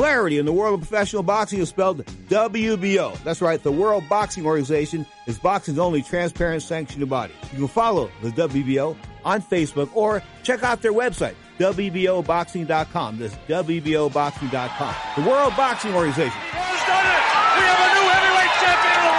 Clarity 0.00 0.38
in 0.38 0.46
the 0.46 0.52
world 0.52 0.72
of 0.72 0.80
professional 0.88 1.22
boxing 1.22 1.60
is 1.60 1.68
spelled 1.68 2.06
WBO. 2.30 3.22
That's 3.22 3.42
right, 3.42 3.62
the 3.62 3.70
World 3.70 4.02
Boxing 4.08 4.46
Organization 4.46 5.04
is 5.26 5.38
boxing's 5.38 5.78
only 5.78 6.00
transparent 6.00 6.62
sanctioned 6.62 7.06
body. 7.06 7.34
You 7.52 7.58
can 7.58 7.68
follow 7.68 8.10
the 8.22 8.30
WBO 8.30 8.96
on 9.26 9.42
Facebook 9.42 9.90
or 9.94 10.22
check 10.42 10.62
out 10.62 10.80
their 10.80 10.94
website, 10.94 11.34
WBOboxing.com. 11.58 13.18
That's 13.18 13.34
WBOboxing.com. 13.46 14.94
The 15.22 15.30
World 15.30 15.54
Boxing 15.54 15.94
Organization. 15.94 16.32
Who's 16.32 16.86
done 16.86 17.04
it? 17.04 17.20
We 17.58 17.64
have 17.68 17.80
a 17.84 17.92
new 17.92 18.08
heavyweight 18.08 18.56
champion 18.56 18.96
of 18.96 19.04
the 19.04 19.12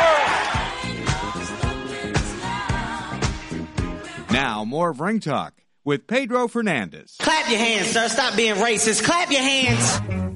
world. 4.18 4.32
Now, 4.32 4.66
more 4.66 4.90
of 4.90 5.00
Ring 5.00 5.20
Talk 5.20 5.54
with 5.84 6.08
Pedro 6.08 6.48
Fernandez. 6.48 7.18
Clap 7.20 7.48
your 7.52 7.60
hands, 7.60 7.86
sir. 7.86 8.08
Stop 8.08 8.36
being 8.36 8.56
racist. 8.56 9.04
Clap 9.04 9.30
your 9.30 9.42
hands. 9.42 10.31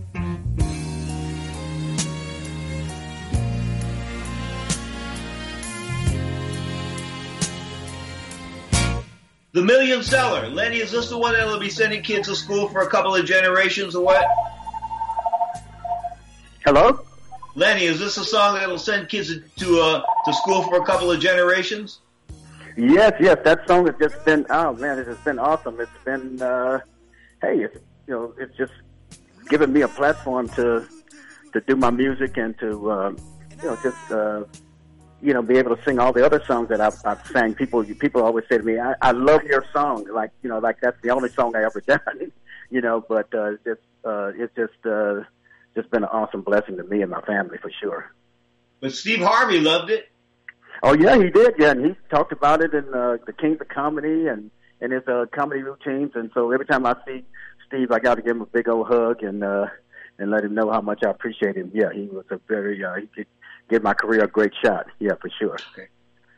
The 9.56 9.61
Million 9.61 10.03
Seller. 10.03 10.49
Lenny, 10.49 10.80
is 10.80 10.91
this 10.91 11.07
the 11.07 11.18
one 11.18 11.32
that'll 11.32 11.57
be 11.57 11.69
sending 11.69 12.02
kids 12.02 12.27
to 12.27 12.36
school 12.36 12.68
for 12.68 12.82
a 12.82 12.90
couple 12.90 13.15
of 13.15 13.26
generations 13.26 13.95
or 13.95 14.03
what? 14.03 14.27
Hello? 16.65 16.99
Lenny, 17.56 17.86
is 17.86 17.98
this 17.98 18.18
a 18.18 18.26
song 18.26 18.56
that'll 18.56 18.77
send 18.77 19.07
kids 19.07 19.32
to 19.56 19.80
uh, 19.80 20.03
to 20.26 20.34
school 20.34 20.64
for 20.64 20.82
a 20.82 20.86
couple 20.86 21.10
of 21.10 21.22
generations? 21.22 22.02
Yes, 22.76 23.14
yes, 23.22 23.38
that 23.45 23.65
song 23.65 23.86
has 23.86 23.95
just 23.98 24.26
been 24.26 24.45
oh 24.49 24.73
man, 24.73 24.99
it 24.99 25.07
has 25.07 25.19
been 25.19 25.40
awesome. 25.40 25.80
It's 25.80 26.03
been 26.03 26.41
uh 26.41 26.82
hey, 27.41 27.60
it's 27.60 27.77
you 28.07 28.14
know, 28.14 28.34
it's 28.38 28.57
just 28.57 28.73
given 29.48 29.72
me 29.72 29.84
a 29.84 29.88
platform 29.88 30.49
to 30.60 30.86
to 31.53 31.61
do 31.61 31.77
my 31.77 31.91
music 31.91 32.36
and 32.36 32.60
to 32.60 32.91
uh, 32.91 33.10
you 33.61 33.69
know 33.69 33.77
just 33.82 34.11
uh 34.11 34.44
you 35.21 35.33
know 35.33 35.41
be 35.41 35.57
able 35.57 35.75
to 35.75 35.83
sing 35.83 35.99
all 35.99 36.13
the 36.13 36.25
other 36.25 36.43
songs 36.45 36.69
that 36.69 36.81
I've, 36.81 36.97
I've 37.05 37.25
sang. 37.27 37.55
People 37.55 37.83
people 37.83 38.23
always 38.23 38.45
say 38.49 38.57
to 38.57 38.63
me, 38.63 38.79
I, 38.79 38.93
"I 39.01 39.11
love 39.11 39.43
your 39.43 39.65
song," 39.73 40.07
like 40.11 40.31
you 40.43 40.49
know, 40.49 40.59
like 40.59 40.77
that's 40.81 40.99
the 41.01 41.11
only 41.11 41.29
song 41.29 41.55
I 41.55 41.63
ever 41.63 41.81
done. 41.87 42.31
you 42.69 42.81
know, 42.81 43.03
but 43.07 43.33
uh, 43.33 43.53
it's 43.65 43.81
uh, 44.03 44.31
it's 44.35 44.53
just 44.55 44.85
uh, 44.85 45.21
just 45.75 45.89
been 45.91 46.03
an 46.03 46.09
awesome 46.09 46.41
blessing 46.41 46.77
to 46.77 46.83
me 46.83 47.01
and 47.01 47.11
my 47.11 47.21
family 47.21 47.57
for 47.57 47.71
sure. 47.81 48.11
But 48.79 48.93
Steve 48.93 49.21
Harvey 49.21 49.59
loved 49.59 49.89
it. 49.89 50.09
Oh 50.83 50.93
yeah, 50.93 51.17
he 51.17 51.29
did. 51.29 51.55
Yeah, 51.57 51.71
and 51.71 51.85
he 51.85 51.95
talked 52.09 52.31
about 52.31 52.61
it 52.61 52.73
in 52.73 52.93
uh, 52.93 53.17
the 53.25 53.33
Kings 53.33 53.59
of 53.61 53.67
Comedy 53.69 54.27
and 54.27 54.51
and 54.81 54.91
his 54.91 55.07
uh, 55.07 55.25
comedy 55.31 55.61
routines. 55.61 56.11
And 56.15 56.29
so 56.33 56.51
every 56.51 56.65
time 56.65 56.85
I 56.85 56.95
see 57.07 57.23
Steve, 57.67 57.91
I 57.91 57.99
got 57.99 58.15
to 58.15 58.21
give 58.21 58.35
him 58.35 58.41
a 58.41 58.45
big 58.45 58.67
old 58.67 58.87
hug 58.87 59.23
and 59.23 59.43
uh, 59.43 59.67
and 60.17 60.31
let 60.31 60.43
him 60.43 60.53
know 60.53 60.71
how 60.71 60.81
much 60.81 61.01
I 61.05 61.09
appreciate 61.09 61.55
him. 61.55 61.71
Yeah, 61.73 61.91
he 61.93 62.07
was 62.07 62.25
a 62.29 62.39
very 62.47 62.83
uh, 62.83 62.95
he 63.15 63.25
give 63.69 63.83
my 63.83 63.93
career 63.93 64.23
a 64.23 64.27
great 64.27 64.53
shot. 64.63 64.87
Yeah, 64.99 65.13
for 65.19 65.29
sure. 65.39 65.57
Okay. 65.73 65.87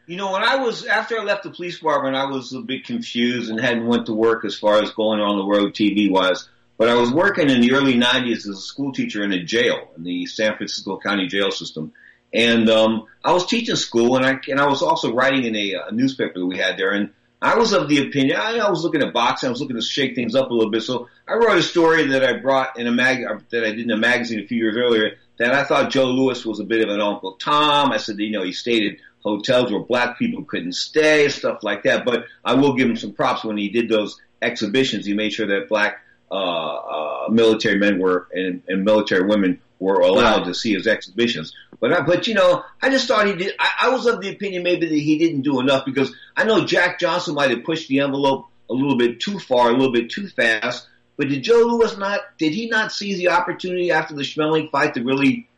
You 0.08 0.16
know, 0.16 0.32
when 0.32 0.44
I 0.44 0.56
was 0.56 0.86
after 0.86 1.20
I 1.20 1.24
left 1.24 1.44
the 1.44 1.50
police 1.50 1.80
department, 1.80 2.16
I 2.16 2.26
was 2.26 2.54
a 2.54 2.62
bit 2.62 2.86
confused 2.86 3.50
and 3.50 3.60
hadn't 3.60 3.88
went 3.88 4.06
to 4.06 4.14
work 4.14 4.46
as 4.46 4.58
far 4.58 4.82
as 4.82 4.92
going 4.92 5.20
on 5.20 5.38
the 5.38 5.44
road 5.44 5.74
TV 5.74 6.10
wise. 6.10 6.48
But 6.78 6.90
I 6.90 6.94
was 6.94 7.12
working 7.12 7.50
in 7.50 7.60
the 7.60 7.74
early 7.74 7.96
'90s 7.96 8.38
as 8.38 8.48
a 8.48 8.56
school 8.56 8.94
teacher 8.94 9.24
in 9.24 9.34
a 9.34 9.44
jail 9.44 9.90
in 9.98 10.04
the 10.04 10.26
San 10.28 10.56
Francisco 10.56 10.98
County 10.98 11.28
jail 11.28 11.52
system, 11.52 11.92
and 12.34 12.70
um, 12.70 13.08
I 13.24 13.34
was 13.34 13.48
teaching 13.48 13.76
school, 13.76 14.16
and 14.16 14.26
I 14.26 14.40
and 14.48 14.62
I 14.62 14.68
was 14.68 14.82
also 14.82 15.14
writing 15.14 15.44
in 15.44 15.56
a, 15.56 15.74
a 15.90 15.92
newspaper 15.92 16.40
that 16.40 16.46
we 16.46 16.58
had 16.58 16.78
there, 16.78 16.92
and 16.92 17.10
I 17.42 17.56
was 17.56 17.74
of 17.74 17.90
the 17.90 18.08
opinion 18.08 18.38
I, 18.38 18.60
I 18.60 18.70
was 18.70 18.84
looking 18.84 19.02
at 19.02 19.12
boxing, 19.12 19.48
I 19.48 19.52
was 19.52 19.60
looking 19.60 19.76
to 19.76 19.82
shake 19.82 20.16
things 20.16 20.36
up 20.36 20.50
a 20.50 20.54
little 20.54 20.72
bit, 20.72 20.84
so 20.84 21.10
I 21.28 21.34
wrote 21.34 21.58
a 21.58 21.64
story 21.64 22.08
that 22.08 22.24
I 22.24 22.40
brought 22.40 22.80
in 22.80 22.88
a 22.88 22.92
mag 22.92 23.26
that 23.50 23.64
I 23.64 23.72
did 23.72 23.82
in 23.82 23.92
a 23.92 23.98
magazine 23.98 24.40
a 24.40 24.48
few 24.48 24.58
years 24.58 24.78
earlier 24.78 25.18
that 25.38 25.54
I 25.54 25.64
thought 25.64 25.92
Joe 25.92 26.06
Louis 26.06 26.46
was 26.46 26.60
a 26.60 26.64
bit 26.64 26.84
of 26.84 26.94
an 26.94 27.02
Uncle 27.02 27.34
Tom. 27.34 27.92
I 27.92 27.98
said, 27.98 28.20
you 28.20 28.32
know, 28.32 28.44
he 28.44 28.52
stayed 28.52 28.94
at 28.94 29.00
hotels 29.22 29.72
where 29.72 29.82
black 29.82 30.18
people 30.18 30.44
couldn't 30.44 30.74
stay, 30.74 31.30
stuff 31.30 31.64
like 31.64 31.84
that. 31.84 32.06
But 32.06 32.26
I 32.44 32.54
will 32.56 32.74
give 32.74 32.90
him 32.90 32.96
some 32.96 33.14
props 33.14 33.44
when 33.44 33.58
he 33.58 33.70
did 33.70 33.90
those 33.90 34.20
exhibitions. 34.42 35.06
He 35.06 35.14
made 35.14 35.34
sure 35.34 35.48
that 35.48 35.70
black 35.70 36.02
uh, 36.32 36.36
uh, 36.36 37.30
military 37.30 37.78
men 37.78 38.00
were 38.00 38.28
and, 38.34 38.62
and 38.68 38.84
military 38.84 39.26
women 39.26 39.62
were 39.80 40.00
allowed 40.00 40.46
to 40.46 40.56
see 40.56 40.74
his 40.74 40.88
exhibitions. 40.88 41.54
But 41.80 41.94
I, 41.94 42.02
but 42.02 42.28
you 42.28 42.34
know, 42.34 42.64
I 42.82 42.90
just 42.90 43.08
thought 43.08 43.28
he 43.28 43.36
did. 43.36 43.54
I, 43.60 43.72
I 43.84 43.90
was 43.90 44.08
of 44.08 44.22
the 44.22 44.30
opinion 44.30 44.64
maybe 44.64 44.88
that 44.88 44.96
he 44.96 45.18
didn't 45.18 45.42
do 45.42 45.60
enough 45.60 45.86
because 45.86 46.14
I 46.36 46.46
know 46.46 46.66
Jack 46.66 47.00
Johnson 47.00 47.36
might 47.36 47.52
have 47.52 47.64
pushed 47.64 47.88
the 47.88 48.00
envelope 48.00 48.48
a 48.70 48.74
little 48.74 48.98
bit 48.98 49.20
too 49.20 49.40
far, 49.40 49.70
a 49.70 49.74
little 49.74 49.94
bit 49.94 50.10
too 50.10 50.28
fast. 50.28 50.88
But 51.18 51.30
did 51.30 51.44
Joe 51.44 51.64
Louis 51.66 51.98
not? 51.98 52.22
Did 52.38 52.54
he 52.54 52.68
not 52.68 52.92
seize 52.92 53.18
the 53.18 53.30
opportunity 53.30 53.92
after 53.92 54.16
the 54.16 54.22
Schmeling 54.22 54.70
fight 54.72 54.94
to 54.94 55.04
really 55.04 55.50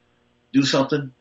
do 0.53 0.63
something? 0.63 1.11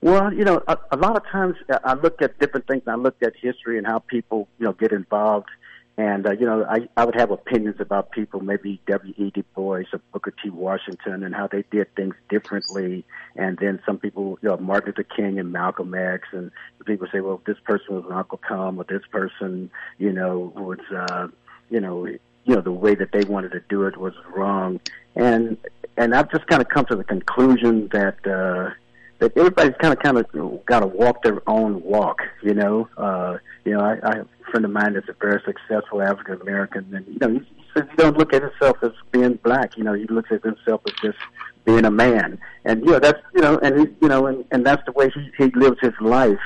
Well, 0.00 0.32
you 0.32 0.44
know, 0.44 0.62
a, 0.66 0.78
a 0.90 0.96
lot 0.96 1.16
of 1.16 1.24
times 1.26 1.56
I 1.84 1.94
look 1.94 2.22
at 2.22 2.38
different 2.38 2.66
things. 2.66 2.82
I 2.86 2.94
look 2.94 3.16
at 3.22 3.34
history 3.36 3.78
and 3.78 3.86
how 3.86 4.00
people, 4.00 4.48
you 4.58 4.66
know, 4.66 4.72
get 4.72 4.92
involved. 4.92 5.48
And, 5.96 6.26
uh, 6.26 6.32
you 6.32 6.46
know, 6.46 6.64
I, 6.68 6.88
I 6.96 7.04
would 7.04 7.14
have 7.14 7.30
opinions 7.30 7.76
about 7.78 8.10
people, 8.12 8.40
maybe 8.40 8.80
W.E. 8.86 9.30
Du 9.30 9.42
Bois 9.54 9.84
or 9.92 10.00
Booker 10.12 10.32
T. 10.42 10.48
Washington 10.48 11.22
and 11.22 11.34
how 11.34 11.46
they 11.46 11.64
did 11.70 11.94
things 11.94 12.14
differently. 12.30 13.04
And 13.36 13.58
then 13.58 13.78
some 13.84 13.98
people, 13.98 14.38
you 14.42 14.48
know, 14.48 14.56
Martin 14.56 14.94
Luther 14.96 15.02
King 15.04 15.38
and 15.38 15.52
Malcolm 15.52 15.94
X. 15.94 16.28
And 16.32 16.50
people 16.86 17.06
say, 17.12 17.20
well, 17.20 17.42
this 17.46 17.58
person 17.62 17.94
was 17.94 18.04
an 18.06 18.12
Uncle 18.12 18.40
Tom 18.48 18.78
or 18.78 18.84
this 18.84 19.02
person, 19.10 19.70
you 19.98 20.12
know, 20.12 20.52
was, 20.56 20.80
uh, 20.90 21.28
you 21.70 21.78
know, 21.78 22.08
you 22.44 22.54
know, 22.54 22.60
the 22.60 22.72
way 22.72 22.94
that 22.94 23.12
they 23.12 23.24
wanted 23.24 23.52
to 23.52 23.60
do 23.68 23.84
it 23.86 23.96
was 23.96 24.14
wrong. 24.34 24.80
And, 25.16 25.56
and 25.96 26.14
I've 26.14 26.30
just 26.30 26.46
kind 26.46 26.62
of 26.62 26.68
come 26.68 26.86
to 26.86 26.96
the 26.96 27.04
conclusion 27.04 27.88
that, 27.92 28.16
uh, 28.26 28.70
that 29.18 29.36
everybody's 29.36 29.76
kind 29.80 29.92
of 29.92 30.00
kind 30.00 30.18
of 30.18 30.66
got 30.66 30.80
to 30.80 30.86
walk 30.88 31.22
their 31.22 31.48
own 31.48 31.80
walk, 31.84 32.22
you 32.42 32.54
know. 32.54 32.88
Uh, 32.96 33.38
you 33.64 33.72
know, 33.72 33.80
I, 33.80 33.92
I 34.02 34.16
have 34.16 34.26
a 34.26 34.50
friend 34.50 34.64
of 34.64 34.72
mine 34.72 34.94
that's 34.94 35.08
a 35.08 35.12
very 35.12 35.40
successful 35.44 36.02
African 36.02 36.40
American, 36.40 36.92
and 36.92 37.06
you 37.06 37.18
know, 37.20 37.28
he, 37.28 37.46
says 37.72 37.84
he 37.88 37.96
don't 37.96 38.18
look 38.18 38.32
at 38.32 38.42
himself 38.42 38.78
as 38.82 38.90
being 39.12 39.34
black. 39.44 39.76
You 39.76 39.84
know, 39.84 39.92
he 39.92 40.06
looks 40.06 40.32
at 40.32 40.42
himself 40.42 40.80
as 40.88 40.94
just 41.00 41.18
being 41.64 41.84
a 41.84 41.90
man, 41.90 42.40
and 42.64 42.80
you 42.84 42.90
know 42.90 42.98
that's 42.98 43.20
you 43.32 43.42
know, 43.42 43.58
and 43.58 43.78
he, 43.78 43.94
you 44.00 44.08
know, 44.08 44.26
and, 44.26 44.44
and 44.50 44.66
that's 44.66 44.84
the 44.86 44.92
way 44.92 45.08
he 45.10 45.30
he 45.38 45.52
lives 45.52 45.78
his 45.80 45.94
life. 46.00 46.40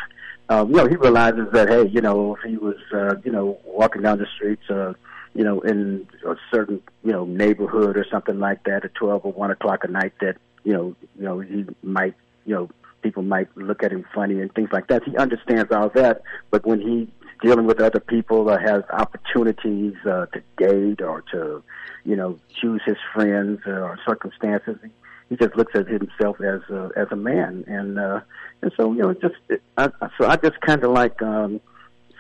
uh, 0.49 0.65
you 0.69 0.77
know, 0.77 0.87
he 0.87 0.97
realizes 0.97 1.49
that 1.53 1.69
hey, 1.69 1.87
you 1.89 2.01
know, 2.01 2.37
if 2.37 2.43
he 2.49 2.57
was, 2.57 2.77
uh, 2.93 3.15
you 3.25 3.33
know, 3.33 3.59
walking 3.65 4.03
down 4.03 4.19
the 4.19 4.27
streets, 4.37 4.69
uh, 4.71 4.93
you 5.37 5.45
know, 5.45 5.61
in 5.61 6.07
a 6.27 6.35
certain, 6.53 6.81
you 7.05 7.13
know, 7.13 7.25
neighborhood 7.25 7.97
or 7.97 8.07
something 8.11 8.39
like 8.39 8.65
that 8.65 8.85
at 8.85 8.95
twelve 8.95 9.25
or 9.25 9.33
one 9.33 9.51
o'clock 9.51 9.81
at 9.85 9.91
night, 9.91 10.13
that 10.21 10.37
you 10.65 10.73
know, 10.73 10.97
you 11.19 11.25
know, 11.25 11.41
he 11.41 11.67
might, 11.83 12.15
you 12.47 12.55
know, 12.55 12.71
people 13.03 13.23
might 13.23 13.49
look 13.57 13.83
at 13.83 13.93
him 13.93 14.05
funny 14.15 14.41
and 14.41 14.53
things 14.55 14.71
like 14.73 14.89
that. 14.89 15.05
He 15.05 15.17
understands 15.17 15.71
all 15.71 15.91
that, 15.91 16.23
but 16.51 16.65
when 16.67 16.81
he's 16.81 17.09
dealing 17.43 17.67
with 17.67 17.81
other 17.81 18.01
people 18.01 18.51
or 18.51 18.59
has 18.59 18.83
opportunities 18.91 19.95
uh, 20.07 20.27
to 20.27 20.43
date 20.57 21.03
or 21.03 21.23
to, 21.33 21.63
you 22.05 22.17
know, 22.17 22.39
choose 22.61 22.81
his 22.85 22.97
friends 23.15 23.61
or 23.67 23.99
circumstances, 24.07 24.77
he, 24.83 24.91
he 25.29 25.37
just 25.37 25.55
looks 25.55 25.75
at 25.75 25.87
himself 25.87 26.41
as 26.41 26.63
a, 26.71 26.91
as 26.97 27.09
a 27.11 27.17
man, 27.17 27.65
and 27.67 27.99
uh, 27.99 28.21
and 28.63 28.73
so 28.77 28.93
you 28.93 29.03
know, 29.03 29.13
just 29.15 29.35
I, 29.77 29.91
so 30.19 30.27
I 30.27 30.37
just 30.37 30.61
kind 30.63 30.83
of 30.83 30.93
like 30.93 31.21
um, 31.23 31.61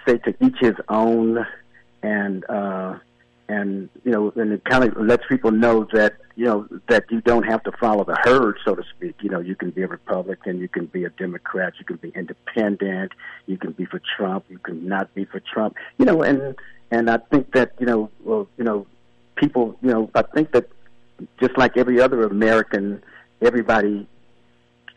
say 0.06 0.18
to 0.18 0.34
each 0.44 0.58
his 0.60 0.74
own, 0.88 1.46
and 2.02 2.48
uh, 2.48 2.98
and 3.48 3.88
you 4.04 4.12
know, 4.12 4.32
and 4.36 4.52
it 4.52 4.64
kind 4.64 4.84
of 4.84 4.96
lets 4.96 5.24
people 5.28 5.50
know 5.50 5.86
that 5.92 6.16
you 6.34 6.44
know 6.44 6.66
that 6.88 7.04
you 7.10 7.20
don't 7.20 7.44
have 7.44 7.62
to 7.64 7.72
follow 7.72 8.04
the 8.04 8.16
herd, 8.22 8.58
so 8.64 8.74
to 8.74 8.82
speak. 8.96 9.16
You 9.22 9.30
know, 9.30 9.40
you 9.40 9.54
can 9.54 9.70
be 9.70 9.82
a 9.82 9.86
Republican, 9.86 10.58
you 10.58 10.68
can 10.68 10.86
be 10.86 11.04
a 11.04 11.10
Democrat, 11.10 11.74
you 11.78 11.84
can 11.84 11.96
be 11.96 12.10
independent, 12.14 13.12
you 13.46 13.56
can 13.56 13.72
be 13.72 13.84
for 13.84 14.00
Trump, 14.16 14.44
you 14.48 14.58
can 14.58 14.88
not 14.88 15.14
be 15.14 15.24
for 15.24 15.40
Trump. 15.40 15.76
You 15.98 16.04
know, 16.04 16.22
and 16.22 16.56
and 16.90 17.08
I 17.08 17.18
think 17.18 17.52
that 17.52 17.72
you 17.78 17.86
know, 17.86 18.10
well, 18.24 18.48
you 18.56 18.64
know, 18.64 18.86
people, 19.36 19.76
you 19.82 19.90
know, 19.90 20.10
I 20.14 20.22
think 20.22 20.52
that 20.52 20.68
just 21.40 21.56
like 21.56 21.76
every 21.76 22.00
other 22.00 22.22
American, 22.24 23.02
everybody 23.40 24.08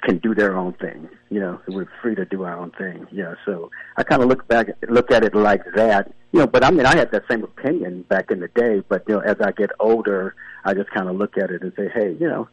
can 0.01 0.17
do 0.19 0.33
their 0.33 0.55
own 0.55 0.73
thing. 0.73 1.09
You 1.29 1.39
know, 1.39 1.59
we're 1.67 1.87
free 2.01 2.15
to 2.15 2.25
do 2.25 2.43
our 2.43 2.57
own 2.57 2.71
thing. 2.71 3.07
Know, 3.11 3.35
so 3.45 3.71
I 3.97 4.03
kind 4.03 4.21
of 4.21 4.29
look 4.29 4.47
back, 4.47 4.67
look 4.87 5.11
at 5.11 5.23
it 5.23 5.35
like 5.35 5.63
that. 5.75 6.13
You 6.31 6.41
know, 6.41 6.47
but 6.47 6.63
I 6.63 6.71
mean, 6.71 6.85
I 6.85 6.95
had 6.95 7.11
that 7.11 7.23
same 7.29 7.43
opinion 7.43 8.03
back 8.03 8.31
in 8.31 8.39
the 8.39 8.47
day. 8.49 8.81
But 8.87 9.03
you 9.07 9.15
know, 9.15 9.21
as 9.21 9.37
I 9.41 9.51
get 9.51 9.71
older, 9.79 10.35
I 10.63 10.73
just 10.73 10.89
kind 10.91 11.09
of 11.09 11.15
look 11.15 11.37
at 11.37 11.51
it 11.51 11.61
and 11.61 11.73
say, 11.75 11.89
hey, 11.93 12.15
you 12.19 12.27
know, 12.27 12.47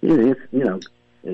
you 0.00 0.16
know, 0.16 0.30
it's, 0.32 0.40
you 0.52 0.64
know, 0.64 0.80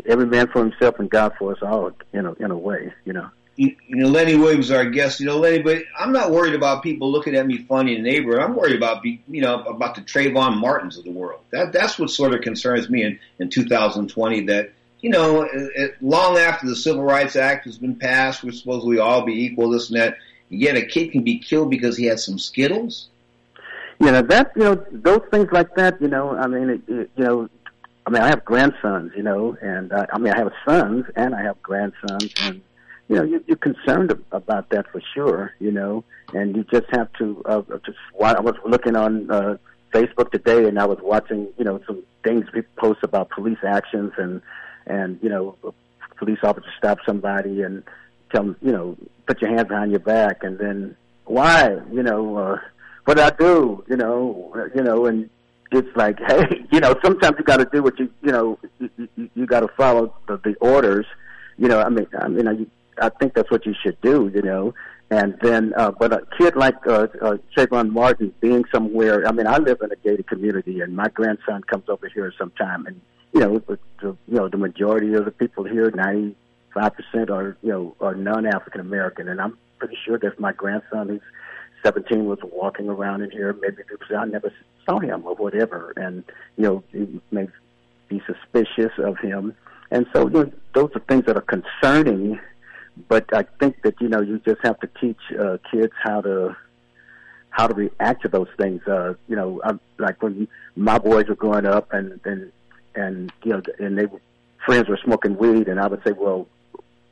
every 0.07 0.27
man 0.27 0.49
for 0.49 0.65
himself 0.65 0.99
and 0.99 1.09
God 1.09 1.33
for 1.39 1.53
us 1.53 1.59
all. 1.63 1.91
You 2.13 2.23
know, 2.23 2.37
in 2.39 2.51
a 2.51 2.59
way, 2.59 2.93
you 3.05 3.13
know. 3.13 3.31
You, 3.59 3.75
you 3.89 3.97
know, 3.97 4.09
Lenny 4.09 4.37
Williams, 4.37 4.71
our 4.71 4.85
guest. 4.85 5.19
You 5.19 5.27
know, 5.27 5.39
Lenny, 5.39 5.61
but 5.61 5.83
I'm 5.99 6.13
not 6.13 6.31
worried 6.31 6.55
about 6.55 6.83
people 6.83 7.11
looking 7.11 7.35
at 7.35 7.47
me 7.47 7.57
funny 7.57 7.97
in 7.97 8.03
the 8.03 8.11
neighborhood. 8.11 8.43
I'm 8.43 8.55
worried 8.55 8.77
about, 8.77 9.03
be, 9.03 9.23
you 9.29 9.41
know, 9.41 9.63
about 9.63 9.95
the 9.95 10.03
Trayvon 10.03 10.59
Martins 10.59 10.99
of 10.99 11.05
the 11.05 11.11
world. 11.11 11.41
That 11.53 11.73
that's 11.73 11.99
what 11.99 12.11
sort 12.11 12.35
of 12.35 12.43
concerns 12.43 12.91
me 12.91 13.03
in 13.03 13.19
in 13.39 13.49
2020. 13.49 14.43
That 14.43 14.73
you 15.07 15.13
know, 15.13 15.43
it, 15.43 15.71
it, 15.77 16.03
long 16.03 16.37
after 16.37 16.67
the 16.67 16.75
Civil 16.75 17.05
Rights 17.05 17.37
Act 17.37 17.65
has 17.67 17.79
been 17.79 17.95
passed, 17.95 18.43
we're 18.43 18.51
supposed 18.51 18.85
to 18.85 19.01
all 19.01 19.25
be 19.25 19.45
equal, 19.45 19.71
this 19.71 19.89
and 19.89 20.01
that. 20.01 20.17
Yet 20.49 20.77
a 20.77 20.85
kid 20.85 21.13
can 21.13 21.23
be 21.23 21.39
killed 21.39 21.71
because 21.71 21.97
he 21.97 22.07
had 22.07 22.19
some 22.19 22.41
Skittles. 22.41 23.07
You 24.01 24.11
know 24.11 24.23
that 24.23 24.51
you 24.57 24.65
know 24.65 24.85
those 24.91 25.23
things 25.31 25.47
like 25.53 25.77
that. 25.77 26.03
You 26.03 26.09
know, 26.09 26.37
I 26.37 26.49
mean, 26.49 26.71
it, 26.71 26.81
it, 26.89 27.11
you 27.17 27.23
know, 27.23 27.49
I 28.05 28.11
mean, 28.11 28.21
I 28.21 28.27
have 28.27 28.45
grandsons. 28.45 29.13
You 29.17 29.23
know, 29.23 29.57
and 29.63 29.93
uh, 29.93 30.07
I 30.13 30.19
mean, 30.19 30.33
I 30.33 30.39
have 30.39 30.53
sons 30.65 31.05
and 31.15 31.37
I 31.37 31.43
have 31.43 31.63
grandsons, 31.63 32.35
and 32.41 32.61
you 33.09 33.15
know, 33.15 33.23
you, 33.23 33.45
you're 33.47 33.57
concerned 33.57 34.13
about 34.33 34.71
that 34.71 34.91
for 34.91 35.01
sure, 35.15 35.55
you 35.61 35.71
know, 35.71 36.03
and 36.35 36.57
you 36.57 36.65
just 36.65 36.87
have 36.91 37.13
to, 37.19 37.41
uh, 37.47 37.63
just, 37.85 37.99
I 38.21 38.41
was 38.41 38.57
looking 38.65 38.97
on, 38.97 39.31
uh, 39.31 39.57
Facebook 39.93 40.33
today 40.33 40.67
and 40.67 40.77
I 40.77 40.87
was 40.87 40.99
watching, 41.01 41.47
you 41.57 41.65
know, 41.65 41.81
some 41.87 42.03
things 42.25 42.47
people 42.53 42.73
post 42.77 43.05
about 43.05 43.31
police 43.31 43.59
actions 43.65 44.13
and, 44.19 44.43
and, 44.87 45.19
you 45.23 45.29
know, 45.29 45.57
a 45.65 45.73
police 46.17 46.39
officer 46.43 46.69
stop 46.79 46.99
somebody 47.07 47.63
and 47.63 47.83
tell 48.33 48.45
them, 48.45 48.57
you 48.63 48.73
know, 48.73 48.97
put 49.27 49.41
your 49.41 49.55
hands 49.55 49.69
behind 49.69 49.91
your 49.91 50.01
back 50.01 50.43
and 50.43 50.59
then 50.59 50.97
why, 51.25 51.79
you 51.93 52.03
know, 52.03 52.37
uh, 52.37 52.59
what 53.05 53.17
did 53.17 53.25
I 53.25 53.31
do, 53.31 53.85
you 53.89 53.97
know, 53.97 54.69
you 54.75 54.83
know, 54.83 55.07
and 55.07 55.29
it's 55.73 55.97
like, 55.97 56.19
hey, 56.27 56.67
you 56.71 56.81
know, 56.81 56.95
sometimes 57.05 57.37
you 57.39 57.45
got 57.45 57.59
to 57.59 57.69
do 57.73 57.83
what 57.83 57.99
you, 57.99 58.11
you 58.23 58.33
know, 58.33 58.59
you, 58.79 59.31
you, 59.35 59.47
got 59.47 59.61
to 59.61 59.69
follow 59.77 60.15
the, 60.29 60.39
the 60.39 60.55
orders. 60.61 61.07
You 61.59 61.69
know, 61.69 61.81
I 61.81 61.89
mean, 61.89 62.07
I 62.19 62.29
mean, 62.29 62.71
I 63.01 63.09
think 63.09 63.35
that's 63.35 63.51
what 63.51 63.67
you 63.67 63.75
should 63.83 64.01
do, 64.01 64.31
you 64.35 64.43
know. 64.43 64.75
And 65.11 65.39
then, 65.41 65.73
uh, 65.77 65.93
but 65.93 66.13
a 66.13 66.27
kid 66.37 66.57
like 66.57 66.75
uh, 66.87 67.07
uh, 67.23 67.37
Trayvon 67.57 67.91
Martin 67.91 68.35
being 68.41 68.65
somewhere, 68.73 69.27
I 69.27 69.33
mean, 69.33 69.47
I 69.47 69.59
live 69.59 69.79
in 69.81 69.93
a 69.93 69.97
gated 69.97 70.27
community, 70.27 70.81
and 70.81 70.97
my 70.97 71.09
grandson 71.09 71.63
comes 71.63 71.85
over 71.89 72.09
here 72.09 72.33
sometime, 72.37 72.87
and 72.87 73.01
you 73.37 73.43
know, 73.43 73.59
the, 73.59 73.79
you 74.03 74.17
know, 74.29 74.49
the 74.49 74.57
majority 74.57 75.13
of 75.13 75.27
the 75.27 75.31
people 75.31 75.65
here, 75.65 75.91
ninety 75.91 76.35
five 76.73 76.93
percent, 76.95 77.31
are 77.31 77.57
you 77.63 77.71
know, 77.71 77.97
are 78.01 78.15
non 78.15 78.47
African 78.47 78.81
American, 78.81 79.29
and 79.29 79.41
I'm 79.41 79.59
pretty 79.79 79.99
sure 80.07 80.19
that 80.19 80.41
my 80.41 80.53
grandson, 80.53 81.09
who's 81.09 81.21
seventeen, 81.83 82.25
was 82.25 82.39
walking 82.43 82.89
around 82.89 83.23
in 83.23 83.31
here. 83.31 83.55
Maybe 83.61 83.83
because 83.89 84.17
I 84.17 84.25
never 84.25 84.51
saw 84.89 85.01
him 85.01 85.25
or 85.27 85.35
whatever, 85.35 85.93
and 85.97 86.25
you 86.57 86.65
know, 86.65 86.85
he 86.93 87.21
may 87.31 87.47
be 88.09 88.23
suspicious 88.27 88.93
of 88.99 89.19
him, 89.19 89.55
and 89.91 90.07
so 90.15 90.29
you 90.29 90.33
know, 90.33 90.53
those 90.75 90.91
are 90.95 91.01
things 91.01 91.27
that 91.27 91.37
are 91.37 91.43
concerning 91.43 92.41
but 93.09 93.27
I 93.35 93.45
think 93.61 93.83
that 93.83 94.01
you 94.01 94.09
know 94.09 94.21
you 94.21 94.41
just 94.47 94.61
have 94.63 94.81
to 94.81 94.89
teach 95.01 95.19
uh, 95.39 95.59
kids 95.71 95.93
how 96.03 96.23
to 96.23 96.57
how 97.51 97.67
to 97.67 97.75
react 97.75 98.23
to 98.23 98.29
those 98.29 98.49
things. 98.59 98.83
Uh, 98.87 99.15
you 99.29 99.37
know, 99.37 99.61
I'm, 99.65 99.81
like 99.99 100.23
when 100.23 100.49
my 100.77 100.99
boys 100.99 101.27
were 101.29 101.35
growing 101.35 101.67
up, 101.67 101.93
and 101.93 102.21
and 102.25 102.53
and 102.97 103.33
you 103.45 103.53
know, 103.53 103.63
and 103.79 103.99
they 103.99 104.07
friends 104.65 104.89
were 104.89 104.99
smoking 105.05 105.37
weed, 105.37 105.69
and 105.69 105.79
I 105.79 105.87
would 105.87 106.03
say, 106.05 106.13
well, 106.13 106.49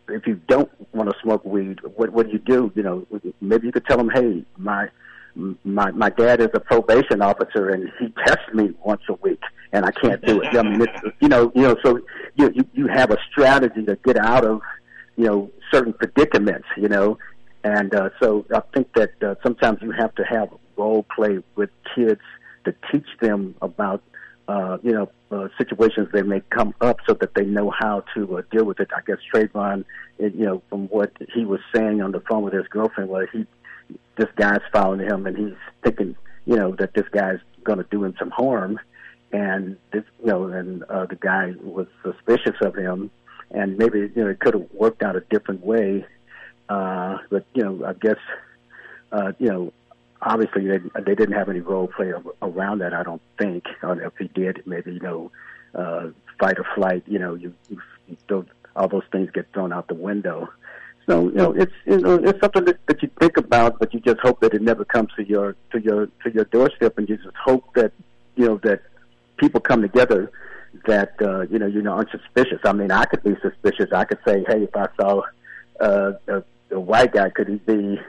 if 0.08 0.26
you 0.26 0.40
don't 0.48 0.70
want 0.92 1.10
to 1.10 1.16
smoke 1.22 1.44
weed, 1.44 1.78
what 1.96 2.10
what 2.10 2.26
do 2.26 2.32
you 2.32 2.38
do? 2.38 2.72
You 2.74 2.82
know, 2.82 3.06
maybe 3.40 3.66
you 3.66 3.72
could 3.72 3.86
tell 3.86 3.96
them, 3.96 4.10
hey, 4.10 4.44
my 4.56 4.88
my 5.34 5.90
my 5.92 6.10
dad 6.10 6.40
is 6.40 6.50
a 6.54 6.60
probation 6.60 7.22
officer, 7.22 7.70
and 7.70 7.90
he 7.98 8.12
tests 8.24 8.52
me 8.52 8.74
once 8.84 9.02
a 9.08 9.14
week, 9.14 9.42
and 9.72 9.84
I 9.84 9.90
can't 9.92 10.24
do 10.24 10.42
it. 10.42 10.56
I 10.56 10.62
mean, 10.62 10.82
it's, 10.82 11.16
you 11.20 11.28
know, 11.28 11.52
you 11.54 11.62
know, 11.62 11.76
so 11.84 12.00
you 12.36 12.50
you 12.54 12.64
you 12.72 12.86
have 12.88 13.10
a 13.10 13.18
strategy 13.30 13.84
to 13.84 13.96
get 13.96 14.16
out 14.16 14.44
of 14.44 14.60
you 15.16 15.26
know 15.26 15.50
certain 15.72 15.92
predicaments, 15.92 16.66
you 16.76 16.88
know, 16.88 17.18
and 17.62 17.94
uh, 17.94 18.10
so 18.20 18.44
I 18.54 18.60
think 18.74 18.92
that 18.94 19.22
uh, 19.22 19.34
sometimes 19.42 19.80
you 19.82 19.90
have 19.92 20.14
to 20.16 20.24
have 20.24 20.50
role 20.76 21.04
play 21.14 21.42
with 21.56 21.70
kids 21.94 22.20
to 22.64 22.74
teach 22.90 23.06
them 23.20 23.54
about 23.62 24.02
uh, 24.48 24.78
you 24.82 24.92
know 24.92 25.10
uh, 25.30 25.48
situations 25.58 26.08
they 26.12 26.22
may 26.22 26.40
come 26.50 26.74
up 26.80 26.98
so 27.06 27.14
that 27.14 27.34
they 27.34 27.44
know 27.44 27.70
how 27.70 28.04
to 28.14 28.38
uh, 28.38 28.42
deal 28.50 28.64
with 28.64 28.80
it. 28.80 28.90
I 28.96 29.00
guess 29.06 29.18
Trayvon, 29.32 29.84
it, 30.18 30.34
you 30.34 30.44
know, 30.44 30.62
from 30.68 30.88
what 30.88 31.12
he 31.34 31.44
was 31.44 31.60
saying 31.74 32.02
on 32.02 32.12
the 32.12 32.20
phone 32.20 32.42
with 32.42 32.54
his 32.54 32.66
girlfriend, 32.68 33.10
was 33.10 33.28
he 33.32 33.46
this 34.16 34.28
guy's 34.36 34.62
following 34.72 35.00
him 35.00 35.26
and 35.26 35.36
he's 35.36 35.56
thinking 35.82 36.16
you 36.46 36.56
know 36.56 36.74
that 36.76 36.94
this 36.94 37.08
guy's 37.10 37.40
going 37.62 37.78
to 37.78 37.86
do 37.90 38.04
him 38.04 38.14
some 38.18 38.30
harm, 38.30 38.78
and 39.32 39.76
this 39.92 40.04
you 40.20 40.30
know 40.30 40.46
and 40.46 40.82
uh, 40.84 41.06
the 41.06 41.16
guy 41.16 41.52
was 41.62 41.86
suspicious 42.02 42.56
of 42.62 42.74
him 42.76 43.10
and 43.50 43.78
maybe 43.78 44.00
you 44.00 44.12
know 44.16 44.28
it 44.28 44.40
could 44.40 44.54
have 44.54 44.66
worked 44.72 45.02
out 45.02 45.16
a 45.16 45.20
different 45.30 45.64
way. 45.64 46.04
Uh, 46.68 47.18
but 47.30 47.44
you 47.54 47.62
know, 47.62 47.84
I 47.86 47.92
guess 47.92 48.18
uh, 49.12 49.32
you 49.38 49.48
know, 49.48 49.72
obviously 50.24 50.66
they 50.66 50.78
they 51.00 51.14
didn't 51.14 51.32
have 51.32 51.48
any 51.48 51.60
role 51.60 51.88
play 51.88 52.12
around 52.42 52.78
that. 52.78 52.94
I 52.94 53.02
don't 53.02 53.22
think. 53.38 53.64
Or 53.82 54.00
if 54.00 54.12
he 54.18 54.28
did, 54.28 54.62
maybe 54.66 54.94
you 54.94 55.00
know, 55.00 55.30
uh, 55.74 56.08
fight 56.38 56.58
or 56.58 56.66
flight. 56.74 57.04
You 57.06 57.18
know, 57.18 57.34
you, 57.34 57.54
you, 57.68 57.80
don't, 58.28 58.48
all 58.76 58.88
those 58.88 59.04
things 59.12 59.30
get 59.32 59.52
thrown 59.52 59.72
out 59.72 59.88
the 59.88 59.94
window. 59.94 60.48
So 61.06 61.28
you 61.28 61.34
know, 61.34 61.52
it's 61.52 61.72
you 61.84 61.98
know, 61.98 62.14
it's 62.14 62.40
something 62.40 62.64
that, 62.64 62.78
that 62.86 63.02
you 63.02 63.10
think 63.20 63.36
about, 63.36 63.78
but 63.78 63.92
you 63.92 64.00
just 64.00 64.20
hope 64.20 64.40
that 64.40 64.54
it 64.54 64.62
never 64.62 64.84
comes 64.84 65.10
to 65.16 65.24
your 65.24 65.54
to 65.72 65.80
your 65.80 66.06
to 66.06 66.32
your 66.32 66.44
doorstep, 66.44 66.98
and 66.98 67.08
you 67.08 67.16
just 67.16 67.36
hope 67.36 67.74
that 67.74 67.92
you 68.36 68.46
know 68.46 68.60
that 68.64 68.82
people 69.36 69.60
come 69.60 69.82
together 69.82 70.32
that 70.86 71.14
uh, 71.20 71.42
you 71.42 71.58
know 71.58 71.66
you 71.66 71.88
aren't 71.90 72.10
suspicious. 72.10 72.60
I 72.64 72.72
mean, 72.72 72.90
I 72.90 73.04
could 73.04 73.22
be 73.22 73.36
suspicious. 73.42 73.92
I 73.92 74.04
could 74.04 74.18
say, 74.26 74.44
hey, 74.46 74.64
if 74.64 74.76
I 74.76 74.88
saw 74.98 75.22
uh, 75.80 76.12
a, 76.28 76.42
a 76.70 76.80
white 76.80 77.12
guy, 77.12 77.30
could 77.30 77.48
he 77.48 77.56
be, 77.56 78.00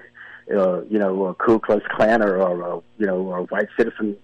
uh, 0.53 0.81
you 0.84 0.99
know, 0.99 1.26
a 1.26 1.34
Ku 1.34 1.59
Klux 1.59 1.84
Klaner 1.88 2.39
or 2.39 2.61
a, 2.61 2.81
you 2.97 3.07
know, 3.07 3.34
a 3.34 3.43
white 3.43 3.69
citizen 3.77 4.17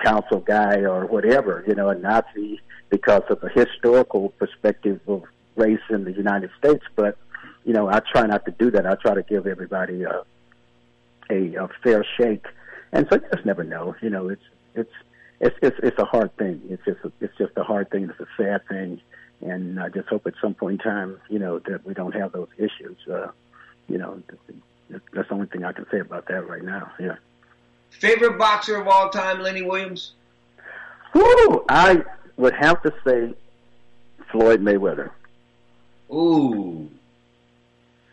council 0.00 0.40
guy 0.40 0.80
or 0.80 1.06
whatever, 1.06 1.64
you 1.66 1.74
know, 1.74 1.88
a 1.88 1.94
Nazi 1.94 2.60
because 2.90 3.22
of 3.30 3.42
a 3.42 3.48
historical 3.48 4.30
perspective 4.38 5.00
of 5.06 5.24
race 5.56 5.80
in 5.90 6.04
the 6.04 6.12
United 6.12 6.50
States. 6.58 6.84
But 6.94 7.18
you 7.64 7.72
know, 7.72 7.88
I 7.88 8.00
try 8.00 8.26
not 8.26 8.44
to 8.44 8.52
do 8.52 8.70
that. 8.70 8.86
I 8.86 8.94
try 8.94 9.14
to 9.14 9.22
give 9.22 9.46
everybody 9.46 10.04
a 10.04 10.22
a, 11.28 11.54
a 11.56 11.68
fair 11.82 12.04
shake, 12.16 12.46
and 12.92 13.06
so 13.10 13.16
you 13.16 13.22
just 13.34 13.44
never 13.44 13.64
know. 13.64 13.96
You 14.00 14.10
know, 14.10 14.28
it's 14.28 14.44
it's 14.74 14.92
it's 15.40 15.56
it's 15.62 15.76
it's 15.82 15.98
a 15.98 16.04
hard 16.04 16.36
thing. 16.36 16.62
It's 16.68 16.84
just 16.84 17.00
a, 17.04 17.12
it's 17.20 17.36
just 17.36 17.52
a 17.56 17.64
hard 17.64 17.90
thing. 17.90 18.08
It's 18.08 18.20
a 18.20 18.26
sad 18.36 18.66
thing, 18.68 19.00
and 19.40 19.80
I 19.80 19.88
just 19.88 20.08
hope 20.08 20.26
at 20.26 20.34
some 20.40 20.54
point 20.54 20.80
in 20.80 20.90
time, 20.90 21.20
you 21.28 21.38
know, 21.38 21.58
that 21.60 21.84
we 21.84 21.94
don't 21.94 22.14
have 22.14 22.32
those 22.32 22.48
issues. 22.56 22.96
Uh, 23.10 23.28
you 23.88 23.98
know, 23.98 24.22
that's 24.88 25.28
the 25.28 25.34
only 25.34 25.46
thing 25.46 25.64
I 25.64 25.72
can 25.72 25.86
say 25.90 25.98
about 25.98 26.26
that 26.28 26.48
right 26.48 26.62
now. 26.62 26.92
Yeah. 27.00 27.16
Favorite 27.90 28.38
boxer 28.38 28.76
of 28.80 28.86
all 28.88 29.10
time, 29.10 29.40
Lenny 29.40 29.62
Williams. 29.62 30.12
Woo! 31.14 31.64
I 31.68 32.02
would 32.36 32.54
have 32.54 32.82
to 32.82 32.92
say 33.06 33.34
Floyd 34.30 34.60
Mayweather. 34.60 35.10
Ooh. 36.12 36.88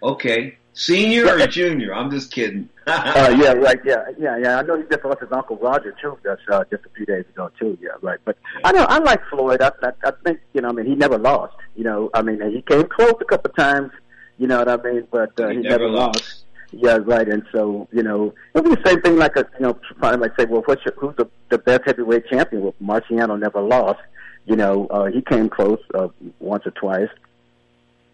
Okay. 0.02 0.58
Senior 0.74 1.28
or 1.38 1.48
junior? 1.48 1.94
I'm 1.94 2.10
just 2.10 2.32
kidding. 2.32 2.70
uh, 2.88 3.36
yeah, 3.40 3.54
right. 3.54 3.80
Yeah, 3.86 4.06
yeah, 4.18 4.38
yeah. 4.38 4.58
I 4.60 4.62
know 4.64 4.76
he 4.78 4.84
just 4.90 5.06
lost 5.06 5.22
his 5.22 5.32
uncle 5.32 5.56
Roger 5.58 5.96
too. 6.02 6.18
Just 6.24 6.42
uh, 6.50 6.64
just 6.70 6.86
a 6.86 6.90
few 6.90 7.06
days 7.06 7.26
ago 7.30 7.52
too. 7.60 7.78
Yeah, 7.82 7.92
right. 8.02 8.20
But 8.26 8.38
I 8.64 8.72
know 8.72 8.84
I 8.84 8.98
like 8.98 9.22
Floyd. 9.30 9.62
I, 9.62 9.72
I 9.84 9.92
I 10.04 10.12
think 10.24 10.40
you 10.54 10.62
know. 10.62 10.70
I 10.70 10.72
mean, 10.74 10.86
he 10.88 10.96
never 10.96 11.18
lost. 11.18 11.56
You 11.76 11.84
know. 11.84 12.10
I 12.14 12.22
mean, 12.22 12.42
he 12.52 12.62
came 12.62 12.88
close 12.88 13.14
a 13.22 13.26
couple 13.26 13.52
of 13.52 13.56
times. 13.56 13.92
You 14.38 14.48
know 14.48 14.58
what 14.60 14.68
I 14.68 14.78
mean? 14.78 15.08
But 15.12 15.40
uh, 15.40 15.50
he, 15.50 15.58
He 15.58 15.62
never, 15.62 15.86
never 15.86 15.90
lost. 15.90 16.16
lost. 16.16 16.43
Yeah, 16.76 16.98
right. 17.04 17.28
And 17.28 17.44
so 17.52 17.88
you 17.92 18.04
know, 18.04 18.34
it'll 18.54 18.70
be 18.70 18.76
the 18.76 18.90
same 18.90 19.02
thing. 19.02 19.18
Like 19.18 19.36
a 19.36 19.46
you 19.60 19.68
know, 19.68 19.80
somebody 19.90 20.18
might 20.18 20.32
say, 20.38 20.46
well, 20.46 20.64
what's 20.66 20.84
your, 20.86 20.94
who's 20.96 21.16
the 21.16 21.30
the 21.50 21.58
best 21.58 21.82
heavyweight 21.86 22.28
champion? 22.30 22.64
Well, 22.64 22.76
Marciano 22.82 23.40
never 23.40 23.62
lost. 23.62 24.00
You 24.46 24.56
know, 24.56 24.88
uh, 24.88 25.06
he 25.06 25.22
came 25.22 25.50
close 25.50 25.80
uh, 25.94 26.10
once 26.40 26.66
or 26.66 26.72
twice. 26.72 27.10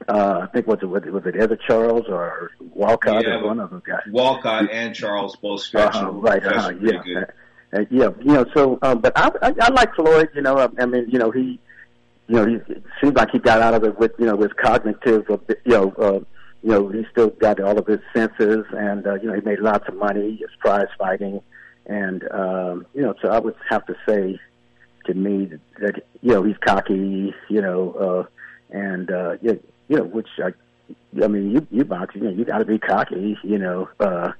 Uh, 0.07 0.39
I 0.43 0.45
think 0.47 0.65
was 0.67 0.79
it 0.81 0.85
was 0.85 1.03
it, 1.05 1.11
was 1.11 1.25
it 1.25 1.35
Ezzard 1.35 1.59
Charles 1.67 2.05
or 2.07 2.51
Walcott 2.73 3.25
Yeah, 3.25 3.39
or 3.39 3.47
one 3.47 3.59
of 3.59 3.69
those 3.69 3.81
guys? 3.83 4.01
Walcott 4.09 4.71
and 4.71 4.95
Charles 4.95 5.35
both 5.35 5.61
stretching. 5.61 6.01
Uh-huh, 6.01 6.11
right, 6.11 6.43
uh, 6.43 6.69
pretty 6.69 6.85
yeah, 6.85 7.03
good. 7.03 7.27
uh, 7.73 7.85
yeah, 7.89 8.09
you 8.21 8.33
know. 8.33 8.45
So, 8.53 8.79
um, 8.81 8.99
but 8.99 9.13
I, 9.15 9.29
I, 9.41 9.53
I 9.61 9.71
like 9.71 9.93
Floyd. 9.95 10.29
You 10.33 10.41
know, 10.41 10.57
I, 10.57 10.69
I 10.81 10.85
mean, 10.85 11.09
you 11.09 11.19
know, 11.19 11.31
he, 11.31 11.59
you 12.27 12.35
know, 12.35 12.45
he 12.45 12.59
seems 13.01 13.15
like 13.15 13.31
he 13.31 13.39
got 13.39 13.61
out 13.61 13.73
of 13.73 13.83
it 13.83 13.99
with, 13.99 14.13
you 14.17 14.25
know, 14.25 14.35
with 14.35 14.55
cognitive, 14.55 15.25
you 15.27 15.71
know, 15.71 15.91
uh, 15.91 16.19
you 16.61 16.69
know, 16.71 16.87
he 16.89 17.05
still 17.11 17.29
got 17.29 17.59
all 17.59 17.77
of 17.77 17.87
his 17.87 17.99
senses, 18.15 18.65
and 18.71 19.05
uh, 19.07 19.15
you 19.15 19.27
know, 19.27 19.33
he 19.33 19.41
made 19.41 19.59
lots 19.59 19.87
of 19.87 19.95
money, 19.95 20.37
his 20.37 20.49
prize 20.59 20.87
fighting, 20.97 21.41
and 21.85 22.23
um, 22.31 22.85
you 22.93 23.01
know, 23.01 23.13
so 23.21 23.29
I 23.29 23.39
would 23.39 23.55
have 23.69 23.85
to 23.87 23.95
say 24.07 24.39
to 25.05 25.13
me 25.13 25.45
that, 25.45 25.59
that 25.81 26.03
you 26.21 26.33
know 26.33 26.43
he's 26.43 26.57
cocky, 26.57 27.33
you 27.49 27.61
know, 27.61 27.91
uh, 28.71 28.75
and 28.75 29.09
uh, 29.11 29.37
you, 29.41 29.61
you 29.87 29.97
know, 29.97 30.03
which 30.03 30.27
I, 30.43 30.51
I 31.23 31.27
mean, 31.27 31.51
you 31.51 31.67
you 31.71 31.85
box, 31.85 32.15
you 32.15 32.21
know, 32.21 32.29
you 32.31 32.45
got 32.45 32.59
to 32.59 32.65
be 32.65 32.77
cocky, 32.79 33.37
you 33.43 33.57
know. 33.57 33.89
Uh, 33.99 34.31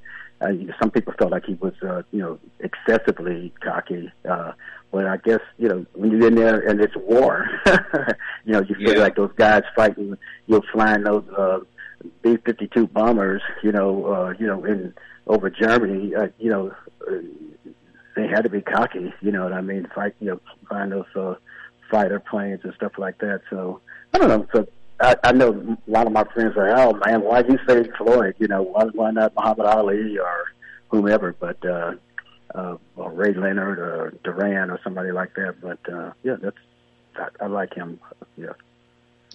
uh, 0.42 0.52
some 0.82 0.90
people 0.90 1.14
felt 1.20 1.32
like 1.32 1.44
he 1.46 1.56
was, 1.56 1.74
uh, 1.84 2.02
you 2.12 2.20
know, 2.20 2.40
excessively 2.62 3.52
cocky. 3.62 4.10
Uh, 4.30 4.54
but 4.92 5.06
I 5.06 5.18
guess 5.18 5.42
you 5.58 5.68
know 5.68 5.86
when 5.94 6.12
you're 6.12 6.28
in 6.28 6.36
there 6.36 6.60
and 6.68 6.80
it's 6.82 6.96
war, 6.96 7.48
you 8.46 8.54
know, 8.54 8.62
you 8.62 8.76
feel 8.76 8.96
Yeah. 8.96 9.02
like 9.02 9.16
those 9.16 9.32
guys 9.36 9.64
fighting, 9.76 10.18
you're 10.48 10.64
flying 10.72 11.04
those 11.04 11.26
uh, 11.38 11.60
B-52 12.22 12.92
bombers, 12.92 13.42
you 13.64 13.72
know, 13.72 14.06
uh, 14.06 14.34
you 14.40 14.48
know, 14.48 14.64
in 14.66 14.94
over 15.28 15.50
Germany, 15.50 16.16
uh, 16.16 16.28
you 16.40 16.50
know, 16.50 16.74
they 18.16 18.28
had 18.28 18.42
to 18.42 18.50
be 18.50 18.62
cocky. 18.62 19.14
You 19.22 19.32
know 19.32 19.44
what 19.44 19.54
I 19.54 19.62
mean? 19.62 19.88
Fight, 19.94 20.16
you 20.20 20.28
know, 20.28 20.42
find 20.68 20.92
those 20.92 21.06
uh, 21.16 21.36
fighter 21.90 22.20
planes 22.20 22.62
and 22.64 22.74
stuff 22.74 22.94
like 22.98 23.20
that. 23.20 23.42
So 23.50 23.82
I 24.14 24.18
don't 24.18 24.30
know. 24.30 24.48
So 24.54 24.68
I, 25.00 25.16
I 25.24 25.32
know 25.32 25.78
a 25.88 25.92
lot 25.92 26.08
of 26.08 26.14
my 26.14 26.24
friends 26.34 26.58
are, 26.58 26.76
oh 26.78 26.94
man, 27.06 27.22
why 27.22 27.40
you 27.40 27.58
say 27.68 27.84
Floyd? 27.98 28.36
You 28.40 28.48
know, 28.48 28.64
why 28.64 28.86
why 28.94 29.12
not 29.12 29.34
Muhammad 29.36 29.66
Ali 29.66 30.18
or 30.18 30.46
whomever? 30.90 31.36
But 31.40 31.64
uh, 31.66 31.94
uh, 32.56 32.78
or 32.96 33.12
Ray 33.12 33.34
Leonard 33.34 33.80
or 33.80 34.14
Duran 34.24 34.70
or 34.70 34.80
somebody 34.84 35.12
like 35.12 35.36
that. 35.36 35.62
But 35.62 35.80
uh, 35.92 36.12
yeah, 36.24 36.36
that's 36.42 36.58
I, 37.16 37.46
I 37.46 37.48
like 37.48 37.74
him. 37.74 38.00
Yeah. 38.38 38.54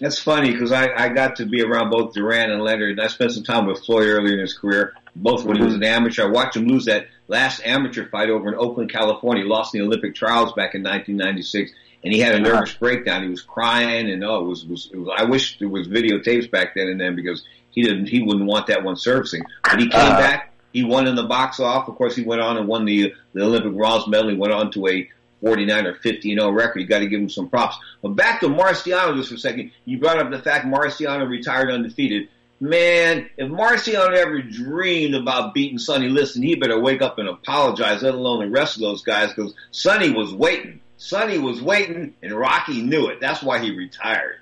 That's 0.01 0.19
funny 0.19 0.51
because 0.51 0.73
I, 0.73 0.89
I 0.93 1.09
got 1.09 1.37
to 1.37 1.47
be 1.47 1.63
around 1.63 1.91
both 1.91 2.15
Duran 2.15 2.51
and 2.51 2.63
Leonard, 2.63 2.91
and 2.93 3.01
I 3.01 3.07
spent 3.07 3.33
some 3.33 3.45
time 3.45 3.67
with 3.67 3.85
Floyd 3.85 4.09
earlier 4.09 4.35
in 4.35 4.41
his 4.41 4.57
career, 4.59 4.95
both 5.15 5.45
when 5.45 5.57
he 5.57 5.63
was 5.63 5.75
an 5.75 5.85
amateur. 5.85 6.25
I 6.25 6.31
watched 6.31 6.57
him 6.57 6.67
lose 6.67 6.87
that 6.87 7.07
last 7.29 7.63
amateur 7.65 8.09
fight 8.09 8.29
over 8.29 8.49
in 8.49 8.57
Oakland, 8.57 8.91
California. 8.91 9.45
He 9.45 9.49
lost 9.49 9.75
in 9.75 9.81
the 9.81 9.87
Olympic 9.87 10.15
trials 10.17 10.53
back 10.53 10.75
in 10.75 10.83
1996, 10.83 11.71
and 12.03 12.13
he 12.13 12.19
had 12.19 12.35
a 12.35 12.41
nervous 12.41 12.75
breakdown. 12.75 13.23
He 13.23 13.29
was 13.29 13.43
crying, 13.43 14.11
and 14.11 14.25
oh, 14.25 14.41
it 14.41 14.49
was, 14.49 14.67
was, 14.67 14.91
it 14.93 14.97
was 14.99 15.09
I 15.17 15.25
wish 15.25 15.59
there 15.61 15.69
was 15.69 15.87
videotapes 15.87 16.51
back 16.51 16.75
then 16.75 16.89
and 16.89 17.01
then 17.01 17.15
because 17.15 17.45
he 17.71 17.83
didn't 17.83 18.07
he 18.07 18.21
wouldn't 18.21 18.47
want 18.47 18.67
that 18.67 18.83
one 18.83 18.97
surfacing. 18.97 19.43
But 19.63 19.79
he 19.81 19.89
came 19.89 20.01
Uh, 20.01 20.19
back. 20.19 20.51
He 20.73 20.83
won 20.83 21.07
in 21.07 21.15
the 21.15 21.23
box 21.23 21.61
off. 21.61 21.87
Of 21.89 21.95
course, 21.95 22.17
he 22.17 22.25
went 22.25 22.41
on 22.43 22.57
and 22.57 22.67
won 22.67 22.85
the 22.85 23.15
the 23.33 23.45
Olympic 23.45 23.73
bronze 23.75 24.09
medal. 24.09 24.29
He 24.31 24.37
went 24.37 24.53
on 24.53 24.73
to 24.73 24.89
a 24.89 25.09
49 25.45 25.87
or 25.87 25.95
50 25.97 26.33
and 26.33 26.41
0 26.41 26.53
record. 26.53 26.81
You 26.81 26.87
got 26.87 27.01
to 27.01 27.07
give 27.07 27.21
him 27.21 27.29
some 27.29 27.49
props. 27.49 27.77
But 28.03 28.11
back 28.11 28.41
to 28.41 28.49
Marciano 28.49 29.15
just 29.17 29.29
for 29.29 29.35
a 29.35 29.39
second. 29.39 29.73
You 29.85 29.99
brought 29.99 30.19
up 30.19 30.31
the 30.31 30.39
fact 30.39 30.67
Marciano 30.67 31.29
retired 31.29 31.71
undefeated. 31.71 32.29
Man, 32.61 33.29
if 33.37 33.51
Marciano 33.51 34.17
ever 34.17 34.41
dreamed 34.41 35.15
about 35.15 35.53
beating 35.53 35.79
Sonny 35.79 36.09
Liston, 36.09 36.43
he 36.43 36.55
better 36.55 36.81
wake 36.81 37.03
up 37.03 37.19
and 37.19 37.29
apologize, 37.29 38.03
let 38.03 38.15
alone 38.15 38.41
the 38.41 38.51
rest 38.51 38.77
of 38.77 38.81
those 38.81 39.03
guys, 39.03 39.35
because 39.35 39.55
Sonny 39.71 40.11
was 40.11 40.33
waiting. 40.33 40.81
Sonny 40.97 41.39
was 41.39 41.61
waiting, 41.61 42.15
and 42.23 42.33
Rocky 42.33 42.81
knew 42.81 43.09
it. 43.09 43.21
That's 43.21 43.43
why 43.43 43.59
he 43.59 43.77
retired. 43.77 44.37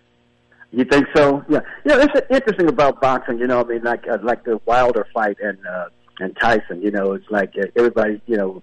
You 0.70 0.84
think 0.84 1.06
so? 1.16 1.44
Yeah. 1.48 1.60
You 1.84 1.96
know, 1.96 2.00
it's 2.00 2.26
interesting 2.30 2.68
about 2.68 3.00
boxing. 3.00 3.38
You 3.38 3.46
know, 3.46 3.60
I 3.60 3.64
mean, 3.64 3.82
like 3.82 4.06
uh, 4.08 4.18
like 4.22 4.44
the 4.44 4.60
Wilder 4.66 5.06
fight 5.12 5.38
and 5.42 5.58
uh, 5.66 5.88
and 6.20 6.36
Tyson. 6.36 6.80
You 6.80 6.92
know, 6.92 7.12
it's 7.12 7.28
like 7.28 7.54
uh, 7.58 7.66
everybody. 7.76 8.20
You 8.26 8.36
know, 8.36 8.62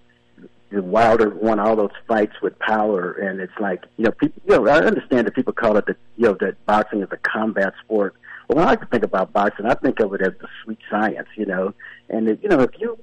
Wilder 0.72 1.30
won 1.30 1.58
all 1.58 1.74
those 1.76 1.90
fights 2.06 2.34
with 2.42 2.58
power, 2.60 3.12
and 3.12 3.40
it's 3.40 3.52
like 3.58 3.84
you 3.96 4.04
know, 4.04 4.12
people. 4.12 4.40
You 4.46 4.56
know, 4.56 4.68
I 4.68 4.78
understand 4.78 5.26
that 5.26 5.34
people 5.34 5.52
call 5.52 5.76
it 5.76 5.86
the 5.86 5.96
you 6.16 6.26
know 6.26 6.36
that 6.40 6.64
boxing 6.66 7.02
is 7.02 7.08
a 7.10 7.16
combat 7.16 7.74
sport. 7.84 8.14
Well, 8.48 8.56
when 8.56 8.66
I 8.66 8.70
like 8.70 8.80
to 8.80 8.86
think 8.86 9.04
about 9.04 9.32
boxing, 9.32 9.66
I 9.66 9.74
think 9.74 10.00
of 10.00 10.14
it 10.14 10.22
as 10.22 10.32
the 10.40 10.48
sweet 10.64 10.78
science. 10.88 11.28
You 11.36 11.46
know, 11.46 11.74
and 12.08 12.28
if, 12.28 12.42
you 12.42 12.48
know 12.48 12.60
if 12.60 12.70
you 12.78 12.98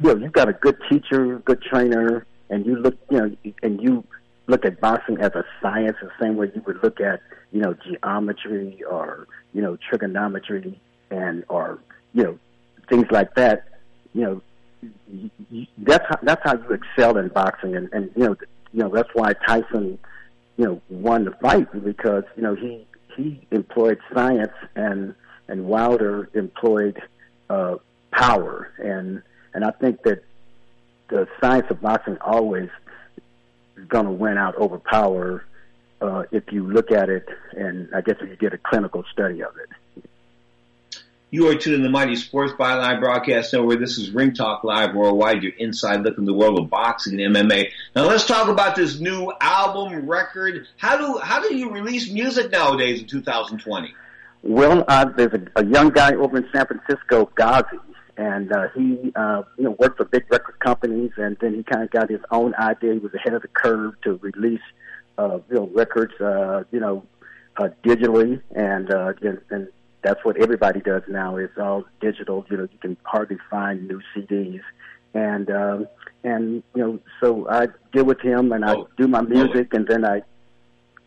you 0.00 0.14
know 0.14 0.16
you've 0.16 0.32
got 0.32 0.48
a 0.48 0.54
good 0.54 0.76
teacher, 0.88 1.38
good 1.40 1.62
trainer, 1.62 2.26
and 2.48 2.64
you 2.64 2.76
look 2.76 2.96
you 3.10 3.18
know 3.18 3.36
and 3.62 3.82
you 3.82 4.04
look 4.46 4.64
at 4.64 4.80
boxing 4.80 5.18
as 5.18 5.32
a 5.34 5.44
science 5.60 5.96
the 6.00 6.10
same 6.20 6.36
way 6.36 6.50
you 6.54 6.62
would 6.66 6.82
look 6.82 7.00
at 7.00 7.20
you 7.52 7.60
know 7.60 7.74
geometry 7.74 8.82
or 8.90 9.28
you 9.52 9.60
know 9.60 9.76
trigonometry 9.88 10.80
and 11.10 11.44
or 11.48 11.78
you 12.14 12.22
know 12.22 12.38
things 12.88 13.06
like 13.10 13.34
that 13.34 13.64
you 14.14 14.22
know 14.22 14.42
that's 15.78 16.04
that's 16.22 16.42
how 16.44 16.54
you 16.54 16.70
excel 16.72 17.16
in 17.16 17.28
boxing 17.28 17.76
and 17.76 17.88
and 17.92 18.10
you 18.16 18.24
know 18.24 18.36
you 18.72 18.82
know 18.82 18.88
that's 18.88 19.08
why 19.14 19.32
Tyson 19.46 19.98
you 20.56 20.64
know 20.64 20.82
won 20.88 21.24
the 21.24 21.32
fight 21.32 21.66
because 21.84 22.24
you 22.36 22.42
know 22.42 22.54
he 22.54 22.86
he 23.16 23.46
employed 23.50 23.98
science 24.14 24.52
and 24.76 25.14
and 25.48 25.66
Wilder 25.66 26.28
employed 26.34 27.00
uh 27.50 27.76
power 28.10 28.72
and 28.78 29.22
and 29.54 29.64
I 29.64 29.70
think 29.72 30.02
that 30.02 30.22
the 31.08 31.26
science 31.40 31.66
of 31.70 31.80
boxing 31.80 32.18
always 32.20 32.68
is 33.76 33.84
going 33.86 34.04
to 34.04 34.10
win 34.10 34.38
out 34.38 34.54
over 34.56 34.78
power 34.78 35.44
uh, 36.00 36.24
if 36.30 36.52
you 36.52 36.70
look 36.70 36.92
at 36.92 37.08
it, 37.08 37.28
and 37.52 37.88
I 37.94 38.00
guess 38.00 38.16
if 38.20 38.28
you 38.28 38.36
get 38.36 38.52
a 38.52 38.58
clinical 38.58 39.04
study 39.12 39.42
of 39.42 39.56
it. 39.56 39.68
You 41.30 41.48
are 41.48 41.54
tuned 41.54 41.76
in 41.76 41.82
the 41.82 41.90
Mighty 41.90 42.16
Sports 42.16 42.54
Byline 42.54 43.00
broadcast 43.00 43.52
network. 43.52 43.80
This 43.80 43.98
is 43.98 44.10
Ring 44.12 44.32
Talk 44.32 44.64
Live 44.64 44.94
Worldwide, 44.94 45.42
your 45.42 45.52
inside 45.58 46.02
look 46.02 46.16
in 46.16 46.24
the 46.24 46.32
world 46.32 46.58
of 46.58 46.70
boxing 46.70 47.20
and 47.20 47.36
MMA. 47.36 47.68
Now 47.94 48.06
let's 48.06 48.24
talk 48.24 48.48
about 48.48 48.76
this 48.76 48.98
new 48.98 49.30
album 49.38 50.08
record. 50.08 50.66
How 50.78 50.96
do 50.96 51.18
how 51.18 51.46
do 51.46 51.54
you 51.54 51.70
release 51.70 52.10
music 52.10 52.50
nowadays 52.50 53.00
in 53.00 53.08
2020? 53.08 53.94
Well, 54.42 54.86
uh, 54.88 55.04
there's 55.04 55.34
a, 55.34 55.60
a 55.60 55.66
young 55.66 55.90
guy 55.90 56.14
over 56.14 56.38
in 56.38 56.48
San 56.50 56.64
Francisco, 56.66 57.30
Ghazi, 57.34 57.76
and 58.16 58.50
uh, 58.50 58.68
he 58.74 59.12
uh, 59.14 59.42
you 59.58 59.64
know 59.64 59.76
worked 59.78 59.98
for 59.98 60.06
big 60.06 60.24
record 60.30 60.58
companies, 60.60 61.10
and 61.18 61.36
then 61.42 61.54
he 61.54 61.62
kind 61.62 61.82
of 61.82 61.90
got 61.90 62.08
his 62.08 62.20
own 62.30 62.54
idea. 62.54 62.94
He 62.94 63.00
was 63.00 63.12
ahead 63.12 63.34
of 63.34 63.42
the 63.42 63.48
curve 63.48 64.00
to 64.04 64.14
release 64.22 64.62
uh, 65.18 65.40
you 65.50 65.56
know 65.56 65.70
records, 65.74 66.14
uh, 66.22 66.64
you 66.70 66.80
know, 66.80 67.04
uh, 67.58 67.68
digitally, 67.84 68.40
and, 68.54 68.90
uh, 68.90 69.12
and 69.20 69.40
and 69.50 69.68
that's 70.02 70.24
what 70.24 70.36
everybody 70.36 70.80
does 70.80 71.02
now. 71.08 71.36
It's 71.36 71.58
all 71.58 71.84
digital. 72.00 72.46
You 72.50 72.56
know, 72.58 72.62
you 72.64 72.78
can 72.80 72.96
hardly 73.02 73.38
find 73.50 73.88
new 73.88 74.00
CDs, 74.14 74.60
and 75.14 75.50
um, 75.50 75.88
and 76.24 76.62
you 76.74 76.82
know, 76.82 76.98
so 77.20 77.48
I 77.48 77.68
deal 77.92 78.04
with 78.04 78.20
him, 78.20 78.52
and 78.52 78.64
I 78.64 78.76
do 78.96 79.08
my 79.08 79.22
music, 79.22 79.74
and 79.74 79.86
then 79.86 80.04
I 80.04 80.22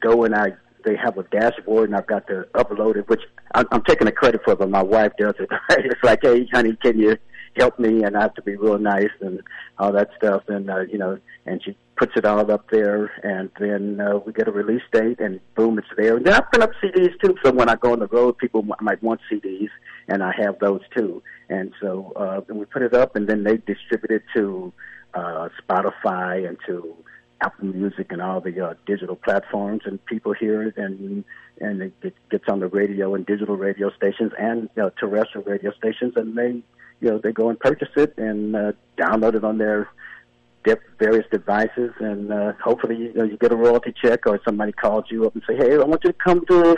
go 0.02 0.24
and 0.24 0.36
I 0.36 0.54
they 0.84 0.96
have 0.96 1.18
a 1.18 1.24
dashboard 1.24 1.90
and 1.90 1.96
I've 1.96 2.08
got 2.08 2.28
to 2.28 2.48
upload 2.56 2.98
it, 2.98 3.08
which 3.08 3.22
I'm, 3.54 3.68
I'm 3.72 3.84
taking 3.84 4.06
the 4.06 4.12
credit 4.12 4.42
for, 4.44 4.56
but 4.56 4.70
my 4.70 4.84
wife 4.84 5.12
does 5.18 5.36
it. 5.40 5.50
Right? 5.70 5.86
It's 5.86 6.04
like, 6.04 6.20
hey, 6.24 6.48
honey, 6.52 6.76
can 6.82 7.00
you 7.00 7.18
help 7.56 7.80
me? 7.80 8.04
And 8.04 8.18
I 8.18 8.22
have 8.22 8.34
to 8.36 8.42
be 8.42 8.56
real 8.56 8.80
nice 8.80 9.12
and 9.20 9.42
all 9.78 9.92
that 9.94 10.10
stuff, 10.18 10.44
and 10.48 10.70
uh, 10.70 10.82
you 10.82 10.98
know, 10.98 11.20
and 11.46 11.62
she 11.64 11.76
puts 12.02 12.14
it 12.18 12.26
all 12.26 12.52
up 12.52 12.68
there, 12.72 13.12
and 13.22 13.52
then 13.60 14.02
uh, 14.02 14.18
we 14.26 14.34
get 14.34 14.48
a 14.48 14.52
release 14.52 14.82
date, 14.92 15.20
and 15.20 15.40
boom, 15.54 15.78
it's 15.78 15.88
there. 15.96 16.18
And 16.18 16.26
then 16.26 16.34
I 16.34 16.40
print 16.40 16.64
up 16.64 16.72
CDs 16.84 17.14
too, 17.24 17.36
so 17.44 17.52
when 17.52 17.70
I 17.70 17.76
go 17.76 17.94
on 17.94 18.00
the 18.00 18.08
road, 18.08 18.40
people 18.40 18.64
might 18.64 19.04
want 19.04 19.22
CDs, 19.32 19.70
and 20.08 20.24
I 20.24 20.34
have 20.36 20.58
those 20.58 20.82
too. 20.98 21.22
And 21.50 21.72
so 21.80 22.12
uh, 22.16 22.42
then 22.48 22.58
we 22.58 22.66
put 22.66 22.82
it 22.82 22.96
up, 22.96 23.16
and 23.16 23.28
then 23.30 23.44
they 23.44 23.58
distribute 23.58 24.10
it 24.10 24.24
to 24.36 24.74
uh, 25.14 25.50
Spotify 25.62 26.48
and 26.48 26.58
to 26.66 26.96
Apple 27.40 27.68
Music 27.68 28.08
and 28.12 28.20
all 28.20 28.42
the 28.42 28.60
uh, 28.60 28.74
digital 28.88 29.16
platforms, 29.16 29.84
and 29.86 30.04
people 30.08 30.34
hear 30.34 30.64
it, 30.64 30.78
and 30.78 31.24
and 31.60 31.84
it 31.84 32.16
gets 32.32 32.46
on 32.50 32.62
the 32.62 32.68
radio 32.68 33.14
and 33.14 33.28
digital 33.28 33.58
radio 33.58 33.92
stations 33.92 34.32
and 34.40 34.64
you 34.76 34.82
know, 34.82 34.90
terrestrial 35.00 35.46
radio 35.46 35.72
stations, 35.74 36.14
and 36.16 36.36
they 36.36 36.64
you 37.00 37.10
know 37.12 37.20
they 37.24 37.32
go 37.32 37.50
and 37.50 37.60
purchase 37.60 37.94
it 37.96 38.18
and 38.18 38.56
uh, 38.56 38.72
download 38.98 39.36
it 39.36 39.44
on 39.44 39.60
their 39.60 39.88
dip 40.64 40.82
various 41.00 41.26
devices, 41.32 41.92
and 42.00 42.32
uh, 42.32 42.54
hopefully 42.64 42.98
you, 42.98 43.14
know, 43.14 43.24
you 43.24 43.38
get 43.38 43.52
a 43.52 43.56
royalty 43.56 43.94
check, 44.00 44.26
or 44.28 44.40
somebody 44.46 44.72
calls 44.72 45.06
you 45.10 45.26
up 45.26 45.34
and 45.34 45.44
say, 45.48 45.56
"Hey, 45.56 45.74
I 45.74 45.84
want 45.84 46.04
you 46.04 46.12
to 46.12 46.18
come 46.18 46.46
to 46.48 46.78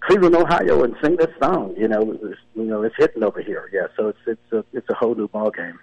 Cleveland, 0.00 0.36
Ohio, 0.36 0.84
and 0.84 0.94
sing 1.02 1.16
this 1.16 1.30
song. 1.42 1.74
You 1.76 1.88
know, 1.88 2.12
it's, 2.12 2.40
you 2.54 2.64
know, 2.64 2.82
it's 2.82 2.94
hitting 2.96 3.22
over 3.22 3.40
here. 3.40 3.68
Yeah, 3.72 3.86
so 3.96 4.08
it's 4.08 4.18
it's 4.26 4.52
a 4.52 4.64
it's 4.72 4.88
a 4.88 4.94
whole 4.94 5.14
new 5.14 5.28
ball 5.28 5.50
game. 5.50 5.78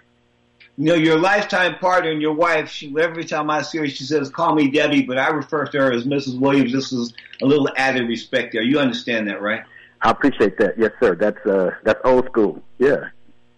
You 0.76 0.86
know, 0.86 0.94
your 0.94 1.18
lifetime 1.18 1.76
partner 1.78 2.10
and 2.10 2.22
your 2.22 2.32
wife. 2.32 2.68
She 2.68 2.94
every 2.98 3.24
time 3.24 3.50
I 3.50 3.62
see 3.62 3.78
her, 3.78 3.88
she 3.88 4.04
says, 4.04 4.30
"Call 4.30 4.54
me 4.54 4.70
Debbie," 4.70 5.02
but 5.02 5.18
I 5.18 5.28
refer 5.28 5.66
to 5.66 5.78
her 5.78 5.92
as 5.92 6.04
Mrs. 6.04 6.38
Williams. 6.38 6.72
This 6.72 6.92
is 6.92 7.12
a 7.42 7.46
little 7.46 7.68
added 7.76 8.08
respect 8.08 8.52
there. 8.52 8.62
You 8.62 8.78
understand 8.78 9.28
that, 9.28 9.42
right? 9.42 9.62
I 10.00 10.10
appreciate 10.10 10.58
that. 10.58 10.78
Yes, 10.78 10.92
sir. 11.00 11.14
That's 11.14 11.44
uh, 11.46 11.70
that's 11.82 12.00
old 12.04 12.26
school. 12.26 12.62
Yeah. 12.78 13.08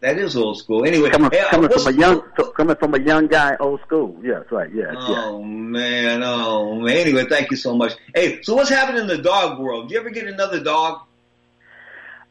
That 0.07 0.19
is 0.19 0.37
old 0.37 0.57
school. 0.57 0.85
Anyway, 0.85 1.11
coming, 1.11 1.33
hey, 1.33 1.43
coming 1.51 1.69
from 1.69 1.87
a 1.89 1.99
young 1.99 2.23
coming 2.57 2.77
from 2.77 2.95
a 2.95 3.01
young 3.01 3.27
guy, 3.27 3.57
old 3.59 3.81
school. 3.81 4.17
Yes, 4.23 4.45
right. 4.53 4.73
Yeah. 4.73 4.93
Oh 4.97 5.41
yeah. 5.41 5.47
man. 5.49 6.23
Oh 6.23 6.77
man. 6.77 6.97
Anyway, 6.97 7.25
thank 7.29 7.51
you 7.51 7.57
so 7.57 7.77
much. 7.77 7.95
Hey, 8.15 8.41
so 8.43 8.55
what's 8.55 8.71
happening 8.71 9.01
in 9.01 9.09
the 9.09 9.19
dog 9.19 9.59
world? 9.59 9.89
Do 9.89 9.95
you 9.95 10.01
ever 10.01 10.11
get 10.11 10.29
another 10.29 10.63
dog? 10.63 11.01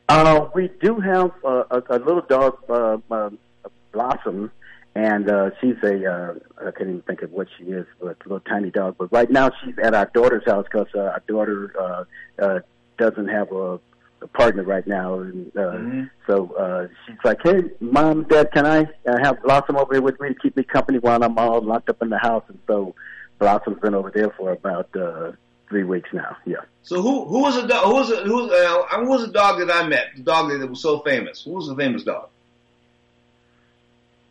Uh, 0.07 0.47
we 0.55 0.69
do 0.79 1.01
have 1.01 1.31
uh, 1.43 1.63
a, 1.69 1.83
a 1.89 1.99
little 1.99 2.21
dog, 2.21 2.59
uh, 2.69 2.97
uh, 3.11 3.29
Blossom, 3.91 4.51
and 4.95 5.29
uh, 5.29 5.49
she's 5.59 5.75
a 5.83 6.09
uh, 6.09 6.33
I 6.57 6.71
can't 6.71 6.89
even 6.89 7.01
think 7.01 7.23
of 7.23 7.33
what 7.33 7.49
she 7.57 7.65
is, 7.65 7.85
but 7.99 8.15
a 8.21 8.23
little 8.23 8.39
tiny 8.39 8.71
dog. 8.71 8.95
But 8.97 9.11
right 9.11 9.29
now 9.29 9.51
she's 9.61 9.77
at 9.79 9.93
our 9.93 10.09
daughter's 10.13 10.45
house 10.45 10.63
because 10.71 10.87
uh, 10.95 10.99
our 10.99 11.23
daughter 11.27 11.73
uh, 11.77 12.41
uh, 12.41 12.59
doesn't 12.97 13.27
have 13.27 13.51
a 13.51 13.81
partner 14.33 14.63
right 14.63 14.85
now, 14.87 15.19
and 15.19 15.51
uh, 15.55 15.59
mm-hmm. 15.59 16.03
so 16.27 16.53
uh, 16.55 16.87
she's 17.05 17.17
like, 17.23 17.39
"Hey, 17.43 17.63
mom, 17.79 18.23
dad, 18.23 18.51
can 18.51 18.65
I 18.65 18.87
uh, 19.07 19.17
have 19.23 19.41
Blossom 19.43 19.77
over 19.77 19.93
here 19.93 20.01
with 20.01 20.19
me 20.19 20.29
to 20.29 20.35
keep 20.35 20.55
me 20.57 20.63
company 20.63 20.99
while 20.99 21.23
I'm 21.23 21.37
all 21.37 21.61
locked 21.61 21.89
up 21.89 22.01
in 22.01 22.09
the 22.09 22.17
house?" 22.17 22.43
And 22.47 22.59
so 22.67 22.95
Blossom's 23.39 23.79
been 23.79 23.93
over 23.93 24.11
there 24.11 24.29
for 24.31 24.51
about 24.51 24.95
uh, 24.95 25.33
three 25.69 25.83
weeks 25.83 26.09
now. 26.13 26.37
Yeah. 26.45 26.57
So 26.83 27.01
who 27.01 27.25
who 27.25 27.41
was 27.41 27.57
a 27.57 27.67
dog? 27.67 27.85
Who 27.85 27.93
was 27.93 28.11
a, 28.11 28.23
who, 28.23 28.51
uh, 28.51 28.87
who 28.99 29.09
was 29.09 29.23
a 29.23 29.31
dog 29.31 29.59
that 29.59 29.71
I 29.71 29.87
met? 29.87 30.07
The 30.15 30.23
dog 30.23 30.49
that 30.49 30.69
was 30.69 30.81
so 30.81 30.99
famous. 30.99 31.43
Who 31.43 31.51
was 31.51 31.67
the 31.67 31.75
famous 31.75 32.03
dog? 32.03 32.29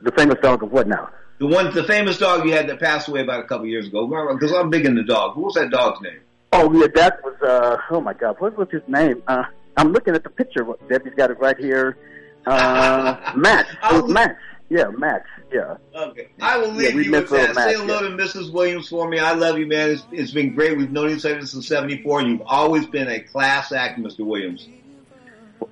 The 0.01 0.13
famous 0.13 0.39
dog 0.43 0.63
of 0.63 0.71
what 0.71 0.87
now? 0.87 1.11
The 1.39 1.47
one, 1.47 1.75
the 1.75 1.85
famous 1.85 2.19
dog 2.19 2.47
you 2.47 2.53
had 2.53 2.69
that 2.69 2.79
passed 2.79 3.09
away 3.09 3.21
about 3.21 3.41
a 3.41 3.49
couple 3.49 3.67
years 3.67 3.87
ago. 3.87 4.07
Because 4.35 4.53
I'm 4.53 4.71
big 4.71 4.87
into 4.87 5.03
dog. 5.03 5.35
Who 5.35 5.43
was 5.43 5.55
that 5.55 5.71
dog's 5.71 6.01
name? 6.01 6.21
Oh 6.53 6.73
yeah, 6.73 6.87
that 6.95 7.23
was. 7.25 7.35
uh 7.43 7.77
Oh 7.91 8.01
my 8.01 8.15
God, 8.15 8.37
what 8.39 8.57
was 8.57 8.69
his 8.71 8.83
name? 8.87 9.23
Uh 9.27 9.45
I'm 9.77 9.93
looking 9.93 10.15
at 10.15 10.23
the 10.23 10.31
picture. 10.31 10.67
Debbie's 10.89 11.15
got 11.15 11.31
it 11.31 11.39
right 11.39 11.57
here. 11.59 11.99
Uh 12.47 13.33
Max. 13.37 13.71
It 13.73 14.03
was 14.03 14.13
Max. 14.13 14.41
Yeah, 14.71 14.89
Max. 14.89 15.29
Yeah. 15.53 15.77
Okay. 15.95 16.29
I 16.41 16.59
will 16.59 16.71
leave 16.71 16.95
yeah, 16.95 17.01
you 17.03 17.13
with 17.13 17.31
that. 17.31 17.55
Max, 17.55 17.73
Say 17.73 17.79
hello 17.79 18.01
yeah. 18.01 18.09
to 18.09 18.17
Mrs. 18.17 18.53
Williams 18.53 18.89
for 18.89 19.09
me. 19.09 19.19
I 19.19 19.33
love 19.33 19.59
you, 19.59 19.67
man. 19.67 19.91
It's, 19.91 20.05
it's 20.11 20.33
been 20.33 20.55
great. 20.55 20.77
We've 20.77 20.91
known 20.91 21.11
each 21.11 21.25
other 21.25 21.45
since 21.47 21.69
'74, 21.69 22.21
and 22.21 22.29
you've 22.31 22.43
always 22.47 22.87
been 22.87 23.09
a 23.09 23.21
class 23.21 23.73
act, 23.73 24.01
Mr. 24.01 24.21
Williams. 24.21 24.69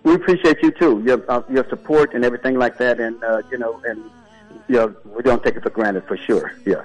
We 0.05 0.15
appreciate 0.15 0.63
you 0.63 0.71
too. 0.71 1.03
Your 1.05 1.25
uh, 1.31 1.43
your 1.51 1.69
support 1.69 2.15
and 2.15 2.25
everything 2.25 2.59
like 2.59 2.79
that, 2.79 3.01
and 3.01 3.23
uh, 3.25 3.43
you 3.51 3.59
know, 3.59 3.81
and 3.85 4.05
you 4.69 4.77
know, 4.77 4.95
we 5.05 5.23
don't 5.23 5.43
take 5.43 5.57
it 5.57 5.63
for 5.63 5.71
granted 5.71 6.07
for 6.07 6.17
sure. 6.17 6.53
Yeah. 6.65 6.85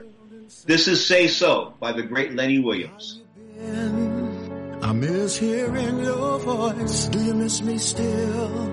This 0.65 0.87
is 0.87 1.05
"Say 1.05 1.27
So" 1.27 1.73
by 1.79 1.91
the 1.91 2.03
great 2.03 2.33
Lenny 2.33 2.59
Williams. 2.59 3.21
I 4.87 4.93
miss 4.93 5.35
hearing 5.35 5.99
your 5.99 6.39
voice. 6.39 7.07
Do 7.09 7.19
you 7.19 7.33
miss 7.33 7.61
me 7.61 7.77
still? 7.77 8.71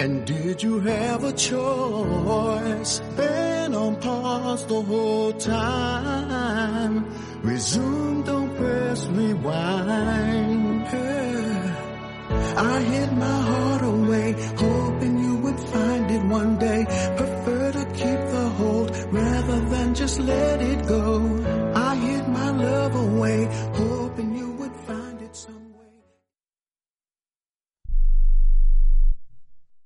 And 0.00 0.24
did 0.24 0.62
you 0.62 0.80
have 0.80 1.24
a 1.24 1.32
choice? 1.34 3.00
Been 3.18 3.74
on 3.74 3.96
pause 3.96 4.64
the 4.64 4.80
whole 4.80 5.34
time. 5.34 7.04
Resume, 7.42 8.22
don't 8.24 8.56
press 8.56 9.06
rewind. 9.08 10.86
Yeah. 10.90 11.52
I 12.56 12.80
hid 12.80 13.12
my 13.12 13.40
heart 13.50 13.82
away, 13.82 14.32
hoping 14.56 15.18
you 15.18 15.36
would 15.36 15.60
find 15.60 16.10
it 16.10 16.24
one 16.24 16.58
day. 16.58 16.84
Prefer 17.18 17.72
to 17.72 17.84
keep 17.92 18.20
the 18.36 18.48
hold 18.56 18.96
rather 19.12 19.60
than 19.68 19.94
just 19.94 20.18
let 20.18 20.62
it 20.62 20.86
go. 20.88 21.04
I 21.74 21.94
hid 21.96 22.26
my 22.28 22.50
love 22.50 22.94
away, 22.94 23.48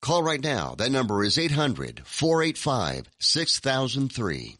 Call 0.00 0.22
right 0.22 0.42
now. 0.42 0.74
That 0.76 0.92
number 0.92 1.24
is 1.24 1.38
800 1.38 2.02
485 2.04 3.10
6003. 3.18 4.56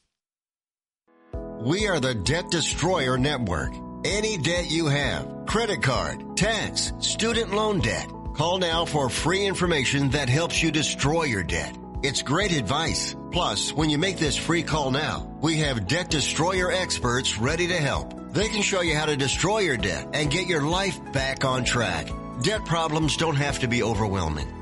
We 1.61 1.89
are 1.89 2.01
the 2.01 2.15
Debt 2.15 2.51
Destroyer 2.51 3.19
Network. 3.19 3.73
Any 4.05 4.39
debt 4.39 4.71
you 4.71 4.87
have, 4.87 5.47
credit 5.47 5.83
card, 5.83 6.37
tax, 6.37 6.93
student 7.01 7.53
loan 7.53 7.81
debt, 7.81 8.09
call 8.37 8.59
now 8.59 8.85
for 8.85 9.09
free 9.09 9.45
information 9.45 10.11
that 10.11 10.29
helps 10.29 10.63
you 10.63 10.71
destroy 10.71 11.25
your 11.25 11.43
debt. 11.43 11.77
It's 12.05 12.23
great 12.23 12.53
advice. 12.53 13.17
Plus, 13.33 13.73
when 13.73 13.91
you 13.91 13.99
make 13.99 14.19
this 14.19 14.37
free 14.37 14.63
call 14.63 14.93
now, 14.93 15.37
we 15.41 15.59
have 15.59 15.89
debt 15.89 16.11
destroyer 16.11 16.71
experts 16.71 17.39
ready 17.39 17.67
to 17.69 17.77
help. 17.77 18.33
They 18.33 18.49
can 18.49 18.63
show 18.63 18.83
you 18.83 18.95
how 18.95 19.07
to 19.07 19.17
destroy 19.17 19.59
your 19.59 19.77
debt 19.77 20.09
and 20.15 20.31
get 20.31 20.47
your 20.47 20.63
life 20.63 21.01
back 21.13 21.45
on 21.45 21.65
track. 21.65 22.09
Debt 22.43 22.65
problems 22.65 23.17
don't 23.17 23.37
have 23.37 23.59
to 23.61 23.69
be 23.69 23.83
overwhelming 23.83 24.58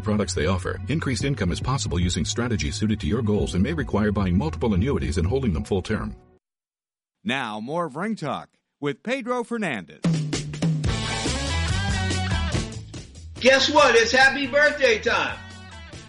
products 0.00 0.34
they 0.34 0.46
offer. 0.46 0.80
Increased 0.88 1.24
income 1.24 1.52
is 1.52 1.60
possible 1.60 2.00
using 2.00 2.24
strategies 2.24 2.76
suited 2.76 3.00
to 3.00 3.06
your 3.06 3.22
goals 3.22 3.54
and 3.54 3.62
may 3.62 3.72
require 3.72 4.12
buying 4.12 4.36
multiple 4.36 4.74
annuities 4.74 5.18
and 5.18 5.26
holding 5.26 5.52
them 5.52 5.64
full 5.64 5.82
term. 5.82 6.16
Now, 7.22 7.60
more 7.60 7.84
of 7.84 7.96
Ring 7.96 8.16
Talk 8.16 8.48
with 8.80 9.02
Pedro 9.02 9.44
Fernandez. 9.44 10.00
Guess 13.40 13.70
what? 13.70 13.94
It's 13.94 14.12
happy 14.12 14.46
birthday 14.46 14.98
time. 14.98 15.38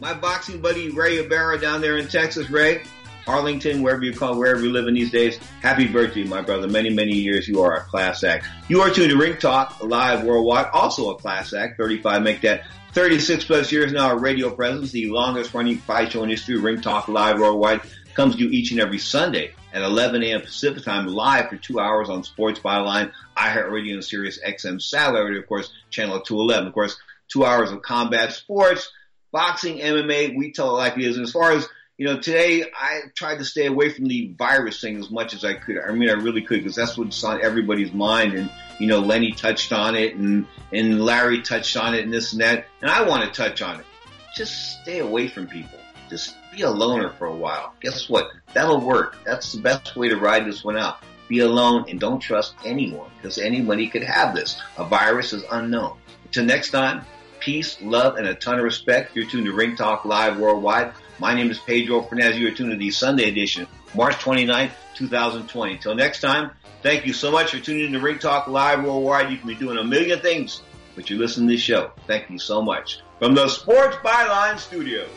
My 0.01 0.13
boxing 0.13 0.61
buddy 0.61 0.89
Ray 0.89 1.18
Ibarra 1.19 1.59
down 1.59 1.80
there 1.80 1.97
in 1.97 2.07
Texas, 2.07 2.49
Ray, 2.49 2.84
Arlington, 3.27 3.81
wherever 3.84 4.03
you 4.03 4.13
call, 4.13 4.38
wherever 4.38 4.61
you 4.61 4.72
live 4.72 4.88
in 4.88 4.93
these 4.93 5.11
days. 5.11 5.38
Happy 5.61 5.88
birthday, 5.88 6.23
my 6.23 6.41
brother. 6.41 6.68
Many, 6.68 6.89
many 6.89 7.15
years. 7.15 7.47
You 7.47 7.61
are 7.61 7.77
a 7.77 7.81
class 7.81 8.23
act. 8.23 8.47
You 8.68 8.81
are 8.81 8.89
tuned 8.89 9.11
to 9.11 9.18
Ring 9.18 9.38
Talk 9.38 9.81
live 9.84 10.23
worldwide. 10.23 10.68
Also 10.73 11.11
a 11.11 11.15
class 11.15 11.53
act. 11.53 11.77
35 11.77 12.23
make 12.23 12.41
that 12.41 12.63
36 12.93 13.45
plus 13.45 13.72
years 13.72 13.93
now 13.93 14.15
of 14.15 14.22
radio 14.22 14.49
presence. 14.49 14.91
The 14.91 15.09
longest 15.09 15.53
running 15.53 15.77
fight 15.77 16.11
show 16.11 16.23
in 16.23 16.30
history. 16.30 16.57
Ring 16.57 16.81
Talk 16.81 17.07
live 17.07 17.39
worldwide 17.39 17.81
comes 18.13 18.35
to 18.35 18.43
you 18.43 18.49
each 18.49 18.72
and 18.72 18.81
every 18.81 18.97
Sunday 18.97 19.53
at 19.73 19.81
11 19.81 20.22
a.m. 20.23 20.41
Pacific 20.41 20.84
time 20.84 21.07
live 21.07 21.49
for 21.49 21.55
two 21.55 21.80
hours 21.80 22.09
on 22.09 22.23
Sports 22.23 22.59
Byline, 22.59 23.11
iHeartRadio, 23.38 23.93
and 23.93 24.03
Sirius 24.03 24.39
XM 24.45 24.81
satellite, 24.81 25.38
of 25.38 25.47
course, 25.47 25.72
channel 25.89 26.19
211. 26.19 26.68
Of 26.68 26.73
course, 26.73 26.97
two 27.30 27.45
hours 27.45 27.72
of 27.72 27.81
combat 27.81 28.34
sports, 28.34 28.91
boxing, 29.31 29.77
MMA. 29.77 30.38
We 30.38 30.51
tell 30.51 30.76
it 30.76 30.80
like 30.80 30.97
it 30.97 31.05
is. 31.05 31.15
And 31.15 31.26
as 31.26 31.31
far 31.31 31.51
as 31.51 31.68
you 31.97 32.07
know, 32.07 32.19
today 32.19 32.65
I 32.76 33.01
tried 33.15 33.38
to 33.38 33.45
stay 33.45 33.68
away 33.68 33.89
from 33.89 34.05
the 34.05 34.34
virus 34.38 34.81
thing 34.81 34.97
as 34.97 35.09
much 35.09 35.34
as 35.34 35.45
I 35.45 35.53
could. 35.53 35.77
I 35.77 35.91
mean, 35.91 36.09
I 36.09 36.13
really 36.13 36.41
could 36.41 36.63
because 36.63 36.76
that's 36.76 36.97
what's 36.97 37.23
on 37.23 37.41
everybody's 37.41 37.93
mind. 37.93 38.34
And 38.34 38.51
you 38.82 38.88
know, 38.88 38.99
Lenny 38.99 39.32
touched 39.32 39.72
on 39.72 39.95
it, 39.95 40.16
and 40.16 40.48
and 40.74 41.06
Larry 41.06 41.44
touched 41.44 41.78
on 41.78 41.94
it, 41.94 42.03
and 42.03 42.12
this 42.12 42.32
and 42.34 42.41
that. 42.41 42.66
And 42.82 42.90
I 42.90 43.08
want 43.08 43.24
to 43.24 43.30
touch 43.32 43.62
on 43.62 43.80
it. 43.80 43.86
Just 44.36 44.82
stay 44.82 44.99
away 44.99 45.28
from 45.28 45.45
people. 45.45 45.78
Just 46.10 46.36
be 46.52 46.64
a 46.64 46.70
loner 46.72 47.12
for 47.12 47.28
a 47.28 47.36
while. 47.36 47.76
Guess 47.80 48.10
what? 48.10 48.32
That'll 48.53 48.82
work. 48.82 49.18
That's 49.24 49.53
the 49.53 49.62
best 49.62 49.95
way 49.95 50.10
to 50.10 50.18
ride 50.18 50.48
this 50.48 50.64
one 50.64 50.78
out. 50.78 50.98
Be 51.28 51.40
alone 51.40 51.86
and 51.90 51.99
don't 51.99 52.20
trust 52.20 52.56
anyone 52.66 53.12
because 53.18 53.38
anybody 53.38 53.88
could 53.88 54.03
have 54.03 54.34
this. 54.34 54.60
A 54.78 54.84
virus 54.84 55.32
is 55.32 55.44
unknown. 55.52 55.98
Until 56.26 56.45
next 56.45 56.72
time, 56.72 57.06
peace, 57.40 57.80
love, 57.84 58.16
and 58.16 58.26
a 58.26 58.34
ton 58.34 58.58
of 58.58 58.64
respect. 58.64 59.16
You're 59.16 59.30
tuned 59.30 59.45
to 59.45 59.53
Ring 59.53 59.76
Talk 59.76 60.06
Live 60.06 60.40
Worldwide. 60.40 60.94
My 61.20 61.36
name 61.36 61.52
is 61.52 61.60
Pedro 61.60 62.02
Fernandez. 62.02 62.40
You're 62.40 62.56
tuned 62.56 62.72
to 62.72 62.78
the 62.78 62.90
Sunday 62.90 63.30
edition, 63.30 63.68
March 63.94 64.16
29th, 64.16 64.72
2020. 64.95 65.74
Until 65.74 65.94
next 65.94 66.22
time, 66.22 66.52
thank 66.82 67.06
you 67.06 67.14
so 67.14 67.32
much 67.32 67.52
for 67.52 67.60
tuning 67.60 67.88
in 67.88 67.94
to 67.94 67.99
Ring 67.99 68.20
Talk 68.20 68.48
Live 68.48 68.84
Worldwide. 68.84 69.32
You 69.32 69.38
can 69.38 69.48
be 69.48 69.56
doing 69.56 69.78
a 69.78 69.84
million 69.84 70.20
things, 70.20 70.62
but 70.95 71.10
you 71.10 71.18
listen 71.18 71.48
to 71.48 71.53
this 71.53 71.62
show. 71.62 71.91
Thank 72.08 72.30
you 72.30 72.40
so 72.40 72.62
much. 72.62 73.02
From 73.20 73.36
the 73.36 73.48
Sports 73.48 73.98
Byline 73.98 74.58
Studios. 74.58 75.10